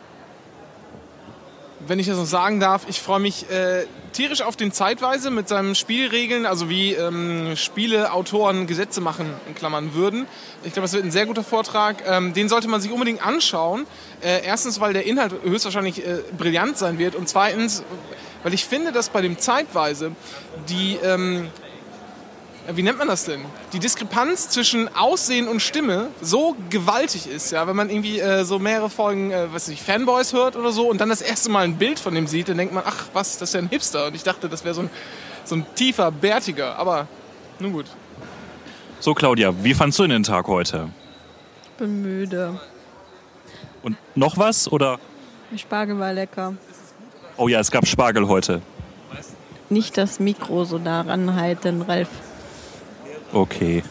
Wenn 1.88 1.98
ich 1.98 2.06
das 2.06 2.16
noch 2.16 2.26
sagen 2.26 2.60
darf, 2.60 2.86
ich 2.88 3.00
freue 3.00 3.20
mich 3.20 3.50
äh, 3.50 3.86
tierisch 4.12 4.42
auf 4.42 4.56
den 4.56 4.72
Zeitweise 4.72 5.30
mit 5.30 5.48
seinen 5.48 5.74
Spielregeln, 5.74 6.44
also 6.44 6.68
wie 6.68 6.92
ähm, 6.92 7.56
Spieleautoren 7.56 8.66
Gesetze 8.66 9.00
machen, 9.00 9.32
in 9.46 9.54
Klammern 9.54 9.94
würden. 9.94 10.26
Ich 10.64 10.72
glaube, 10.72 10.84
das 10.84 10.92
wird 10.92 11.04
ein 11.04 11.10
sehr 11.10 11.26
guter 11.26 11.42
Vortrag. 11.42 12.04
Ähm, 12.06 12.34
den 12.34 12.48
sollte 12.48 12.68
man 12.68 12.80
sich 12.80 12.92
unbedingt 12.92 13.24
anschauen. 13.24 13.86
Äh, 14.20 14.44
erstens, 14.44 14.80
weil 14.80 14.92
der 14.92 15.06
Inhalt 15.06 15.32
höchstwahrscheinlich 15.42 16.06
äh, 16.06 16.18
brillant 16.36 16.76
sein 16.76 16.98
wird 16.98 17.14
und 17.14 17.28
zweitens, 17.28 17.82
weil 18.42 18.54
ich 18.54 18.64
finde, 18.64 18.92
dass 18.92 19.08
bei 19.08 19.22
dem 19.22 19.38
Zeitweise 19.38 20.12
die 20.68 20.98
ähm, 21.02 21.50
wie 22.76 22.82
nennt 22.82 22.98
man 22.98 23.08
das 23.08 23.24
denn? 23.24 23.40
Die 23.72 23.78
Diskrepanz 23.78 24.50
zwischen 24.50 24.94
Aussehen 24.94 25.48
und 25.48 25.60
Stimme 25.60 26.08
so 26.20 26.54
gewaltig 26.68 27.26
ist, 27.26 27.50
ja, 27.50 27.66
wenn 27.66 27.76
man 27.76 27.88
irgendwie 27.88 28.20
äh, 28.20 28.44
so 28.44 28.58
mehrere 28.58 28.90
Folgen, 28.90 29.30
äh, 29.30 29.46
was 29.52 29.68
weiß 29.68 29.68
ich, 29.68 29.82
Fanboys 29.82 30.32
hört 30.32 30.54
oder 30.54 30.70
so 30.70 30.88
und 30.88 31.00
dann 31.00 31.08
das 31.08 31.22
erste 31.22 31.50
Mal 31.50 31.64
ein 31.64 31.76
Bild 31.76 31.98
von 31.98 32.14
dem 32.14 32.26
sieht, 32.26 32.48
dann 32.48 32.58
denkt 32.58 32.74
man, 32.74 32.82
ach 32.86 33.06
was, 33.14 33.38
das 33.38 33.50
ist 33.50 33.54
ja 33.54 33.60
ein 33.60 33.68
Hipster 33.68 34.06
und 34.08 34.14
ich 34.14 34.22
dachte, 34.22 34.48
das 34.48 34.64
wäre 34.64 34.74
so 34.74 34.82
ein, 34.82 34.90
so 35.44 35.54
ein 35.54 35.66
tiefer, 35.74 36.10
bärtiger, 36.10 36.76
aber 36.76 37.08
nun 37.58 37.72
gut. 37.72 37.86
So, 39.00 39.14
Claudia, 39.14 39.54
wie 39.62 39.74
fandst 39.74 39.98
du 39.98 40.06
den 40.06 40.22
Tag 40.22 40.46
heute? 40.46 40.90
Ich 41.62 41.70
bin 41.78 42.02
müde. 42.02 42.60
Und 43.82 43.96
noch 44.14 44.36
was? 44.36 44.70
Oder? 44.70 44.98
Der 45.50 45.58
Spargel 45.58 45.98
war 45.98 46.12
lecker. 46.12 46.54
Oh 47.36 47.48
ja, 47.48 47.60
es 47.60 47.70
gab 47.70 47.86
Spargel 47.86 48.28
heute. 48.28 48.60
Nicht 49.70 49.96
das 49.96 50.18
Mikro 50.18 50.64
so 50.64 50.78
nah 50.78 51.02
ranhalten, 51.02 51.82
Ralf. 51.82 52.08
Okay. 53.32 53.82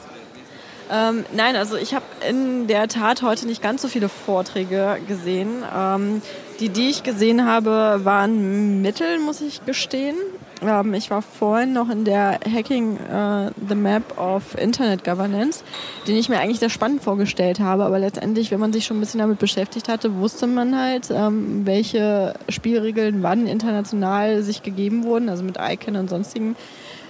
Ähm, 0.89 1.25
nein, 1.33 1.55
also 1.55 1.75
ich 1.75 1.93
habe 1.93 2.05
in 2.27 2.67
der 2.67 2.87
Tat 2.87 3.21
heute 3.21 3.45
nicht 3.45 3.61
ganz 3.61 3.81
so 3.81 3.87
viele 3.87 4.09
Vorträge 4.09 4.99
gesehen. 5.07 5.63
Ähm, 5.75 6.21
die, 6.59 6.69
die 6.69 6.89
ich 6.89 7.03
gesehen 7.03 7.45
habe, 7.45 8.01
waren 8.03 8.81
mittel, 8.81 9.19
muss 9.19 9.41
ich 9.41 9.65
gestehen. 9.65 10.15
Ähm, 10.61 10.93
ich 10.93 11.11
war 11.11 11.21
vorhin 11.21 11.73
noch 11.73 11.89
in 11.89 12.05
der 12.05 12.39
Hacking 12.51 12.97
äh, 12.97 13.51
the 13.67 13.75
Map 13.75 14.17
of 14.17 14.57
Internet 14.57 15.03
Governance, 15.03 15.63
den 16.07 16.15
ich 16.15 16.29
mir 16.29 16.39
eigentlich 16.39 16.59
sehr 16.59 16.69
spannend 16.69 17.03
vorgestellt 17.03 17.59
habe. 17.59 17.83
Aber 17.83 17.99
letztendlich, 17.99 18.49
wenn 18.51 18.59
man 18.59 18.73
sich 18.73 18.85
schon 18.85 18.97
ein 18.97 19.01
bisschen 19.01 19.19
damit 19.19 19.39
beschäftigt 19.39 19.89
hatte, 19.89 20.15
wusste 20.15 20.47
man 20.47 20.79
halt, 20.79 21.11
ähm, 21.11 21.65
welche 21.65 22.33
Spielregeln 22.49 23.23
wann 23.23 23.45
international 23.45 24.41
sich 24.41 24.63
gegeben 24.63 25.03
wurden, 25.03 25.29
also 25.29 25.43
mit 25.43 25.57
ICANN 25.59 25.97
und 25.97 26.09
sonstigen 26.09 26.55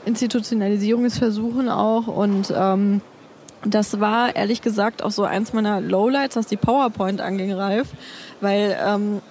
Institutionalisierungsversuchen 0.07 1.69
auch. 1.69 2.07
Und 2.07 2.53
ähm, 2.55 3.01
das 3.65 3.99
war 3.99 4.35
ehrlich 4.35 4.61
gesagt 4.61 5.03
auch 5.03 5.11
so 5.11 5.23
eins 5.23 5.53
meiner 5.53 5.81
Lowlights, 5.81 6.35
was 6.35 6.47
die 6.47 6.57
PowerPoint 6.57 7.21
anging, 7.21 7.53
Ralf, 7.53 7.89
weil 8.41 8.77
ähm, 8.83 9.21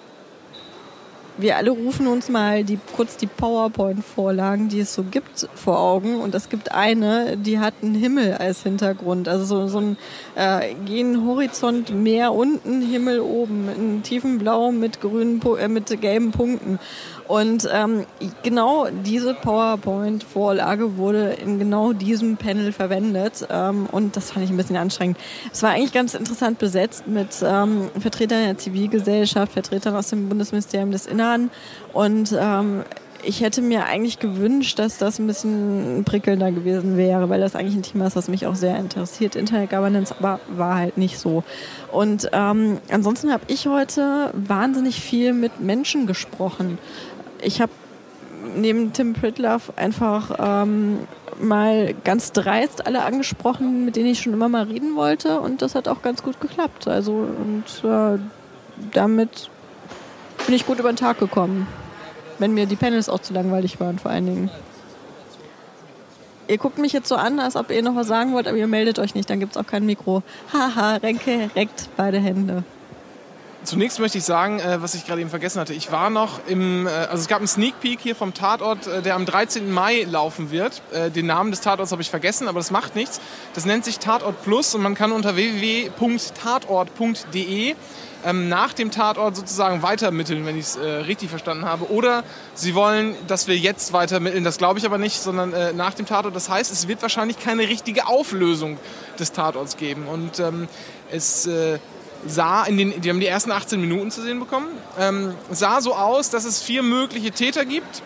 wir 1.38 1.56
alle 1.56 1.70
rufen 1.70 2.06
uns 2.06 2.28
mal 2.28 2.64
die, 2.64 2.78
kurz 2.96 3.16
die 3.16 3.26
PowerPoint-Vorlagen, 3.26 4.68
die 4.68 4.80
es 4.80 4.94
so 4.94 5.02
gibt, 5.02 5.48
vor 5.54 5.78
Augen. 5.78 6.16
Und 6.16 6.34
es 6.34 6.48
gibt 6.48 6.72
eine, 6.72 7.36
die 7.36 7.58
hat 7.58 7.74
einen 7.82 7.94
Himmel 7.94 8.34
als 8.34 8.62
Hintergrund. 8.62 9.28
Also 9.28 9.44
so, 9.44 9.68
so 9.68 9.78
ein 9.78 9.96
äh, 10.34 10.74
gehen 10.86 11.26
Horizont 11.26 11.94
Meer 11.94 12.32
unten, 12.32 12.80
Himmel 12.80 13.20
oben, 13.20 13.68
in 13.68 14.02
tiefem 14.02 14.38
Blau 14.38 14.72
mit 14.72 15.00
grünen, 15.00 15.42
äh, 15.58 15.68
mit 15.68 16.00
gelben 16.00 16.30
Punkten. 16.30 16.78
Und 17.28 17.68
ähm, 17.72 18.06
genau 18.42 18.86
diese 19.04 19.34
PowerPoint-Vorlage 19.34 20.96
wurde 20.96 21.30
in 21.32 21.58
genau 21.58 21.92
diesem 21.92 22.36
Panel 22.36 22.72
verwendet. 22.72 23.46
Ähm, 23.50 23.86
und 23.90 24.16
das 24.16 24.30
fand 24.30 24.44
ich 24.44 24.50
ein 24.50 24.56
bisschen 24.56 24.76
anstrengend. 24.76 25.18
Es 25.52 25.62
war 25.62 25.70
eigentlich 25.70 25.92
ganz 25.92 26.14
interessant 26.14 26.58
besetzt 26.58 27.06
mit 27.06 27.28
ähm, 27.42 27.90
Vertretern 27.98 28.44
der 28.44 28.58
Zivilgesellschaft, 28.58 29.52
Vertretern 29.52 29.96
aus 29.96 30.10
dem 30.10 30.28
Bundesministerium 30.28 30.90
des 30.92 31.06
Innern. 31.06 31.50
Und 31.92 32.36
ähm, 32.38 32.84
ich 33.26 33.40
hätte 33.40 33.60
mir 33.60 33.86
eigentlich 33.86 34.18
gewünscht, 34.18 34.78
dass 34.78 34.98
das 34.98 35.18
ein 35.18 35.26
bisschen 35.26 36.04
prickelnder 36.04 36.52
gewesen 36.52 36.96
wäre, 36.96 37.28
weil 37.28 37.40
das 37.40 37.56
eigentlich 37.56 37.74
ein 37.74 37.82
Thema 37.82 38.06
ist, 38.06 38.16
was 38.16 38.28
mich 38.28 38.46
auch 38.46 38.54
sehr 38.54 38.76
interessiert, 38.76 39.34
Internet 39.34 39.70
Governance, 39.70 40.14
aber 40.16 40.40
war 40.48 40.76
halt 40.76 40.96
nicht 40.96 41.18
so. 41.18 41.42
Und 41.90 42.28
ähm, 42.32 42.78
ansonsten 42.90 43.32
habe 43.32 43.44
ich 43.48 43.66
heute 43.66 44.30
wahnsinnig 44.34 45.00
viel 45.00 45.32
mit 45.32 45.60
Menschen 45.60 46.06
gesprochen. 46.06 46.78
Ich 47.42 47.60
habe 47.60 47.72
neben 48.56 48.92
Tim 48.92 49.12
Pritloff 49.12 49.72
einfach 49.76 50.36
ähm, 50.38 51.00
mal 51.40 51.94
ganz 52.04 52.32
dreist 52.32 52.86
alle 52.86 53.02
angesprochen, 53.02 53.84
mit 53.84 53.96
denen 53.96 54.06
ich 54.06 54.20
schon 54.20 54.32
immer 54.32 54.48
mal 54.48 54.64
reden 54.64 54.96
wollte 54.96 55.40
und 55.40 55.62
das 55.62 55.74
hat 55.74 55.88
auch 55.88 56.02
ganz 56.02 56.22
gut 56.22 56.40
geklappt. 56.40 56.88
Also 56.88 57.12
und 57.12 57.64
äh, 57.84 58.18
damit 58.92 59.50
bin 60.46 60.54
ich 60.54 60.66
gut 60.66 60.78
über 60.78 60.92
den 60.92 60.96
Tag 60.96 61.18
gekommen. 61.18 61.66
Wenn 62.38 62.52
mir 62.52 62.66
die 62.66 62.76
Panels 62.76 63.08
auch 63.08 63.20
zu 63.20 63.32
langweilig 63.32 63.80
waren, 63.80 63.98
vor 63.98 64.10
allen 64.10 64.26
Dingen. 64.26 64.50
Ihr 66.48 66.58
guckt 66.58 66.78
mich 66.78 66.92
jetzt 66.92 67.08
so 67.08 67.16
an, 67.16 67.40
als 67.40 67.56
ob 67.56 67.70
ihr 67.70 67.82
noch 67.82 67.96
was 67.96 68.06
sagen 68.06 68.32
wollt, 68.32 68.46
aber 68.46 68.56
ihr 68.56 68.68
meldet 68.68 68.98
euch 69.00 69.14
nicht, 69.14 69.28
dann 69.28 69.40
gibt 69.40 69.56
es 69.56 69.58
auch 69.58 69.66
kein 69.66 69.84
Mikro. 69.84 70.22
Haha, 70.52 70.96
Renke 70.96 71.50
reckt 71.56 71.88
beide 71.96 72.18
Hände. 72.18 72.62
Zunächst 73.66 73.98
möchte 73.98 74.18
ich 74.18 74.24
sagen, 74.24 74.60
äh, 74.60 74.80
was 74.80 74.94
ich 74.94 75.04
gerade 75.04 75.20
eben 75.20 75.28
vergessen 75.28 75.60
hatte. 75.60 75.74
Ich 75.74 75.90
war 75.90 76.08
noch 76.08 76.38
im, 76.46 76.86
äh, 76.86 76.90
also 76.90 77.20
es 77.20 77.26
gab 77.26 77.38
einen 77.38 77.48
Sneak 77.48 77.80
Peek 77.80 77.98
hier 78.00 78.14
vom 78.14 78.32
Tatort, 78.32 78.86
äh, 78.86 79.02
der 79.02 79.16
am 79.16 79.26
13. 79.26 79.72
Mai 79.72 80.06
laufen 80.08 80.52
wird. 80.52 80.82
Den 81.16 81.26
Namen 81.26 81.50
des 81.50 81.62
Tatorts 81.62 81.90
habe 81.90 82.00
ich 82.00 82.10
vergessen, 82.10 82.46
aber 82.46 82.60
das 82.60 82.70
macht 82.70 82.94
nichts. 82.94 83.20
Das 83.54 83.64
nennt 83.64 83.84
sich 83.84 83.98
Tatort 83.98 84.44
Plus 84.44 84.76
und 84.76 84.82
man 84.82 84.94
kann 84.94 85.10
unter 85.10 85.34
www.tatort.de 85.34 87.74
ähm, 88.24 88.48
nach 88.48 88.72
dem 88.72 88.92
Tatort 88.92 89.34
sozusagen 89.36 89.82
weitermitteln, 89.82 90.46
wenn 90.46 90.56
ich 90.56 90.66
es 90.66 90.76
äh, 90.76 90.84
richtig 90.84 91.30
verstanden 91.30 91.64
habe. 91.64 91.90
Oder 91.90 92.22
sie 92.54 92.74
wollen, 92.74 93.14
dass 93.26 93.48
wir 93.48 93.56
jetzt 93.56 93.92
weitermitteln. 93.92 94.44
Das 94.44 94.58
glaube 94.58 94.78
ich 94.78 94.86
aber 94.86 94.98
nicht, 94.98 95.20
sondern 95.20 95.52
äh, 95.52 95.72
nach 95.72 95.94
dem 95.94 96.06
Tatort. 96.06 96.36
Das 96.36 96.48
heißt, 96.48 96.72
es 96.72 96.88
wird 96.88 97.02
wahrscheinlich 97.02 97.38
keine 97.38 97.68
richtige 97.68 98.06
Auflösung 98.06 98.78
des 99.18 99.32
Tatorts 99.32 99.76
geben. 99.76 100.06
Und 100.06 100.40
ähm, 100.40 100.68
es 101.10 101.46
äh, 101.46 101.78
sah 102.26 102.64
in 102.64 102.76
den, 102.76 103.00
die 103.00 103.10
haben 103.10 103.20
die 103.20 103.26
ersten 103.26 103.52
18 103.52 103.80
Minuten 103.80 104.10
zu 104.10 104.22
sehen 104.22 104.40
bekommen, 104.40 104.68
ähm, 104.98 105.34
sah 105.50 105.80
so 105.80 105.94
aus, 105.94 106.30
dass 106.30 106.44
es 106.44 106.62
vier 106.62 106.82
mögliche 106.82 107.30
Täter 107.30 107.64
gibt, 107.64 108.02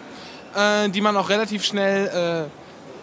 äh, 0.54 0.88
die 0.88 1.00
man 1.00 1.16
auch 1.16 1.28
relativ 1.28 1.64
schnell 1.64 2.50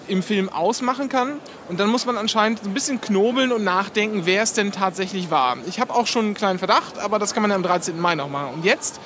im 0.08 0.24
Film 0.24 0.50
ausmachen 0.50 1.10
kann. 1.10 1.40
Und 1.70 1.80
dann 1.80 1.90
muss 1.90 2.06
man 2.06 2.18
anscheinend 2.18 2.64
ein 2.64 2.74
bisschen 2.74 3.02
knobeln 3.02 3.52
und 3.52 3.64
nachdenken, 3.64 4.22
wer 4.24 4.44
es 4.44 4.54
denn 4.54 4.72
tatsächlich 4.72 5.30
war. 5.30 5.58
Ich 5.68 5.80
habe 5.80 5.94
auch 5.94 6.08
schon 6.08 6.26
einen 6.26 6.34
kleinen 6.34 6.60
Verdacht, 6.60 6.98
aber 7.00 7.20
das 7.20 7.34
kann 7.34 7.42
man 7.42 7.52
ja 7.52 7.56
am 7.56 7.64
13. 7.64 8.00
Mai 8.00 8.16
noch 8.16 8.30
machen. 8.30 8.54
Und 8.56 8.66
jetzt 8.66 9.00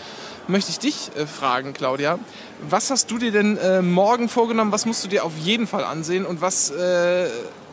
möchte 0.47 0.71
ich 0.71 0.79
dich 0.79 1.11
äh, 1.15 1.25
fragen, 1.25 1.73
Claudia. 1.73 2.19
Was 2.69 2.91
hast 2.91 3.09
du 3.09 3.17
dir 3.17 3.31
denn 3.31 3.57
äh, 3.57 3.81
morgen 3.81 4.29
vorgenommen? 4.29 4.71
Was 4.71 4.85
musst 4.85 5.03
du 5.03 5.07
dir 5.07 5.23
auf 5.25 5.37
jeden 5.37 5.67
Fall 5.67 5.83
ansehen 5.83 6.25
und 6.25 6.41
was 6.41 6.69
äh, 6.71 7.27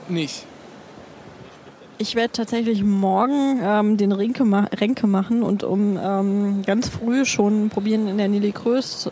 nicht? 0.08 0.46
Ich 2.00 2.14
werde 2.14 2.32
tatsächlich 2.32 2.84
morgen 2.84 3.58
ähm, 3.60 3.96
den 3.96 4.12
Renke, 4.12 4.44
ma 4.44 4.68
machen 5.02 5.42
und 5.42 5.64
um 5.64 5.98
ähm, 6.00 6.62
ganz 6.64 6.88
früh 6.88 7.24
schon 7.24 7.70
probieren, 7.70 8.06
in 8.06 8.18
der 8.18 8.28
Nili 8.28 8.52
Krös 8.52 9.10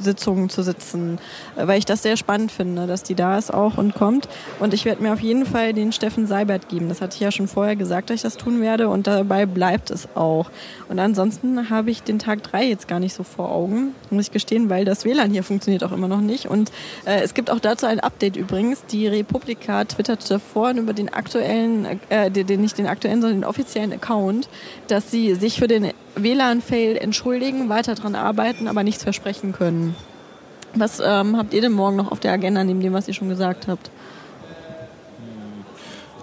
Sitzungen 0.00 0.48
zu 0.48 0.62
sitzen, 0.62 1.18
äh, 1.56 1.66
weil 1.66 1.78
ich 1.78 1.84
das 1.84 2.02
sehr 2.02 2.16
spannend 2.16 2.52
finde, 2.52 2.86
dass 2.86 3.02
die 3.02 3.14
da 3.14 3.38
ist 3.38 3.52
auch 3.52 3.78
und 3.78 3.94
kommt. 3.94 4.28
Und 4.58 4.74
ich 4.74 4.84
werde 4.84 5.02
mir 5.02 5.12
auf 5.12 5.20
jeden 5.20 5.46
Fall 5.46 5.72
den 5.72 5.92
Steffen 5.92 6.26
Seibert 6.26 6.68
geben. 6.68 6.88
Das 6.88 7.00
hatte 7.00 7.14
ich 7.14 7.20
ja 7.20 7.30
schon 7.30 7.48
vorher 7.48 7.76
gesagt, 7.76 8.10
dass 8.10 8.16
ich 8.16 8.22
das 8.22 8.36
tun 8.36 8.60
werde 8.60 8.88
und 8.88 9.06
dabei 9.06 9.46
bleibt 9.46 9.90
es 9.90 10.08
auch. 10.14 10.50
Und 10.88 10.98
ansonsten 10.98 11.70
habe 11.70 11.90
ich 11.90 12.02
den 12.02 12.18
Tag 12.18 12.42
3 12.42 12.64
jetzt 12.64 12.88
gar 12.88 13.00
nicht 13.00 13.14
so 13.14 13.22
vor 13.22 13.50
Augen, 13.50 13.94
muss 14.10 14.26
ich 14.26 14.32
gestehen, 14.32 14.70
weil 14.70 14.84
das 14.84 15.04
WLAN 15.04 15.30
hier 15.30 15.44
funktioniert 15.44 15.84
auch 15.84 15.92
immer 15.92 16.08
noch 16.08 16.20
nicht. 16.20 16.46
Und 16.46 16.70
äh, 17.04 17.20
es 17.20 17.34
gibt 17.34 17.50
auch 17.50 17.60
dazu 17.60 17.86
ein 17.86 18.00
Update 18.00 18.36
übrigens. 18.36 18.84
Die 18.86 19.06
Republika 19.06 19.84
twitterte 19.84 20.38
vorhin 20.38 20.78
über 20.78 20.92
den 20.92 21.08
aktuellen, 21.12 22.00
äh, 22.08 22.30
den, 22.30 22.60
nicht 22.60 22.78
den 22.78 22.86
aktuellen, 22.86 23.20
sondern 23.20 23.40
den 23.40 23.48
offiziellen 23.48 23.92
Account, 23.92 24.48
dass 24.88 25.10
sie 25.10 25.34
sich 25.34 25.58
für 25.58 25.68
den 25.68 25.92
WLAN-Fail 26.16 26.96
entschuldigen, 26.96 27.68
weiter 27.68 27.94
dran 27.94 28.14
arbeiten, 28.14 28.68
aber 28.68 28.82
nichts 28.82 29.02
versprechen 29.02 29.52
können. 29.52 29.94
Was 30.74 31.00
ähm, 31.04 31.36
habt 31.36 31.52
ihr 31.52 31.60
denn 31.60 31.72
morgen 31.72 31.96
noch 31.96 32.12
auf 32.12 32.20
der 32.20 32.32
Agenda 32.32 32.62
neben 32.62 32.80
dem, 32.80 32.92
was 32.92 33.08
ihr 33.08 33.14
schon 33.14 33.28
gesagt 33.28 33.66
habt? 33.68 33.90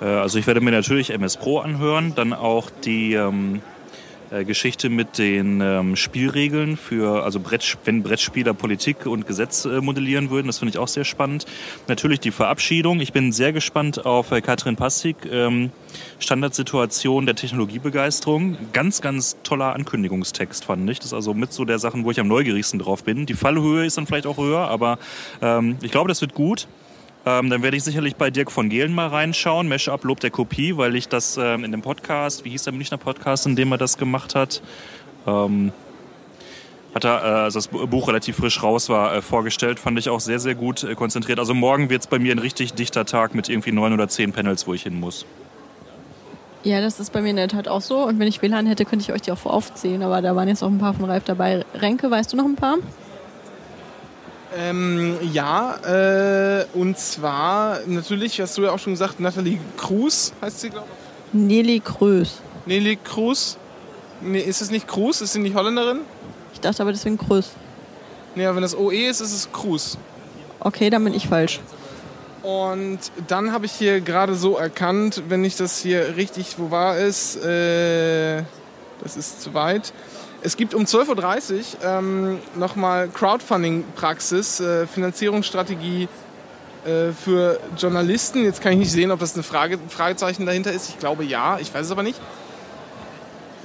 Äh, 0.01 0.05
Also 0.05 0.39
ich 0.39 0.47
werde 0.47 0.61
mir 0.61 0.71
natürlich 0.71 1.09
MS 1.11 1.37
Pro 1.37 1.59
anhören, 1.59 2.13
dann 2.15 2.33
auch 2.33 2.69
die 2.69 3.13
ähm, 3.13 3.55
äh, 3.55 3.76
Geschichte 4.45 4.89
mit 4.89 5.17
den 5.17 5.61
ähm, 5.61 5.95
Spielregeln 5.95 6.77
für, 6.77 7.23
also 7.23 7.39
Brett, 7.39 7.77
wenn 7.85 8.03
Brettspieler 8.03 8.53
Politik 8.53 9.05
und 9.05 9.27
Gesetz 9.27 9.65
äh, 9.65 9.81
modellieren 9.81 10.29
würden, 10.29 10.47
das 10.47 10.59
finde 10.59 10.71
ich 10.71 10.77
auch 10.77 10.87
sehr 10.87 11.05
spannend. 11.05 11.45
Natürlich 11.87 12.19
die 12.19 12.31
Verabschiedung. 12.31 12.99
Ich 12.99 13.13
bin 13.13 13.31
sehr 13.31 13.53
gespannt 13.53 14.05
auf 14.05 14.31
äh, 14.31 14.41
Katrin 14.41 14.75
Passig, 14.75 15.15
ähm, 15.31 15.71
Standardsituation 16.19 17.25
der 17.25 17.35
Technologiebegeisterung. 17.35 18.57
Ganz, 18.73 19.01
ganz 19.01 19.37
toller 19.43 19.73
Ankündigungstext, 19.73 20.65
fand 20.65 20.89
ich. 20.89 20.99
Das 20.99 21.07
ist 21.07 21.13
also 21.13 21.33
mit 21.33 21.53
so 21.53 21.65
der 21.65 21.79
Sachen, 21.79 22.03
wo 22.03 22.11
ich 22.11 22.19
am 22.19 22.27
neugierigsten 22.27 22.79
drauf 22.79 23.03
bin. 23.03 23.25
Die 23.25 23.33
Fallhöhe 23.33 23.85
ist 23.85 23.97
dann 23.97 24.07
vielleicht 24.07 24.27
auch 24.27 24.37
höher, 24.37 24.67
aber 24.67 24.99
ähm, 25.41 25.77
ich 25.81 25.91
glaube, 25.91 26.09
das 26.09 26.21
wird 26.21 26.33
gut. 26.33 26.67
Ähm, 27.27 27.49
dann 27.49 27.61
werde 27.61 27.75
ich 27.75 27.83
sicherlich 27.83 28.15
bei 28.15 28.29
Dirk 28.29 28.53
von 28.53 28.69
Gehlen 28.69 28.93
mal 28.93 29.07
reinschauen. 29.07 29.67
Mashup 29.67 30.05
Lob 30.05 30.21
der 30.21 30.31
Kopie, 30.31 30.77
weil 30.77 30.95
ich 30.95 31.09
das 31.09 31.35
ähm, 31.35 31.65
in 31.65 31.71
dem 31.73 31.81
Podcast, 31.81 32.45
wie 32.45 32.51
hieß 32.51 32.63
der 32.63 32.71
Münchner 32.71 32.97
Podcast, 32.97 33.45
in 33.45 33.57
dem 33.57 33.69
er 33.73 33.77
das 33.77 33.97
gemacht 33.97 34.33
hat, 34.33 34.61
ähm, 35.25 35.73
hat 36.95 37.03
er, 37.03 37.21
äh, 37.21 37.27
als 37.43 37.55
das 37.55 37.67
Buch 37.67 38.07
relativ 38.07 38.37
frisch 38.37 38.63
raus 38.63 38.87
war, 38.87 39.13
äh, 39.13 39.21
vorgestellt. 39.21 39.77
Fand 39.77 39.99
ich 39.99 40.07
auch 40.07 40.21
sehr, 40.21 40.39
sehr 40.39 40.55
gut 40.55 40.85
äh, 40.85 40.95
konzentriert. 40.95 41.37
Also 41.37 41.53
morgen 41.53 41.89
wird 41.89 42.03
es 42.03 42.07
bei 42.07 42.17
mir 42.17 42.33
ein 42.33 42.39
richtig 42.39 42.75
dichter 42.75 43.03
Tag 43.03 43.35
mit 43.35 43.49
irgendwie 43.49 43.73
neun 43.73 43.91
oder 43.91 44.07
zehn 44.07 44.31
Panels, 44.31 44.65
wo 44.65 44.73
ich 44.73 44.83
hin 44.83 44.97
muss. 44.97 45.25
Ja, 46.63 46.79
das 46.79 46.97
ist 47.01 47.11
bei 47.11 47.21
mir 47.21 47.31
in 47.31 47.35
der 47.35 47.49
Tat 47.49 47.67
auch 47.67 47.81
so. 47.81 48.05
Und 48.05 48.19
wenn 48.19 48.29
ich 48.29 48.41
WLAN 48.41 48.67
hätte, 48.67 48.85
könnte 48.85 49.03
ich 49.03 49.11
euch 49.11 49.21
die 49.23 49.33
auch 49.33 49.45
aufzählen. 49.45 50.01
Aber 50.01 50.21
da 50.21 50.33
waren 50.37 50.47
jetzt 50.47 50.63
auch 50.63 50.69
ein 50.69 50.79
paar 50.79 50.93
von 50.93 51.03
Ralf 51.03 51.25
dabei. 51.25 51.65
Renke, 51.73 52.09
weißt 52.09 52.31
du 52.31 52.37
noch 52.37 52.45
ein 52.45 52.55
paar? 52.55 52.77
Ähm, 54.55 55.17
ja, 55.33 55.75
äh, 56.61 56.65
und 56.73 56.97
zwar 56.97 57.79
natürlich, 57.85 58.39
hast 58.39 58.57
du 58.57 58.63
ja 58.63 58.71
auch 58.71 58.79
schon 58.79 58.93
gesagt, 58.93 59.19
Nathalie 59.19 59.59
Cruz 59.75 60.33
heißt 60.41 60.61
sie, 60.61 60.69
glaube 60.69 60.87
ich. 60.87 61.33
Nelly 61.33 61.81
Krös. 61.81 62.41
Nelly 62.65 62.97
Cruz. 63.03 63.57
Nee, 64.21 64.39
ist 64.39 64.61
es 64.61 64.71
nicht 64.71 64.87
Cruz? 64.87 65.21
Ist 65.21 65.33
sie 65.33 65.39
nicht 65.39 65.55
Holländerin? 65.55 65.99
Ich 66.53 66.61
dachte 66.61 66.81
aber 66.81 66.91
deswegen 66.91 67.17
Krös. 67.17 67.51
Nee, 68.35 68.45
aber 68.45 68.55
wenn 68.55 68.61
das 68.61 68.75
OE 68.75 69.07
ist, 69.07 69.19
ist 69.19 69.33
es 69.33 69.51
Cruz. 69.51 69.97
Okay, 70.59 70.89
dann 70.89 71.03
bin 71.03 71.13
ich 71.13 71.27
falsch. 71.27 71.59
Und 72.41 72.99
dann 73.27 73.51
habe 73.51 73.65
ich 73.65 73.73
hier 73.73 73.99
gerade 73.99 74.35
so 74.35 74.55
erkannt, 74.55 75.23
wenn 75.27 75.43
ich 75.43 75.57
das 75.57 75.79
hier 75.79 76.15
richtig, 76.15 76.55
wo 76.57 76.71
war 76.71 76.97
es? 76.97 77.35
Äh, 77.35 78.43
das 79.03 79.17
ist 79.17 79.41
zu 79.41 79.53
weit. 79.53 79.91
Es 80.43 80.55
gibt 80.55 80.75
um 80.75 80.83
12.30 80.83 81.53
Uhr 81.53 81.63
ähm, 81.83 82.39
nochmal 82.55 83.09
Crowdfunding-Praxis, 83.09 84.59
äh, 84.59 84.85
Finanzierungsstrategie 84.85 86.07
äh, 86.85 87.11
für 87.11 87.59
Journalisten. 87.75 88.43
Jetzt 88.43 88.61
kann 88.61 88.73
ich 88.73 88.79
nicht 88.79 88.91
sehen, 88.91 89.09
ob 89.09 89.19
das 89.19 89.33
eine 89.33 89.43
Frage, 89.43 89.79
Fragezeichen 89.89 90.45
dahinter 90.45 90.71
ist. 90.71 90.89
Ich 90.89 90.99
glaube 90.99 91.23
ja, 91.23 91.57
ich 91.59 91.73
weiß 91.73 91.87
es 91.87 91.91
aber 91.91 92.03
nicht. 92.03 92.19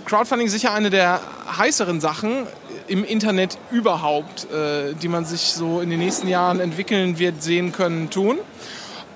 Crowdfunding 0.06 0.46
ist 0.46 0.54
sicher 0.54 0.72
eine 0.72 0.88
der 0.88 1.20
heißeren 1.58 2.00
Sachen 2.00 2.46
im 2.88 3.04
Internet 3.04 3.58
überhaupt, 3.70 4.50
äh, 4.50 4.94
die 4.94 5.08
man 5.08 5.26
sich 5.26 5.52
so 5.52 5.80
in 5.80 5.90
den 5.90 5.98
nächsten 5.98 6.26
Jahren 6.26 6.58
entwickeln 6.58 7.18
wird, 7.18 7.42
sehen 7.42 7.72
können, 7.72 8.08
tun. 8.08 8.38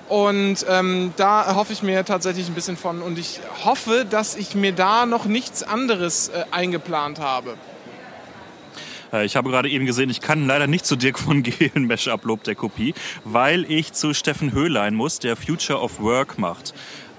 Und 0.09 0.65
ähm, 0.69 1.13
da 1.17 1.43
erhoffe 1.43 1.73
ich 1.73 1.83
mir 1.83 2.05
tatsächlich 2.05 2.47
ein 2.47 2.53
bisschen 2.53 2.77
von. 2.77 3.01
Und 3.01 3.19
ich 3.19 3.39
hoffe, 3.65 4.05
dass 4.09 4.35
ich 4.35 4.55
mir 4.55 4.71
da 4.71 5.05
noch 5.05 5.25
nichts 5.25 5.63
anderes 5.63 6.29
äh, 6.29 6.45
eingeplant 6.51 7.19
habe. 7.19 7.55
Äh, 9.11 9.25
Ich 9.25 9.35
habe 9.35 9.49
gerade 9.49 9.69
eben 9.69 9.85
gesehen, 9.85 10.09
ich 10.09 10.21
kann 10.21 10.47
leider 10.47 10.67
nicht 10.67 10.85
zu 10.85 10.95
Dirk 10.95 11.19
von 11.19 11.43
Gehlen 11.43 11.87
Mashup 11.87 12.23
Lob 12.25 12.43
der 12.43 12.55
Kopie, 12.55 12.93
weil 13.25 13.69
ich 13.69 13.93
zu 13.93 14.13
Steffen 14.13 14.53
Höhlein 14.53 14.95
muss, 14.95 15.19
der 15.19 15.35
Future 15.35 15.79
of 15.81 15.99
Work 15.99 16.37
macht. 16.37 16.73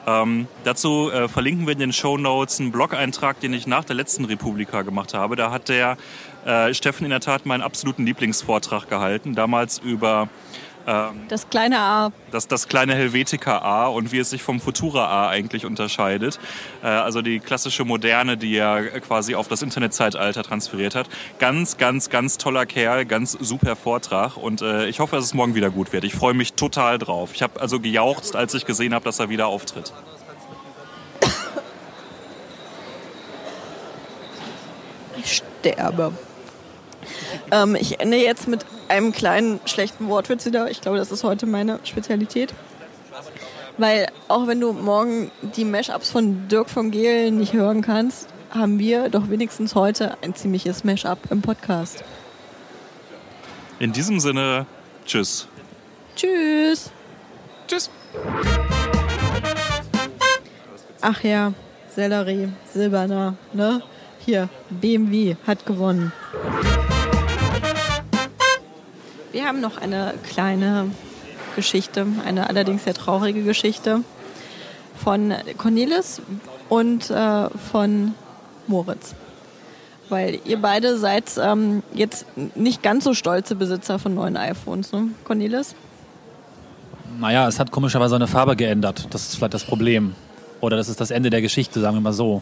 Ähm, 0.07 0.47
dazu 0.65 1.11
äh, 1.11 1.29
verlinken 1.29 1.67
wir 1.67 1.75
in 1.75 1.81
den 1.81 1.93
Show 1.93 2.17
Notes 2.17 2.61
einen 2.61 2.73
Blog-Eintrag, 2.73 3.41
den 3.41 3.53
ich 3.53 3.67
nach 3.67 3.85
der 3.85 3.97
letzten 3.97 4.25
Republika 4.25 4.81
gemacht 4.81 5.13
habe. 5.13 5.37
Da 5.37 5.51
hat 5.51 5.69
der 5.69 5.99
äh, 6.47 6.73
Steffen 6.73 7.05
in 7.05 7.11
der 7.11 7.21
Tat 7.21 7.45
meinen 7.45 7.61
absoluten 7.61 8.07
Lieblingsvortrag 8.07 8.89
gehalten, 8.89 9.35
damals 9.35 9.79
über 9.79 10.31
ähm, 10.89 11.21
Das 11.29 11.51
kleine 11.51 11.79
A. 11.79 12.13
das, 12.31 12.49
das 12.49 12.67
kleine 12.69 12.95
Helvetica 12.95 13.59
A 13.59 13.87
und 13.87 14.11
wie 14.11 14.19
es 14.19 14.31
sich 14.31 14.43
vom 14.43 14.59
Futura 14.59 15.07
A 15.07 15.29
eigentlich 15.29 15.67
unterscheidet. 15.67 16.41
Äh, 16.83 16.87
also 16.87 17.21
die 17.23 17.41
klassische 17.41 17.85
Moderne, 17.85 18.37
die 18.37 18.57
er 18.57 19.01
quasi 19.01 19.35
auf 19.35 19.49
das 19.49 19.63
Internetzeitalter 19.63 20.43
transferiert 20.43 20.95
hat. 20.95 21.09
Ganz, 21.39 21.77
ganz, 21.77 22.09
ganz 22.09 22.39
toller 22.39 22.65
Kerl, 22.67 23.05
ganz 23.05 23.33
super 23.33 23.77
Vortrag 23.77 24.37
und 24.37 24.63
äh, 24.63 24.89
ich 24.89 25.01
hoffe, 25.01 25.17
dass 25.17 25.27
es 25.27 25.35
morgen 25.35 25.55
wieder 25.55 25.71
gut 25.71 25.93
wird. 25.93 26.05
Ich 26.05 26.15
freue 26.15 26.35
mich 26.35 26.55
total 26.55 26.99
drauf. 26.99 27.31
Ich 27.35 27.43
habe 27.43 27.61
also 27.61 27.79
gejauchzt, 27.81 28.35
als 28.35 28.55
ich 28.55 28.65
gesehen 28.65 28.95
habe, 28.95 29.05
dass 29.05 29.19
er 29.19 29.29
wieder 29.29 29.47
auftritt. 29.47 29.93
Ich 35.19 35.43
sterbe. 35.61 36.13
Ähm, 37.51 37.75
ich 37.75 38.01
ende 38.01 38.17
jetzt 38.17 38.49
mit 38.49 38.65
einem 38.89 39.13
kleinen 39.13 39.61
schlechten 39.67 40.09
Wortwitz 40.09 40.47
wieder. 40.47 40.71
Ich 40.71 40.81
glaube, 40.81 40.99
das 40.99 41.13
ist 41.13 41.25
heute 41.25 41.47
meine 41.47 41.81
Spezialität. 41.85 42.55
Weil 43.77 44.09
auch 44.27 44.47
wenn 44.47 44.61
du 44.61 44.73
morgen 44.73 45.31
die 45.57 45.65
Mashups 45.65 46.11
von 46.11 46.49
Dirk 46.49 46.69
von 46.69 46.91
Gehlen 46.91 47.39
nicht 47.39 47.53
hören 47.53 47.83
kannst, 47.83 48.29
haben 48.51 48.79
wir 48.79 49.09
doch 49.09 49.31
wenigstens 49.31 49.75
heute 49.75 50.17
ein 50.23 50.35
ziemliches 50.35 50.85
Mashup 50.85 51.19
im 51.31 51.43
Podcast. 51.43 52.03
In 53.79 53.93
diesem 53.93 54.19
Sinne, 54.19 54.67
tschüss. 55.07 55.47
Tschüss. 56.17 56.91
Tschüss. 57.69 57.91
Ach 61.01 61.23
ja, 61.23 61.53
Sellerie, 61.95 62.49
Silberner, 62.73 63.35
ne? 63.53 63.83
Hier, 64.25 64.49
BMW 64.69 65.37
hat 65.47 65.65
gewonnen. 65.65 66.13
Wir 69.31 69.45
haben 69.45 69.61
noch 69.61 69.77
eine 69.77 70.15
kleine 70.31 70.91
Geschichte, 71.55 72.07
eine 72.25 72.49
allerdings 72.49 72.85
sehr 72.85 72.95
traurige 72.95 73.43
Geschichte 73.43 74.01
von 74.97 75.35
Cornelis 75.59 76.23
und 76.71 77.11
äh, 77.11 77.51
von 77.51 78.15
Moritz. 78.67 79.15
Weil 80.09 80.39
ihr 80.47 80.59
beide 80.63 80.97
seid 80.97 81.25
ähm, 81.39 81.83
jetzt 81.93 82.25
nicht 82.55 82.83
ganz 82.83 83.05
so 83.05 83.13
stolze 83.13 83.55
Besitzer 83.55 83.99
von 83.99 84.15
neuen 84.15 84.39
iPhones, 84.39 84.93
ne, 84.93 85.09
Cornelis? 85.25 85.75
Naja, 87.21 87.47
es 87.49 87.61
hat 87.61 87.71
komischerweise 87.71 88.17
eine 88.17 88.29
Farbe 88.29 88.57
geändert. 88.57 89.09
Das 89.11 89.29
ist 89.29 89.37
vielleicht 89.37 89.55
das 89.55 89.65
Problem. 89.65 90.15
Oder 90.61 90.79
das 90.79 90.89
ist 90.89 91.01
das 91.01 91.11
Ende 91.11 91.29
der 91.29 91.43
Geschichte, 91.43 91.81
sagen 91.81 91.97
wir 91.97 92.01
mal 92.01 92.13
so. 92.15 92.41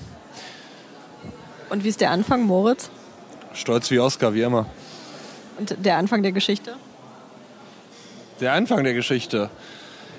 Und 1.69 1.83
wie 1.83 1.89
ist 1.89 2.01
der 2.01 2.13
Anfang, 2.13 2.43
Moritz? 2.43 2.91
Stolz 3.53 3.91
wie 3.91 3.99
Oscar, 3.99 4.35
wie 4.35 4.43
immer. 4.43 4.67
Und 5.59 5.77
der 5.85 5.97
Anfang 5.97 6.23
der 6.23 6.33
Geschichte? 6.33 6.75
Der 8.41 8.53
Anfang 8.53 8.85
der 8.85 8.95
Geschichte. 8.95 9.51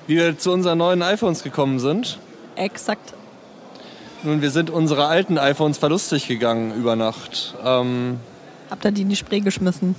Wie 0.08 0.16
wir 0.18 0.38
zu 0.38 0.52
unseren 0.52 0.78
neuen 0.80 1.02
iPhones 1.04 1.44
gekommen 1.44 1.80
sind. 1.80 2.18
Exakt. 2.56 3.14
Nun, 4.24 4.42
wir 4.42 4.50
sind 4.50 4.70
unsere 4.70 5.06
alten 5.06 5.38
iPhones 5.38 5.78
verlustig 5.78 6.28
gegangen 6.28 6.74
über 6.76 6.96
Nacht. 6.96 7.54
Ähm, 7.64 8.20
Habt 8.70 8.84
ihr 8.86 8.92
die 8.92 9.04
in 9.04 9.10
die 9.10 9.16
Spree 9.16 9.42
geschmissen? 9.42 9.96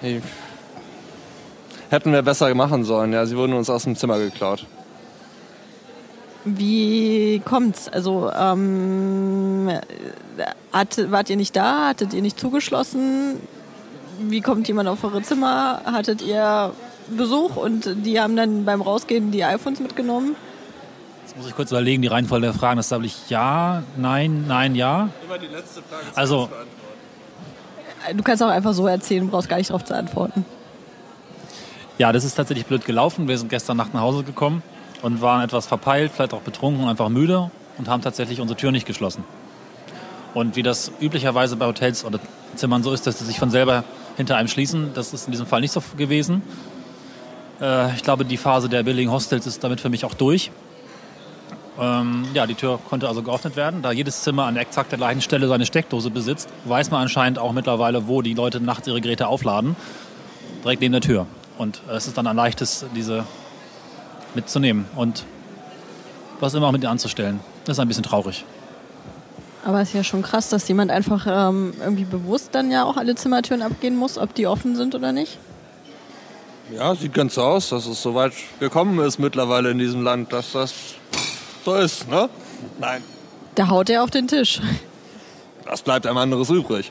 hey. 0.00 0.22
hätten 1.90 2.12
wir 2.12 2.22
besser 2.22 2.52
machen 2.54 2.84
sollen. 2.84 3.12
Ja, 3.12 3.26
sie 3.26 3.36
wurden 3.36 3.52
uns 3.52 3.68
aus 3.68 3.84
dem 3.84 3.96
Zimmer 3.96 4.18
geklaut. 4.18 4.66
Wie 6.44 7.40
kommt's? 7.44 7.88
Also 7.88 8.32
ähm, 8.34 9.70
hat, 10.72 11.10
wart 11.10 11.30
ihr 11.30 11.36
nicht 11.36 11.54
da? 11.54 11.88
Hattet 11.88 12.14
ihr 12.14 12.22
nicht 12.22 12.40
zugeschlossen? 12.40 13.36
Wie 14.28 14.40
kommt 14.40 14.68
jemand 14.68 14.88
auf 14.88 15.02
eure 15.04 15.22
Zimmer? 15.22 15.80
Hattet 15.84 16.22
ihr 16.22 16.72
Besuch 17.08 17.56
und 17.56 17.88
die 18.04 18.20
haben 18.20 18.36
dann 18.36 18.64
beim 18.64 18.80
Rausgehen 18.82 19.30
die 19.30 19.44
iPhones 19.44 19.80
mitgenommen? 19.80 20.36
Jetzt 21.24 21.36
muss 21.36 21.46
ich 21.46 21.54
kurz 21.56 21.70
überlegen, 21.70 22.02
die 22.02 22.08
Reihenfolge 22.08 22.46
der 22.46 22.54
Fragen. 22.54 22.76
Das 22.76 22.88
glaube 22.88 23.06
ich 23.06 23.28
ja, 23.30 23.82
nein, 23.96 24.44
nein, 24.48 24.74
ja. 24.74 25.08
Immer 25.24 25.38
die 25.38 25.46
letzte 25.46 25.82
Frage. 25.82 26.04
Also, 26.14 26.48
Du 28.16 28.22
kannst 28.24 28.42
auch 28.42 28.48
einfach 28.48 28.72
so 28.72 28.86
erzählen, 28.88 29.28
brauchst 29.30 29.48
gar 29.48 29.58
nicht 29.58 29.70
darauf 29.70 29.84
zu 29.84 29.94
antworten. 29.94 30.44
ja, 31.98 32.10
das 32.12 32.24
ist 32.24 32.34
tatsächlich 32.34 32.66
blöd 32.66 32.84
gelaufen. 32.84 33.28
Wir 33.28 33.38
sind 33.38 33.48
gestern 33.48 33.76
Nacht 33.76 33.94
nach 33.94 34.00
Hause 34.00 34.24
gekommen 34.24 34.62
und 35.02 35.20
waren 35.22 35.40
etwas 35.42 35.66
verpeilt, 35.66 36.10
vielleicht 36.12 36.34
auch 36.34 36.40
betrunken 36.40 36.82
und 36.82 36.88
einfach 36.90 37.08
müde 37.08 37.50
und 37.78 37.88
haben 37.88 38.02
tatsächlich 38.02 38.40
unsere 38.40 38.56
Tür 38.58 38.72
nicht 38.72 38.86
geschlossen. 38.86 39.22
Und 40.34 40.56
wie 40.56 40.64
das 40.64 40.90
üblicherweise 41.00 41.54
bei 41.56 41.66
Hotels 41.66 42.04
oder 42.04 42.18
Zimmern 42.56 42.82
so 42.82 42.92
ist, 42.92 43.06
dass 43.06 43.20
sie 43.20 43.24
sich 43.24 43.38
von 43.38 43.50
selber 43.50 43.84
hinter 44.16 44.36
einem 44.36 44.48
schließen, 44.48 44.90
das 44.94 45.12
ist 45.12 45.26
in 45.26 45.32
diesem 45.32 45.46
Fall 45.46 45.60
nicht 45.60 45.72
so 45.72 45.82
gewesen. 45.96 46.42
Äh, 47.60 47.94
ich 47.94 48.02
glaube, 48.02 48.24
die 48.24 48.36
Phase 48.36 48.68
der 48.68 48.82
billigen 48.82 49.10
Hostels 49.10 49.46
ist 49.46 49.62
damit 49.64 49.80
für 49.80 49.88
mich 49.88 50.04
auch 50.04 50.14
durch. 50.14 50.50
Ähm, 51.80 52.26
ja, 52.34 52.46
die 52.46 52.54
Tür 52.54 52.78
konnte 52.88 53.08
also 53.08 53.22
geöffnet 53.22 53.56
werden. 53.56 53.80
Da 53.80 53.92
jedes 53.92 54.22
Zimmer 54.22 54.44
an 54.44 54.56
exakt 54.56 54.92
der 54.92 54.98
gleichen 54.98 55.22
Stelle 55.22 55.48
seine 55.48 55.64
Steckdose 55.64 56.10
besitzt, 56.10 56.48
weiß 56.66 56.90
man 56.90 57.02
anscheinend 57.02 57.38
auch 57.38 57.52
mittlerweile, 57.52 58.08
wo 58.08 58.20
die 58.20 58.34
Leute 58.34 58.60
nachts 58.60 58.86
ihre 58.86 59.00
Geräte 59.00 59.26
aufladen. 59.26 59.76
Direkt 60.62 60.82
neben 60.82 60.92
der 60.92 61.00
Tür. 61.00 61.26
Und 61.56 61.80
äh, 61.88 61.94
es 61.94 62.06
ist 62.06 62.18
dann 62.18 62.26
ein 62.26 62.36
leichtes, 62.36 62.84
diese 62.94 63.24
mitzunehmen 64.34 64.86
und 64.96 65.24
was 66.40 66.54
immer 66.54 66.66
auch 66.66 66.72
mit 66.72 66.82
ihr 66.82 66.90
anzustellen. 66.90 67.40
Das 67.64 67.76
ist 67.76 67.80
ein 67.80 67.88
bisschen 67.88 68.02
traurig. 68.02 68.44
Aber 69.64 69.80
es 69.80 69.88
ist 69.88 69.94
ja 69.94 70.04
schon 70.04 70.22
krass, 70.22 70.48
dass 70.48 70.66
jemand 70.68 70.90
einfach 70.90 71.26
ähm, 71.28 71.72
irgendwie 71.80 72.04
bewusst 72.04 72.50
dann 72.52 72.70
ja 72.70 72.84
auch 72.84 72.96
alle 72.96 73.14
Zimmertüren 73.14 73.62
abgehen 73.62 73.96
muss, 73.96 74.18
ob 74.18 74.34
die 74.34 74.46
offen 74.46 74.74
sind 74.74 74.94
oder 74.94 75.12
nicht. 75.12 75.38
Ja, 76.74 76.94
sieht 76.94 77.14
ganz 77.14 77.34
so 77.34 77.42
aus, 77.42 77.68
dass 77.68 77.86
es 77.86 78.02
so 78.02 78.14
weit 78.14 78.32
gekommen 78.58 78.98
ist 79.04 79.18
mittlerweile 79.18 79.70
in 79.70 79.78
diesem 79.78 80.02
Land, 80.02 80.32
dass 80.32 80.52
das 80.52 80.74
so 81.64 81.74
ist, 81.74 82.08
ne? 82.08 82.28
Nein, 82.80 83.02
Da 83.54 83.68
haut 83.68 83.90
er 83.90 84.02
auf 84.02 84.10
den 84.10 84.26
Tisch. 84.26 84.60
das 85.64 85.82
bleibt 85.82 86.06
einem 86.06 86.18
anderes 86.18 86.50
übrig. 86.50 86.90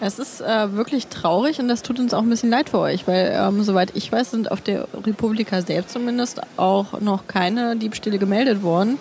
Es 0.00 0.18
ist 0.18 0.40
äh, 0.40 0.74
wirklich 0.74 1.06
traurig 1.06 1.60
und 1.60 1.68
das 1.68 1.82
tut 1.82 1.98
uns 2.00 2.12
auch 2.14 2.22
ein 2.22 2.28
bisschen 2.30 2.50
leid 2.50 2.68
für 2.68 2.78
euch, 2.78 3.06
weil 3.06 3.32
ähm, 3.34 3.62
soweit 3.62 3.92
ich 3.94 4.10
weiß, 4.10 4.32
sind 4.32 4.50
auf 4.50 4.60
der 4.60 4.88
Republika 5.06 5.62
selbst 5.62 5.92
zumindest 5.92 6.40
auch 6.56 7.00
noch 7.00 7.26
keine 7.26 7.76
Diebstähle 7.76 8.18
gemeldet 8.18 8.62
worden. 8.62 8.98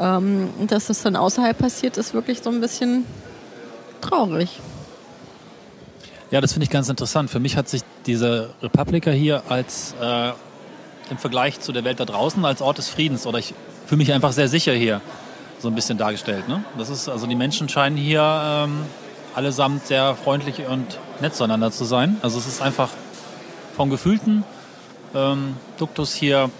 Ähm, 0.00 0.50
dass 0.66 0.86
das 0.86 1.02
dann 1.02 1.16
außerhalb 1.16 1.56
passiert, 1.56 1.96
ist 1.96 2.14
wirklich 2.14 2.42
so 2.42 2.50
ein 2.50 2.60
bisschen 2.60 3.04
traurig. 4.00 4.60
Ja, 6.30 6.40
das 6.40 6.52
finde 6.52 6.64
ich 6.64 6.70
ganz 6.70 6.88
interessant. 6.88 7.30
Für 7.30 7.38
mich 7.38 7.56
hat 7.56 7.68
sich 7.68 7.82
diese 8.06 8.50
Republika 8.62 9.10
hier 9.10 9.42
als 9.48 9.94
äh, 10.00 10.32
im 11.10 11.18
Vergleich 11.18 11.60
zu 11.60 11.72
der 11.72 11.84
Welt 11.84 12.00
da 12.00 12.04
draußen 12.04 12.44
als 12.44 12.62
Ort 12.62 12.78
des 12.78 12.88
Friedens 12.88 13.26
oder 13.26 13.38
ich 13.38 13.54
fühle 13.86 13.98
mich 13.98 14.12
einfach 14.12 14.32
sehr 14.32 14.48
sicher 14.48 14.72
hier 14.72 15.00
so 15.60 15.68
ein 15.68 15.74
bisschen 15.74 15.98
dargestellt. 15.98 16.48
Ne? 16.48 16.64
Das 16.76 16.90
ist 16.90 17.08
also 17.08 17.26
die 17.26 17.36
Menschen 17.36 17.68
scheinen 17.68 17.96
hier 17.96 18.22
ähm, 18.22 18.82
allesamt 19.34 19.86
sehr 19.86 20.16
freundlich 20.16 20.66
und 20.66 20.98
nett 21.20 21.34
zueinander 21.34 21.70
zu 21.70 21.84
sein. 21.84 22.16
Also 22.22 22.38
es 22.38 22.46
ist 22.46 22.60
einfach 22.60 22.90
vom 23.76 23.90
gefühlten 23.90 24.44
ähm, 25.14 25.56
Duktus 25.78 26.14
hier 26.14 26.50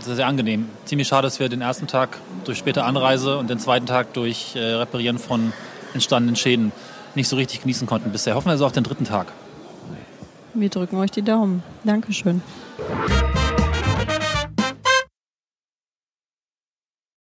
sehr, 0.00 0.16
sehr 0.16 0.26
angenehm. 0.26 0.68
Ziemlich 0.84 1.08
schade, 1.08 1.26
dass 1.26 1.40
wir 1.40 1.48
den 1.48 1.60
ersten 1.60 1.86
Tag 1.86 2.18
durch 2.44 2.58
späte 2.58 2.84
Anreise 2.84 3.38
und 3.38 3.48
den 3.48 3.58
zweiten 3.58 3.86
Tag 3.86 4.12
durch 4.14 4.56
äh, 4.56 4.60
Reparieren 4.60 5.18
von 5.18 5.52
entstandenen 5.94 6.36
Schäden 6.36 6.72
nicht 7.14 7.28
so 7.28 7.36
richtig 7.36 7.62
genießen 7.62 7.86
konnten 7.86 8.10
bisher. 8.10 8.34
Hoffen 8.34 8.46
wir 8.46 8.52
also 8.52 8.66
auf 8.66 8.72
den 8.72 8.84
dritten 8.84 9.04
Tag. 9.04 9.32
Wir 10.54 10.68
drücken 10.68 10.96
euch 10.96 11.10
die 11.10 11.22
Daumen. 11.22 11.62
Dankeschön. 11.84 12.42